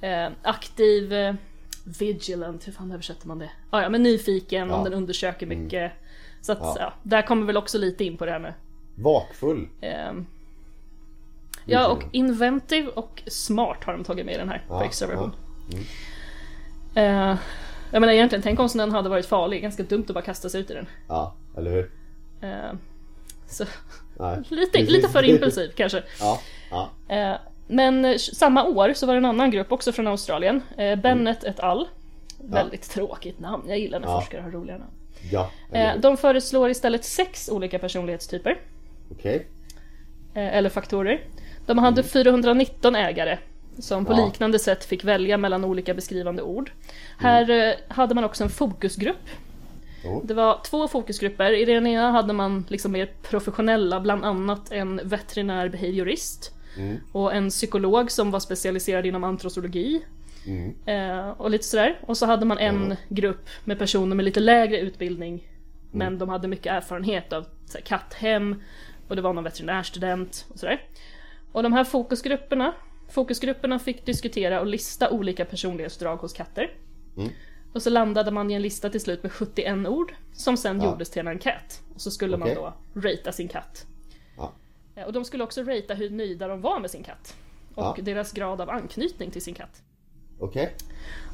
eh, 0.00 0.28
aktiv 0.42 1.12
eh, 1.12 1.34
vigilant, 1.98 2.66
hur 2.68 2.72
fan 2.72 2.92
översätter 2.92 3.28
man 3.28 3.38
det? 3.38 3.50
Ah, 3.70 3.82
ja, 3.82 3.88
men 3.88 4.02
nyfiken, 4.02 4.70
om 4.70 4.78
Ja. 4.78 4.84
den 4.84 4.92
undersöker 4.94 5.46
mycket. 5.46 5.92
Så 6.40 6.52
att, 6.52 6.58
Ja. 6.60 6.76
ja. 6.78 6.92
där 7.02 7.22
kommer 7.22 7.46
väl 7.46 7.56
också 7.56 7.78
lite 7.78 8.04
in 8.04 8.16
på 8.16 8.26
det 8.26 8.32
här 8.32 8.38
med 8.38 8.54
Vakfull. 8.94 9.68
ehm, 9.80 10.26
Ja, 11.64 11.86
och 11.88 12.02
inventive 12.12 12.88
och 12.88 13.22
smart 13.26 13.84
har 13.84 13.92
de 13.92 14.04
tagit 14.04 14.26
med 14.26 14.34
i 14.34 14.38
den 14.38 14.48
här 14.48 14.64
på 14.68 14.74
Ja, 14.74 14.84
extraversion. 14.84 15.32
Eh, 16.94 17.36
jag 17.92 18.00
menar 18.00 18.12
egentligen, 18.12 18.42
tänk 18.42 18.60
om 18.60 18.68
den 18.74 18.90
hade 18.92 19.08
varit 19.08 19.26
farlig, 19.26 19.62
ganska 19.62 19.82
dumt 19.82 20.04
att 20.08 20.14
bara 20.14 20.24
kasta 20.24 20.48
sig 20.48 20.60
ut 20.60 20.70
i 20.70 20.74
den. 20.74 20.86
Ja, 21.08 21.34
eller 21.56 21.70
hur? 21.70 21.90
Eh, 22.40 22.72
så, 23.46 23.64
lite, 24.54 24.78
lite 24.82 25.08
för 25.08 25.22
impulsiv 25.22 25.72
kanske. 25.76 26.02
Ja, 26.20 26.40
ja. 26.70 26.90
Eh, 27.16 27.36
men 27.70 28.18
samma 28.18 28.64
år 28.64 28.92
så 28.92 29.06
var 29.06 29.14
det 29.14 29.18
en 29.18 29.24
annan 29.24 29.50
grupp 29.50 29.72
också 29.72 29.92
från 29.92 30.06
Australien, 30.06 30.62
eh, 30.76 30.98
Bennett 30.98 31.44
et 31.44 31.60
al. 31.60 31.88
Väldigt 32.40 32.90
tråkigt 32.90 33.38
namn, 33.40 33.64
jag 33.68 33.78
gillar 33.78 34.00
när 34.00 34.08
Ja. 34.08 34.20
forskare 34.20 34.40
har 34.42 34.50
roliga 34.50 34.78
namn. 34.78 34.90
Ja, 35.32 35.50
Eh, 35.72 35.96
de 36.00 36.16
föreslår 36.16 36.70
istället 36.70 37.04
sex 37.04 37.48
olika 37.48 37.78
personlighetstyper, 37.78 38.60
Okej. 39.12 39.46
eh, 40.34 40.56
eller 40.56 40.70
faktorer. 40.70 41.20
De 41.66 41.78
hade 41.78 42.02
419 42.02 42.94
ägare 42.96 43.38
som 43.78 44.04
på 44.04 44.12
Ja. 44.12 44.26
liknande 44.26 44.58
sätt 44.58 44.84
fick 44.84 45.04
välja 45.04 45.36
mellan 45.36 45.64
olika 45.64 45.94
beskrivande 45.94 46.42
ord. 46.42 46.70
Här 47.18 47.50
eh, 47.50 47.74
hade 47.88 48.14
man 48.14 48.24
också 48.24 48.44
en 48.44 48.50
fokusgrupp. 48.50 49.28
Oh. 50.04 50.26
Det 50.26 50.34
var 50.34 50.60
två 50.64 50.88
fokusgrupper. 50.88 51.52
I 51.52 51.64
den 51.64 51.86
ena 51.86 52.10
hade 52.10 52.32
man 52.32 52.64
liksom 52.68 52.92
mer 52.92 53.10
professionella, 53.22 54.00
bland 54.00 54.24
annat 54.24 54.72
en 54.72 55.00
veterinär 55.04 55.68
behaviorist 55.68 56.52
Mm. 56.76 56.96
och 57.12 57.34
en 57.34 57.50
psykolog 57.50 58.10
som 58.10 58.30
var 58.30 58.40
specialiserad 58.40 59.06
inom 59.06 59.24
antrosologi. 59.24 60.00
Mm. 60.48 60.74
Eh, 60.86 61.28
och 61.30 61.50
lite 61.50 61.64
sådär. 61.64 62.00
Och 62.06 62.16
så 62.16 62.26
hade 62.26 62.46
man 62.46 62.58
en 62.58 62.96
grupp 63.08 63.48
med 63.64 63.78
personer 63.78 64.16
med 64.16 64.24
lite 64.24 64.40
lägre 64.40 64.78
utbildning. 64.80 65.48
Men 65.92 66.18
de 66.18 66.28
hade 66.28 66.48
mycket 66.48 66.66
erfarenhet 66.72 67.32
av 67.32 67.46
här, 67.74 67.80
katthem 67.80 68.62
och 69.08 69.16
det 69.16 69.22
var 69.22 69.32
någon 69.32 69.44
veterinärstudent 69.44 70.46
och 70.48 70.58
sådär. 70.58 70.82
Och 71.52 71.62
de 71.62 71.72
här 71.72 71.84
fokusgrupperna, 71.84 72.74
fokusgrupperna 73.08 73.78
fick 73.78 74.06
diskutera 74.06 74.60
och 74.60 74.66
lista 74.66 75.10
olika 75.10 75.44
personlighetsdrag 75.44 76.16
hos 76.16 76.32
katter. 76.32 76.74
Mm. 77.16 77.28
Och 77.72 77.82
så 77.82 77.90
landade 77.90 78.30
man 78.30 78.50
i 78.50 78.54
en 78.54 78.62
lista 78.62 78.90
till 78.90 79.00
slut 79.00 79.22
med 79.22 79.32
71 79.32 79.86
ord 79.88 80.14
som 80.32 80.56
sen 80.56 80.80
Ja. 80.80 80.84
gjordes 80.90 81.10
till 81.10 81.20
en 81.20 81.28
enkät. 81.28 81.82
Och 81.94 82.00
så 82.00 82.10
skulle 82.10 82.36
Okej. 82.36 82.54
man 82.54 82.64
då 82.94 83.00
ratea 83.00 83.32
sin 83.32 83.48
katt. 83.48 83.86
Ja. 84.36 84.52
Eh, 84.94 85.04
Och 85.04 85.12
de 85.12 85.24
skulle 85.24 85.44
också 85.44 85.62
ratea 85.62 85.96
hur 85.96 86.10
nöjda 86.10 86.48
de 86.48 86.60
var 86.60 86.80
med 86.80 86.90
sin 86.90 87.02
katt. 87.02 87.36
Och 87.74 87.98
Ja. 87.98 88.02
deras 88.02 88.32
grad 88.32 88.60
av 88.60 88.70
anknytning 88.70 89.30
till 89.30 89.42
sin 89.42 89.54
katt. 89.54 89.82
Okej. 90.38 90.74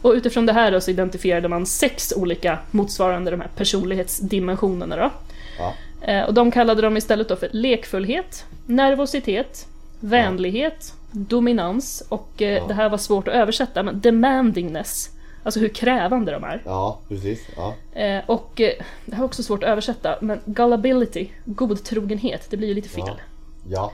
Och 0.02 0.10
utifrån 0.12 0.46
det 0.46 0.52
här 0.52 0.72
då 0.72 0.80
så 0.80 0.90
identifierade 0.90 1.48
man 1.48 1.66
sex 1.66 2.12
olika 2.16 2.58
motsvarande 2.70 3.30
de 3.30 3.40
här 3.40 3.50
personlighetsdimensionerna 3.56 4.96
då. 4.96 5.10
Ja. 5.58 5.74
Eh, 6.12 6.22
Och 6.24 6.34
de 6.34 6.50
kallade 6.50 6.82
dem 6.82 6.96
istället 6.96 7.28
då 7.28 7.36
för 7.36 7.48
lekfullhet, 7.52 8.44
nervositet, 8.66 9.66
vänlighet, 10.00 10.92
dominans 11.10 12.02
och 12.08 12.42
eh, 12.42 12.48
Ja. 12.52 12.64
det 12.68 12.74
här 12.74 12.88
var 12.88 12.98
svårt 12.98 13.28
att 13.28 13.34
översätta 13.34 13.82
men 13.82 14.00
demandingness. 14.00 15.10
Alltså 15.42 15.60
hur 15.60 15.68
krävande 15.68 16.32
de 16.32 16.44
är. 16.44 16.62
Ja, 16.64 16.98
precis. 17.08 17.46
Ja. 17.56 17.74
Eh, 18.00 18.22
Och 18.26 18.52
det 18.56 19.12
här 19.12 19.22
är 19.22 19.24
också 19.24 19.42
svårt 19.42 19.62
att 19.62 19.68
översätta 19.70 20.16
men 20.20 20.40
gullibility, 20.44 21.28
godtrogenhet, 21.44 22.46
det 22.50 22.56
blir 22.56 22.68
ju 22.68 22.74
lite 22.74 22.88
fel. 22.88 23.20
Ja. 23.68 23.92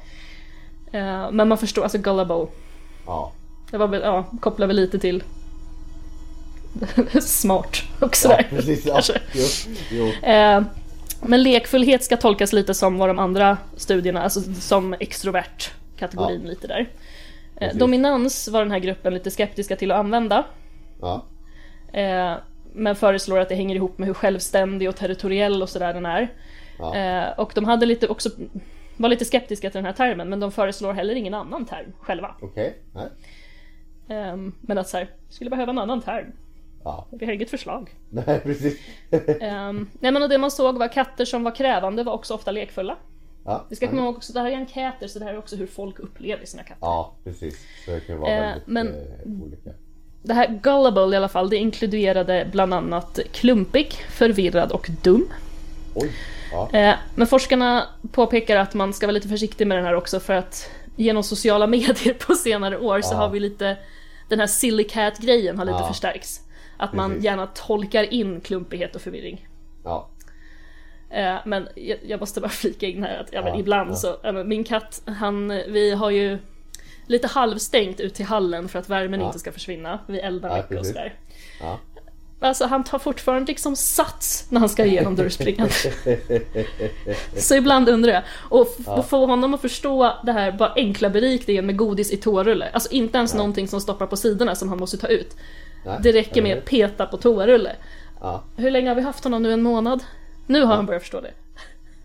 Ja. 0.91 1.31
Men 1.31 1.49
man 1.49 1.59
förstår, 1.59 1.83
alltså 1.83 1.99
gullible. 1.99 2.47
Ja. 3.07 3.33
Det 3.71 3.79
var 3.79 3.89
väl, 3.89 4.03
ja, 4.03 4.25
kopplar 4.41 4.67
väl 4.67 4.77
lite 4.77 4.99
till 4.99 5.23
smart 7.21 7.83
och 8.01 8.09
Ja, 8.09 8.15
sådär. 8.15 8.47
precis. 8.51 8.87
Ja. 8.87 9.01
Jo. 9.35 9.45
jo. 9.91 10.29
Eh, 10.29 10.63
Men 11.23 11.43
lekfullhet 11.43 12.05
ska 12.05 12.17
tolkas 12.17 12.53
lite 12.53 12.75
som 12.75 12.99
vad 12.99 13.09
de 13.09 13.19
andra 13.19 13.57
studierna, 13.77 14.23
alltså 14.23 14.41
som 14.55 14.95
extrovert 15.01 15.71
kategorin 15.99 16.43
lite 16.43 16.67
där. 16.67 16.89
Eh. 17.61 17.77
Dominans 17.77 18.49
var 18.49 18.61
den 18.61 18.71
här 18.71 18.79
gruppen 18.79 19.15
lite 19.15 19.31
skeptiska 19.31 19.77
till 19.77 19.91
att 19.91 19.99
använda. 19.99 20.45
Ja. 21.01 21.25
Eh, 21.93 22.35
men 22.73 22.97
föreslår 22.97 23.39
att 23.39 23.49
det 23.49 23.55
hänger 23.55 23.77
ihop 23.77 23.99
med 23.99 24.07
hur 24.07 24.15
självständig 24.15 24.89
och 24.89 24.97
territoriell 24.97 25.63
och 25.63 25.69
sådär 25.69 25.95
den 25.95 26.07
är. 26.07 26.29
Ja. 26.79 26.97
Eh, 26.97 27.39
och 27.39 27.53
de 27.55 27.65
hade 27.65 27.87
lite 27.87 28.09
också, 28.09 28.31
var 28.97 29.09
lite 29.09 29.25
skeptiska 29.25 29.71
till 29.71 29.79
den 29.79 29.85
här 29.87 29.93
termen 29.93 30.29
men 30.29 30.41
de 30.41 30.53
föreslår 30.53 30.93
heller 30.93 31.15
ingen 31.15 31.35
annan 31.35 31.65
term 31.67 31.93
själva. 32.01 32.35
Okej. 32.43 32.75
Nej. 32.95 33.07
Eh, 34.11 34.37
men 34.61 34.79
att 34.79 34.89
såhär, 34.89 35.11
vi 35.29 35.35
skulle 35.35 35.51
behöva 35.51 35.73
en 35.73 35.79
annan 35.79 36.01
term. 36.03 36.27
Ja. 36.85 37.07
Vi 37.11 37.27
har 37.27 37.33
inget 37.33 37.51
förslag. 37.51 37.91
Nej, 38.11 38.41
precis. 38.41 38.79
Um, 39.11 39.91
nej 40.01 40.13
men 40.13 40.23
och 40.23 40.29
det 40.29 40.39
man 40.39 40.51
såg 40.51 40.79
var 40.79 40.89
katter 40.89 41.25
som 41.25 41.45
var 41.45 41.55
krävande 41.55 42.03
var 42.05 42.13
också 42.13 42.35
ofta 42.35 42.51
lekfulla. 42.51 42.97
Ja. 43.45 43.65
Vi 43.69 43.77
ska 43.77 43.89
komma 43.89 44.03
ihåg 44.03 44.17
också, 44.17 44.33
det 44.33 44.41
här 44.41 44.51
är 44.51 44.57
enkäter 44.57 45.07
så 45.09 45.19
det 45.19 45.25
här 45.25 45.33
är 45.35 45.39
också 45.39 45.57
hur 45.57 45.67
folk 45.67 45.99
upplever 45.99 46.45
sina 46.47 46.63
katter. 46.63 46.81
Ja, 46.87 47.15
precis. 47.25 47.59
Så 47.85 47.91
det 47.91 48.01
kan 48.01 48.19
vara 48.19 48.31
Eh, 48.31 48.41
väldigt 48.41 48.67
men- 48.67 48.87
eh, 48.89 49.43
olika. 49.43 49.71
Det 50.23 50.35
här 50.35 50.61
gullible 50.63 51.15
i 51.15 51.17
alla 51.17 51.29
fall, 51.29 51.51
det 51.51 51.57
inkluderade 51.57 52.49
bland 52.53 52.75
annat 52.75 53.19
klumpig, 53.33 53.93
förvirrad 53.93 54.73
och 54.73 54.91
dum. 55.03 55.29
Oj. 55.95 56.11
Ja. 56.53 56.71
Eh, 56.73 56.95
men 57.15 57.27
forskarna 57.27 57.87
påpekar 58.13 58.57
att 58.57 58.75
man 58.75 58.93
ska 58.93 59.07
vara 59.07 59.13
lite 59.15 59.29
försiktig 59.29 59.67
med 59.67 59.79
den 59.79 59.85
här 59.85 59.95
också 59.95 60.21
för 60.21 60.35
att 60.35 60.71
genom 60.97 61.23
sociala 61.23 61.67
medier 61.77 62.15
på 62.27 62.35
senare 62.35 62.79
år 62.79 63.01
så 63.01 63.15
har 63.15 63.29
vi 63.31 63.41
lite 63.41 63.77
den 64.31 64.41
här 64.41 64.47
silly 64.47 64.85
cat 64.85 65.19
grejen 65.19 65.59
har 65.59 65.65
lite 65.65 65.79
Ja. 65.79 65.89
förstärkts. 65.89 66.41
Att 66.77 66.93
man 66.93 67.11
Precis. 67.11 67.25
gärna 67.25 67.47
tolkar 67.47 68.13
in 68.13 68.41
klumpighet 68.41 68.95
och 68.97 69.03
förvirring. 69.03 69.49
Ja. 69.85 70.09
Eh, 71.11 71.37
Men 71.47 71.69
jag, 72.03 72.21
måste 72.21 72.41
bara 72.41 72.49
flika 72.49 72.87
in 72.87 73.03
här 73.03 73.19
att 73.21 73.29
ja, 73.33 73.43
men 73.43 73.53
Ja, 73.55 73.61
ibland 73.61 73.91
ja. 73.91 73.95
så, 73.95 74.43
min 74.45 74.65
katt, 74.65 75.03
han, 75.07 75.49
vi 75.49 75.91
har 75.95 76.11
ju 76.11 76.39
lite 77.07 77.27
halvstängt 77.27 78.01
ut 78.01 78.15
till 78.15 78.25
hallen 78.27 78.69
för 78.69 78.79
att 78.79 78.89
värmen 78.89 79.21
Ja. 79.21 79.27
inte 79.27 79.39
ska 79.39 79.53
försvinna. 79.53 79.99
Vi 80.09 80.21
eldar 80.21 80.57
mycket 80.57 80.79
och 80.79 80.87
sådär. 80.87 81.15
Ja. 82.41 82.49
Alltså 82.49 82.65
han 82.67 82.85
tar 82.85 82.99
fortfarande 82.99 83.47
liksom 83.47 83.77
sats 83.77 84.47
när 84.49 84.61
han 84.61 84.69
ska 84.69 84.85
igenom 84.85 85.17
dörrspringan. 85.17 85.69
så 87.37 87.55
ibland 87.55 87.89
undrar 87.89 88.13
jag. 88.13 88.23
Och 88.39 88.69
Ja. 88.87 89.03
få 89.03 89.27
honom 89.27 89.55
att 89.55 89.61
förstå 89.61 90.13
det 90.25 90.33
här 90.33 90.53
bara 90.53 90.73
enkla 90.77 91.11
berikningen 91.11 91.67
med 91.67 91.77
godis 91.77 92.11
i 92.13 92.17
toarulle. 92.17 92.69
Alltså 92.73 92.93
inte 92.93 93.19
ens 93.19 93.33
Ja. 93.33 93.39
någonting 93.39 93.69
som 93.69 93.81
stoppar 93.81 94.07
på 94.07 94.17
sidorna 94.17 94.55
som 94.55 94.69
han 94.69 94.79
måste 94.79 94.97
ta 94.99 95.07
ut. 95.07 95.37
Nej. 95.85 95.99
Det 96.03 96.13
räcker 96.13 96.43
med 96.43 96.59
att 96.59 96.65
peta 96.65 97.07
på 97.07 97.17
toarulle. 97.17 97.73
Ja. 98.21 98.43
Hur 98.57 98.71
länge 98.71 98.89
har 98.89 98.95
vi 98.95 99.03
haft 99.03 99.25
honom 99.25 99.43
nu? 99.43 99.53
En 99.53 99.63
månad? 99.63 100.01
Nu 100.47 100.63
har 100.65 100.77
han 100.77 100.87
börjat 100.87 101.03
förstå 101.03 101.21
det. 101.21 101.31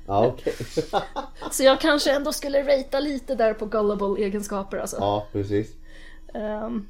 Ja, 0.08 0.26
okej. 0.26 0.54
Så 1.52 1.64
jag 1.64 1.80
kanske 1.82 2.12
ändå 2.16 2.34
skulle 2.34 2.62
ratea 2.78 3.00
lite 3.00 3.36
där 3.36 3.54
på 3.54 3.66
gullible 3.66 4.24
egenskaper 4.26 4.78
alltså. 4.78 4.98
ja, 5.00 5.28
precis. 5.32 5.68
Ehm, 6.34 6.88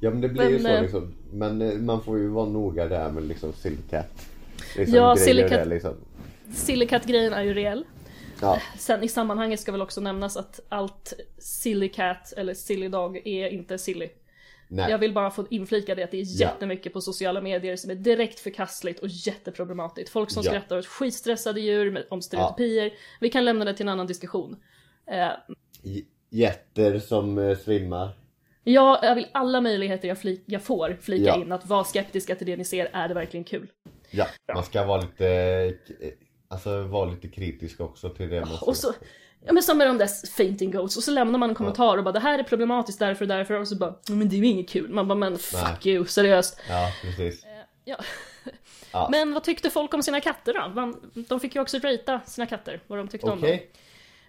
Ja 0.00 0.10
men 0.10 0.20
det 0.20 0.28
blir 0.28 0.48
ju 0.50 0.58
Men, 0.58 0.62
så 0.62 0.68
eh, 0.68 0.82
liksom. 0.82 1.14
Men 1.32 1.62
eh, 1.62 1.74
man 1.74 2.02
får 2.02 2.18
ju 2.18 2.28
vara 2.28 2.48
noga 2.48 2.88
där 2.88 3.10
med 3.10 3.22
liksom 3.22 3.52
Silcat. 3.52 4.26
Liksom, 4.76 4.96
Ja, 4.96 5.14
där, 5.14 5.64
liksom. 5.64 5.94
cat-grejen 6.88 7.32
är 7.32 7.42
ju 7.42 7.54
reell. 7.54 7.84
Ja, 8.40 8.60
Sen 8.78 9.02
i 9.02 9.08
sammanhanget 9.08 9.60
ska 9.60 9.72
väl 9.72 9.82
också 9.82 10.00
nämnas 10.00 10.36
att 10.36 10.60
allt 10.68 11.12
silly 11.38 11.88
cat 11.88 12.32
eller 12.36 12.54
silly 12.54 12.88
dog 12.88 13.16
är 13.24 13.48
inte 13.48 13.78
silly. 13.78 14.08
nej. 14.68 14.90
Jag 14.90 14.98
vill 14.98 15.12
bara 15.14 15.30
få 15.30 15.46
inflika 15.50 15.94
det 15.94 16.02
att 16.02 16.10
det 16.10 16.20
är 16.20 16.24
Ja. 16.26 16.46
jättemycket 16.48 16.92
på 16.92 17.00
sociala 17.00 17.40
medier 17.40 17.76
som 17.76 17.90
är 17.90 17.94
direkt 17.94 18.40
förkastligt 18.40 19.00
och 19.00 19.08
jätteproblematiskt. 19.08 20.10
Folk 20.12 20.30
som 20.30 20.42
Ja. 20.44 20.50
skrattar 20.50 20.78
åt 20.78 20.86
skitstressade 20.86 21.60
djur 21.60 21.90
med, 21.90 22.04
om 22.10 22.22
stereotypier. 22.22 22.92
Vi 23.20 23.30
kan 23.30 23.44
lämna 23.44 23.64
det 23.64 23.74
till 23.74 23.84
en 23.86 23.92
annan 23.92 24.06
diskussion. 24.06 24.56
Eh, 25.06 25.28
Jätter 26.30 26.98
som 26.98 27.38
eh, 27.38 27.56
svimmar. 27.58 28.10
Ja, 28.72 28.98
jag 29.02 29.14
vill 29.14 29.26
alla 29.32 29.60
möjligheter 29.60 30.08
jag, 30.08 30.18
flik, 30.18 30.42
jag 30.46 30.62
får 30.62 30.96
flika 31.02 31.24
Ja. 31.26 31.36
in 31.36 31.52
att 31.52 31.66
vara 31.66 31.84
skeptiska 31.84 32.34
till 32.34 32.46
det 32.46 32.56
ni 32.56 32.64
ser, 32.64 32.90
är 32.92 33.08
det 33.08 33.14
verkligen 33.14 33.44
kul? 33.44 33.68
Ja, 34.10 34.26
man 34.54 34.64
ska 34.64 34.84
vara 34.84 35.00
lite, 35.00 35.26
eh, 36.00 36.10
alltså 36.48 36.82
vara 36.82 37.10
lite 37.10 37.28
kritisk 37.28 37.80
också 37.80 38.08
till 38.10 38.28
det 38.28 38.40
man 38.40 38.58
ser. 38.58 38.68
Och 38.68 38.76
så, 38.76 38.92
ja 39.46 39.52
men 39.52 39.62
som 39.62 39.78
med 39.78 39.86
de 39.86 39.98
där 39.98 40.26
fainting 40.36 40.70
goats, 40.70 40.96
och 40.96 41.02
så 41.02 41.10
lämnar 41.10 41.38
man 41.38 41.48
en 41.48 41.54
kommentar 41.54 41.98
och 41.98 42.04
bara 42.04 42.12
det 42.12 42.20
här 42.20 42.38
är 42.38 42.42
problematiskt 42.42 42.98
därför 42.98 43.24
och 43.24 43.28
därför 43.28 43.54
och 43.60 43.68
så 43.68 43.76
bara 43.76 43.94
men 44.08 44.28
det 44.28 44.36
är 44.36 44.38
ju 44.38 44.46
inget 44.46 44.68
kul. 44.68 44.90
Man 44.90 45.08
bara 45.08 45.14
men 45.14 45.38
fuck 45.38 45.86
you, 45.86 46.06
seriöst. 46.06 46.60
Ja, 46.68 46.92
precis. 47.02 47.46
Ja. 47.84 47.96
Ja. 48.92 49.08
Men 49.10 49.34
vad 49.34 49.44
tyckte 49.44 49.70
folk 49.70 49.94
om 49.94 50.02
sina 50.02 50.20
katter 50.20 50.54
då? 50.54 50.68
Man, 50.74 51.10
de 51.28 51.40
fick 51.40 51.54
ju 51.54 51.60
också 51.60 51.78
ratea 51.78 52.20
sina 52.26 52.46
katter, 52.46 52.80
vad 52.86 52.98
de 52.98 53.08
tyckte 53.08 53.30
om 53.30 53.40
dem. 53.40 53.58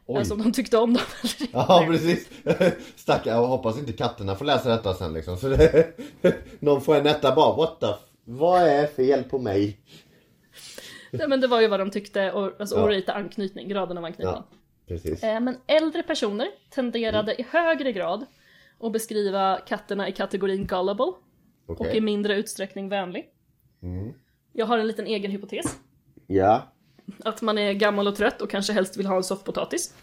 Oj. 0.07 0.17
Alltså 0.17 0.33
om 0.33 0.43
de 0.43 0.51
tyckte 0.51 0.77
om 0.77 0.93
dem 0.93 1.03
eller. 1.21 1.49
Ja 1.53 1.85
precis. 1.87 2.29
Stackare, 2.95 3.33
jag 3.35 3.47
hoppas 3.47 3.79
inte 3.79 3.93
katterna 3.93 4.35
får 4.35 4.45
läsa 4.45 4.69
detta 4.69 4.93
sen 4.93 5.13
liksom. 5.13 5.37
Så 5.37 5.49
det, 5.49 5.87
någon 6.59 6.81
får 6.81 6.95
en 6.95 7.07
etta 7.07 7.35
bara, 7.35 7.55
what 7.55 7.79
the 7.79 7.85
f- 7.89 8.09
Vad 8.25 8.61
är 8.61 8.87
fel 8.87 9.23
på 9.23 9.39
mig? 9.39 9.79
Nej, 11.11 11.27
men 11.27 11.41
det 11.41 11.47
var 11.47 11.61
ju 11.61 11.67
vad 11.67 11.79
de 11.79 11.91
tyckte, 11.91 12.31
och, 12.31 12.51
alltså 12.61 12.75
Ja. 12.75 12.81
och 12.83 12.89
rita 12.89 13.13
anknytning, 13.13 13.69
graden 13.69 13.97
av 13.97 14.05
anknytning. 14.05 14.33
Ja, 14.35 14.47
precis. 14.87 15.23
Eh, 15.23 15.39
Men 15.39 15.57
äldre 15.67 16.03
personer 16.03 16.47
tenderade 16.69 17.41
i 17.41 17.45
högre 17.49 17.91
grad 17.91 18.25
att 18.79 18.91
beskriva 18.91 19.59
katterna 19.67 20.09
i 20.09 20.11
kategorin 20.11 20.65
gullible 20.65 21.05
och 21.05 21.81
Okej. 21.81 21.97
i 21.97 22.01
mindre 22.01 22.35
utsträckning 22.35 22.89
vänlig. 22.89 23.25
Mm. 23.83 24.13
Jag 24.53 24.65
har 24.65 24.77
en 24.77 24.87
liten 24.87 25.07
egen 25.07 25.31
hypotes. 25.31 25.65
Ja. 26.27 26.61
Att 27.23 27.41
man 27.41 27.57
är 27.57 27.73
gammal 27.73 28.07
och 28.07 28.15
trött 28.15 28.41
och 28.41 28.49
kanske 28.49 28.73
helst 28.73 28.97
vill 28.97 29.05
ha 29.05 29.15
en 29.17 29.23
soffpotatis. 29.23 29.93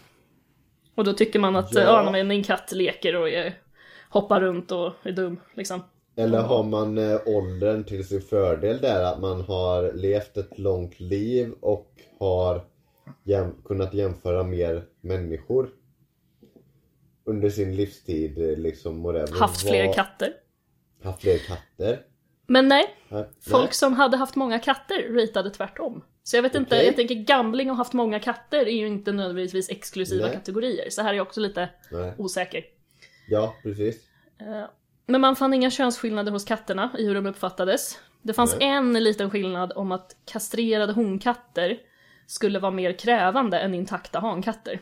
Och 0.95 1.03
då 1.03 1.13
tycker 1.13 1.39
man 1.39 1.55
att 1.55 1.73
Ja. 1.75 1.81
ja, 1.81 2.11
men 2.11 2.27
min 2.27 2.43
katt 2.43 2.71
leker 2.71 3.15
och 3.15 3.29
är, 3.29 3.53
hoppar 4.09 4.41
runt 4.41 4.71
och 4.71 4.93
är 5.03 5.11
dum 5.11 5.39
liksom. 5.53 5.83
Eller 6.17 6.39
har 6.41 6.63
man 6.63 6.97
eh, 6.97 7.19
åldern 7.25 7.83
till 7.83 8.07
sin 8.07 8.21
fördel 8.21 8.77
där 8.81 9.03
att 9.03 9.19
man 9.21 9.41
har 9.41 9.93
levt 9.93 10.37
ett 10.37 10.59
långt 10.59 10.99
liv 10.99 11.53
och 11.61 11.91
har 12.19 12.61
jäm- 13.23 13.63
kunnat 13.65 13.93
jämföra 13.93 14.43
mer 14.43 14.83
människor 15.01 15.69
under 17.25 17.49
sin 17.49 17.75
livstid 17.75 18.37
eh, 18.49 18.57
liksom 18.57 19.05
och 19.05 19.13
det. 19.13 19.31
Haft 19.39 19.61
fler 19.61 19.85
vad- 19.85 19.95
katter. 19.95 20.33
Haft 21.03 21.21
fler 21.21 21.37
katter. 21.37 22.01
Men 22.47 22.67
nej, 22.67 22.95
Nej. 23.09 23.25
folk 23.41 23.73
som 23.73 23.93
hade 23.93 24.17
haft 24.17 24.35
många 24.35 24.59
katter 24.59 25.13
ritade 25.13 25.49
tvärtom. 25.49 26.01
Så 26.27 26.37
jag 26.37 26.41
vet 26.43 26.55
inte, 26.55 26.75
Okej. 26.75 26.85
jag 26.85 26.95
tänker 26.95 27.15
gamling 27.15 27.71
och 27.71 27.77
haft 27.77 27.93
många 27.93 28.19
katter 28.19 28.57
är 28.67 28.71
ju 28.79 28.87
inte 28.87 29.11
nödvändigtvis 29.11 29.69
exklusiva 29.69 30.25
Nej. 30.25 30.35
kategorier. 30.35 30.89
Så 30.89 31.01
här 31.01 31.09
är 31.09 31.13
jag 31.17 31.27
också 31.27 31.39
lite 31.39 31.69
Nej. 31.91 32.13
osäker. 32.17 32.63
Ja, 33.29 33.55
precis. 33.63 33.95
Eh, 34.39 34.65
Men 35.05 35.21
man 35.21 35.35
fann 35.35 35.53
inga 35.53 35.71
könsskillnader 35.71 36.31
hos 36.31 36.45
katterna 36.45 36.91
i 36.97 37.05
hur 37.07 37.15
de 37.15 37.25
uppfattades. 37.25 37.99
Det 38.21 38.33
fanns 38.33 38.55
Nej. 38.59 38.67
en 38.69 38.93
liten 39.03 39.29
skillnad 39.29 39.73
om 39.75 39.91
att 39.91 40.15
kastrerade 40.25 40.93
honkatter 40.93 41.77
skulle 42.27 42.59
vara 42.59 42.71
mer 42.71 42.91
krävande 42.99 43.59
än 43.59 43.73
intakta 43.73 44.19
hankatter. 44.19 44.79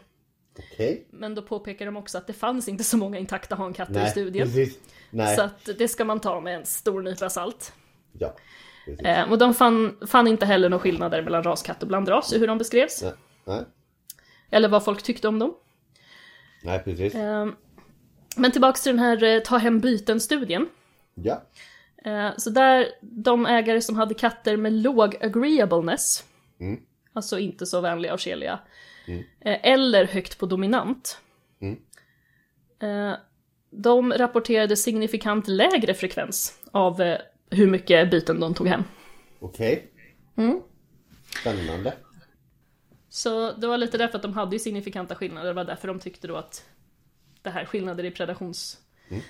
Okej. 0.73 1.07
Men 1.09 1.35
då 1.35 1.41
påpekar 1.41 1.85
de 1.85 1.97
också 1.97 2.17
att 2.17 2.27
det 2.27 2.33
fanns 2.33 2.67
inte 2.67 2.83
så 2.83 2.97
många 2.97 3.17
intakta 3.17 3.55
hankatter 3.55 3.93
i 3.93 3.97
Nej, 3.97 4.11
studien. 4.11 4.47
precis. 4.47 4.79
Nej. 5.09 5.35
Så 5.35 5.41
att 5.41 5.69
det 5.77 5.87
ska 5.87 6.05
man 6.05 6.19
ta 6.19 6.39
med 6.41 6.55
en 6.55 6.65
stor 6.65 7.01
nypa 7.01 7.29
salt. 7.29 7.73
Ja, 8.19 8.27
precis. 8.27 8.49
Eh, 9.03 9.31
och 9.31 9.37
de 9.37 9.53
fann, 9.53 9.97
fann 10.07 10.27
inte 10.27 10.45
heller 10.45 10.69
några 10.69 10.81
skillnader 10.81 11.21
mellan 11.21 11.43
raskatt 11.43 11.81
och 11.81 11.87
blandras 11.87 12.33
i 12.33 12.39
hur 12.39 12.47
de 12.47 12.57
beskrevs. 12.57 13.03
Nej. 13.03 13.13
Nej. 13.45 13.63
Eller 14.51 14.69
vad 14.69 14.85
folk 14.85 15.03
tyckte 15.03 15.27
om 15.27 15.39
dem. 15.39 15.53
Nej, 16.63 16.79
precis. 16.83 17.15
Eh, 17.15 17.47
men 18.37 18.51
tillbaks 18.51 18.83
till 18.83 18.91
den 18.91 18.99
här 18.99 19.23
eh, 19.23 19.39
ta 19.39 19.57
hem 19.57 19.79
byten-studien. 19.79 20.69
Ja. 21.13 21.41
Eh, 22.05 22.29
Så 22.37 22.49
där, 22.49 22.87
de 23.01 23.45
ägare 23.45 23.81
som 23.81 23.95
hade 23.95 24.13
katter 24.13 24.57
med 24.57 24.73
låg 24.73 25.15
agreeableness, 25.23 26.23
Mm. 26.59 26.79
alltså 27.13 27.39
inte 27.39 27.65
så 27.65 27.81
vänliga 27.81 28.13
och 28.13 28.19
keliga, 28.19 28.59
Mm. 29.07 29.23
eh, 29.41 29.59
eller 29.63 30.05
högt 30.05 30.37
på 30.39 30.45
dominant, 30.45 31.17
Mm. 31.61 31.77
eh, 32.81 33.17
de 33.69 34.13
rapporterade 34.13 34.75
signifikant 34.77 35.47
lägre 35.47 35.93
frekvens 35.93 36.59
av 36.71 37.01
hur 37.53 37.67
mycket 37.67 38.11
byten 38.11 38.39
de 38.39 38.53
tog 38.53 38.67
hem. 38.67 38.83
Okej. 39.39 39.91
Mm. 40.35 40.61
Spännande. 41.41 41.93
Så 43.09 43.51
det 43.51 43.67
var 43.67 43.77
lite 43.77 43.97
därför 43.97 44.15
att 44.15 44.21
de 44.21 44.33
hade 44.33 44.55
ju 44.55 44.59
signifikanta 44.59 45.15
skillnader, 45.15 45.47
det 45.47 45.53
var 45.53 45.63
därför 45.63 45.87
de 45.87 45.99
tyckte 45.99 46.27
då 46.27 46.35
att 46.35 46.65
det 47.41 47.49
här 47.49 47.65
skillnader 47.65 48.03
i 48.03 48.11
predations... 48.11 48.79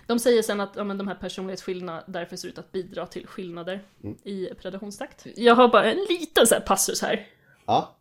De 0.08 0.20
säger 0.20 0.42
sen 0.42 0.62
att 0.62 0.76
ja, 0.76 0.84
men 0.84 0.98
de 0.98 1.08
här 1.08 1.16
personlighetsskillnaderna 1.16 2.04
därför 2.08 2.36
ser 2.36 2.48
ut 2.48 2.58
att 2.58 2.72
bidra 2.72 3.06
till 3.06 3.28
skillnader 3.28 3.86
i 4.24 4.50
predationstakt. 4.62 5.26
Jag 5.36 5.56
har 5.56 5.68
bara 5.68 5.92
en 5.92 6.06
liten 6.10 6.48
så 6.48 6.56
här 6.56 6.62
passus 6.62 7.02
här. 7.02 7.28
Ja. 7.66 7.96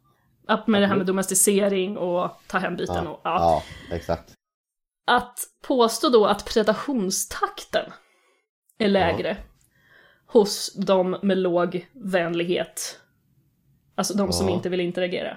Upp 0.49 0.67
med 0.67 0.83
det 0.83 0.87
här 0.87 0.97
med 0.97 1.07
domesticering 1.07 1.99
och 1.99 2.31
ta 2.47 2.59
hem 2.59 2.77
byten 2.77 3.05
Ja. 3.05 3.11
och 3.11 3.21
ja. 3.25 3.63
ja, 3.89 3.97
exakt. 3.97 4.35
Att 5.07 5.39
påstå 5.63 6.09
då 6.09 6.27
att 6.27 6.45
predationstakten 6.45 7.93
är 8.79 8.89
lägre 8.89 9.37
hos 10.33 10.75
de 10.75 11.17
med 11.23 11.39
låg 11.39 11.87
vänlighet, 11.93 13.01
alltså 13.95 14.15
de 14.15 14.33
som 14.33 14.49
Ja. 14.49 14.55
inte 14.55 14.69
vill 14.69 14.81
interagera. 14.81 15.37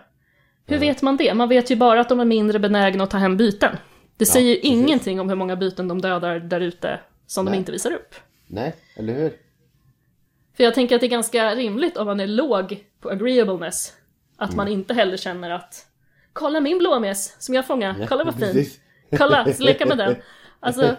Hur 0.65 0.77
vet 0.79 1.01
man 1.01 1.17
det? 1.17 1.33
Man 1.33 1.49
vet 1.49 1.71
ju 1.71 1.75
bara 1.75 1.99
att 2.01 2.09
de 2.09 2.19
är 2.19 2.25
mindre 2.25 2.59
benägna 2.59 3.03
att 3.03 3.09
ta 3.09 3.17
hem 3.17 3.37
byten. 3.37 3.77
Det 4.17 4.25
säger 4.25 4.49
ju 4.49 4.59
ingenting 4.59 5.19
om 5.19 5.29
hur 5.29 5.35
många 5.35 5.55
byten 5.55 5.87
de 5.87 6.01
dödar 6.01 6.39
där 6.39 6.61
ute 6.61 6.99
som 7.27 7.45
de 7.45 7.51
Nej. 7.51 7.59
inte 7.59 7.71
visar 7.71 7.91
upp. 7.91 8.15
Nej, 8.47 8.75
eller 8.97 9.13
hur? 9.13 9.33
För 10.57 10.63
jag 10.63 10.73
tänker 10.73 10.95
att 10.95 11.01
det 11.01 11.07
är 11.07 11.09
ganska 11.09 11.55
rimligt 11.55 11.97
om 11.97 12.05
man 12.07 12.19
är 12.19 12.27
låg 12.27 12.83
på 12.99 13.09
agreeableness, 13.09 13.93
att 14.37 14.55
man 14.55 14.67
inte 14.67 14.93
heller 14.93 15.17
känner 15.17 15.49
att 15.49 15.87
Kolla 16.33 16.59
min 16.59 16.77
blåmes 16.77 17.35
som 17.39 17.55
jag 17.55 17.67
fångade, 17.67 18.07
kolla 18.07 18.23
vad 18.23 18.33
fin! 18.35 18.53
Precis. 18.53 18.79
Kolla, 19.17 19.47
leka 19.59 19.85
med 19.85 19.97
den. 19.97 20.15
Alltså, 20.59 20.95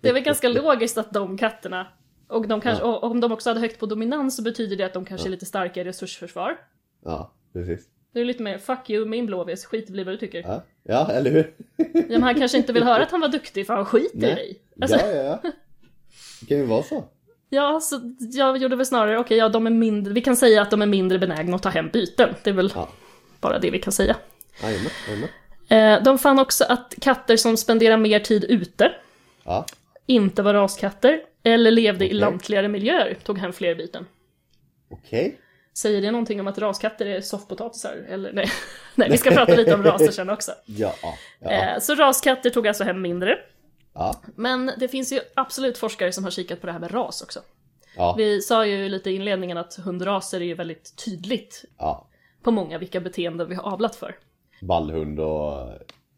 det 0.00 0.08
är 0.08 0.12
väl 0.12 0.22
ganska 0.22 0.48
logiskt 0.48 0.98
att 0.98 1.12
de 1.12 1.38
katterna, 1.38 1.86
och 2.32 2.48
de 2.48 2.60
kanske, 2.60 2.84
och 2.84 3.02
om 3.04 3.20
de 3.20 3.32
också 3.32 3.50
hade 3.50 3.60
högt 3.60 3.78
på 3.80 3.86
dominans 3.86 4.36
så 4.36 4.42
betyder 4.42 4.76
det 4.76 4.84
att 4.84 4.92
de 4.92 5.04
kanske 5.04 5.28
är 5.28 5.30
lite 5.30 5.46
starkare 5.46 5.84
i 5.84 5.88
resursförsvar. 5.88 6.56
Ja, 7.04 7.32
precis. 7.52 7.86
Det 8.12 8.20
är 8.20 8.24
lite 8.24 8.42
mer 8.42 8.58
'fuck 8.58 8.90
you 8.90 9.06
min 9.06 9.26
blåvis, 9.26 9.64
skit 9.64 9.90
i 9.90 10.04
vad 10.04 10.14
du 10.14 10.18
tycker' 10.18 10.42
Ja, 10.46 10.62
ja 10.82 11.10
eller 11.12 11.30
hur? 11.30 11.54
ja, 11.76 11.84
men 12.08 12.22
Han 12.22 12.34
kanske 12.34 12.58
inte 12.58 12.72
vill 12.72 12.82
höra 12.82 13.02
att 13.02 13.10
han 13.10 13.20
var 13.20 13.28
duktig 13.28 13.66
för 13.66 13.74
han 13.74 13.84
skiter 13.84 14.16
i 14.18 14.20
Nej. 14.20 14.34
dig. 14.34 14.58
Alltså, 14.80 14.96
Ja, 14.96 15.06
ja, 15.12 15.22
ja. 15.22 15.50
Det 16.40 16.46
kan 16.46 16.56
ju 16.58 16.64
vara 16.66 16.82
så. 16.82 17.04
ja, 17.48 17.80
så 17.80 18.00
jag 18.18 18.56
gjorde 18.56 18.76
väl 18.76 18.86
snarare, 18.86 19.18
okej, 19.18 19.38
ja 19.38 19.48
de 19.48 19.66
är 19.66 19.70
mindre, 19.70 20.12
vi 20.12 20.20
kan 20.20 20.36
säga 20.36 20.62
att 20.62 20.70
de 20.70 20.82
är 20.82 20.86
mindre 20.86 21.18
benägna 21.18 21.56
att 21.56 21.62
ta 21.62 21.68
hem 21.68 21.88
byten. 21.92 22.34
Det 22.44 22.50
är 22.50 22.54
väl 22.54 22.72
Ja. 22.74 22.88
bara 23.40 23.58
det 23.58 23.70
vi 23.70 23.78
kan 23.78 23.92
säga. 23.92 24.16
Jajamän, 24.62 24.90
jajamän. 25.08 25.28
Eh, 25.98 26.04
de 26.04 26.18
fann 26.18 26.38
också 26.38 26.64
att 26.68 26.94
katter 27.00 27.36
som 27.36 27.56
spenderar 27.56 27.96
mer 27.96 28.20
tid 28.20 28.44
ute 28.44 28.92
Ja, 29.44 29.66
inte 30.06 30.42
var 30.42 30.54
raskatter 30.54 31.20
eller 31.42 31.70
levde 31.70 32.04
i 32.04 32.08
Okej. 32.08 32.18
lantligare 32.18 32.68
miljöer 32.68 33.14
tog 33.24 33.38
hem 33.38 33.52
fler 33.52 33.74
byten. 33.74 34.06
okej. 34.90 35.38
Säger 35.74 36.02
det 36.02 36.10
någonting 36.10 36.40
om 36.40 36.46
att 36.48 36.58
raskatter 36.58 37.06
är 37.06 37.20
soffpotatisar? 37.20 37.96
Eller 38.08 38.32
nej, 38.32 38.46
nej 38.94 39.10
vi 39.10 39.18
ska 39.18 39.30
prata 39.30 39.54
lite 39.54 39.74
om 39.74 39.82
raser 39.82 40.10
sen 40.10 40.30
också. 40.30 40.52
Ja, 40.66 40.94
ja. 41.40 41.50
Eh, 41.50 41.78
så 41.78 41.94
raskatter 41.94 42.50
tog 42.50 42.68
alltså 42.68 42.84
hem 42.84 43.02
mindre. 43.02 43.38
Ja, 43.94 44.20
Men 44.36 44.70
det 44.78 44.88
finns 44.88 45.12
ju 45.12 45.20
absolut 45.34 45.78
forskare 45.78 46.12
som 46.12 46.24
har 46.24 46.30
kikat 46.30 46.60
på 46.60 46.66
det 46.66 46.72
här 46.72 46.80
med 46.80 46.94
ras 46.94 47.22
också. 47.22 47.40
ja, 47.96 48.14
Vi 48.18 48.40
sa 48.40 48.66
ju 48.66 48.88
lite 48.88 49.10
i 49.10 49.14
inledningen 49.14 49.56
att 49.58 49.74
hundraser 49.74 50.40
är 50.40 50.44
ju 50.44 50.54
väldigt 50.54 50.96
tydligt 51.04 51.64
ja. 51.78 52.08
på 52.42 52.50
många 52.50 52.78
vilka 52.78 53.00
beteenden 53.00 53.48
vi 53.48 53.54
har 53.54 53.72
avlat 53.72 53.96
för. 53.96 54.14
Ballhund 54.60 55.20
och 55.20 55.68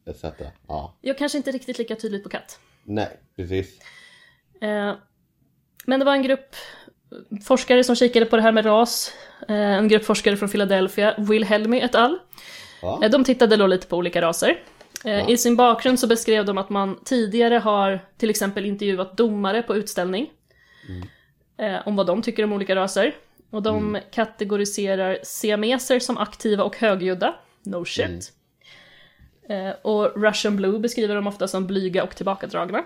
etc. 0.06 0.24
Ja. 0.68 0.94
Jag 1.00 1.18
kanske 1.18 1.38
inte 1.38 1.50
riktigt 1.50 1.78
lika 1.78 1.96
tydligt 1.96 2.22
på 2.22 2.28
katt. 2.28 2.58
Nej, 2.84 3.08
precis. 3.36 3.80
Men 5.86 6.00
det 6.00 6.06
var 6.06 6.12
en 6.12 6.22
grupp 6.22 6.56
forskare 7.46 7.84
som 7.84 7.96
kikade 7.96 8.26
på 8.26 8.36
det 8.36 8.42
här 8.42 8.52
med 8.52 8.66
ras. 8.66 9.12
Eh, 9.48 9.54
en 9.56 9.88
grupp 9.88 10.04
forskare 10.04 10.36
från 10.36 10.48
Philadelphia, 10.48 11.14
Wilhelmi 11.18 11.80
et 11.80 11.94
al. 11.94 12.18
Ja, 12.82 13.00
Eh, 13.04 13.10
De 13.10 13.24
tittade 13.24 13.56
då 13.56 13.66
lite 13.66 13.86
på 13.86 13.96
olika 13.96 14.22
raser. 14.22 14.58
Eh, 15.04 15.12
Ja. 15.18 15.28
I 15.28 15.36
sin 15.36 15.56
bakgrund 15.56 16.00
så 16.00 16.06
beskrev 16.06 16.44
de 16.44 16.58
att 16.58 16.70
man 16.70 16.98
tidigare 17.04 17.54
har 17.54 18.00
till 18.18 18.30
exempel 18.30 18.66
intervjuat 18.66 19.16
domare 19.16 19.62
på 19.62 19.76
utställning. 19.76 20.30
Eh, 21.58 21.88
om 21.88 21.96
vad 21.96 22.06
de 22.06 22.22
tycker 22.22 22.44
om 22.44 22.52
olika 22.52 22.76
raser. 22.76 23.14
Och 23.50 23.62
de 23.62 23.98
kategoriserar 24.12 25.18
siameser 25.22 25.98
som 25.98 26.18
aktiva 26.18 26.64
och 26.64 26.76
högljudda. 26.76 27.34
No 27.64 27.84
shit. 27.84 28.32
Eh, 29.48 29.70
och 29.82 30.22
Russian 30.22 30.56
Blue 30.56 30.78
beskriver 30.78 31.14
de 31.14 31.26
ofta 31.26 31.48
som 31.48 31.66
blyga 31.66 32.02
och 32.04 32.16
tillbakadragna. 32.16 32.84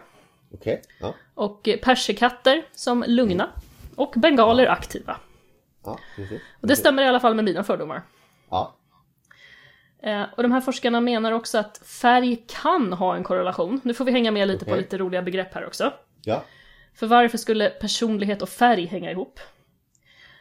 Okej. 0.54 0.82
Ja, 1.00 1.14
Och 1.34 1.68
persikatter 1.82 2.62
som 2.72 3.04
lugna. 3.06 3.48
Och 3.96 4.12
bengaler 4.16 4.66
aktiva. 4.66 5.16
ja. 5.84 5.98
Och 6.60 6.66
det 6.68 6.76
stämmer 6.76 7.02
i 7.02 7.06
alla 7.06 7.20
fall 7.20 7.34
med 7.34 7.44
mina 7.44 7.64
fördomar. 7.64 8.02
Ja, 8.50 8.74
Eh, 10.02 10.22
och 10.36 10.42
de 10.42 10.52
här 10.52 10.60
forskarna 10.60 11.00
menar 11.00 11.32
också 11.32 11.58
att 11.58 11.78
färg 11.84 12.44
kan 12.62 12.92
ha 12.92 13.16
en 13.16 13.24
korrelation. 13.24 13.80
Nu 13.84 13.94
får 13.94 14.04
vi 14.04 14.12
hänga 14.12 14.30
med 14.30 14.48
lite 14.48 14.64
på 14.64 14.70
Okej. 14.70 14.82
lite 14.82 14.98
roliga 14.98 15.22
begrepp 15.22 15.54
här 15.54 15.66
också. 15.66 15.92
ja. 16.24 16.42
För 16.94 17.06
varför 17.06 17.38
skulle 17.38 17.70
personlighet 17.70 18.42
och 18.42 18.48
färg 18.48 18.86
hänga 18.86 19.10
ihop? 19.10 19.40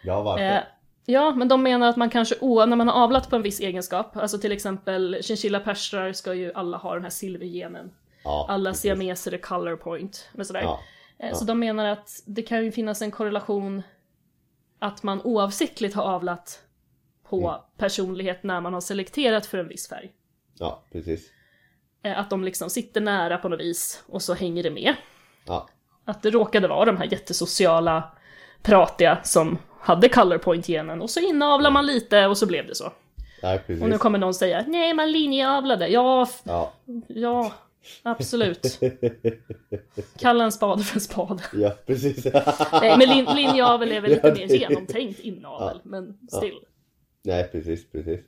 Ja, 0.03 0.22
varför? 0.22 0.43
Eh, 0.43 0.60
ja, 1.05 1.36
men 1.36 1.47
de 1.47 1.64
menar 1.64 1.88
att 1.89 1.95
man 1.97 2.10
kanske, 2.10 2.36
när 2.41 2.76
man 2.76 2.88
har 2.88 3.03
avlat 3.03 3.30
på 3.30 3.36
en 3.36 3.41
viss 3.41 3.60
egenskap, 3.60 4.18
alltså 4.18 4.38
till 4.38 4.51
exempel 4.51 5.18
chinchilla 5.24 5.60
persrar 5.60 6.14
ska 6.14 6.34
ju 6.34 6.53
alla 6.53 6.78
ha 6.78 6.93
den 6.93 7.03
här 7.03 7.10
silvergenen. 7.10 7.91
Ja, 8.24 8.45
Alla 8.49 8.70
precis. 8.70 8.82
siameser 8.82 9.32
är 9.32 9.38
color 9.38 9.76
point, 9.76 10.30
med 10.34 10.47
sådär. 10.47 10.61
Ja, 10.61 10.80
Eh, 11.20 11.34
Så 11.34 11.45
de 11.45 11.59
menar 11.59 11.86
att 11.86 12.09
det 12.26 12.41
kan 12.41 12.63
ju 12.65 12.72
finnas 12.72 13.01
en 13.01 13.11
korrelation 13.11 13.82
att 14.80 15.03
man 15.03 15.22
oavsiktligt 15.22 15.95
har 15.95 16.03
avlat 16.03 16.61
på 17.30 17.49
Mm. 17.49 17.61
personlighet 17.78 18.43
när 18.43 18.61
man 18.61 18.74
har 18.74 18.82
selekterat 18.82 19.45
för 19.45 19.57
en 19.57 19.68
viss 19.68 19.89
färg. 19.89 20.11
ja, 20.59 20.84
precis. 20.91 21.30
Eh, 22.03 22.20
Att 22.20 22.30
de 22.30 22.43
liksom 22.43 22.70
sitter 22.70 23.01
nära 23.01 23.38
på 23.38 23.49
något 23.49 23.59
vis 23.59 24.03
och 24.07 24.22
så 24.22 24.34
hänger 24.34 24.63
det 24.63 24.70
med. 24.72 24.95
Ja, 25.45 25.68
Att 26.05 26.22
det 26.22 26.30
råkade 26.30 26.68
vara 26.68 26.86
de 26.86 26.97
här 26.97 27.05
jättesociala, 27.11 28.11
pratiga 28.61 29.18
som 29.24 29.57
hade 29.80 30.09
color 30.09 30.38
point-genen 30.38 31.01
och 31.01 31.09
så 31.09 31.20
inavlar 31.20 31.72
man 31.72 31.86
lite 31.86 32.26
och 32.28 32.38
så 32.38 32.45
blev 32.45 32.68
det 32.68 32.76
så. 32.76 32.91
Nej, 33.43 33.59
precis. 33.59 33.84
Och 33.84 33.89
nu 33.89 33.97
kommer 33.97 34.20
någon 34.20 34.34
säga 34.34 34.63
nej 34.68 34.93
man 34.93 35.11
linjeavlade. 35.11 35.88
Ja, 35.88 36.28
Ja. 36.43 36.74
ja, 37.07 37.53
absolut. 38.04 38.80
Kalla 40.20 40.44
en 40.44 40.52
spade 40.52 40.84
för 40.84 40.96
en 40.98 41.02
spade. 41.02 41.44
ja, 41.54 41.74
precis. 41.86 42.26
Nej 42.72 42.98
men 42.98 43.10
lin, 43.10 43.26
linjeavel 43.36 43.92
är 43.92 44.02
väl 44.02 44.12
lite 44.12 44.28
Ja, 44.28 44.34
mer 44.34 44.48
det- 44.48 44.56
genomtänkt 44.56 45.20
inavel, 45.20 45.80
men 45.84 46.18
still. 46.32 46.60
Nej, 47.24 47.44
precis, 47.52 47.92
precis. 47.92 48.20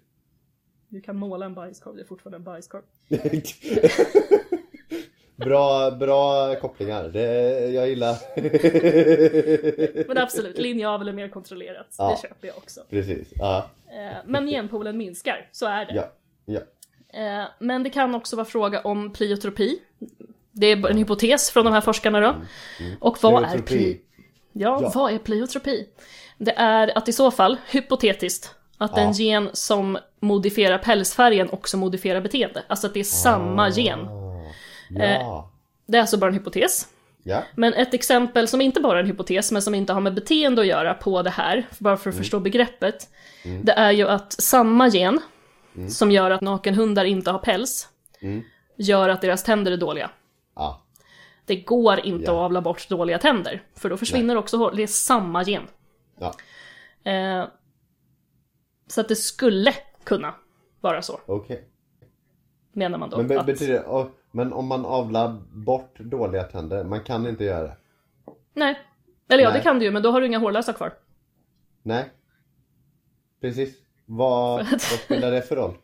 Du 0.90 1.02
kan 1.02 1.16
måla 1.16 1.46
en 1.46 1.54
bajskorv, 1.54 1.96
det 1.96 2.02
är 2.02 2.06
fortfarande 2.06 2.36
en 2.38 2.44
bajskorv. 2.44 2.82
bra, 5.36 5.92
bra 5.92 6.56
kopplingar. 6.56 7.04
Det, 7.10 7.22
jag 7.70 7.90
gillar. 7.90 8.16
Men 10.08 10.18
absolut, 10.18 10.58
linjeavel 10.58 11.08
är 11.08 11.14
mer 11.14 11.30
kontrollerat. 11.30 11.96
Ja. 11.98 12.10
Det 12.22 12.28
köper 12.28 12.48
jag 12.48 12.58
också. 12.58 12.82
precis. 12.90 13.28
Ja. 13.36 13.70
Eh, 13.88 14.18
Men 14.26 14.48
genpoolen 14.48 14.98
minskar, 14.98 15.50
så 15.52 15.66
är 15.66 15.86
det. 15.86 15.94
Ja. 15.96 16.12
Ja. 16.46 16.60
Eh, 17.14 17.44
Men 17.60 17.84
det 17.84 17.90
kan 17.90 18.16
också 18.16 18.36
vara 18.36 18.46
fråga 18.46 18.82
om 18.82 19.14
pliotropi. 19.14 19.80
Det 20.52 20.68
är 20.68 20.90
en 20.90 20.98
hypotes 20.98 21.52
från 21.52 21.66
de 21.66 21.74
här 21.74 21.82
forskarna 21.82 22.20
då. 22.20 22.36
Och 23.00 23.18
vad 23.24 23.34
är 23.44 23.48
Pliotropi. 23.48 23.64
pli... 23.78 24.02
Ja, 24.54 24.80
Ja. 24.82 24.92
vad 24.96 25.14
är 25.14 25.18
pliotropi? 25.18 25.88
Det 26.38 26.54
är 26.58 26.98
att 26.98 27.08
i 27.10 27.14
så 27.14 27.32
fall, 27.32 27.58
hypotetiskt, 27.72 28.56
att 28.78 28.92
Ja. 28.96 29.02
en 29.02 29.12
gen 29.12 29.50
som 29.54 29.98
modifierar 30.20 30.78
pälsfärgen 30.78 31.50
också 31.50 31.78
modifierar 31.78 32.22
beteende. 32.22 32.64
Alltså 32.68 32.88
att 32.88 32.94
det 32.94 33.00
är 33.00 33.04
samma 33.04 33.70
gen. 33.70 34.00
Ah. 34.08 34.42
Eh. 35.04 35.12
Ja. 35.22 35.52
Det 35.86 35.98
är 35.98 36.02
alltså 36.02 36.18
bara 36.18 36.28
en 36.28 36.34
hypotes. 36.34 36.88
Ja. 37.24 37.44
Men 37.56 37.74
ett 37.74 37.94
exempel 37.94 38.48
som 38.48 38.62
inte 38.62 38.80
bara 38.80 38.98
är 39.00 39.04
en 39.04 39.08
hypotes, 39.10 39.52
men 39.52 39.62
som 39.62 39.76
inte 39.76 39.94
har 39.94 40.02
med 40.02 40.14
beteende 40.14 40.62
att 40.62 40.68
göra 40.68 40.94
på 40.94 41.22
det 41.22 41.30
här, 41.30 41.68
bara 41.80 41.98
för 41.98 42.10
att 42.10 42.16
förstå 42.18 42.40
begreppet, 42.40 43.10
det 43.64 43.72
är 43.72 43.92
ju 43.92 44.08
att 44.08 44.34
samma 44.34 44.88
gen, 44.88 45.20
som 45.90 46.12
gör 46.12 46.32
att 46.32 46.42
nakenhundar 46.42 47.06
inte 47.06 47.32
har 47.32 47.40
päls, 47.40 47.90
Mm. 48.22 48.44
gör 48.76 49.10
att 49.10 49.22
deras 49.22 49.44
tänder 49.44 49.72
är 49.72 49.78
dåliga. 49.78 50.12
Ja. 50.56 50.82
Det 51.46 51.56
går 51.56 52.00
inte 52.06 52.26
Ja. 52.26 52.32
att 52.32 52.38
avla 52.46 52.62
bort 52.62 52.90
dåliga 52.90 53.18
tänder, 53.20 53.64
för 53.76 53.90
då 53.90 53.98
försvinner 53.98 54.36
också 54.36 54.58
hår. 54.58 54.72
Det 54.76 54.84
är 54.84 54.88
samma 54.88 55.44
gen. 55.44 55.64
Ja. 56.20 56.34
Eh, 57.12 57.46
så 58.88 59.02
att 59.02 59.08
det 59.08 59.16
skulle 59.16 59.74
kunna 60.04 60.34
vara 60.82 61.02
så, 61.02 61.20
Okej. 61.26 61.68
menar 62.72 62.98
man 62.98 63.10
då. 63.10 63.18
Men, 63.18 63.28
be, 63.28 63.40
att, 63.40 63.46
betyder 63.46 63.86
och- 63.86 64.10
men 64.32 64.54
om 64.54 64.68
man 64.68 64.86
avlar 64.86 65.38
bort 65.52 66.00
dåliga 66.00 66.44
tänder, 66.44 66.84
man 66.84 67.04
kan 67.04 67.28
inte 67.28 67.44
göra 67.44 67.64
det? 67.68 67.78
Nej. 68.54 68.80
Eller 69.30 69.44
ja, 69.44 69.50
Nej. 69.50 69.58
det 69.60 69.64
kan 69.64 69.80
du 69.80 69.86
ju, 69.86 69.92
men 69.92 70.02
då 70.04 70.12
har 70.12 70.22
du 70.22 70.28
inga 70.28 70.38
hårlösa 70.40 70.74
kvar. 70.74 70.94
Nej. 71.84 72.10
Precis. 73.42 73.76
Vad, 74.12 74.66
vad 74.72 74.82
spelar 74.82 75.32
det 75.32 75.42
för 75.42 75.56
roll? 75.56 75.78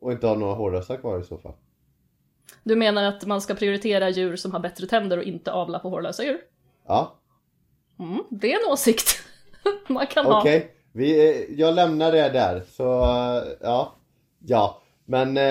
Och 0.00 0.12
inte 0.12 0.26
ha 0.26 0.34
några 0.34 0.54
hårlösa 0.54 0.96
kvar 0.96 1.20
i 1.20 1.24
så 1.24 1.38
fall? 1.38 1.52
Du 2.62 2.76
menar 2.76 3.04
att 3.04 3.26
man 3.26 3.40
ska 3.40 3.54
prioritera 3.54 4.08
djur 4.10 4.36
som 4.36 4.52
har 4.52 4.60
bättre 4.60 4.86
tänder 4.86 5.16
och 5.18 5.24
inte 5.24 5.52
avla 5.52 5.78
på 5.78 5.88
hårlösa 5.88 6.24
djur? 6.24 6.38
Ja, 6.86 7.14
Mm, 8.00 8.24
det 8.30 8.52
är 8.52 8.66
en 8.66 8.72
åsikt. 8.72 9.22
Man 9.88 10.06
kan 10.06 10.26
okej. 10.26 10.58
ha. 10.58 10.66
Vi, 10.92 11.30
eh, 11.30 11.60
Jag 11.60 11.74
lämnar 11.74 12.12
det 12.12 12.28
där, 12.28 12.62
så 12.76 13.02
eh, 13.02 13.42
ja. 13.60 13.94
Ja, 14.46 14.82
men 15.04 15.28
eh, 15.28 15.42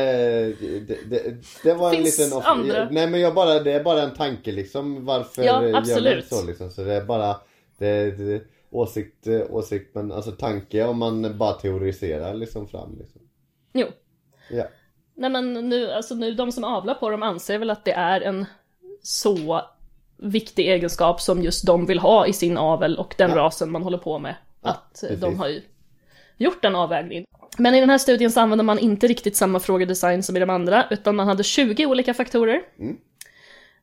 det, 0.60 1.10
det, 1.10 1.36
det 1.64 1.74
var 1.74 1.90
en 1.90 1.96
Finns 2.04 2.20
liten... 2.20 2.42
andra. 2.42 2.88
Nej 2.92 3.10
men 3.10 3.20
jag 3.22 3.34
bara, 3.34 3.60
det 3.60 3.72
är 3.72 3.84
bara 3.84 4.02
en 4.02 4.14
tanke 4.14 4.52
liksom 4.52 5.06
varför 5.06 5.44
Ja, 5.44 5.64
gör 5.64 5.72
man 5.72 5.86
så 6.22 6.46
liksom. 6.46 6.72
Så 6.72 6.84
det 6.84 6.94
är 6.94 7.06
bara 7.06 7.36
det, 7.78 8.12
det, 8.12 8.44
åsikt, 8.78 9.28
eh, 9.28 9.42
åsikt 9.50 9.96
men 9.96 10.12
alltså 10.12 10.32
tanke 10.32 10.86
om 10.86 10.98
man 10.98 11.38
bara 11.38 11.54
teoriserar 11.54 12.34
liksom 12.34 12.68
fram 12.68 12.98
liksom. 13.00 13.22
Jo. 13.74 13.88
Ja. 14.52 14.68
Nej 15.16 15.30
men 15.30 15.54
nu, 15.54 15.92
alltså 15.92 16.16
nu, 16.16 16.32
de 16.34 16.52
som 16.52 16.64
avlar 16.64 16.94
på 16.94 17.10
dem 17.10 17.24
anser 17.24 17.58
väl 17.58 17.70
att 17.70 17.86
det 17.86 17.92
är 17.92 18.22
en 18.22 18.46
så 19.02 19.62
viktig 20.18 20.70
egenskap 20.70 21.22
som 21.22 21.44
just 21.44 21.66
de 21.66 21.86
vill 21.86 22.00
ha 22.00 22.28
i 22.28 22.34
sin 22.34 22.58
avel 22.58 22.98
och 22.98 23.16
den 23.18 23.30
Ja. 23.30 23.36
rasen 23.36 23.72
man 23.72 23.84
håller 23.84 23.98
på 23.98 24.20
med. 24.20 24.36
Ja, 24.62 24.70
att 24.70 25.04
eh, 25.04 25.10
de 25.10 25.18
precis. 25.20 25.40
har 25.40 25.48
ju 25.48 25.62
gjort 26.38 26.62
den 26.62 26.76
avvägningen. 26.76 27.26
Men 27.58 27.76
i 27.76 27.80
den 27.80 27.90
här 27.90 27.98
studien 27.98 28.32
så 28.32 28.40
använder 28.40 28.66
man 28.66 28.80
inte 28.80 29.08
riktigt 29.08 29.36
samma 29.36 29.60
frågedesign 29.60 30.24
som 30.24 30.38
i 30.38 30.40
de 30.40 30.50
andra, 30.50 30.86
utan 30.92 31.16
man 31.16 31.28
hade 31.28 31.44
20 31.44 31.86
olika 31.86 32.14
faktorer. 32.14 32.62
Mm. 32.80 32.98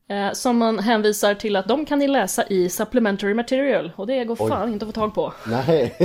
Eh, 0.09 0.31
som 0.31 0.57
man 0.57 0.79
hänvisar 0.79 1.33
till 1.33 1.55
att 1.55 1.67
de 1.67 1.85
kan 1.85 1.99
ni 1.99 2.07
läsa 2.07 2.47
i 2.47 2.69
supplementary 2.69 3.33
material, 3.33 3.91
och 3.95 4.07
det 4.07 4.25
går 4.25 4.37
Oj. 4.39 4.49
fan 4.49 4.73
inte 4.73 4.85
att 4.85 4.89
få 4.95 5.01
tag 5.01 5.13
på. 5.15 5.33
Nej. 5.47 5.95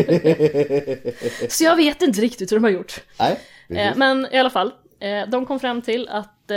Så 1.48 1.64
jag 1.64 1.76
vet 1.76 2.02
inte 2.02 2.20
riktigt 2.20 2.52
hur 2.52 2.56
de 2.56 2.64
har 2.64 2.70
gjort. 2.70 3.02
Nej. 3.18 3.32
Eh, 3.32 3.76
precis. 3.76 3.96
men 3.98 4.26
i 4.32 4.38
alla 4.38 4.50
fall, 4.50 4.72
eh, 5.00 5.28
de 5.28 5.46
kom 5.46 5.60
fram 5.60 5.82
till 5.82 6.08
att 6.08 6.50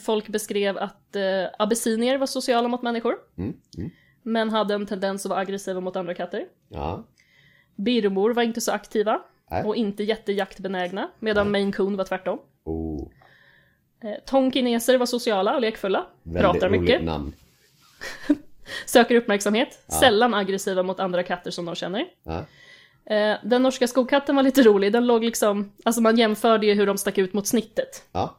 folk 0.00 0.28
beskrev 0.28 0.78
att 0.78 1.16
abyssinier 1.58 2.18
var 2.18 2.26
sociala 2.26 2.68
mot 2.68 2.82
människor, 2.82 3.14
Mm. 3.38 3.54
Mm. 3.78 3.90
men 4.22 4.50
hade 4.50 4.74
en 4.74 4.86
tendens 4.86 5.26
att 5.26 5.30
vara 5.30 5.40
aggressiva 5.40 5.80
mot 5.80 5.96
andra 5.96 6.14
katter. 6.14 6.44
Ja. 6.68 7.04
Birmor 7.76 8.30
var 8.34 8.42
inte 8.42 8.60
så 8.60 8.72
aktiva 8.72 9.20
Nej. 9.50 9.64
och 9.64 9.76
inte 9.76 10.02
jättejaktbenägna, 10.02 11.08
medan 11.18 11.50
Maine 11.50 11.72
Coon 11.72 11.96
var 11.96 12.04
tvärtom. 12.04 12.38
Oh. 12.64 13.08
Eh, 14.04 14.14
tonkineser 14.26 14.98
var 14.98 15.06
sociala 15.06 15.54
och 15.54 15.60
lekfulla, 15.60 16.06
Väldigt 16.22 16.42
pratar 16.42 16.68
mycket, 16.68 17.04
namn. 17.04 17.32
söker 18.86 19.14
uppmärksamhet, 19.14 19.82
sällan 20.00 20.34
aggressiva 20.34 20.82
mot 20.82 21.00
andra 21.00 21.22
katter 21.22 21.50
som 21.50 21.64
de 21.64 21.74
känner. 21.74 22.06
Ja. 22.22 22.44
Eh, 23.14 23.36
den 23.42 23.62
norska 23.62 23.86
skogkatten 23.88 24.36
var 24.36 24.42
lite 24.42 24.62
rolig, 24.62 24.92
den 24.92 25.06
låg 25.06 25.24
liksom, 25.24 25.72
alltså 25.84 26.00
man 26.00 26.16
jämförde 26.16 26.66
ju 26.66 26.74
hur 26.74 26.86
de 26.86 26.98
stack 26.98 27.18
ut 27.18 27.32
mot 27.32 27.46
snittet. 27.46 28.04
Ja. 28.12 28.36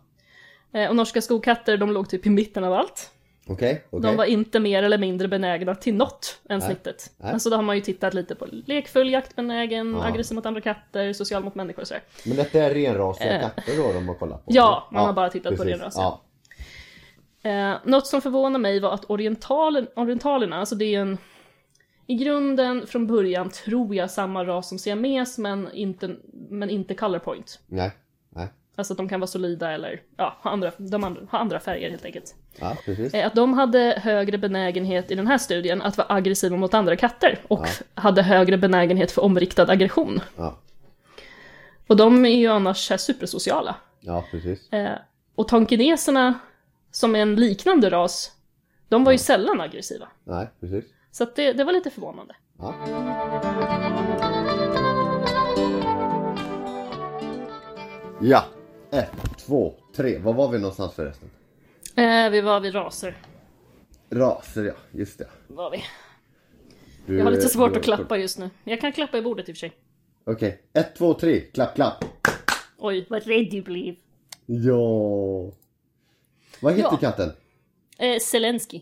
Eh, 0.74 0.90
och 0.90 0.96
norska 0.96 1.22
skogkatter, 1.22 1.78
de 1.78 1.92
låg 1.92 2.10
typ 2.10 2.26
i 2.26 2.30
mitten 2.30 2.64
av 2.64 2.74
allt. 2.74 3.12
Okej. 3.50 3.84
okej. 3.90 4.02
De 4.02 4.16
var 4.18 4.26
inte 4.26 4.60
mer 4.60 4.84
eller 4.84 4.98
mindre 4.98 5.28
benägna 5.28 5.76
till 5.76 5.94
något 5.94 6.42
än 6.50 6.60
Nej. 6.60 6.68
snittet. 6.68 7.12
Nej. 7.18 7.32
Men 7.32 7.40
så 7.40 7.50
då 7.50 7.56
har 7.56 7.64
man 7.64 7.76
ju 7.76 7.82
tittat 7.82 8.14
lite 8.14 8.36
på 8.36 8.48
lekfull, 8.66 9.10
jaktbenägen, 9.10 9.94
Ja. 9.94 10.06
aggressiv 10.06 10.36
mot 10.36 10.46
andra 10.46 10.62
katter, 10.62 11.14
social 11.14 11.44
mot 11.44 11.56
människor 11.56 11.82
och 11.82 11.88
sådär. 11.88 12.04
Men 12.26 12.38
detta 12.38 12.60
är 12.64 12.74
renrasiga 12.74 13.36
Eh. 13.36 13.42
katter 13.42 13.78
då 13.78 13.94
de 13.94 14.08
har 14.08 14.16
kollat 14.16 14.46
på? 14.46 14.52
Ja, 14.54 14.88
man 14.92 15.06
har 15.06 15.14
bara 15.14 15.30
tittat 15.30 15.52
på 15.52 15.58
precis. 15.64 15.74
renrasiga. 15.74 16.04
Ja. 16.04 16.22
Eh, 17.50 17.78
något 17.84 18.08
som 18.08 18.22
förvånar 18.22 18.60
mig 18.60 18.80
var 18.80 18.94
att 18.94 19.10
orientalen, 19.10 19.88
orientalerna, 19.96 20.60
alltså 20.60 20.76
det 20.76 20.96
är 20.96 21.00
en 21.00 21.18
i 22.08 22.16
grunden 22.16 22.88
från 22.88 23.08
början 23.08 23.50
tror 23.50 23.96
jag 23.96 24.12
samma 24.12 24.44
ras 24.46 24.70
som 24.70 24.80
siames 24.80 25.38
men 25.38 25.70
inte, 25.74 26.16
men 26.50 26.70
inte 26.70 26.94
color 26.96 27.20
point. 27.20 27.60
Nej. 27.68 27.92
Alltså 28.80 28.94
att 28.94 28.98
de 28.98 29.10
kan 29.10 29.20
vara 29.20 29.28
solida 29.28 29.72
eller 29.72 30.02
ja, 30.18 30.38
ha 30.42 30.52
andra, 30.52 30.72
de 30.78 31.04
andra, 31.04 31.22
ha 31.32 31.40
andra 31.40 31.60
färger 31.60 31.90
helt 31.90 32.06
enkelt. 32.06 32.36
Ja, 32.60 32.78
precis. 32.86 33.14
Eh, 33.14 33.28
Att 33.28 33.36
de 33.36 33.54
hade 33.54 34.00
högre 34.04 34.38
benägenhet 34.38 35.12
i 35.12 35.16
den 35.16 35.28
här 35.28 35.38
studien 35.38 35.82
att 35.82 35.98
vara 35.98 36.08
aggressiva 36.14 36.56
mot 36.58 36.74
andra 36.74 36.96
katter 36.96 37.40
och 37.48 37.60
Ja. 37.60 38.02
hade 38.02 38.22
högre 38.22 38.58
benägenhet 38.58 39.12
för 39.12 39.22
omriktad 39.24 39.72
aggression. 39.72 40.22
Ja. 40.38 40.58
Och 41.88 41.98
de 41.98 42.26
är 42.26 42.36
ju 42.38 42.48
annars 42.48 42.90
här 42.90 42.98
supersociala. 42.98 43.76
Ja, 44.00 44.26
precis. 44.32 44.74
Eh, 44.74 44.98
och 45.36 45.48
tonkineserna, 45.48 46.40
som 46.92 47.16
är 47.16 47.20
en 47.20 47.36
liknande 47.36 47.90
ras, 47.90 48.32
de 48.90 49.04
var 49.04 49.12
ju 49.12 49.18
sällan 49.18 49.62
aggressiva. 49.62 50.08
Nej, 50.24 50.48
precis. 50.60 50.86
Så 51.12 51.26
det, 51.36 51.54
det 51.54 51.64
var 51.64 51.74
lite 51.74 51.90
förvånande. 51.90 52.36
Ja. 58.22 58.44
Ett, 58.92 59.12
två, 59.38 59.74
tre. 59.96 60.18
Var 60.18 60.34
var 60.34 60.50
vi 60.52 60.60
någonstans 60.60 60.94
förresten? 60.94 61.30
Eh, 61.96 62.30
vi 62.30 62.42
var 62.42 62.60
vid 62.60 62.76
raser. 62.76 63.18
Raser 64.10 64.64
ja, 64.64 64.74
just 64.92 65.18
det. 65.20 65.28
Var 65.48 65.72
vi. 65.72 65.84
Du, 67.06 67.18
Jag 67.18 67.24
har 67.24 67.32
lite 67.32 67.50
svårt 67.50 67.76
att 67.78 67.84
klappa 67.84 68.18
just 68.18 68.38
nu. 68.40 68.50
Jag 68.64 68.82
kan 68.82 68.92
klappa 68.92 69.18
i 69.18 69.22
bordet 69.22 69.50
i 69.50 69.52
och 69.52 69.56
för 69.56 69.60
sig. 69.60 69.72
Okej. 70.24 70.62
Ett, 70.74 70.96
två, 70.96 71.14
tre. 71.14 71.40
Klapp, 71.40 71.76
klapp. 71.76 72.06
Oj, 72.78 73.06
vad 73.10 73.24
rädd 73.24 73.48
du 73.52 73.62
blev. 73.62 73.96
Ja. 74.46 75.52
Vad 76.62 76.74
heter 76.74 76.90
Ja. 76.92 76.98
katten? 76.98 77.32
Eh, 77.98 78.20
Zelensky. 78.20 78.82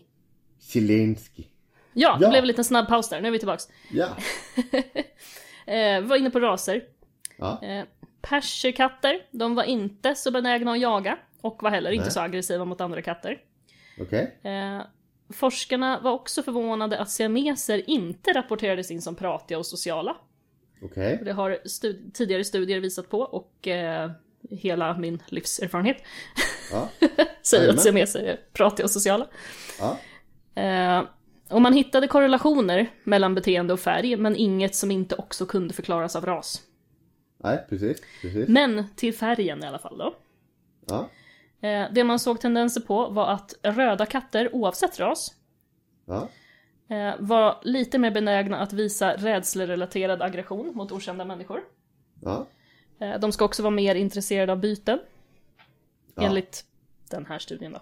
Zelensky. 0.58 1.44
Ja, 1.92 2.16
det 2.18 2.24
Ja. 2.24 2.30
blev 2.30 2.42
en 2.42 2.46
liten 2.48 2.64
snabb 2.64 2.88
paus 2.88 3.08
där. 3.08 3.20
Nu 3.20 3.28
är 3.28 3.32
vi 3.32 3.38
tillbaks. 3.38 3.68
Ja. 3.92 4.08
Eh, 5.66 6.00
vi 6.00 6.06
var 6.08 6.16
inne 6.16 6.30
på 6.30 6.40
raser. 6.40 6.84
Ja. 7.36 7.62
Eh, 7.62 7.84
perserkatter, 8.20 9.26
de 9.30 9.54
var 9.54 9.64
inte 9.64 10.14
så 10.14 10.30
benägna 10.30 10.72
att 10.72 10.80
jaga 10.80 11.18
och 11.40 11.62
var 11.62 11.70
heller 11.70 11.90
inte 11.90 12.04
Nej. 12.04 12.12
så 12.12 12.20
aggressiva 12.20 12.64
mot 12.64 12.80
andra 12.80 13.02
katter. 13.02 13.40
Okej. 14.00 14.38
Eh, 14.42 14.80
forskarna 15.34 16.00
var 16.00 16.12
också 16.12 16.42
förvånade 16.42 16.98
att 16.98 17.10
siameser 17.10 17.90
inte 17.90 18.32
rapporterades 18.32 18.90
in 18.90 19.02
som 19.02 19.14
pratiga 19.14 19.58
och 19.58 19.66
sociala. 19.66 20.16
Okej. 20.82 21.20
Det 21.24 21.32
har 21.32 21.58
stud- 21.64 22.10
tidigare 22.14 22.44
studier 22.44 22.80
visat 22.80 23.08
på 23.10 23.20
och 23.20 23.68
eh, 23.68 24.10
hela 24.50 24.98
min 24.98 25.22
livserfarenhet 25.26 25.96
Ja. 26.72 26.88
säger 27.42 27.70
att 27.72 27.80
siameser 27.80 28.20
är 28.22 28.40
pratiga 28.52 28.84
och 28.84 28.90
sociala. 28.90 29.26
Ja. 29.80 29.98
Eh, 30.62 31.02
och 31.50 31.62
man 31.62 31.72
hittade 31.72 32.06
korrelationer 32.06 32.86
mellan 33.04 33.34
beteende 33.34 33.72
och 33.72 33.80
färg, 33.80 34.16
men 34.16 34.36
inget 34.36 34.74
som 34.74 34.90
inte 34.90 35.14
också 35.14 35.46
kunde 35.46 35.74
förklaras 35.74 36.16
av 36.16 36.26
ras. 36.26 36.62
Nej, 37.38 37.64
precis. 37.68 38.02
precis. 38.22 38.48
Men 38.48 38.84
till 38.96 39.14
färgen 39.14 39.64
i 39.64 39.66
alla 39.66 39.78
fall 39.78 39.98
då. 39.98 40.14
Ja. 40.86 41.08
Eh, 41.68 41.86
det 41.92 42.04
man 42.04 42.18
såg 42.18 42.40
tendenser 42.40 42.80
på 42.80 43.08
var 43.08 43.26
att 43.30 43.54
röda 43.62 44.06
katter, 44.06 44.54
oavsett 44.54 45.00
ras, 45.00 45.34
Ja. 46.06 46.28
eh, 46.96 47.14
var 47.18 47.58
lite 47.62 47.98
mer 47.98 48.10
benägna 48.10 48.58
att 48.58 48.72
visa 48.72 49.16
rädslerelaterad 49.16 50.22
aggression 50.22 50.72
mot 50.74 50.92
okända 50.92 51.24
människor. 51.24 51.60
Ja. 52.22 52.46
Eh, 53.00 53.18
de 53.20 53.32
ska 53.32 53.44
också 53.44 53.62
vara 53.62 53.70
mer 53.70 53.94
intresserade 53.94 54.52
av 54.52 54.58
byten, 54.58 54.98
Ja. 56.14 56.22
enligt 56.22 56.64
den 57.10 57.26
här 57.26 57.38
studien 57.38 57.72
då. 57.72 57.80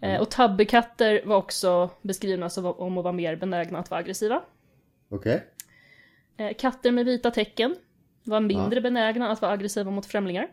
Eh, 0.00 0.20
och 0.20 0.30
tabbekatter 0.30 1.22
var 1.24 1.36
också 1.36 1.90
beskrivna 2.02 2.50
som 2.50 2.66
om 2.66 2.98
att 2.98 3.04
vara 3.04 3.12
mer 3.12 3.36
benägna 3.36 3.78
att 3.78 3.90
vara 3.90 4.00
aggressiva. 4.00 4.42
Okej. 5.08 5.44
Eh, 6.36 6.52
katter 6.58 6.90
med 6.92 7.04
vita 7.04 7.30
tecken 7.30 7.76
var 8.26 8.40
mindre 8.40 8.80
benägna 8.80 9.30
att 9.30 9.42
vara 9.42 9.52
aggressiva 9.52 9.90
mot 9.90 10.06
främlingar. 10.06 10.48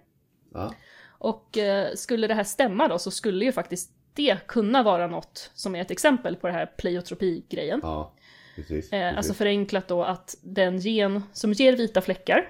Ja. 0.54 0.74
Och 1.08 1.58
eh, 1.58 1.94
skulle 1.96 2.28
det 2.28 2.34
här 2.34 2.44
stämma 2.44 2.88
då 2.88 3.00
så 3.00 3.12
skulle 3.12 3.46
ju 3.46 3.52
faktiskt 3.52 3.92
det 4.14 4.48
kunna 4.48 4.84
vara 4.84 5.08
något 5.08 5.52
som 5.54 5.76
är 5.76 5.82
ett 5.82 5.92
exempel 5.92 6.36
på 6.36 6.48
det 6.48 6.54
här 6.54 6.66
pleiotropi-grejen. 6.78 7.80
Ja. 7.84 8.14
Precis. 8.56 8.94
Eh, 8.94 9.00
precis. 9.00 9.18
alltså 9.18 9.34
förenklat 9.34 9.88
då 9.88 10.04
att 10.04 10.36
den 10.42 10.78
gen 10.80 11.24
som 11.34 11.54
ger 11.54 11.74
vita 11.78 12.02
fläckar, 12.02 12.48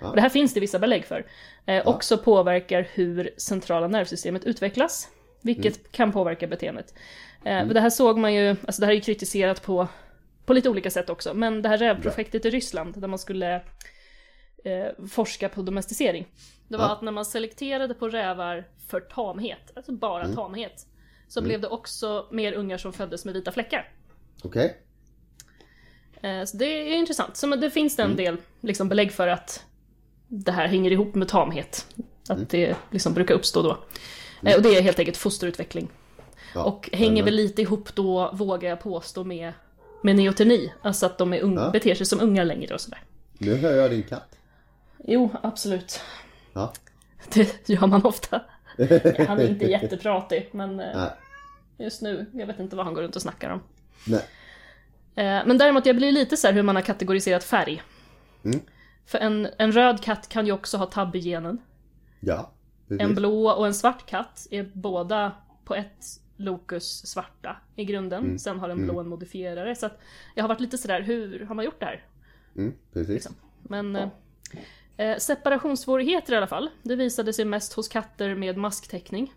Ja. 0.00 0.08
och 0.08 0.16
det 0.16 0.22
här 0.22 0.28
finns 0.28 0.54
det 0.54 0.60
vissa 0.60 0.78
belägg 0.78 1.04
för, 1.04 1.26
eh, 1.66 1.86
också 1.86 2.18
påverkar 2.18 2.88
hur 2.92 3.30
centrala 3.36 3.88
nervsystemet 3.88 4.44
utvecklas. 4.44 5.08
Vilket 5.42 5.76
Mm. 5.76 5.88
kan 5.90 6.12
påverka 6.12 6.46
beteendet. 6.46 6.94
Eh, 7.44 7.52
men 7.54 7.68
Det 7.68 7.80
här 7.80 7.90
såg 7.90 8.18
man 8.18 8.34
ju, 8.34 8.48
alltså 8.48 8.80
det 8.80 8.86
här 8.86 8.92
är 8.92 8.96
ju 8.96 9.00
kritiserat 9.02 9.62
på, 9.62 9.88
på 10.46 10.52
lite 10.52 10.68
olika 10.70 10.90
sätt 10.90 11.10
också, 11.10 11.34
men 11.34 11.62
det 11.62 11.68
här 11.68 11.78
rävprojektet 11.78 12.44
i 12.44 12.50
Ryssland 12.50 13.00
där 13.00 13.08
man 13.08 13.18
skulle 13.18 13.60
eh, 14.66 15.06
forska 15.08 15.48
på 15.48 15.62
domesticering. 15.62 16.26
Det 16.68 16.76
var 16.76 16.84
Ja. 16.84 16.92
att 16.92 17.02
när 17.02 17.12
man 17.12 17.24
selekterade 17.24 17.94
på 17.94 18.08
rävar 18.08 18.68
för 18.88 19.00
tamhet, 19.00 19.72
alltså 19.76 19.92
bara 19.92 20.22
Mm. 20.24 20.36
tamhet, 20.36 20.86
så 21.28 21.42
blev 21.42 21.60
det 21.60 21.68
också 21.68 22.26
mer 22.30 22.52
ungar 22.52 22.78
som 22.78 22.92
föddes 22.92 23.24
med 23.24 23.34
vita 23.34 23.52
fläckar. 23.52 23.92
Okej. 24.42 24.76
Eh, 26.22 26.44
Så 26.44 26.56
det 26.56 26.64
är 26.66 26.96
intressant. 26.96 27.36
Så 27.36 27.46
men 27.46 27.60
det 27.60 27.70
finns 27.70 27.96
det 27.96 28.02
Mm. 28.02 28.10
en 28.10 28.16
del 28.24 28.36
liksom, 28.60 28.88
belägg 28.88 29.12
för 29.12 29.28
att 29.28 29.64
det 30.28 30.52
här 30.52 30.66
hänger 30.66 30.90
ihop 30.90 31.14
med 31.14 31.28
tamhet. 31.28 31.86
Att 32.22 32.30
Mm. 32.30 32.46
det 32.50 32.76
liksom 32.90 33.14
brukar 33.14 33.34
uppstå 33.34 33.62
då. 33.62 33.78
Eh, 34.50 34.56
Och 34.56 34.62
det 34.62 34.68
är 34.76 34.82
helt 34.82 34.98
enkelt 34.98 35.16
fosterutveckling. 35.16 35.88
Ja. 36.54 36.64
Och 36.64 36.90
hänger 36.92 37.22
väl 37.22 37.34
lite 37.34 37.62
ihop 37.62 37.94
då, 37.94 38.30
vågar 38.34 38.68
jag 38.68 38.80
påstå, 38.80 39.24
med, 39.24 39.52
med 40.02 40.16
neoteni. 40.16 40.72
Alltså 40.82 41.06
att 41.06 41.18
de 41.18 41.32
är 41.32 41.40
ung- 41.40 41.54
Ja. 41.56 41.70
beter 41.70 41.94
sig 41.94 42.06
som 42.06 42.20
ungar 42.20 42.44
längre 42.44 42.74
och 42.74 42.80
sådär. 42.80 43.02
Nu 43.38 43.54
hör 43.54 43.72
jag 43.76 43.90
din 43.90 44.02
katt. 44.02 44.38
Jo, 45.06 45.30
absolut. 45.42 46.00
Ja. 46.52 46.72
Det 47.34 47.68
gör 47.68 47.86
man 47.86 48.04
ofta. 48.04 48.42
Han 49.28 49.38
är 49.40 49.48
inte 49.48 49.64
jättepratig, 49.64 50.48
men 50.52 50.80
eh, 50.80 50.96
Nej. 50.96 51.10
just 51.78 52.02
nu, 52.02 52.26
jag 52.32 52.46
vet 52.46 52.58
inte 52.60 52.76
vad 52.76 52.84
han 52.84 52.94
går 52.94 53.02
runt 53.02 53.16
och 53.16 53.22
snackar 53.22 53.50
om. 53.50 53.62
Nej. 54.06 54.24
Eh, 55.14 55.46
Men 55.46 55.58
däremot, 55.58 55.86
jag 55.86 55.96
blir 55.96 56.12
lite 56.12 56.36
så 56.36 56.46
här 56.46 56.54
hur 56.54 56.62
man 56.62 56.76
har 56.76 56.82
kategoriserat 56.82 57.44
färg. 57.44 57.82
Mm. 58.44 58.60
För 59.06 59.18
en, 59.18 59.48
en 59.58 59.72
röd 59.72 60.02
katt 60.02 60.28
kan 60.28 60.46
ju 60.46 60.52
också 60.52 60.76
ha 60.76 60.86
tabbegenen. 60.86 61.58
Ja. 62.20 62.52
Precis. 62.88 63.02
En 63.02 63.14
blå 63.14 63.50
och 63.50 63.66
en 63.66 63.74
svart 63.74 64.06
katt 64.06 64.46
är 64.50 64.70
båda 64.72 65.32
på 65.64 65.74
ett 65.74 66.04
lokus 66.36 67.06
svarta 67.06 67.56
i 67.76 67.84
grunden. 67.84 68.24
Mm. 68.24 68.38
Sen 68.38 68.58
har 68.60 68.68
en 68.68 68.84
blå 68.84 69.00
en 69.00 69.08
modifierare. 69.08 69.74
Så 69.74 69.88
jag 70.34 70.44
har 70.44 70.48
varit 70.48 70.60
lite 70.60 70.78
sådär, 70.78 71.02
hur 71.02 71.44
har 71.44 71.54
man 71.54 71.64
gjort 71.64 71.80
det 71.80 71.86
här? 71.86 72.04
Mm. 72.56 72.74
Precis. 72.92 73.14
Liksom. 73.14 73.34
Men 73.62 73.96
eh, 73.96 74.08
eh, 74.96 75.16
separationssvårigheter 75.16 76.32
i 76.32 76.36
alla 76.36 76.46
fall. 76.46 76.70
Det 76.82 76.96
visade 76.96 77.32
sig 77.32 77.44
mest 77.44 77.72
hos 77.72 77.88
katter 77.88 78.34
med 78.34 78.56
masktäckning. 78.56 79.32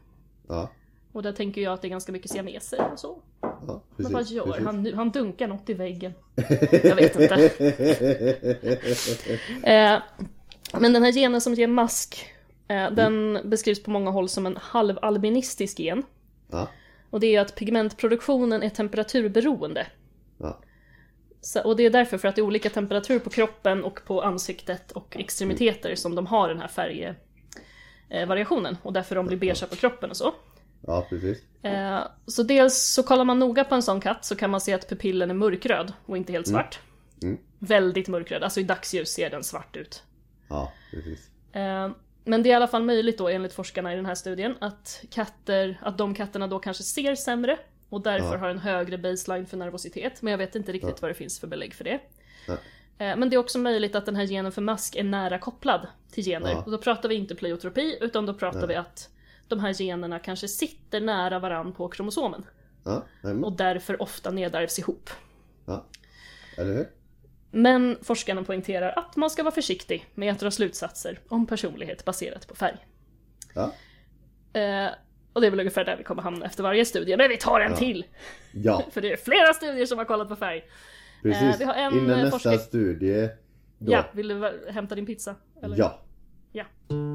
Ja. 0.48 0.70
Och 1.12 1.24
där 1.24 1.32
tänker 1.32 1.62
jag 1.62 1.74
att 1.74 1.82
det 1.82 1.88
är 1.88 1.90
ganska 1.90 2.12
mycket 2.12 2.32
siameser 2.32 2.92
och 2.92 3.00
så. 3.00 3.22
Ja. 3.42 3.50
Men 3.68 3.82
Precis. 3.98 4.14
vad 4.14 4.26
gör 4.26 4.46
precis. 4.46 4.66
han 4.66 4.84
nu? 4.84 4.96
Han 4.96 5.10
dunkar 5.10 5.48
något 5.48 5.70
i 5.70 5.74
väggen. 5.74 6.14
Jag 6.84 6.96
vet 6.96 7.20
inte. 7.20 7.52
Eh, 9.64 10.02
men 10.80 10.94
den 10.94 11.04
här 11.04 11.12
genen 11.12 11.42
som 11.42 11.54
ger 11.54 11.68
mask, 11.68 12.26
eh, 12.68 12.92
den 12.92 13.40
beskrivs 13.44 13.84
på 13.84 13.92
många 13.92 14.12
håll 14.12 14.30
som 14.30 14.46
en 14.46 14.58
halvalbinistisk 14.62 15.80
gen. 15.80 16.04
Ja. 16.52 16.68
Och 17.10 17.20
det 17.20 17.36
är 17.36 17.42
att 17.42 17.56
pigmentproduktionen 17.56 18.64
är 18.64 18.70
temperaturberoende. 18.70 19.88
Ja. 20.38 20.60
Så, 21.42 21.62
och 21.62 21.76
det 21.76 21.86
är 21.86 21.90
därför 21.90 22.18
för 22.18 22.28
att 22.28 22.36
det 22.36 22.42
är 22.42 22.44
olika 22.44 22.70
temperatur 22.70 23.20
på 23.20 23.30
kroppen 23.30 23.84
och 23.84 24.02
på 24.06 24.22
ansiktet 24.22 24.92
och 24.92 25.16
extremiteter 25.20 25.96
som 25.96 26.16
de 26.16 26.28
har 26.28 26.50
den 26.50 26.60
här 26.60 26.68
färgvariationen. 28.10 28.78
Och 28.84 28.94
därför 28.94 29.16
de 29.16 29.28
blir 29.28 29.38
beigea 29.38 29.68
på 29.68 29.76
kroppen 29.76 30.10
och 30.10 30.18
så. 30.18 30.34
Ja. 30.82 31.06
Precis. 31.10 31.44
Eh, 31.64 32.00
så 32.26 32.44
dels 32.44 32.82
så 32.82 33.04
kollar 33.04 33.26
man 33.26 33.40
noga 33.40 33.64
på 33.64 33.76
en 33.76 33.84
sån 33.84 34.02
katt 34.02 34.26
så 34.26 34.36
kan 34.36 34.50
man 34.50 34.62
se 34.62 34.74
att 34.74 34.90
pupillen 34.90 35.30
är 35.30 35.34
mörkröd 35.34 35.94
och 36.06 36.18
inte 36.18 36.32
helt 36.32 36.48
svart. 36.48 36.80
Mm. 37.24 37.38
Väldigt 37.60 38.08
mörkröd, 38.08 38.44
alltså 38.44 38.60
i 38.60 38.64
dagsljus 38.64 39.10
ser 39.10 39.30
den 39.30 39.44
svart 39.44 39.76
ut. 39.76 40.04
Ja. 40.48 40.72
Precis. 40.92 41.30
Eh, 41.54 41.90
men 42.24 42.44
det 42.44 42.50
är 42.50 42.52
i 42.52 42.56
alla 42.56 42.68
fall 42.68 42.84
möjligt 42.84 43.18
då 43.18 43.30
enligt 43.30 43.54
forskarna 43.54 43.94
i 43.94 43.96
den 43.96 44.06
här 44.06 44.16
studien 44.16 44.56
att 44.62 45.04
katter, 45.12 45.80
att 45.82 45.98
de 45.98 46.14
katterna 46.14 46.48
då 46.48 46.60
kanske 46.60 46.84
ser 46.84 47.16
sämre 47.16 47.58
och 47.90 48.02
därför 48.02 48.32
Ja. 48.34 48.38
har 48.38 48.50
en 48.50 48.60
högre 48.60 48.98
baseline 48.98 49.46
för 49.46 49.58
nervositet. 49.58 50.22
Men 50.22 50.32
jag 50.32 50.38
vet 50.38 50.56
inte 50.56 50.72
riktigt 50.72 50.90
Ja. 50.90 50.98
vad 51.02 51.10
det 51.12 51.16
finns 51.16 51.40
för 51.40 51.48
belägg 51.48 51.74
för 51.74 51.84
det. 51.84 52.00
Nej. 52.48 52.58
Eh, 52.98 53.18
Men 53.18 53.30
det 53.30 53.36
är 53.36 53.38
också 53.38 53.60
möjligt 53.60 53.96
att 53.96 54.06
den 54.06 54.16
här 54.16 54.26
genen 54.28 54.52
för 54.52 54.62
mask 54.62 54.96
är 54.96 55.04
nära 55.04 55.40
kopplad 55.40 55.88
till 56.12 56.24
gener. 56.26 56.50
Ja. 56.52 56.64
Och 56.64 56.72
då 56.72 56.78
pratar 56.78 57.10
vi 57.10 57.16
inte 57.16 57.36
pleiotropi 57.36 57.98
utan 58.02 58.26
då 58.26 58.34
pratar 58.34 58.68
vi 58.68 58.76
att 58.76 59.10
de 59.48 59.60
här 59.60 59.74
generna 59.82 60.20
kanske 60.20 60.48
sitter 60.48 61.02
nära 61.02 61.40
varann 61.40 61.74
på 61.74 61.88
kromosomen. 61.90 62.46
Ja. 62.84 63.04
Och 63.44 63.54
därför 63.54 64.02
ofta 64.02 64.32
nedärvs 64.32 64.80
ihop. 64.80 65.10
Ja. 65.66 65.86
Eller 66.58 66.74
hur? 66.74 66.90
Men 67.52 67.98
forskarna 68.02 68.44
poängterar 68.44 68.94
att 69.00 69.16
man 69.16 69.30
ska 69.30 69.44
vara 69.44 69.56
försiktig 69.56 70.06
med 70.16 70.32
att 70.34 70.40
dra 70.40 70.52
slutsatser 70.52 71.20
om 71.28 71.48
personlighet 71.48 72.06
baserat 72.06 72.48
på 72.48 72.56
färg. 72.56 72.78
Ja. 73.54 73.74
Och 75.40 75.42
det 75.42 75.48
är 75.48 75.52
väl 75.52 75.60
ungefär 75.60 75.86
där 75.86 75.96
vi 75.98 76.04
kommer 76.04 76.22
hamna 76.22 76.46
efter 76.46 76.64
varje 76.64 76.86
studie. 76.86 77.18
Men 77.18 77.30
vi 77.30 77.38
tar 77.38 77.60
en 77.60 77.72
Ja. 77.72 77.78
till! 77.78 78.06
Ja. 78.52 78.84
För 78.92 79.02
det 79.02 79.14
är 79.14 79.18
flera 79.18 79.54
studier 79.54 79.86
som 79.86 79.98
har 79.98 80.06
kollat 80.06 80.30
på 80.30 80.36
färg. 80.36 80.64
Precis. 81.24 81.44
Eh, 81.44 81.56
vi 81.60 81.66
har 81.66 81.74
en, 81.74 81.94
Innan 81.94 82.10
eh, 82.10 82.18
nästa 82.18 82.32
forskare- 82.32 82.58
studie. 82.58 83.30
Då. 83.78 83.92
Ja, 83.92 84.04
vill 84.14 84.28
du 84.28 84.62
hämta 84.70 84.96
din 84.96 85.06
pizza? 85.06 85.36
Eller? 85.64 85.78
Ja. 85.78 86.02
Ja. 86.52 86.64
Mm. 86.90 87.14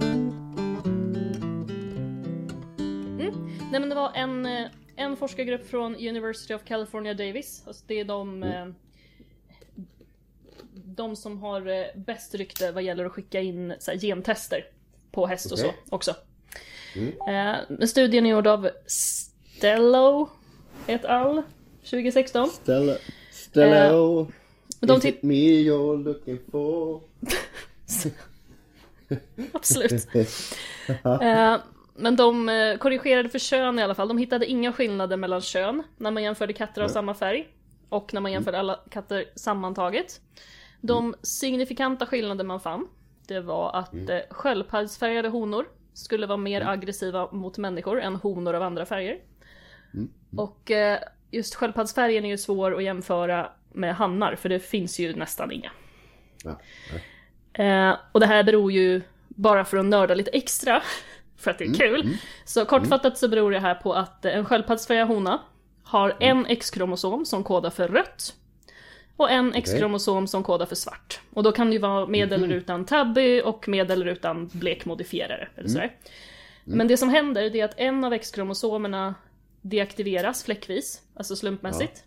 Nej 3.71 3.81
men 3.81 3.89
det 3.89 3.95
var 3.95 4.13
en, 4.15 4.47
eh, 4.47 4.67
en 4.97 5.17
forskargrupp 5.17 5.67
från 5.71 5.95
University 5.97 6.55
of 6.55 6.65
California 6.65 7.15
Davis. 7.15 7.63
Alltså 7.67 7.85
det 7.87 8.01
är 8.01 8.05
de, 8.05 8.43
eh, 8.43 8.67
de 10.75 11.17
som 11.17 11.39
har 11.39 11.87
bäst 11.99 12.35
rykte 12.35 12.73
vad 12.73 12.83
gäller 12.83 13.05
att 13.05 13.13
skicka 13.13 13.41
in 13.41 13.75
så 13.79 13.91
här, 13.91 13.99
gentester 13.99 14.65
på 15.13 15.27
häst 15.27 15.53
och 15.53 15.59
Okej. 15.59 15.75
så 15.89 15.95
också. 15.95 16.15
Mm. 16.97 17.13
Eh, 17.81 17.87
studien 17.87 18.27
är 18.27 18.31
gjord 18.31 18.47
av 18.47 18.69
Stello 18.87 20.29
et 20.87 21.05
al. 21.05 21.43
2016. 21.85 22.49
Stella. 22.49 22.97
Stello. 23.31 24.27
de 24.81 24.99
Is 24.99 25.05
it 25.05 25.23
me 25.23 25.35
you're 25.35 26.05
looking 26.05 26.39
for? 26.51 27.01
Absolut. 29.53 29.93
Eh, 31.23 31.57
men 31.95 32.17
de 32.17 32.49
eh, 32.49 32.77
korrigerade 32.77 33.29
för 33.29 33.39
kön 33.39 33.79
i 33.79 33.83
alla 33.83 33.95
fall. 33.95 34.09
De 34.09 34.19
hittade 34.19 34.47
inga 34.47 34.73
skillnader 34.73 35.17
mellan 35.17 35.41
kön 35.41 35.83
när 35.97 36.11
man 36.11 36.23
jämförde 36.23 36.53
katter 36.53 36.83
av 36.83 36.89
samma 36.89 37.15
färg 37.15 37.49
och 37.89 38.15
när 38.15 38.21
man 38.21 38.33
jämförde 38.33 38.59
alla 38.59 38.81
katter 38.91 39.25
sammantaget. 39.35 40.21
De 40.81 41.15
signifikanta 41.23 42.07
skillnader 42.07 42.45
man 42.45 42.61
fann, 42.61 42.89
det 43.27 43.41
var 43.41 43.77
att 43.77 43.95
eh, 43.95 44.19
sköldpaddsfärgade 44.31 45.29
honor 45.29 45.67
skulle 45.95 46.27
vara 46.27 46.37
mer 46.37 46.61
aggressiva 46.61 47.29
mot 47.33 47.59
människor 47.59 48.01
än 48.01 48.17
honor 48.17 48.55
av 48.55 48.63
andra 48.63 48.87
färger. 48.87 49.19
Och 50.37 50.71
eh, 50.71 50.99
just 51.31 51.55
sköldpaddsfärgen 51.55 52.25
är 52.25 52.29
ju 52.29 52.39
svår 52.39 52.77
att 52.77 52.85
jämföra 52.85 53.51
med 53.73 53.97
hannar, 53.97 54.37
för 54.37 54.49
det 54.49 54.61
finns 54.61 54.99
ju 54.99 55.15
nästan 55.15 55.53
inga. 55.53 55.71
Ja. 56.45 56.61
Eh, 57.65 57.97
och 58.13 58.21
det 58.21 58.27
här 58.27 58.45
beror 58.45 58.73
ju, 58.73 59.03
bara 59.29 59.65
för 59.65 59.77
att 59.77 59.87
nörda 59.87 60.15
lite 60.15 60.31
extra, 60.31 60.83
för 61.37 61.51
att 61.51 61.59
det 61.59 61.65
är 61.65 61.75
kul. 61.75 62.17
Så 62.45 62.65
kortfattat 62.65 63.19
så 63.19 63.29
beror 63.29 63.51
det 63.51 63.61
här 63.61 63.75
på 63.75 63.95
att 63.95 64.25
en 64.25 64.45
sköldpaddsfärgad 64.45 65.09
hona 65.09 65.41
har 65.85 66.17
en 66.21 66.47
X-kromosom 66.47 67.25
som 67.25 67.45
kodar 67.45 67.71
för 67.71 67.89
rött. 67.89 68.35
Och 69.17 69.31
en 69.31 69.55
X-kromosom 69.55 70.27
som 70.27 70.43
kodar 70.43 70.67
för 70.67 70.75
svart. 70.75 71.21
Och 71.31 71.43
då 71.43 71.53
kan 71.53 71.67
det 71.67 71.73
ju 71.73 71.79
vara 71.79 72.07
med 72.07 72.33
eller 72.33 72.49
utan 72.49 72.85
tabby 72.85 73.43
och 73.43 73.69
med 73.69 73.91
eller 73.91 74.07
utan 74.07 74.47
blekmodifierare. 74.53 75.49
Eller 75.57 75.69
sådär. 75.69 75.97
Men 76.65 76.89
det 76.89 76.97
som 76.97 77.09
händer 77.09 77.51
det 77.51 77.61
är 77.61 77.65
att 77.65 77.79
en 77.79 78.05
av 78.05 78.13
X-kromosomerna 78.13 79.15
deaktiveras 79.63 80.45
fläckvis, 80.45 81.03
alltså 81.15 81.37
slumpmässigt. 81.37 82.05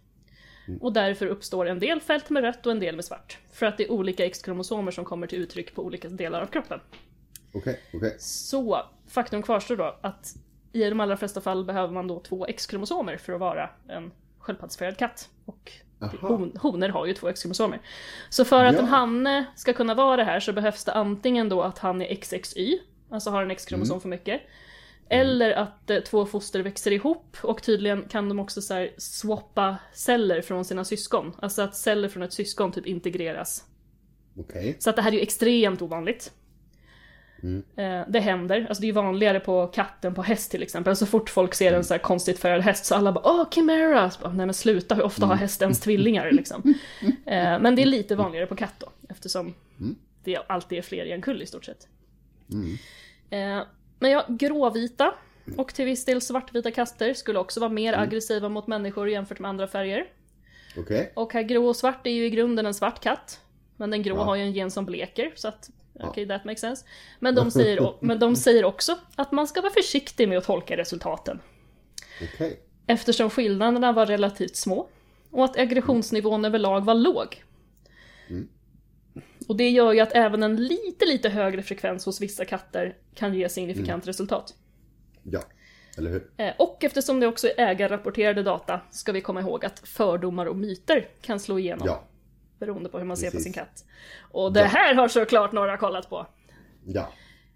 Och 0.82 0.94
därför 0.94 1.28
uppstår 1.28 1.66
en 1.66 1.80
del 1.80 2.02
fält 2.02 2.30
med 2.30 2.44
rött 2.44 2.66
och 2.66 2.72
en 2.72 2.80
del 2.80 2.96
med 2.96 3.06
svart. 3.06 3.38
För 3.52 3.66
att 3.66 3.78
det 3.78 3.84
är 3.84 3.92
olika 3.92 4.26
X-kromosomer 4.26 4.92
som 4.92 5.06
kommer 5.06 5.28
till 5.28 5.40
uttryck 5.40 5.76
på 5.76 5.84
olika 5.84 6.10
delar 6.10 6.42
av 6.42 6.46
kroppen. 6.46 6.80
Okej, 7.54 7.80
okej. 7.94 8.16
Så 8.20 8.82
faktum 9.08 9.44
kvarstår 9.44 9.76
då 9.76 9.98
att 10.02 10.36
i 10.74 10.90
de 10.90 11.00
allra 11.00 11.18
flesta 11.18 11.42
fall 11.42 11.66
behöver 11.66 11.94
man 11.94 12.08
då 12.08 12.20
två 12.20 12.46
X-kromosomer 12.46 13.18
för 13.18 13.34
att 13.34 13.40
vara 13.40 13.70
en 13.88 14.12
sköldpaddsfärgad 14.40 14.98
katt. 14.98 15.30
Och. 15.46 15.72
Hon, 16.22 16.58
honor 16.62 16.90
har 16.90 17.06
ju 17.06 17.14
två 17.14 17.28
X-kromosomer. 17.28 17.80
Så 18.30 18.46
för 18.46 18.66
att 18.66 18.74
Ja. 18.76 18.80
en 18.80 18.86
hanne 18.86 19.46
ska 19.56 19.74
kunna 19.74 19.94
vara 19.96 20.18
det 20.18 20.24
här 20.24 20.40
så 20.40 20.54
behövs 20.54 20.84
det 20.86 20.92
antingen 20.94 21.50
då 21.50 21.62
att 21.62 21.78
han 21.80 22.02
är 22.02 22.06
XXY, 22.16 22.80
alltså 23.10 23.30
har 23.30 23.44
en 23.44 23.52
X-kromosom 23.52 23.94
Mm. 23.94 24.02
för 24.02 24.10
mycket. 24.10 24.42
Eller 25.10 25.52
att 25.52 25.90
eh, 25.90 26.00
två 26.00 26.26
foster 26.26 26.60
växer 26.60 26.92
ihop 26.92 27.38
och 27.44 27.64
tydligen 27.64 28.02
kan 28.10 28.30
de 28.30 28.40
också 28.40 28.62
så 28.62 28.74
här 28.74 28.92
swappa 28.98 29.78
celler 29.94 30.42
från 30.42 30.66
sina 30.66 30.84
syskon. 30.86 31.36
Alltså 31.40 31.62
att 31.62 31.76
celler 31.76 32.10
från 32.10 32.24
ett 32.24 32.34
syskon 32.34 32.72
typ 32.72 32.86
integreras. 32.86 33.64
Okej. 34.40 34.76
Så 34.80 34.90
att 34.90 34.96
det 34.96 35.02
här 35.02 35.12
är 35.12 35.16
ju 35.16 35.22
extremt 35.22 35.82
ovanligt. 35.82 36.32
Mm. 37.44 37.64
Eh, 37.76 38.08
det 38.10 38.20
händer, 38.20 38.66
alltså 38.70 38.82
det 38.82 38.88
är 38.90 38.94
vanligare 38.94 39.40
på 39.40 39.68
katten 39.68 40.14
på 40.14 40.22
häst 40.24 40.52
till 40.52 40.64
exempel. 40.64 40.96
Så 40.96 41.06
fort 41.06 41.30
folk 41.30 41.54
ser 41.54 41.74
en 41.74 41.84
så 41.84 41.94
här 41.94 42.02
konstigt 42.02 42.40
färgad 42.40 42.62
häst 42.62 42.86
så 42.86 42.96
alla 42.96 43.12
bara 43.12 43.30
åh 43.30 43.46
Chimera! 43.52 44.10
Så 44.10 44.22
bara, 44.22 44.34
Nej 44.34 44.46
men 44.46 44.54
sluta, 44.54 44.96
hur 44.96 45.04
ofta 45.04 45.26
har 45.26 45.36
häst 45.36 45.62
ens 45.62 45.80
tvillingar 45.80 46.32
liksom? 46.32 46.62
Eh, 47.26 47.60
men 47.60 47.76
det 47.76 47.82
är 47.82 47.86
lite 47.86 48.16
vanligare 48.16 48.46
på 48.46 48.56
katt 48.56 48.74
då, 48.80 48.88
eftersom 49.10 49.54
det 50.24 50.38
alltid 50.48 50.78
är 50.78 50.82
fler 50.82 51.06
i 51.06 51.12
en 51.12 51.22
kull 51.22 51.42
i 51.42 51.46
stort 51.46 51.66
sett. 51.66 51.88
Eh, 53.30 53.62
men 54.00 54.12
ja, 54.12 54.26
gråvita 54.30 55.14
och 55.58 55.74
till 55.74 55.86
viss 55.86 56.06
del 56.06 56.22
svartvita 56.22 56.72
katter 56.72 57.14
skulle 57.14 57.40
också 57.40 57.60
vara 57.60 57.70
mer 57.70 57.94
aggressiva 57.94 58.50
mot 58.50 58.68
människor 58.68 59.10
jämfört 59.10 59.40
med 59.40 59.50
andra 59.50 59.68
färger. 59.68 60.06
Okej. 60.78 61.12
Och 61.16 61.34
här 61.34 61.42
grå 61.42 61.68
och 61.68 61.76
svart 61.76 62.08
är 62.08 62.12
ju 62.12 62.26
i 62.26 62.30
grunden 62.30 62.66
en 62.66 62.74
svart 62.74 63.04
katt. 63.04 63.42
Men 63.78 63.90
den 63.92 64.04
grå 64.04 64.16
Ja. 64.16 64.24
har 64.24 64.36
ju 64.36 64.42
en 64.42 64.52
gen 64.52 64.72
som 64.72 64.86
bleker, 64.86 65.32
så 65.36 65.48
att 65.48 65.70
okej, 66.04 66.28
that 66.28 66.46
makes 66.46 66.62
sense. 66.62 66.86
Men 67.20 67.36
de, 67.36 67.52
säger, 67.62 67.94
men 68.02 68.20
de 68.20 68.36
säger 68.36 68.66
också 68.66 68.98
att 69.16 69.32
man 69.32 69.48
ska 69.48 69.62
vara 69.62 69.74
försiktig 69.74 70.30
med 70.30 70.38
att 70.38 70.44
tolka 70.44 70.78
resultaten. 70.78 71.40
Okej. 72.34 72.60
Eftersom 72.88 73.30
skillnaderna 73.30 73.92
var 73.92 74.06
relativt 74.06 74.56
små. 74.56 74.90
Och 75.32 75.46
att 75.46 75.58
aggressionsnivån 75.58 76.46
överlag 76.46 76.86
var 76.86 76.94
låg. 76.94 77.44
Och 79.48 79.56
det 79.58 79.70
gör 79.70 79.94
ju 79.94 80.00
att 80.00 80.12
även 80.16 80.44
en 80.44 80.56
lite, 80.56 81.06
lite 81.06 81.30
högre 81.30 81.64
frekvens 81.64 82.06
hos 82.06 82.22
vissa 82.22 82.46
katter 82.46 82.98
kan 83.16 83.34
ge 83.34 83.50
signifikant 83.50 84.08
resultat. 84.08 84.54
Ja. 85.24 85.42
Eller 85.98 86.10
hur? 86.12 86.30
Eh, 86.38 86.54
Och 86.60 86.84
eftersom 86.84 87.20
det 87.20 87.28
också 87.28 87.48
är 87.48 87.54
ägarrapporterade 87.58 88.44
data 88.44 88.82
ska 88.92 89.12
vi 89.12 89.22
komma 89.22 89.42
ihåg 89.42 89.66
att 89.66 89.80
fördomar 89.88 90.46
och 90.46 90.56
myter 90.56 91.08
kan 91.22 91.40
slå 91.40 91.60
igenom. 91.60 91.88
Ja. 91.88 92.04
Beroende 92.60 92.90
på 92.90 92.98
hur 92.98 93.06
man 93.06 93.18
ser 93.18 93.28
på 93.28 93.32
Precis. 93.32 93.44
sin 93.44 93.54
katt. 93.54 93.86
Och 94.32 94.54
det 94.54 94.64
här 94.64 94.96
har 94.96 95.08
såklart 95.08 95.52
några 95.52 95.78
kollat 95.78 96.10
på. 96.10 96.28
Ja. 96.86 97.10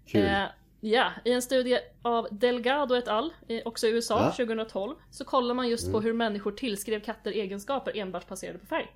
Kul. 0.06 0.24
Eh, 0.24 0.42
ja, 0.80 1.10
i 1.24 1.32
en 1.32 1.42
studie 1.42 1.78
av 2.02 2.28
Delgado 2.30 2.94
et 2.94 3.08
al, 3.08 3.32
eh, 3.48 3.60
också 3.64 3.86
i 3.86 3.90
USA, 3.90 4.24
Ja. 4.24 4.30
2012, 4.46 4.94
så 5.10 5.24
kollar 5.24 5.54
man 5.54 5.68
just 5.68 5.92
på 5.92 6.00
hur 6.00 6.12
människor 6.12 6.52
tillskrev 6.52 7.00
katter 7.00 7.32
egenskaper 7.32 7.96
enbart 7.96 8.28
baserade 8.28 8.58
på 8.58 8.66
färg. 8.66 8.86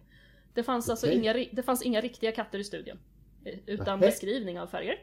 Det 0.55 0.63
fanns 0.63 0.91
alltså 0.91 1.07
Okej. 1.07 1.19
inga, 1.19 1.33
det 1.53 1.63
fanns 1.63 1.83
inga 1.83 2.01
riktiga 2.01 2.33
katter 2.33 2.59
i 2.59 2.65
studien. 2.65 2.99
eh, 3.45 3.55
Utan 3.67 3.99
Nähä. 4.01 4.11
beskrivning 4.11 4.61
av 4.61 4.67
färger. 4.67 4.99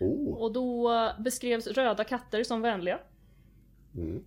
Oh. 0.00 0.34
Och 0.34 0.52
då 0.52 0.92
eh, 0.94 1.20
beskrevs 1.20 1.66
röda 1.66 2.04
katter 2.04 2.44
som 2.44 2.62
vänliga. 2.62 2.98
Mm. 3.94 4.24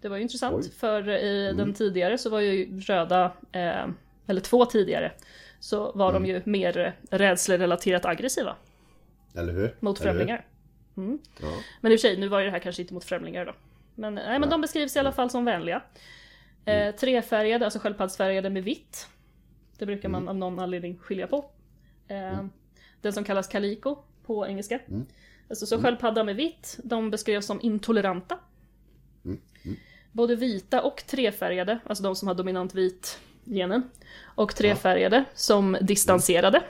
Det 0.00 0.08
var 0.08 0.16
ju 0.16 0.22
intressant, 0.22 0.56
Oj. 0.64 0.70
för 0.72 1.08
i 1.08 1.52
den 1.52 1.74
tidigare 1.74 2.18
så 2.18 2.30
var 2.30 2.40
ju 2.40 2.80
röda, 2.80 3.32
eh, 3.52 3.86
eller 4.26 4.40
två 4.40 4.64
tidigare, 4.64 5.12
så 5.60 5.92
var 5.92 6.12
de 6.12 6.26
ju 6.26 6.42
mer 6.44 6.96
rädslerelaterat 7.10 8.04
aggressiva 8.04 8.56
Eller 9.34 9.52
hur? 9.52 9.76
mot 9.80 10.00
Eller 10.00 10.10
hur? 10.12 10.18
främlingar. 10.18 10.46
Mm. 10.96 11.18
Ja. 11.42 11.52
Men 11.80 11.92
i 11.92 11.96
och 11.96 12.00
för 12.00 12.08
sig, 12.08 12.16
nu 12.16 12.28
var 12.28 12.38
ju 12.40 12.44
det 12.46 12.50
här 12.52 12.58
kanske 12.58 12.82
inte 12.82 12.94
mot 12.94 13.04
främlingar 13.04 13.44
då. 13.46 13.54
Men, 13.94 14.14
nej, 14.14 14.38
men 14.38 14.48
de 14.50 14.60
beskrivs 14.60 14.96
i 14.96 14.98
alla 14.98 15.12
fall 15.12 15.30
som 15.30 15.44
vänliga. 15.44 15.82
Eh, 16.64 16.94
trefärgade, 16.94 17.64
alltså 17.64 17.78
sköldpaddsfärgade 17.80 18.50
med 18.50 18.64
vitt. 18.64 19.08
Det 19.78 19.86
brukar 19.86 20.08
man 20.08 20.28
av 20.28 20.36
någon 20.36 20.58
anledning 20.58 20.98
skilja 20.98 21.26
på. 21.26 21.50
Eh, 22.08 22.44
Den 23.00 23.12
som 23.12 23.24
kallas 23.24 23.48
calico 23.48 23.96
på 24.26 24.46
engelska. 24.46 24.80
Alltså, 25.48 25.66
så 25.66 25.82
sköldpadda 25.82 26.24
med 26.24 26.36
vitt, 26.36 26.78
de 26.84 27.10
beskrevs 27.10 27.46
som 27.46 27.60
intoleranta. 27.62 28.38
Både 30.12 30.36
vita 30.36 30.82
och 30.82 31.02
trefärgade, 31.06 31.78
alltså 31.86 32.02
de 32.04 32.16
som 32.16 32.28
har 32.28 32.34
dominant 32.34 32.74
vit 32.74 33.20
genen. 33.46 33.82
Och 34.24 34.54
trefärgade 34.56 35.24
som 35.34 35.76
distanserade. 35.80 36.62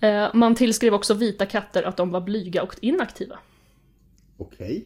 Eh, 0.00 0.28
Man 0.34 0.54
tillskrev 0.54 0.94
också 0.94 1.14
vita 1.14 1.46
katter 1.46 1.82
att 1.82 1.96
de 1.96 2.10
var 2.10 2.20
blyga 2.20 2.62
och 2.62 2.74
inaktiva. 2.80 3.38
Okej. 4.38 4.84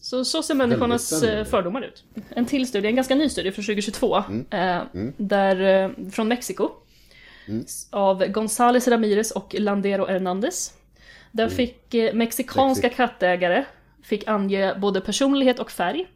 Så, 0.00 0.24
så 0.24 0.42
ser 0.42 0.54
människornas 0.54 1.22
eh, 1.22 1.44
fördomar 1.44 1.82
ut. 1.82 2.04
En 2.28 2.46
till 2.46 2.66
studie, 2.68 2.86
en 2.88 2.96
ganska 2.96 3.14
ny 3.14 3.28
studie 3.28 3.52
från 3.52 3.64
2022, 3.64 4.16
eh, 4.50 4.82
där, 5.16 5.60
eh, 5.84 6.10
från 6.10 6.28
Mexiko. 6.28 6.70
s- 7.64 7.88
Av 7.90 8.22
González 8.24 8.88
Ramirez 8.90 9.30
och 9.30 9.54
Landero 9.58 10.06
Hernández. 10.06 10.72
Där 11.32 11.48
fick 11.48 11.94
eh, 11.94 12.14
mexikanska 12.14 12.88
Mexik- 12.88 12.96
kattägare 12.96 13.64
fick 14.02 14.28
ange 14.28 14.74
både 14.78 15.00
personlighet 15.00 15.58
och 15.58 15.70
färg. 15.70 16.06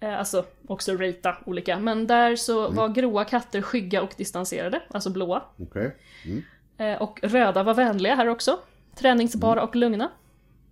Eh, 0.00 0.18
alltså 0.18 0.44
också 0.66 0.92
ratea 0.92 1.36
olika. 1.46 1.78
Men 1.78 2.06
där 2.06 2.36
så 2.36 2.68
var 2.70 2.88
gråa 2.88 3.24
katter 3.24 3.62
skygga 3.62 4.02
och 4.02 4.14
distanserade, 4.16 4.82
alltså 4.90 5.10
blåa. 5.10 5.42
Okej. 5.58 5.96
Mm. 6.24 6.42
Eh, 6.78 7.02
och 7.02 7.20
röda 7.22 7.62
var 7.62 7.74
vänliga 7.74 8.14
här 8.14 8.26
också. 8.26 8.58
Träningsbara 8.94 9.62
och 9.62 9.76
lugna. 9.76 10.10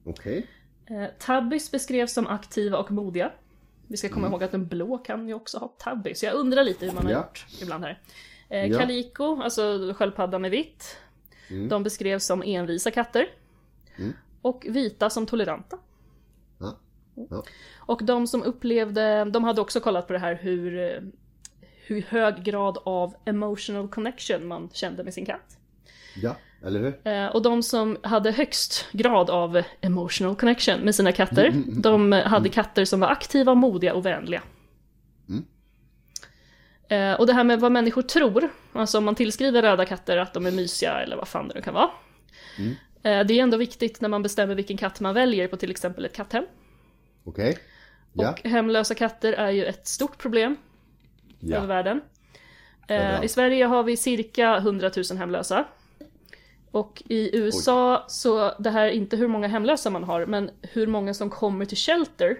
Okej. 0.05 0.47
Eh, 0.87 1.05
tabbys 1.19 1.71
beskrevs 1.71 2.13
som 2.15 2.27
aktiva 2.27 2.79
och 2.79 2.91
modiga. 2.91 3.31
Vi 3.87 3.97
ska 3.97 4.09
komma 4.09 4.29
ihåg 4.29 4.45
att 4.45 4.55
en 4.55 4.67
blå 4.67 4.99
kan 4.99 5.29
ju 5.29 5.35
också 5.35 5.59
ha 5.59 5.69
tabby, 5.69 6.15
så 6.15 6.27
jag 6.27 6.35
undrar 6.35 6.65
lite 6.65 6.87
hur 6.87 6.93
man 6.93 7.05
har 7.05 7.13
Ja. 7.13 7.19
gjort 7.19 7.47
ibland 7.63 7.85
här. 7.85 8.01
Ja. 8.49 8.79
Calico, 8.79 9.41
alltså 9.43 9.95
sköldpadda 9.97 10.39
med 10.39 10.51
vitt. 10.51 10.97
De 11.69 11.83
beskrevs 11.83 12.27
som 12.27 12.43
envisa 12.47 12.91
katter. 12.91 13.27
Och 14.43 14.67
vita 14.69 15.11
som 15.11 15.27
toleranta. 15.27 15.79
Ja. 17.31 17.43
Och 17.77 18.05
de 18.05 18.27
som 18.27 18.43
upplevde, 18.43 19.25
de 19.25 19.45
hade 19.45 19.61
också 19.61 19.81
kollat 19.81 20.07
på 20.07 20.13
det 20.13 20.19
här 20.19 20.35
hur, 20.43 21.03
hur 21.87 22.03
hög 22.03 22.43
grad 22.45 22.79
av 22.85 23.15
emotional 23.25 23.89
connection 23.89 24.47
man 24.47 24.71
kände 24.73 25.05
med 25.05 25.15
sin 25.15 25.27
katt. 25.27 25.59
Ja. 26.23 26.37
Eller 26.67 26.81
hur? 26.81 27.09
Eh, 27.13 27.27
Och 27.27 27.43
de 27.43 27.63
som 27.63 27.97
hade 28.03 28.31
högst 28.31 28.87
grad 28.93 29.31
av 29.31 29.63
emotional 29.81 30.37
connection 30.37 30.81
med 30.81 30.95
sina 30.95 31.13
katter, 31.13 31.53
de 31.83 32.13
hade 32.13 32.49
katter 32.49 32.85
som 32.85 33.01
var 33.01 33.09
aktiva, 33.09 33.55
modiga 33.55 33.95
och 33.95 34.07
vänliga. 34.07 34.43
Eh, 36.89 37.13
Och 37.21 37.27
det 37.27 37.33
här 37.33 37.45
med 37.45 37.61
vad 37.61 37.73
människor 37.73 38.03
tror, 38.03 38.49
alltså 38.73 38.99
om 38.99 39.05
man 39.05 39.15
tillskriver 39.15 39.63
röda 39.63 39.85
katter 39.85 40.17
att 40.17 40.35
de 40.35 40.47
är 40.47 40.51
mysiga 40.51 41.01
eller 41.01 41.17
vad 41.17 41.29
fan 41.29 41.49
det 41.49 41.55
nu 41.55 41.63
kan 41.63 41.75
vara. 41.75 41.91
Eh, 43.03 43.27
Det 43.27 43.35
är 43.39 43.43
ändå 43.43 43.57
viktigt 43.57 44.01
när 44.01 44.09
man 44.09 44.23
bestämmer 44.23 44.55
vilken 44.55 44.77
katt 44.77 45.01
man 45.01 45.15
väljer 45.15 45.49
på 45.49 45.57
till 45.57 45.71
exempel 45.71 46.05
ett 46.05 46.17
katthem. 46.17 46.47
Okej. 47.29 47.59
Ja. 48.13 48.31
Och 48.33 48.41
hemlösa 48.51 48.95
katter 48.95 49.33
är 49.33 49.51
ju 49.51 49.65
ett 49.65 49.87
stort 49.87 50.19
problem 50.19 50.57
över 51.43 51.55
Ja. 51.55 51.61
världen. 51.67 52.01
Eh. 52.89 53.25
I 53.25 53.29
Sverige 53.29 53.65
har 53.65 53.83
vi 53.83 53.97
cirka 53.97 54.57
100 54.57 54.91
000 55.11 55.19
hemlösa. 55.19 55.65
Och 56.71 57.03
i 57.09 57.37
USA 57.39 58.05
så, 58.09 58.55
det 58.59 58.71
här 58.71 58.87
är 58.87 58.91
inte 58.91 59.17
hur 59.17 59.29
många 59.29 59.49
hemlösa 59.49 59.91
man 59.91 60.05
har, 60.05 60.27
men 60.27 60.51
hur 60.63 60.87
många 60.87 61.15
som 61.15 61.31
kommer 61.31 61.65
till 61.65 61.77
shelter, 61.77 62.37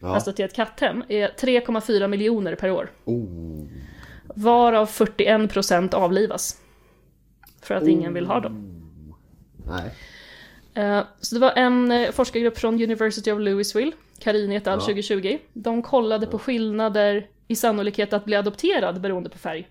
Ja. 0.00 0.14
alltså 0.14 0.32
till 0.32 0.44
ett 0.44 0.54
katthem, 0.54 1.04
är 1.08 1.28
3,4 1.28 2.08
miljoner 2.08 2.54
per 2.54 2.70
år. 2.70 2.90
Oh. 3.04 3.66
Varav 4.34 4.86
41% 4.88 5.94
avlivas. 5.94 6.60
För 7.62 7.74
att 7.74 7.86
ingen 7.88 8.14
vill 8.14 8.26
ha 8.26 8.40
dem. 8.40 8.84
Nej. 9.66 9.90
Eh, 10.74 11.02
Så 11.20 11.34
det 11.34 11.40
var 11.40 11.52
en 11.56 11.90
eh, 11.92 12.10
forskargrupp 12.10 12.58
från 12.58 12.74
University 12.82 13.32
of 13.32 13.40
Louisville, 13.40 13.92
Karini 14.18 14.56
et 14.56 14.66
al. 14.66 14.78
Ja. 14.78 14.80
2020. 14.86 15.38
De 15.52 15.82
kollade 15.82 16.26
på 16.26 16.38
skillnader 16.38 17.30
i 17.48 17.56
sannolikhet 17.56 18.12
att 18.12 18.24
bli 18.24 18.36
adopterad 18.36 19.00
beroende 19.00 19.30
på 19.30 19.38
färg. 19.38 19.68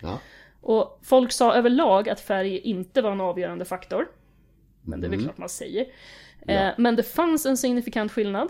Ja. 0.00 0.20
Och 0.60 0.98
folk 1.02 1.32
sa 1.32 1.54
överlag 1.54 2.08
att 2.08 2.20
färg 2.20 2.58
inte 2.58 3.02
var 3.02 3.12
en 3.12 3.20
avgörande 3.20 3.64
faktor. 3.64 4.08
Men 4.82 5.00
det 5.00 5.06
är 5.06 5.10
väl 5.10 5.22
klart 5.22 5.38
man 5.38 5.48
säger. 5.48 5.86
Eh, 6.46 6.68
Men 6.78 6.96
det 6.96 7.02
fanns 7.02 7.46
en 7.46 7.56
signifikant 7.56 8.12
skillnad. 8.12 8.48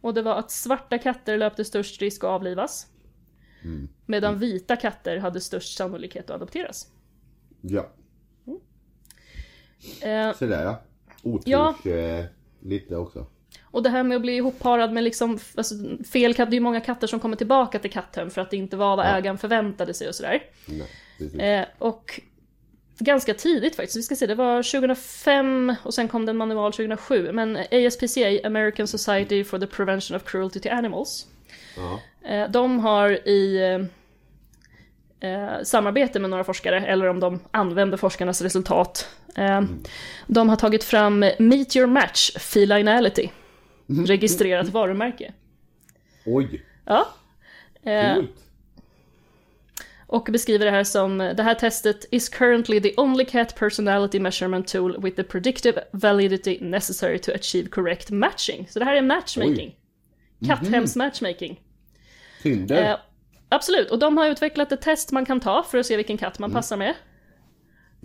Och 0.00 0.14
det 0.14 0.22
var 0.22 0.34
att 0.34 0.50
svarta 0.50 0.98
katter 0.98 1.38
löpte 1.38 1.64
störst 1.64 2.00
risk 2.02 2.24
att 2.24 2.30
avlivas. 2.30 2.86
Medan 4.06 4.38
vita 4.38 4.76
katter 4.76 5.16
hade 5.16 5.40
störst 5.40 5.76
sannolikhet 5.78 6.30
att 6.30 6.36
adopteras. 6.36 6.88
Ja. 7.60 7.90
Eh, 10.02 10.32
Så 10.34 10.46
där 10.46 10.64
ja. 10.64 10.82
Oturs 11.22 11.46
Ja. 11.46 11.74
eh, 11.90 12.24
lite 12.60 12.96
också. 12.96 13.26
Och 13.76 13.82
det 13.82 13.88
här 13.90 14.02
med 14.02 14.16
att 14.16 14.22
bli 14.22 14.36
ihopparad 14.36 14.92
med 14.92 15.04
liksom, 15.04 15.38
alltså, 15.54 15.74
fel 16.12 16.34
katt, 16.34 16.50
det 16.50 16.54
är 16.54 16.58
ju 16.58 16.62
många 16.62 16.80
katter 16.80 17.06
som 17.06 17.20
kommer 17.20 17.36
tillbaka 17.36 17.78
till 17.78 17.90
katthem 17.90 18.30
för 18.30 18.40
att 18.40 18.50
det 18.50 18.56
inte 18.56 18.76
var 18.76 18.96
vad 18.96 19.06
Ja. 19.06 19.10
ägaren 19.10 19.38
förväntade 19.38 19.94
sig 19.94 20.08
och 20.08 20.14
sådär. 20.14 20.42
Nej. 21.18 21.58
Eh, 21.58 21.64
och 21.78 22.20
ganska 22.98 23.34
tidigt 23.34 23.76
faktiskt, 23.76 23.96
vi 23.98 24.02
ska 24.02 24.16
se, 24.16 24.26
det 24.26 24.34
var 24.34 24.62
2005 24.62 25.74
och 25.82 25.94
sen 25.94 26.08
kom 26.08 26.26
det 26.26 26.30
en 26.30 26.36
manual 26.36 26.72
2007. 26.72 27.32
Men 27.32 27.56
ASPCA, 27.56 28.46
American 28.46 28.86
Society 28.86 29.44
for 29.44 29.58
the 29.58 29.66
Prevention 29.66 30.16
of 30.16 30.24
Cruelty 30.24 30.60
to 30.60 30.68
Animals, 30.68 31.26
Ja. 31.76 32.00
eh, 32.30 32.50
de 32.50 32.78
har 32.80 33.10
i 33.28 33.62
eh, 35.20 35.62
samarbete 35.62 36.18
med 36.20 36.30
några 36.30 36.44
forskare, 36.44 36.86
eller 36.86 37.06
om 37.06 37.20
de 37.20 37.40
använder 37.50 37.96
forskarnas 37.96 38.42
resultat, 38.42 39.08
eh, 39.36 39.62
de 40.26 40.48
har 40.48 40.56
tagit 40.56 40.84
fram 40.84 41.18
Meet 41.38 41.76
Your 41.76 41.86
Match 41.86 42.30
Felinality, 42.38 43.30
registrerat 43.86 44.68
varumärke. 44.68 45.32
Oj, 46.26 46.62
Ja. 46.84 47.08
Eh, 47.82 48.14
coolt. 48.14 48.42
Och 50.08 50.28
beskriver 50.32 50.64
det 50.64 50.70
här 50.70 50.84
som 50.84 51.18
det 51.18 51.42
här 51.42 51.54
testet 51.54 52.04
is 52.10 52.28
currently 52.28 52.80
the 52.80 52.94
only 52.96 53.24
cat 53.24 53.54
personality 53.54 54.20
measurement 54.20 54.68
tool 54.68 55.02
with 55.02 55.16
the 55.16 55.22
predictive 55.22 55.84
validity 55.92 56.58
necessary 56.60 57.18
to 57.18 57.32
achieve 57.32 57.68
correct 57.68 58.10
matching. 58.10 58.66
Så 58.70 58.78
det 58.78 58.84
här 58.84 58.94
är 58.94 59.02
matchmaking. 59.02 59.76
Katthems 60.46 60.96
matchmaking. 60.96 61.60
Tinder. 62.42 62.90
Eh, 62.90 62.96
absolut, 63.48 63.90
och 63.90 63.98
de 63.98 64.16
har 64.16 64.28
utvecklat 64.28 64.72
ett 64.72 64.82
test 64.82 65.12
man 65.12 65.26
kan 65.26 65.40
ta 65.40 65.62
för 65.62 65.78
att 65.78 65.86
se 65.86 65.96
vilken 65.96 66.18
katt 66.18 66.38
man 66.38 66.52
passar 66.52 66.76
med. 66.76 66.94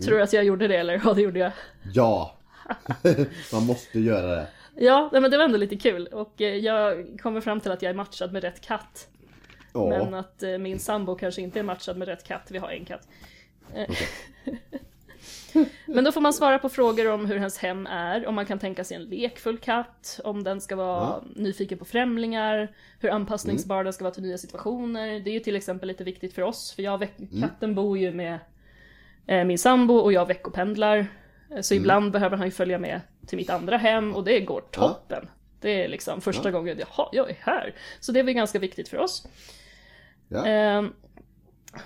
Tror 0.04 0.16
du 0.16 0.22
att 0.22 0.32
jag 0.32 0.44
gjorde 0.44 0.68
det 0.68 0.76
eller? 0.76 1.00
Ja, 1.04 1.12
det 1.14 1.22
gjorde 1.22 1.38
jag. 1.38 1.52
Ja. 1.92 2.38
Man 3.52 3.66
måste 3.66 4.00
göra 4.00 4.34
det. 4.34 4.46
Ja, 4.76 5.08
men 5.12 5.30
det 5.30 5.36
var 5.36 5.44
ändå 5.44 5.58
lite 5.58 5.76
kul 5.76 6.06
och 6.06 6.40
eh, 6.40 6.54
jag 6.56 7.06
kommer 7.22 7.40
fram 7.40 7.60
till 7.60 7.72
att 7.72 7.82
jag 7.82 7.90
är 7.90 7.94
matchad 7.94 8.32
med 8.32 8.42
rätt 8.44 8.60
katt. 8.60 9.08
Ja. 9.74 9.88
Men 9.88 10.14
att 10.14 10.42
eh, 10.42 10.58
min 10.58 10.78
sambo 10.78 11.14
kanske 11.14 11.42
inte 11.42 11.58
är 11.58 11.62
matchad 11.62 11.96
med 11.96 12.08
rätt 12.08 12.24
katt, 12.24 12.48
vi 12.50 12.58
har 12.58 12.68
en 12.70 12.84
katt. 12.84 13.08
Eh, 13.74 13.90
Men 15.86 16.04
då 16.04 16.12
får 16.12 16.20
man 16.20 16.32
svara 16.32 16.58
på 16.58 16.68
frågor 16.68 17.10
om 17.10 17.26
hur 17.26 17.36
ens 17.36 17.58
hem 17.58 17.86
är, 17.86 18.26
om 18.26 18.34
man 18.34 18.46
kan 18.46 18.58
tänka 18.58 18.84
sig 18.84 18.96
en 18.96 19.04
lekfull 19.04 19.58
katt, 19.58 20.20
om 20.24 20.44
den 20.44 20.60
ska 20.60 20.76
vara 20.76 20.98
Ja. 21.00 21.22
nyfiken 21.36 21.78
på 21.78 21.84
främlingar, 21.84 22.74
hur 23.00 23.10
anpassningsbar 23.10 23.84
den 23.84 23.92
ska 23.92 24.04
vara 24.04 24.14
till 24.14 24.22
nya 24.22 24.38
situationer. 24.38 25.20
Det 25.20 25.30
är 25.30 25.34
ju 25.34 25.40
till 25.40 25.56
exempel 25.56 25.88
lite 25.88 26.04
viktigt 26.04 26.34
för 26.34 26.42
oss, 26.42 26.72
för 26.72 26.82
jag 26.82 26.98
veck- 26.98 27.40
katten 27.40 27.74
bor 27.74 27.98
ju 27.98 28.12
med 28.12 28.38
eh, 29.26 29.44
min 29.44 29.58
sambo 29.58 29.94
och 29.94 30.12
jag 30.12 30.26
veckopendlar. 30.26 31.06
Eh, 31.54 31.60
Så 31.60 31.74
ibland 31.74 32.12
behöver 32.12 32.36
han 32.36 32.46
ju 32.46 32.50
följa 32.52 32.78
med 32.78 33.00
till 33.26 33.36
mitt 33.38 33.50
andra 33.50 33.76
hem 33.76 34.14
och 34.16 34.24
det 34.24 34.40
går 34.40 34.60
toppen. 34.60 35.28
Det 35.60 35.84
är 35.84 35.88
liksom 35.88 36.20
första 36.20 36.50
gången, 36.50 36.78
jaha, 36.80 37.08
jag 37.12 37.30
är 37.30 37.36
här. 37.40 37.74
Så 38.00 38.12
det 38.12 38.18
är 38.20 38.24
väl 38.24 38.34
ganska 38.34 38.58
viktigt 38.58 38.88
för 38.88 38.96
oss. 38.98 39.26
Ja. 40.28 40.46
Ehm, 40.46 40.92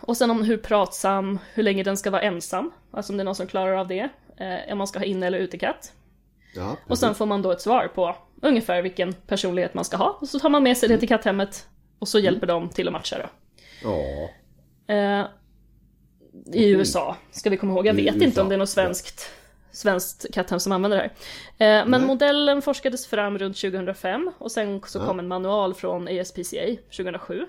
och 0.00 0.16
sen 0.16 0.30
om 0.30 0.42
hur 0.42 0.56
pratsam, 0.56 1.38
hur 1.54 1.62
länge 1.62 1.82
den 1.82 1.96
ska 1.96 2.10
vara 2.10 2.22
ensam, 2.22 2.70
alltså 2.90 3.12
om 3.12 3.16
det 3.16 3.22
är 3.22 3.24
någon 3.24 3.34
som 3.34 3.46
klarar 3.46 3.72
av 3.76 3.88
det, 3.88 4.08
eh, 4.36 4.72
om 4.72 4.78
man 4.78 4.86
ska 4.86 4.98
ha 4.98 5.04
inne 5.06 5.26
eller 5.26 5.38
utekatt. 5.38 5.92
ja. 6.54 6.76
Och 6.86 6.98
sen 6.98 7.14
får 7.14 7.26
man 7.26 7.42
då 7.42 7.52
ett 7.52 7.60
svar 7.60 7.88
på 7.94 8.16
ungefär 8.42 8.82
vilken 8.82 9.12
personlighet 9.12 9.74
man 9.74 9.84
ska 9.84 9.96
ha, 9.96 10.18
och 10.20 10.28
så 10.28 10.38
tar 10.38 10.48
man 10.48 10.62
med 10.62 10.76
sig 10.76 10.88
det 10.88 10.98
till 10.98 11.08
katthemmet 11.08 11.68
och 11.98 12.08
så 12.08 12.18
hjälper 12.18 12.46
de 12.46 12.68
till 12.68 12.86
att 12.88 12.92
matcha 12.92 13.18
då. 13.18 13.28
Ja. 13.82 14.28
Eh, 14.94 15.26
I 16.52 16.70
USA, 16.70 17.16
ska 17.30 17.50
vi 17.50 17.56
komma 17.56 17.72
ihåg. 17.72 17.86
Jag 17.86 18.00
I 18.00 18.04
vet 18.04 18.14
inte 18.14 18.26
USA, 18.26 18.42
om 18.42 18.48
det 18.48 18.54
är 18.54 18.58
något 18.58 18.68
svenskt, 18.68 19.30
svenskt 19.76 20.26
katthem 20.34 20.60
som 20.60 20.72
använder 20.72 20.96
det 20.98 21.10
här. 21.58 21.80
Eh, 21.80 21.86
men 21.88 22.00
Nej. 22.00 22.06
modellen 22.08 22.62
forskades 22.62 23.06
fram 23.06 23.38
runt 23.38 23.56
2005 23.56 24.30
och 24.38 24.52
sen 24.52 24.80
så 24.86 24.98
Ja. 24.98 25.06
kom 25.06 25.18
en 25.18 25.28
manual 25.28 25.74
från 25.74 26.08
ASPCA 26.20 26.76
2007. 26.96 27.46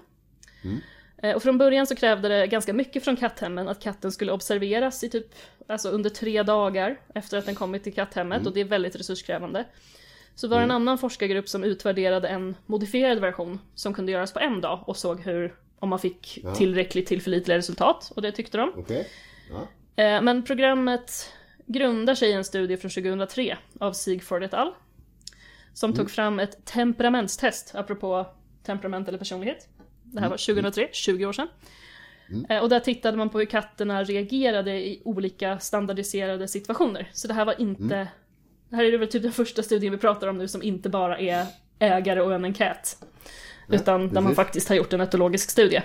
Mm. 0.64 0.78
Eh, 1.24 1.36
och 1.36 1.44
från 1.44 1.58
början 1.58 1.88
så 1.88 1.96
krävde 1.96 2.28
det 2.30 2.48
ganska 2.48 2.74
mycket 2.74 3.04
från 3.04 3.16
katthemmen 3.16 3.68
att 3.70 3.84
katten 3.84 4.12
skulle 4.12 4.32
observeras 4.32 5.04
i 5.04 5.10
typ, 5.10 5.28
alltså 5.68 5.90
under 5.90 6.10
tre 6.10 6.44
dagar 6.44 7.00
efter 7.16 7.38
att 7.38 7.46
den 7.46 7.56
kommit 7.56 7.84
till 7.84 7.94
katthemmet 7.94 8.36
Mm. 8.38 8.48
och 8.48 8.54
det 8.54 8.60
är 8.62 8.66
väldigt 8.66 8.96
resurskrävande. 8.96 9.66
Så 10.36 10.48
var 10.48 10.58
det 10.58 10.64
en 10.64 10.72
annan 10.72 10.98
forskargrupp 10.98 11.50
som 11.50 11.64
utvärderade 11.64 12.28
en 12.28 12.56
modifierad 12.66 13.20
version 13.20 13.60
som 13.76 13.94
kunde 13.94 14.12
göras 14.12 14.34
på 14.34 14.40
en 14.40 14.62
dag 14.62 14.84
och 14.86 14.98
såg 14.98 15.20
hur, 15.22 15.54
om 15.80 15.90
man 15.90 16.00
fick 16.00 16.40
Ja. 16.44 16.56
tillräckligt 16.56 17.08
tillförlitliga 17.08 17.58
resultat 17.58 18.12
och 18.16 18.22
det 18.22 18.32
tyckte 18.32 18.58
de. 18.58 18.74
Okej. 18.78 19.08
Ja. 19.50 20.04
Eh, 20.04 20.22
Men 20.22 20.44
programmet 20.44 21.34
grundar 21.68 22.16
sig 22.16 22.30
i 22.30 22.34
en 22.34 22.44
studie 22.44 22.78
från 22.78 22.92
2003 22.92 23.58
av 23.80 23.94
Sigford 23.94 24.44
et 24.44 24.54
al. 24.54 24.74
Som 25.74 25.94
tog 25.94 26.12
fram 26.12 26.40
ett 26.40 26.66
temperamentstest, 26.66 27.76
apropå 27.76 28.28
temperament 28.64 29.08
eller 29.08 29.18
personlighet. 29.18 29.68
Det 30.04 30.20
här 30.20 30.30
var 30.30 30.38
2003, 30.38 30.90
20 30.92 31.26
år 31.26 31.34
sedan. 31.34 31.48
Eh, 32.50 32.60
Och 32.60 32.70
där 32.70 32.80
tittade 32.80 33.18
man 33.18 33.30
på 33.30 33.40
hur 33.40 33.46
katterna 33.46 34.04
reagerade 34.04 34.72
i 34.72 35.02
olika 35.06 35.60
standardiserade 35.60 36.48
situationer. 36.48 37.10
Så 37.14 37.28
det 37.28 37.34
här 37.34 37.46
var 37.46 37.62
inte... 37.62 38.08
Det 38.70 38.76
här 38.76 38.84
är 38.84 38.98
väl 38.98 39.08
typ 39.08 39.24
den 39.24 39.32
första 39.32 39.64
studien 39.64 39.92
vi 39.92 39.98
pratar 39.98 40.28
om 40.28 40.38
nu 40.38 40.48
som 40.48 40.64
inte 40.64 40.90
bara 40.90 41.20
är 41.20 41.46
ägare 41.80 42.22
och 42.22 42.34
en 42.34 42.46
enkät. 42.46 42.98
Utan 43.70 44.08
där 44.08 44.14
man 44.14 44.24
precis. 44.24 44.36
faktiskt 44.36 44.70
har 44.70 44.76
gjort 44.76 44.94
en 44.94 45.02
etologisk 45.02 45.50
studie. 45.50 45.82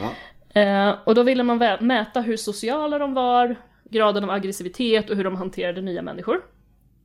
Ja. 0.00 0.12
Eh, 0.60 0.94
och 1.04 1.14
då 1.14 1.22
ville 1.22 1.42
man 1.42 1.76
mäta 1.80 2.20
hur 2.20 2.36
sociala 2.36 2.98
de 2.98 3.14
var, 3.14 3.56
graden 3.90 4.24
av 4.24 4.30
aggressivitet 4.30 5.10
och 5.10 5.16
hur 5.16 5.24
de 5.24 5.36
hanterade 5.36 5.80
nya 5.80 6.02
människor. 6.02 6.44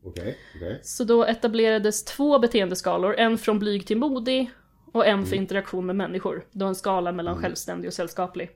Okej. 0.04 0.38
Okej. 0.56 0.80
Så 0.84 1.04
då 1.04 1.26
etablerades 1.26 2.06
två 2.06 2.40
beteendeskalor, 2.40 3.16
en 3.18 3.38
från 3.38 3.60
blyg 3.60 3.88
till 3.88 3.98
modig 3.98 4.52
och 4.92 5.08
en 5.08 5.26
för 5.26 5.36
interaktion 5.36 5.86
med 5.86 5.96
människor. 5.96 6.44
Då 6.52 6.66
en 6.66 6.76
skala 6.76 7.12
mellan 7.12 7.38
självständig 7.38 7.88
och 7.88 7.94
sällskaplig. 7.94 8.52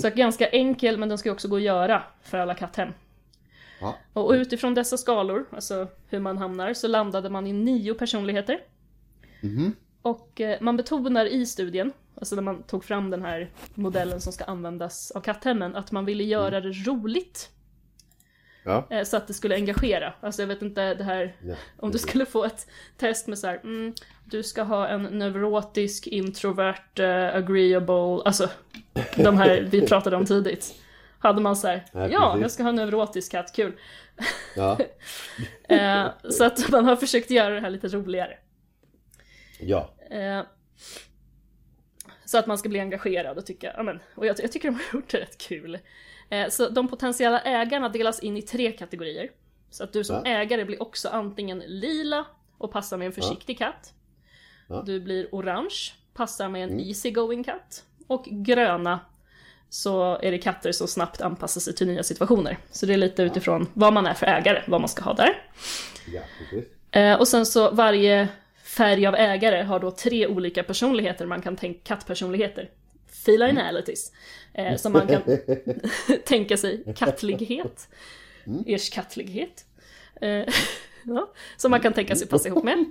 Så 0.00 0.10
ganska 0.10 0.48
enkel, 0.48 0.98
men 0.98 1.08
den 1.08 1.18
ska 1.18 1.32
också 1.32 1.48
gå 1.48 1.56
att 1.56 1.62
göra 1.62 2.02
för 2.22 2.38
alla 2.38 2.54
katthem. 2.54 2.88
Ja. 3.80 3.96
Och 4.12 4.30
utifrån 4.30 4.74
dessa 4.74 4.96
skalor, 4.96 5.44
alltså 5.50 5.88
hur 6.08 6.20
man 6.20 6.38
hamnar, 6.38 6.74
så 6.74 6.88
landade 6.88 7.30
man 7.30 7.46
i 7.46 7.52
nio 7.52 7.94
personligheter. 7.94 8.60
Mhm. 9.40 9.72
Och 10.02 10.40
eh, 10.40 10.58
man 10.60 10.76
betonar 10.76 11.26
i 11.26 11.46
studien, 11.46 11.92
alltså 12.16 12.34
när 12.34 12.42
man 12.42 12.62
tog 12.62 12.84
fram 12.84 13.10
den 13.10 13.22
här 13.22 13.50
modellen 13.74 14.20
som 14.20 14.32
ska 14.32 14.44
användas 14.44 15.10
av 15.10 15.20
katthemmen, 15.20 15.76
att 15.76 15.92
man 15.92 16.04
ville 16.04 16.24
göra 16.24 16.60
det 16.60 16.70
roligt. 16.70 17.50
Ja. 18.64 18.86
eh, 18.90 19.04
Så 19.04 19.16
att 19.16 19.26
det 19.26 19.34
skulle 19.34 19.54
engagera. 19.54 20.14
Alltså 20.20 20.42
jag 20.42 20.46
vet 20.46 20.62
inte 20.62 20.94
det 20.94 21.04
här, 21.04 21.36
Ja. 21.42 21.54
om 21.78 21.90
du 21.90 21.98
skulle 21.98 22.26
få 22.26 22.44
ett 22.44 22.66
test 22.96 23.26
med 23.26 23.38
så 23.38 23.46
här, 23.46 23.60
mm, 23.64 23.94
du 24.24 24.42
ska 24.42 24.62
ha 24.62 24.88
en 24.88 25.02
neurotisk, 25.02 26.06
introvert, 26.06 26.98
eh, 27.00 27.34
agreeable, 27.36 28.22
alltså 28.24 28.48
de 29.16 29.38
här 29.38 29.68
vi 29.70 29.80
pratade 29.88 30.16
om 30.16 30.26
tidigt. 30.26 30.74
Hade 31.18 31.40
man 31.40 31.56
så 31.56 31.66
här, 31.68 31.84
Ja, 31.92 32.08
ja, 32.08 32.38
jag 32.40 32.50
ska 32.50 32.62
ha 32.62 32.70
en 32.70 32.76
neurotisk 32.76 33.32
katt, 33.32 33.52
kul. 33.56 33.72
Ja. 34.56 34.78
Eh, 35.68 36.06
så 36.30 36.44
att 36.44 36.68
man 36.70 36.84
har 36.84 36.96
försökt 36.96 37.30
göra 37.30 37.54
det 37.54 37.60
här 37.60 37.70
lite 37.70 37.88
roligare. 37.88 38.38
Ja. 39.60 39.90
Så 42.24 42.38
att 42.38 42.46
man 42.46 42.58
ska 42.58 42.68
bli 42.68 42.80
engagerad 42.80 43.38
och 43.38 43.46
tycka, 43.46 43.72
ja 43.76 43.82
men, 43.82 44.00
och 44.14 44.26
jag, 44.26 44.36
jag 44.42 44.52
tycker 44.52 44.68
de 44.68 44.74
har 44.74 44.82
gjort 44.98 45.10
det 45.10 45.18
rätt 45.20 45.38
kul. 45.38 45.78
Eh, 46.30 46.48
så 46.48 46.68
de 46.68 46.88
potentiella 46.88 47.40
ägarna 47.40 47.88
delas 47.88 48.20
in 48.20 48.36
i 48.36 48.42
tre 48.42 48.72
kategorier. 48.72 49.30
Så 49.70 49.84
att 49.84 49.92
du 49.92 50.04
som 50.04 50.16
Ja. 50.24 50.30
ägare 50.30 50.64
blir 50.64 50.82
också 50.82 51.08
antingen 51.08 51.58
lila 51.58 52.24
och 52.58 52.72
passar 52.72 52.96
med 52.96 53.06
en 53.06 53.12
försiktig 53.12 53.58
katt. 53.58 53.94
Ja. 54.68 54.82
Du 54.86 55.00
blir 55.00 55.28
orange, 55.32 55.92
passar 56.14 56.48
med 56.48 56.62
en 56.64 56.80
easygoing 56.80 57.44
katt. 57.44 57.84
Och 58.06 58.24
gröna 58.24 59.00
så 59.68 60.18
är 60.22 60.30
det 60.30 60.38
katter 60.38 60.72
som 60.72 60.88
snabbt 60.88 61.20
anpassar 61.20 61.60
sig 61.60 61.74
till 61.74 61.86
nya 61.86 62.02
situationer. 62.02 62.58
Så 62.70 62.86
det 62.86 62.92
är 62.92 62.96
lite 62.96 63.22
utifrån 63.22 63.66
vad 63.74 63.92
man 63.92 64.06
är 64.06 64.14
för 64.14 64.26
ägare, 64.26 64.62
vad 64.66 64.80
man 64.80 64.88
ska 64.88 65.02
ha 65.02 65.14
där. 65.14 65.42
Ja, 66.12 66.20
precis. 66.38 66.64
Eh, 66.90 67.18
och 67.20 67.28
sen 67.28 67.46
så 67.46 67.70
varje 67.70 68.28
färg 68.76 69.06
av 69.06 69.14
ägare 69.14 69.62
har 69.62 69.80
då 69.80 69.90
tre 69.90 70.26
olika 70.26 70.62
personligheter 70.62 71.26
man 71.26 71.42
kan 71.42 71.56
tänka, 71.56 71.80
kattpersonligheter. 71.84 72.70
Felinalities. 73.26 74.12
Eh, 74.54 74.76
som 74.76 74.92
man 74.92 75.06
kan 75.08 75.22
tänka 76.24 76.56
sig 76.56 76.94
kattlighet. 76.96 77.88
Ers 78.66 78.90
kattlighet. 78.90 79.64
Eh, 80.20 80.28
ja, 81.04 81.32
som 81.56 81.70
man 81.70 81.80
kan 81.80 81.92
tänka 81.92 82.16
sig 82.16 82.28
passa 82.28 82.48
ihop 82.48 82.64
med. 82.64 82.84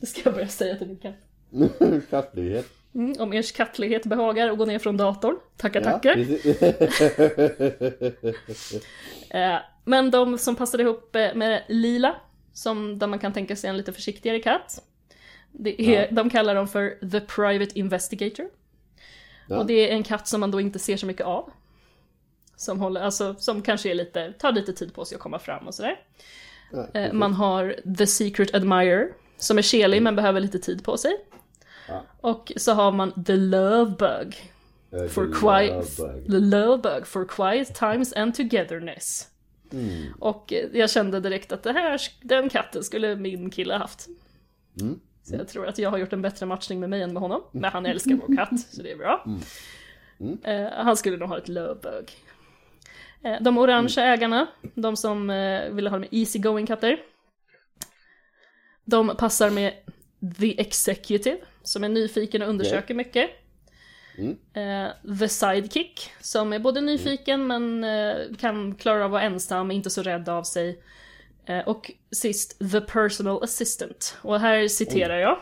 Det 0.00 0.06
ska 0.06 0.20
jag 0.24 0.34
börja 0.34 0.48
säga 0.48 0.76
till 0.76 0.86
min 0.86 0.96
katt. 0.96 2.10
Kattlighet. 2.10 2.66
Mm, 2.94 3.14
om 3.18 3.32
ers 3.32 3.52
kattlighet 3.52 4.04
behagar 4.06 4.50
och 4.50 4.58
gå 4.58 4.64
ner 4.64 4.78
från 4.78 4.96
datorn. 4.96 5.36
Tackar, 5.56 5.80
Ja, 5.80 5.90
tackar. 5.90 6.18
Eh, 9.30 9.58
men 9.84 10.10
de 10.10 10.38
som 10.38 10.56
passade 10.56 10.82
ihop 10.82 11.16
eh, 11.16 11.34
med 11.34 11.62
lila, 11.68 12.16
som, 12.52 12.98
där 12.98 13.06
man 13.06 13.18
kan 13.18 13.32
tänka 13.32 13.56
sig 13.56 13.70
en 13.70 13.76
lite 13.76 13.92
försiktigare 13.92 14.40
katt. 14.40 14.82
Det 15.52 15.82
är, 15.82 16.02
Ja. 16.02 16.08
De 16.10 16.30
kallar 16.30 16.54
dem 16.54 16.68
för 16.68 17.10
the 17.10 17.20
private 17.20 17.78
investigator. 17.78 18.48
Ja. 19.48 19.58
Och 19.58 19.66
det 19.66 19.90
är 19.90 19.94
en 19.94 20.02
katt 20.02 20.28
som 20.28 20.40
man 20.40 20.50
då 20.50 20.60
inte 20.60 20.78
ser 20.78 20.96
så 20.96 21.06
mycket 21.06 21.26
av. 21.26 21.52
Som, 22.56 22.80
håller, 22.80 23.00
alltså, 23.00 23.34
som 23.38 23.62
kanske 23.62 23.90
är 23.90 23.94
lite, 23.94 24.32
tar 24.32 24.52
lite 24.52 24.72
tid 24.72 24.94
på 24.94 25.04
sig 25.04 25.16
att 25.16 25.22
komma 25.22 25.38
fram 25.38 25.66
och 25.66 25.74
sådär. 25.74 26.00
Eh, 26.94 27.12
man 27.12 27.32
har 27.34 27.76
The 27.98 28.06
Secret 28.06 28.54
Admirer, 28.54 29.12
som 29.38 29.58
är 29.58 29.62
kelig 29.62 30.02
men 30.02 30.16
behöver 30.16 30.40
lite 30.40 30.58
tid 30.58 30.84
på 30.84 30.96
sig. 30.96 31.16
Ja. 31.88 32.02
Och 32.20 32.52
så 32.56 32.72
har 32.72 32.92
man 32.92 33.24
The 33.24 33.36
Love 33.36 33.90
Bug, 33.98 34.52
for 35.10 35.26
the 35.26 35.32
quiet, 35.40 35.98
love 35.98 36.12
bug. 36.12 36.26
the 36.26 36.56
love 36.56 36.82
bug 36.82 37.06
for 37.06 37.24
quiet 37.24 37.74
times 37.74 38.12
and 38.12 38.34
togetherness. 38.34 39.28
Mm. 39.72 40.12
Och 40.18 40.52
jag 40.72 40.90
kände 40.90 41.20
direkt 41.20 41.52
att 41.52 41.62
det 41.62 41.72
här, 41.72 42.00
den 42.22 42.48
katten 42.48 42.84
skulle 42.84 43.16
min 43.16 43.50
kille 43.50 43.74
haft. 43.74 44.08
Mm. 44.80 45.00
Så 45.22 45.34
jag 45.34 45.48
tror 45.48 45.66
att 45.66 45.78
jag 45.78 45.90
har 45.90 45.98
gjort 45.98 46.12
en 46.12 46.22
bättre 46.22 46.46
matchning 46.46 46.80
med 46.80 46.90
mig 46.90 47.02
än 47.02 47.12
med 47.12 47.22
honom. 47.22 47.42
Men 47.52 47.72
han 47.72 47.86
älskar 47.86 48.14
vår 48.26 48.36
katt, 48.36 48.60
så 48.60 48.82
det 48.82 48.92
är 48.92 48.96
bra. 48.96 49.24
Mm. 50.20 50.38
Eh, 50.44 50.72
han 50.84 50.96
skulle 50.96 51.16
nog 51.16 51.28
ha 51.28 51.38
ett 51.38 51.48
love 51.48 51.74
bug. 51.82 52.10
Eh, 53.22 53.36
de 53.42 53.58
orangea 53.58 54.04
Mm. 54.04 54.14
ägarna, 54.18 54.46
de 54.74 54.96
som 54.96 55.30
eh, 55.30 55.70
ville 55.70 55.90
ha 55.90 55.98
med 55.98 56.08
easy 56.12 56.38
going 56.38 56.66
katter. 56.66 56.98
De 58.84 59.16
passar 59.18 59.50
med 59.50 59.72
the 60.38 60.60
executive, 60.60 61.38
som 61.62 61.84
är 61.84 61.88
nyfiken 61.88 62.42
och 62.42 62.48
undersöker 62.48 62.94
mycket. 62.94 63.30
Mm. 64.20 64.86
Eh, 64.86 65.18
the 65.18 65.28
sidekick, 65.28 66.10
som 66.20 66.52
är 66.52 66.58
både 66.58 66.80
nyfiken 66.80 67.46
men 67.46 67.84
eh, 67.84 68.16
kan 68.40 68.74
klara 68.74 68.98
av 68.98 69.04
att 69.04 69.10
vara 69.10 69.22
ensam, 69.22 69.70
inte 69.70 69.90
så 69.90 70.02
rädd 70.02 70.28
av 70.28 70.42
sig. 70.42 70.80
Eh, 71.46 71.58
och 71.68 71.90
sist, 72.12 72.58
the 72.72 72.80
personal 72.80 73.42
assistant. 73.42 74.16
Och 74.22 74.40
här 74.40 74.68
citerar 74.68 75.18
jag. 75.18 75.38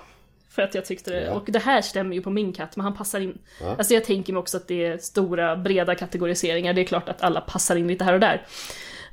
För 0.51 0.63
att 0.63 0.75
jag 0.75 0.85
tyckte 0.85 1.11
det, 1.11 1.21
Ja. 1.25 1.33
och 1.35 1.45
det 1.49 1.59
här 1.59 1.83
stämmer 1.83 2.15
ju 2.17 2.23
på 2.23 2.31
min 2.31 2.53
katt, 2.53 2.77
men 2.77 2.85
han 2.85 2.95
passar 2.95 3.21
in. 3.21 3.39
Ja. 3.61 3.75
Alltså 3.79 3.95
jag 3.95 4.05
tänker 4.05 4.33
mig 4.33 4.41
också 4.41 4.57
att 4.57 4.69
det 4.69 4.85
är 4.87 4.99
stora, 4.99 5.57
breda 5.57 5.95
kategoriseringar, 5.95 6.73
det 6.73 6.81
är 6.81 6.85
klart 6.85 7.09
att 7.09 7.23
alla 7.23 7.41
passar 7.41 7.77
in 7.77 7.89
lite 7.89 8.05
här 8.05 8.13
och 8.15 8.21
där. 8.21 8.47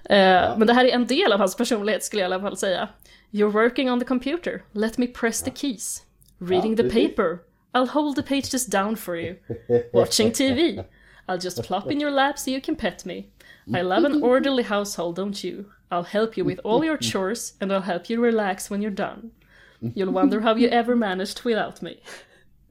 Eh, 0.04 0.58
Men 0.58 0.68
det 0.68 0.74
här 0.74 0.86
är 0.86 0.90
en 0.92 1.08
del 1.08 1.34
av 1.34 1.40
hans 1.40 1.58
personlighet 1.58 2.04
skulle 2.04 2.22
jag 2.22 2.32
i 2.32 2.34
alla 2.34 2.42
fall 2.44 2.58
säga. 2.58 2.90
You're 3.32 3.52
working 3.52 3.92
on 3.92 4.00
the 4.00 4.06
computer, 4.06 4.64
let 4.72 4.98
me 4.98 5.08
press 5.08 5.44
the 5.44 5.52
keys. 5.56 6.04
Reading 6.40 6.76
Ja, 6.76 6.84
the 6.84 7.08
paper, 7.08 7.38
I'll 7.76 7.88
hold 7.88 8.16
the 8.16 8.24
pages 8.24 8.66
down 8.66 8.96
for 8.96 9.18
you. 9.18 9.36
Watching 9.94 10.32
TV, 10.32 10.86
I'll 11.28 11.38
just 11.38 11.62
plop 11.64 11.92
in 11.92 12.00
your 12.00 12.12
lap 12.12 12.40
so 12.40 12.50
you 12.50 12.62
can 12.62 12.78
pet 12.78 13.06
me. 13.06 13.28
I 13.74 13.82
love 13.82 14.06
an 14.06 14.24
orderly 14.24 14.64
household, 14.64 15.18
don't 15.18 15.44
you? 15.44 15.66
I'll 15.92 16.04
help 16.04 16.38
you 16.38 16.46
with 16.46 16.60
all 16.64 16.86
your 16.86 16.98
chores 16.98 17.54
and 17.60 17.74
I'll 17.74 17.82
help 17.82 18.10
you 18.10 18.22
relax 18.22 18.70
when 18.70 18.82
you're 18.82 18.92
done. 18.92 19.32
You'll 19.82 20.14
wonder 20.14 20.40
how 20.42 20.56
you 20.56 20.70
ever 20.70 20.96
managed 20.96 21.44
without 21.44 21.82
me. 21.82 21.98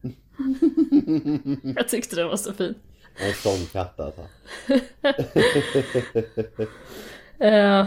Jag 1.77 1.89
tyckte 1.89 2.17
den 2.17 2.29
var 2.29 2.37
så 2.37 2.53
fin. 2.53 2.75
En 3.17 3.35
sån 3.35 3.67
katt 3.67 4.01
alltså. 4.01 4.27
Eh, 7.39 7.87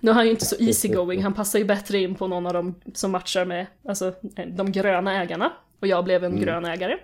nu 0.00 0.10
är 0.10 0.14
han 0.14 0.24
ju 0.24 0.30
inte 0.30 0.44
så 0.44 0.56
easygoing, 0.56 1.22
han 1.22 1.34
passar 1.34 1.58
ju 1.58 1.64
bättre 1.64 1.98
in 1.98 2.14
på 2.14 2.26
någon 2.26 2.46
av 2.46 2.52
dem 2.52 2.74
som 2.94 3.10
matchar 3.10 3.44
med 3.44 3.66
alltså, 3.88 4.14
de 4.46 4.72
gröna 4.72 5.22
ägarna. 5.22 5.52
Och 5.80 5.86
jag 5.86 6.04
blev 6.04 6.24
en 6.24 6.40
grön 6.40 6.64
ägare. 6.64 6.98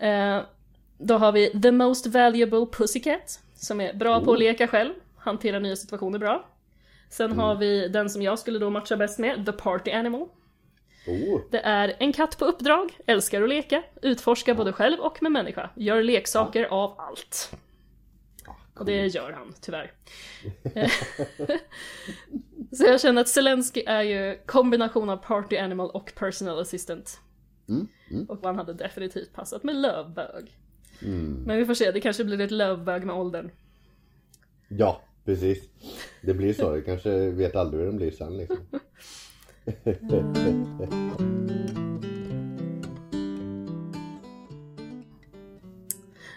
Eh, 0.00 0.40
då 0.98 1.14
har 1.14 1.32
vi 1.32 1.60
The 1.62 1.70
Most 1.70 2.06
Valuable 2.06 2.66
Pussycat, 2.72 3.40
som 3.54 3.80
är 3.80 3.92
bra 3.92 4.20
på 4.20 4.32
att 4.32 4.38
leka 4.38 4.68
själv, 4.68 4.94
hantera 5.16 5.58
nya 5.58 5.76
situationer 5.76 6.18
bra. 6.18 6.48
Sen 7.10 7.32
har 7.32 7.54
vi 7.54 7.88
den 7.88 8.10
som 8.10 8.22
jag 8.22 8.38
skulle 8.38 8.58
då 8.58 8.70
matcha 8.70 8.96
bäst 8.96 9.18
med, 9.18 9.46
The 9.46 9.52
Party 9.52 9.90
Animal. 9.90 10.28
Oh. 11.06 11.40
Det 11.50 11.60
är 11.60 11.96
en 11.98 12.12
katt 12.12 12.38
på 12.38 12.44
uppdrag, 12.44 12.98
älskar 13.06 13.42
att 13.42 13.48
leka, 13.48 13.82
utforskar 14.02 14.54
både 14.54 14.72
själv 14.72 15.00
och 15.00 15.22
med 15.22 15.32
människa, 15.32 15.70
gör 15.76 16.02
leksaker 16.02 16.64
av 16.64 16.94
allt. 16.98 17.52
Och 18.74 18.84
det 18.84 19.06
gör 19.06 19.32
han, 19.32 19.54
tyvärr. 19.60 19.92
Så 22.72 22.84
jag 22.84 23.00
känner 23.00 23.20
att 23.20 23.28
Zelensky 23.28 23.82
är 23.86 24.02
ju 24.02 24.38
kombination 24.46 25.10
av 25.10 25.16
party 25.16 25.56
animal 25.56 25.90
och 25.90 26.12
personal 26.14 26.60
assistant. 26.60 27.20
Och 28.28 28.38
han 28.42 28.56
hade 28.56 28.72
definitivt 28.72 29.32
passat 29.32 29.62
med 29.62 29.76
lövbög. 29.76 30.58
Men 31.46 31.56
vi 31.58 31.66
får 31.66 31.74
se, 31.74 31.90
det 31.90 32.00
kanske 32.00 32.24
blir 32.24 32.40
ett 32.40 32.50
lövbög 32.50 33.04
med 33.06 33.16
åldern. 33.16 33.50
Ja, 34.68 35.02
precis. 35.24 35.68
Det 36.22 36.34
blir 36.34 36.52
så. 36.54 36.72
Det 36.74 36.82
kanske 36.82 37.30
vet 37.30 37.56
aldrig 37.56 37.80
hur 37.80 37.86
den 37.86 37.96
blir 37.96 38.10
sen 38.10 38.36
liksom. 38.36 38.58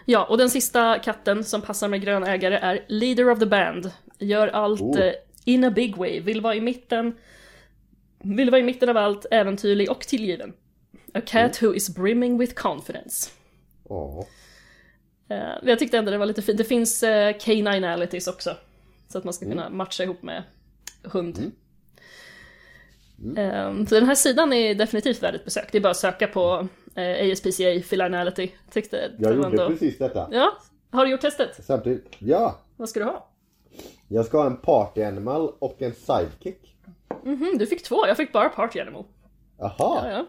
Ja, 0.06 0.26
och 0.26 0.38
den 0.38 0.50
sista 0.50 1.00
katten 1.00 1.44
som 1.44 1.62
passar 1.62 1.88
med 1.88 2.02
grön 2.02 2.24
ägare 2.24 2.56
är 2.56 2.86
leader 2.88 3.30
of 3.30 3.40
the 3.40 3.46
band. 3.46 3.92
Gör 4.20 4.48
allt 4.48 4.82
Oh. 4.82 5.00
eh, 5.00 5.14
in 5.46 5.64
a 5.64 5.72
big 5.72 5.98
way, 5.98 6.20
vill 6.20 6.42
vara 6.42 6.56
i 6.56 6.62
mitten. 6.62 7.14
Vill 8.24 8.50
vara 8.50 8.60
i 8.60 8.64
mitten 8.64 8.90
av 8.90 8.98
allt, 8.98 9.26
äventyrlig 9.32 9.92
och 9.92 10.02
tillgiven. 10.02 10.54
A 11.14 11.22
cat 11.26 11.64
who 11.64 11.74
is 11.74 11.96
brimming 11.96 12.38
with 12.38 12.54
confidence. 12.54 13.30
Ja. 13.90 14.26
Eh, 15.30 15.54
jag 15.64 15.80
tyckte 15.80 15.98
ändå 15.98 16.12
det 16.12 16.18
var 16.18 16.26
lite 16.26 16.42
fint. 16.42 16.58
Det 16.58 16.64
finns 16.64 17.04
eh, 17.04 17.34
K9alities 17.36 18.30
också. 18.30 18.58
Så 19.08 19.18
att 19.18 19.24
man 19.24 19.34
ska 19.34 19.46
kunna 19.46 19.70
matcha 19.70 20.04
ihop 20.04 20.24
med 20.24 20.44
hund. 21.04 21.52
Eh, 23.38 23.74
så 23.86 23.96
den 23.96 24.06
här 24.06 24.16
sidan 24.16 24.54
är 24.54 24.76
definitivt 24.76 25.24
värd 25.24 25.36
ett 25.36 25.46
besök. 25.46 25.72
Det 25.72 25.78
är 25.78 25.82
bara 25.82 25.92
att 25.92 25.98
söka 25.98 26.28
på 26.28 26.68
eh, 26.96 27.32
ASPCA 27.32 27.82
Filinality. 27.88 28.52
Tyckte 28.72 29.12
Jag 29.20 29.36
gjorde 29.36 29.48
ändå... 29.48 29.68
precis 29.68 29.98
detta. 29.98 30.30
Ja, 30.32 30.58
har 30.92 31.06
du 31.06 31.12
gjort 31.12 31.22
testet? 31.22 31.66
Samtidigt, 31.66 32.16
ja. 32.20 32.60
Vad 32.78 32.90
ska 32.90 33.00
du 33.00 33.06
ha? 33.06 33.28
Jag 34.08 34.26
ska 34.26 34.38
ha 34.38 34.46
en 34.46 34.58
party 34.58 35.04
animal 35.04 35.54
och 35.60 35.82
en 35.82 35.94
sidekick. 35.94 36.76
Mhm, 37.24 37.58
du 37.58 37.66
fick 37.68 37.84
två, 37.84 38.08
jag 38.08 38.18
fick 38.18 38.34
bara 38.34 38.50
Party 38.50 38.80
Animal. 38.80 39.04
Jaha, 39.58 39.74
Ja, 39.80 40.12
ja. 40.12 40.26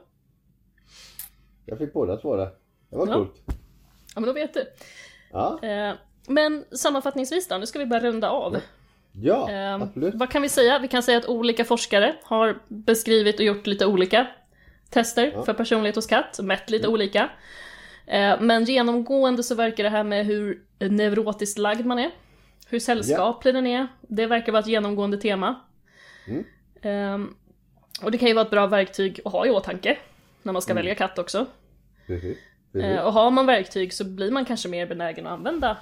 Jag 1.67 1.79
fick 1.79 1.93
båda 1.93 2.17
två 2.17 2.37
där. 2.37 2.51
Det 2.91 2.97
var 2.97 3.07
Ja. 3.07 3.15
coolt. 3.15 3.35
ja 4.15 4.21
men 4.21 4.23
då 4.25 4.33
vet 4.33 4.55
du. 4.55 4.65
Ja, 5.33 5.59
Eh, 5.63 5.95
men 6.29 6.65
sammanfattningsvis 6.73 7.49
då, 7.49 7.59
nu 7.59 7.67
ska 7.67 7.79
vi 7.79 7.87
bara 7.87 8.01
runda 8.01 8.31
av. 8.31 8.57
ja 9.13 9.51
Eh, 9.51 9.75
absolut. 9.75 10.15
vad 10.15 10.31
kan 10.31 10.43
vi 10.43 10.49
säga? 10.49 10.79
Vi 10.79 10.89
kan 10.89 11.03
säga 11.03 11.19
att 11.19 11.27
olika 11.29 11.65
forskare 11.65 12.15
har 12.23 12.59
beskrivit 12.69 13.39
och 13.39 13.45
gjort 13.45 13.67
lite 13.67 13.87
olika 13.87 14.27
tester 14.91 15.33
Ja. 15.35 15.43
för 15.45 15.55
personlighet 15.55 15.97
hos 15.97 16.07
katt, 16.07 16.39
mätt 16.43 16.71
lite 16.71 16.89
olika. 16.89 17.31
Eh, 18.07 18.41
men 18.41 18.65
genomgående 18.65 19.43
så 19.43 19.55
verkar 19.55 19.85
det 19.85 19.91
här 19.91 20.05
med 20.05 20.27
hur 20.27 20.63
neurotiskt 20.79 21.59
lagd 21.59 21.87
man 21.87 21.99
är, 21.99 22.11
hur 22.69 22.79
sällskaplig 22.79 23.55
den 23.55 23.67
är, 23.67 23.89
det 24.01 24.27
verkar 24.27 24.53
vara 24.53 24.61
ett 24.61 24.67
genomgående 24.67 25.17
tema. 25.17 25.61
Mm. 26.27 27.35
Och 28.03 28.11
det 28.11 28.19
kan 28.19 28.29
ju 28.29 28.35
vara 28.35 28.45
ett 28.45 28.51
bra 28.51 28.67
verktyg 28.67 29.21
att 29.25 29.33
ha 29.33 29.47
i 29.47 29.51
åtanke 29.51 29.99
när 30.44 30.52
man 30.52 30.62
ska 30.62 30.74
välja 30.74 30.94
katt 30.94 31.19
också. 31.19 31.47
Precis. 32.06 32.39
Eh, 32.74 33.01
och 33.01 33.12
har 33.12 33.31
man 33.31 33.47
verktyg 33.47 33.93
så 33.94 34.05
blir 34.05 34.31
man 34.31 34.44
kanske 34.44 34.69
mer 34.69 34.86
benägen 34.86 35.27
att 35.27 35.32
använda, 35.32 35.77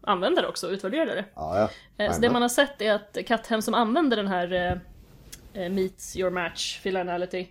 använda 0.00 0.42
det 0.42 0.48
också 0.48 0.66
och 0.66 0.72
utvärdera 0.72 1.04
det. 1.14 1.24
Ja, 1.34 1.58
ja. 1.96 2.04
Eh, 2.04 2.12
Så 2.12 2.20
det 2.20 2.30
man 2.30 2.42
har 2.42 2.48
sett 2.48 2.82
är 2.82 2.92
att 2.92 3.18
katthem 3.26 3.62
som 3.62 3.74
använder 3.74 4.16
den 4.16 4.28
här 4.28 4.52
eh, 4.52 5.62
eh, 5.62 5.70
Meet 5.72 6.16
Your 6.16 6.30
Match 6.30 6.78
Filinality, 6.80 7.48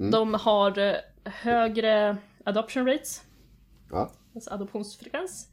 Mm. 0.00 0.10
de 0.10 0.34
har 0.34 0.96
högre 1.24 2.16
adoption 2.44 2.86
rates, 2.86 3.22
Ja, 3.90 4.10
alltså 4.34 4.50
adoptionsfrekvens, 4.50 5.48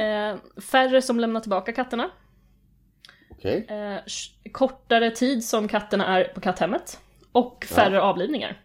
eh, 0.00 0.36
färre 0.62 1.02
som 1.02 1.20
lämnar 1.20 1.40
tillbaka 1.40 1.72
katterna, 1.72 2.10
okej. 3.30 3.66
eh, 3.68 3.98
kortare 4.52 5.10
tid 5.10 5.44
som 5.44 5.68
katterna 5.68 6.06
är 6.18 6.24
på 6.24 6.40
katthemmet 6.40 7.00
och 7.32 7.64
färre 7.68 8.00
avlivningar 8.02 8.60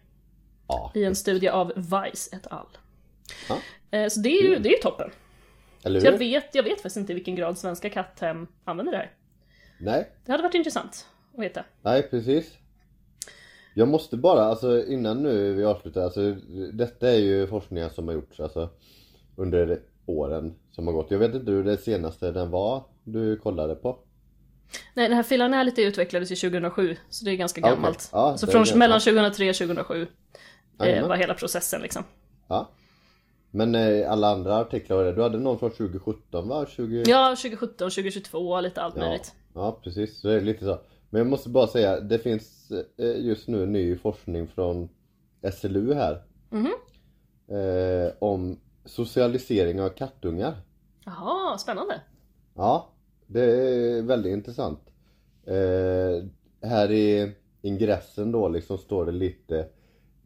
Ja, 0.73 0.91
i 0.95 1.03
en 1.03 1.15
studie 1.15 1.47
av 1.49 1.71
Weiss 1.75 2.33
et 2.33 2.47
al. 2.47 2.67
Ja. 3.49 3.57
Eh, 3.97 4.09
Så 4.09 4.19
det 4.19 4.29
är 4.29 4.43
ju, 4.43 4.59
det 4.59 4.69
är 4.69 4.71
ju 4.73 4.77
toppen. 4.81 5.09
eller 5.83 5.99
Så 5.99 6.05
jag 6.05 6.11
hur? 6.11 6.19
vet, 6.19 6.55
jag 6.55 6.63
vet 6.63 6.75
faktiskt 6.75 6.97
inte 6.97 7.11
i 7.11 7.15
vilken 7.15 7.35
grad 7.35 7.57
svenska 7.57 7.89
katthem 7.89 8.47
använder 8.65 8.91
det 8.91 8.97
här. 8.97 9.11
Nej, 9.79 10.11
Det 10.25 10.31
hade 10.31 10.43
varit 10.43 10.55
intressant 10.55 11.07
att 11.33 11.43
veta. 11.43 11.63
nej 11.81 12.03
precis. 12.03 12.53
Jag 13.75 13.87
måste 13.87 14.17
bara, 14.17 14.41
alltså 14.43 14.85
innan 14.85 15.23
nu 15.23 15.53
vi 15.53 15.63
avslutar, 15.65 16.01
alltså 16.03 16.31
detta 16.73 17.09
är 17.11 17.17
ju 17.17 17.47
forskningar 17.47 17.89
som 17.89 18.07
har 18.07 18.15
gjorts 18.15 18.39
alltså 18.39 18.69
under 19.35 19.79
åren 20.05 20.55
som 20.71 20.87
har 20.87 20.93
gått. 20.93 21.11
Jag 21.11 21.19
vet 21.19 21.35
inte 21.35 21.51
hur 21.51 21.63
det 21.63 21.77
senaste 21.77 22.31
den 22.31 22.49
var 22.51 22.83
du 23.03 23.37
kollade 23.37 23.75
på? 23.75 23.99
Nej, 24.93 25.09
det 25.09 25.15
här 25.15 25.23
Filanality 25.23 25.83
utvecklades 25.83 26.31
ju 26.31 26.35
2007, 26.35 26.95
så 27.09 27.25
det 27.25 27.31
är 27.31 27.35
ganska 27.35 27.61
gammalt. 27.61 28.09
Ja, 28.11 28.37
så 28.37 28.45
det 28.45 28.51
är 28.55 28.63
från 28.65 28.79
mellan 28.79 28.99
2003 28.99 29.49
och 29.49 29.55
2007 29.55 30.01
eh, 30.01 30.07
Jajamän. 30.79 31.09
var 31.09 31.15
hela 31.15 31.33
processen 31.33 31.81
liksom. 31.81 32.03
Ja. 32.47 32.69
Men 33.51 33.75
eh, 33.75 34.11
alla 34.11 34.27
andra 34.31 34.57
artiklar. 34.57 35.13
Du 35.13 35.21
hade 35.21 35.37
någon 35.39 35.59
från 35.59 35.71
2017 35.71 36.47
va? 36.49 36.65
20... 36.69 37.03
Ja, 37.07 37.29
2017, 37.35 37.77
2022, 37.77 38.61
lite 38.61 38.81
allt 38.81 38.95
Ja, 38.97 39.01
möjligt. 39.01 39.33
ja 39.53 39.79
precis, 39.83 40.19
så 40.21 40.27
det 40.27 40.33
är 40.33 40.41
lite 40.41 40.65
så. 40.65 40.79
Men 41.09 41.19
jag 41.19 41.27
måste 41.27 41.49
bara 41.49 41.67
säga, 41.67 41.99
det 41.99 42.19
finns 42.19 42.71
eh, 42.97 43.25
just 43.25 43.47
nu 43.47 43.65
ny 43.65 43.97
forskning 43.97 44.47
från 44.47 44.89
SLU 45.53 45.93
här. 45.93 46.23
Mhm. 46.49 46.73
Eh, 47.47 48.11
om 48.19 48.59
socialisering 48.85 49.81
av 49.81 49.89
kattungar. 49.89 50.55
Jaha, 51.05 51.57
spännande. 51.57 52.01
Ja, 52.55 52.89
det 53.27 53.41
är 53.43 54.01
väldigt 54.01 54.33
intressant. 54.33 54.79
Eh, 55.45 56.25
här 56.69 56.91
i 56.91 57.31
ingressen 57.61 58.31
då 58.31 58.47
liksom 58.49 58.77
står 58.77 59.05
det 59.05 59.11
lite 59.11 59.67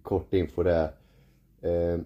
kort 0.08 0.34
info 0.34 0.64
där. 0.64 0.92
Eh, 1.62 2.00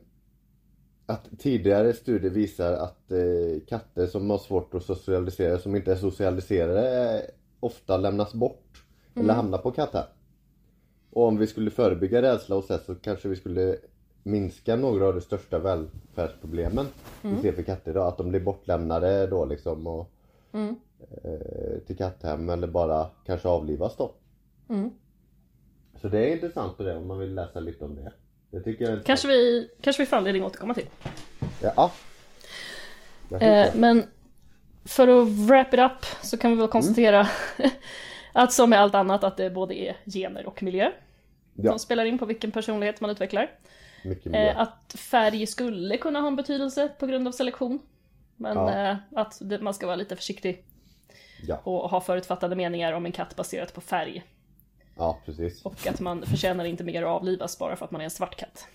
att 1.05 1.29
tidigare 1.39 1.93
studier 1.93 2.31
visar 2.31 2.73
att 2.73 3.11
eh, 3.11 3.65
katter 3.67 4.07
som 4.07 4.29
har 4.29 4.37
svårt 4.37 4.73
att 4.73 4.83
socialisera, 4.83 5.59
som 5.59 5.75
inte 5.75 5.91
är 5.91 5.95
socialiserade, 5.95 7.15
eh, 7.15 7.21
ofta 7.59 7.97
lämnas 7.97 8.33
bort. 8.33 8.83
Eller 9.15 9.33
hamnar 9.33 9.57
på 9.57 9.71
katthem. 9.71 10.03
Och 11.11 11.27
om 11.27 11.37
vi 11.37 11.47
skulle 11.47 11.71
förebygga 11.71 12.21
rädsla 12.21 12.55
hos 12.55 12.69
oss 12.69 12.85
så 12.85 12.95
kanske 12.95 13.29
vi 13.29 13.35
skulle 13.35 13.77
minska 14.23 14.75
några 14.75 15.05
av 15.07 15.13
de 15.13 15.21
största 15.21 15.59
välfärdsproblemen 15.59 16.85
vi 17.21 17.41
ser 17.41 17.51
för 17.51 17.63
katter 17.63 17.91
idag. 17.91 18.07
Att 18.07 18.17
de 18.17 18.29
blir 18.29 18.39
bortlämnade 18.39 19.27
då 19.27 19.45
liksom 19.45 19.87
och, 19.87 20.11
eh, 21.23 21.79
till 21.87 21.97
katthem 21.97 22.49
eller 22.49 22.67
bara 22.67 23.07
kanske 23.25 23.47
avlivas 23.47 23.95
då. 23.97 24.11
Så 26.01 26.07
det 26.07 26.19
är 26.29 26.33
intressant 26.33 26.77
på 26.77 26.83
det 26.83 26.95
om 26.97 27.07
man 27.07 27.19
vill 27.19 27.33
läsa 27.35 27.59
lite 27.59 27.85
om 27.85 27.95
det. 27.95 28.13
Det 28.51 28.61
tycker 28.63 28.85
jag 28.85 28.93
är 28.93 29.03
Kanske 29.03 29.27
vi, 29.27 29.69
kanske 29.81 30.01
vi 30.03 30.05
får 30.07 30.17
anledning 30.17 30.43
att 30.43 30.47
återkomma 30.49 30.73
till. 30.73 30.87
Ja. 31.61 31.91
Eh, 33.41 33.75
men 33.75 34.03
för 34.85 35.07
att 35.07 35.27
wrap 35.27 35.73
it 35.73 35.79
up 35.79 36.05
så 36.21 36.37
kan 36.37 36.51
vi 36.51 36.57
väl 36.57 36.67
konstatera 36.67 37.27
att 38.33 38.53
som 38.53 38.69
med 38.69 38.79
allt 38.79 38.95
annat 38.95 39.23
att 39.23 39.37
det 39.37 39.49
både 39.49 39.75
är 39.79 39.97
gener 40.05 40.45
och 40.45 40.63
miljö 40.63 40.91
Ja. 41.55 41.71
som 41.71 41.79
spelar 41.79 42.05
in 42.05 42.17
på 42.17 42.25
vilken 42.25 42.51
personlighet 42.51 43.01
man 43.01 43.09
utvecklar. 43.09 43.51
Eh, 44.33 44.59
att 44.59 44.95
färg 44.97 45.47
skulle 45.47 45.97
kunna 45.97 46.19
ha 46.19 46.27
en 46.27 46.35
betydelse 46.35 46.89
på 46.99 47.05
grund 47.07 47.27
av 47.27 47.31
selektion. 47.31 47.79
Men 48.35 48.57
Ja. 48.57 48.89
eh, 48.91 48.95
att 49.15 49.37
det, 49.41 49.59
man 49.59 49.73
ska 49.73 49.85
vara 49.85 49.95
lite 49.95 50.15
försiktig 50.15 50.65
Ja. 51.47 51.61
och 51.63 51.89
ha 51.89 52.01
förutfattade 52.01 52.55
meningar 52.55 52.93
om 52.93 53.05
en 53.05 53.11
katt 53.11 53.35
baserat 53.35 53.73
på 53.73 53.81
färg. 53.81 54.23
Ja, 54.97 55.19
precis. 55.25 55.61
Och 55.65 55.87
att 55.87 55.99
man 55.99 56.25
förtjänar 56.25 56.65
inte 56.65 56.83
mer 56.83 57.03
att 57.03 57.09
avlivas 57.09 57.59
bara 57.59 57.75
för 57.75 57.85
att 57.85 57.91
man 57.91 58.01
är 58.01 58.05
en 58.05 58.11
svart 58.11 58.35
katt. 58.35 58.67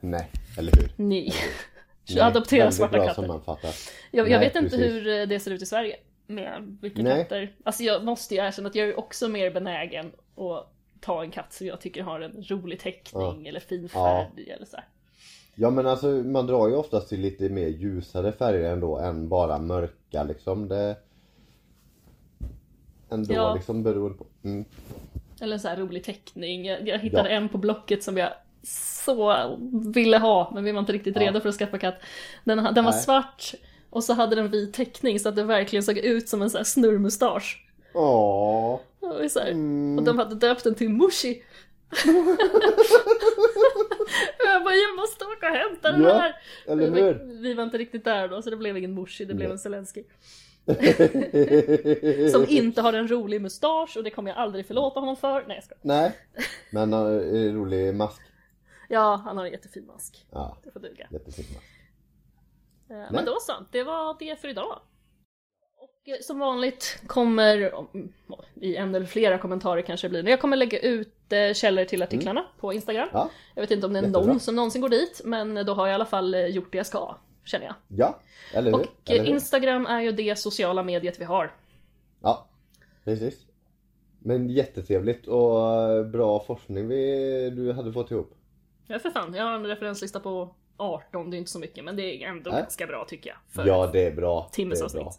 Nej, 0.00 0.30
eller 0.58 0.72
hur? 0.76 0.92
Nej. 0.96 1.32
Nej, 2.08 2.20
Adoptera 2.20 2.70
svarta 2.70 2.92
bra 2.92 3.06
katter. 3.06 3.22
sammanfattat. 3.22 3.74
Jag, 4.10 4.28
jag 4.30 4.38
Nej, 4.40 4.48
vet 4.48 4.56
inte 4.56 4.76
precis. 4.76 4.92
hur 4.92 5.20
eh, 5.20 5.26
det 5.26 5.40
ser 5.40 5.50
ut 5.50 5.62
i 5.62 5.66
Sverige. 5.66 5.96
Med 6.26 6.78
vilka 6.80 7.02
Nej. 7.02 7.22
katter. 7.22 7.56
Alltså 7.64 7.82
jag 7.82 8.04
måste 8.04 8.34
ju 8.34 8.40
erkänna 8.40 8.68
att 8.68 8.74
jag 8.74 8.88
är 8.88 8.98
också 8.98 9.28
mer 9.28 9.50
benägen 9.50 10.12
att 10.36 10.72
ta 11.00 11.22
en 11.22 11.30
katt 11.30 11.52
som 11.52 11.66
jag 11.66 11.80
tycker 11.80 12.02
har 12.02 12.20
en 12.20 12.44
rolig 12.48 12.80
teckning 12.80 13.46
eller 13.46 13.60
fin 13.60 13.88
Ja. 13.94 14.28
färg 14.34 14.50
eller 14.50 14.66
så 14.66 14.76
här. 14.76 14.86
Ja 15.54 15.70
men 15.70 15.86
alltså 15.86 16.06
man 16.06 16.46
drar 16.46 16.68
ju 16.68 16.74
oftast 16.76 17.08
till 17.08 17.20
lite 17.20 17.48
mer 17.48 17.68
ljusare 17.68 18.32
färger 18.32 18.72
ändå 18.72 18.98
än 18.98 19.28
bara 19.28 19.58
mörka 19.58 20.22
liksom. 20.22 20.68
Det... 20.68 20.96
Ändå 23.10 23.34
Ja. 23.34 23.54
liksom 23.54 23.82
beroende 23.82 24.18
på. 24.18 24.26
Mm. 24.44 24.64
Eller 25.42 25.52
en 25.54 25.60
så 25.60 25.68
här 25.68 25.76
rolig 25.76 26.04
teckning. 26.04 26.66
Jag, 26.66 26.88
jag 26.88 26.98
hittade 26.98 27.28
Ja. 27.30 27.34
en 27.36 27.48
på 27.48 27.58
Blocket 27.58 28.02
som 28.02 28.16
jag 28.16 28.32
så 28.62 29.56
ville 29.94 30.18
ha, 30.18 30.50
men 30.54 30.64
vi 30.64 30.72
var 30.72 30.80
inte 30.80 30.92
riktigt 30.92 31.16
Ja. 31.16 31.22
redo 31.22 31.40
för 31.40 31.48
att 31.48 31.54
skaffa 31.54 31.78
katt. 31.78 32.00
Den, 32.44 32.74
den 32.74 32.84
var 32.84 32.92
Nej. 32.92 33.00
svart 33.02 33.54
och 33.90 34.04
så 34.04 34.12
hade 34.12 34.36
den 34.36 34.50
vit 34.50 34.74
teckning 34.74 35.20
så 35.20 35.28
att 35.28 35.36
det 35.36 35.42
verkligen 35.44 35.82
såg 35.82 35.98
ut 35.98 36.28
som 36.28 36.42
en 36.42 36.50
så 36.50 36.56
här 36.56 36.64
snurrmustasch. 36.64 37.66
Åh. 37.94 38.80
Och, 39.00 39.30
så 39.30 39.40
Mm. 39.40 39.98
och 39.98 40.04
de 40.04 40.18
hade 40.18 40.34
döpt 40.34 40.64
den 40.64 40.74
till 40.74 40.88
Mushi. 40.88 41.42
jag 44.46 44.64
bara, 44.64 44.74
jag 44.74 44.96
måste 44.96 45.24
åka 45.24 45.50
och 45.50 45.56
hämta 45.56 45.92
den 45.92 46.02
Ja, 46.02 46.12
här! 46.18 46.36
Eller 46.66 46.90
Vi, 46.90 47.00
hur? 47.02 47.40
vi 47.42 47.54
var 47.54 47.64
inte 47.64 47.78
riktigt 47.78 48.04
där 48.04 48.28
då, 48.28 48.42
så 48.42 48.50
det 48.50 48.56
blev 48.56 48.76
ingen 48.76 48.94
Mushi, 48.94 49.24
det 49.24 49.34
blev 49.34 49.48
Nej. 49.48 49.52
en 49.52 49.58
Zelensky. 49.58 50.02
Som 52.32 52.46
inte 52.48 52.80
har 52.82 52.92
en 52.92 53.08
rolig 53.08 53.40
mustasch 53.40 53.96
och 53.96 54.04
det 54.04 54.10
kommer 54.10 54.30
jag 54.30 54.38
aldrig 54.38 54.66
förlåta 54.66 55.00
honom 55.00 55.16
för. 55.16 55.44
Nej 55.46 55.56
jag 55.56 55.64
skojar. 55.64 55.80
Nej. 55.82 56.12
Men 56.70 56.80
han 56.80 56.92
har 57.02 57.10
en 57.10 57.54
rolig 57.54 57.94
mask. 57.94 58.22
Ja, 58.88 59.22
han 59.24 59.36
har 59.36 59.44
en 59.46 59.52
jättefin 59.52 59.86
mask. 59.86 60.26
Ja, 60.30 60.56
Det 60.64 60.70
får 60.70 60.80
duga. 60.80 61.06
jättefin 61.10 61.44
mask. 61.54 61.66
Eh, 62.90 63.12
Men 63.12 63.24
då 63.24 63.36
så, 63.40 63.52
det 63.70 63.82
var 63.82 64.16
det 64.18 64.40
för 64.40 64.48
idag. 64.48 64.78
Och 65.78 66.08
eh, 66.08 66.16
som 66.20 66.38
vanligt 66.38 67.02
kommer, 67.06 67.74
om- 67.74 68.12
i 68.54 68.76
en 68.76 68.94
eller 68.94 69.06
flera 69.06 69.38
kommentarer 69.38 69.82
kanske 69.82 70.06
det 70.06 70.10
blir, 70.10 70.22
men 70.22 70.30
jag 70.30 70.40
kommer 70.40 70.56
lägga 70.56 70.78
ut 70.80 71.32
eh, 71.32 71.52
källor 71.54 71.84
till 71.84 72.02
artiklarna 72.02 72.44
på 72.60 72.72
Instagram. 72.72 73.08
Ja, 73.12 73.30
Jag 73.54 73.62
vet 73.62 73.70
inte 73.70 73.86
om 73.86 73.92
det 73.92 73.98
är 73.98 74.02
Jättebra. 74.02 74.26
någon 74.26 74.40
som 74.40 74.56
någonsin 74.56 74.80
går 74.82 74.88
dit, 74.88 75.20
men 75.24 75.66
då 75.66 75.74
har 75.74 75.86
jag 75.86 75.92
i 75.92 75.94
alla 75.94 76.06
fall 76.06 76.34
eh, 76.34 76.46
gjort 76.46 76.72
det 76.72 76.78
jag 76.78 76.86
ska, 76.86 77.16
känner 77.44 77.66
jag. 77.66 77.74
ja. 77.88 78.20
Eller 78.54 78.70
hur? 78.70 78.78
Och 78.78 78.86
Eller 79.10 79.20
eh, 79.20 79.24
hur? 79.26 79.32
Instagram 79.32 79.86
är 79.86 80.00
ju 80.00 80.12
det 80.12 80.38
sociala 80.38 80.82
mediet 80.82 81.20
vi 81.20 81.24
har. 81.24 81.54
Ja, 82.22 82.48
precis. 83.04 83.46
Men 84.18 84.48
jättetrevligt 84.50 85.26
och 85.26 85.72
eh, 85.90 86.04
bra 86.06 86.40
forskning 86.46 86.88
vi, 86.88 87.50
du 87.50 87.72
hade 87.72 87.92
fått 87.92 88.10
ihop. 88.10 88.34
Ja 88.86 88.98
för 88.98 89.10
fan, 89.10 89.34
jag 89.34 89.44
har 89.44 89.54
en 89.54 89.66
referenslista 89.66 90.20
på 90.20 90.54
18, 90.76 91.30
det 91.30 91.36
är 91.36 91.38
inte 91.38 91.50
så 91.50 91.58
mycket, 91.58 91.84
men 91.84 91.96
det 91.96 92.02
är 92.24 92.28
ändå 92.28 92.50
Nej. 92.50 92.60
ganska 92.60 92.86
bra 92.86 93.04
tycker 93.08 93.30
jag. 93.30 93.38
För 93.48 93.66
Ja, 93.66 93.86
det 93.92 94.06
är 94.06 94.12
bra. 94.12 94.48
timmes 94.52 94.78
det 94.78 94.82
är 94.82 94.84
avsnitt. 94.84 95.02
bra. 95.02 95.12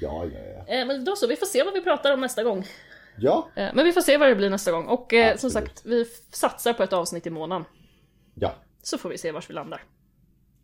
Ja, 0.00 0.24
ja, 0.24 0.64
ja. 0.66 0.74
Eh, 0.74 0.86
men 0.86 1.04
då 1.04 1.16
så, 1.16 1.26
vi 1.26 1.36
får 1.36 1.46
se 1.46 1.62
vad 1.62 1.74
vi 1.74 1.80
pratar 1.80 2.14
om 2.14 2.20
nästa 2.20 2.42
gång. 2.42 2.64
Ja, 3.18 3.48
Eh, 3.56 3.70
Men 3.74 3.84
vi 3.84 3.92
får 3.92 4.00
se 4.00 4.16
vad 4.16 4.28
det 4.28 4.34
blir 4.34 4.50
nästa 4.50 4.72
gång. 4.72 4.86
Och 4.86 5.12
eh, 5.12 5.36
som 5.36 5.50
sagt, 5.50 5.82
vi 5.84 6.04
satsar 6.30 6.72
på 6.72 6.82
ett 6.82 6.92
avsnitt 6.92 7.26
i 7.26 7.30
månaden. 7.30 7.64
ja. 8.34 8.52
Så 8.82 8.98
får 8.98 9.08
vi 9.08 9.18
se 9.18 9.32
vars 9.32 9.50
vi 9.50 9.54
landar. 9.54 9.82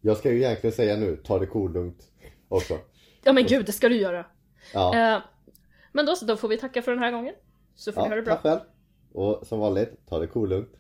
Jag 0.00 0.16
ska 0.16 0.30
ju 0.30 0.36
egentligen 0.36 0.76
säga 0.76 0.96
nu, 0.96 1.16
ta 1.16 1.38
det 1.38 1.46
cool 1.46 1.72
lugnt 1.72 2.02
också. 2.48 2.78
Ja 3.24 3.32
men 3.32 3.46
gud, 3.46 3.66
det 3.66 3.72
ska 3.72 3.88
du 3.88 3.96
göra. 3.96 4.24
Ja, 4.74 5.14
Eh, 5.14 5.22
Men 5.92 6.06
då 6.06 6.16
så, 6.16 6.24
då 6.24 6.36
får 6.36 6.48
vi 6.48 6.56
tacka 6.58 6.82
för 6.82 6.90
den 6.92 7.00
här 7.02 7.12
gången. 7.12 7.34
Så 7.74 7.92
får 7.92 8.02
ni 8.02 8.08
ha 8.08 8.14
ja 8.14 8.20
det 8.20 8.22
bra. 8.22 8.34
tack 8.34 8.42
själv. 8.42 8.60
Och 9.12 9.46
som 9.46 9.58
vanligt, 9.60 10.06
ta 10.08 10.18
det 10.18 10.26
cool 10.26 10.48
lugnt. 10.48 10.72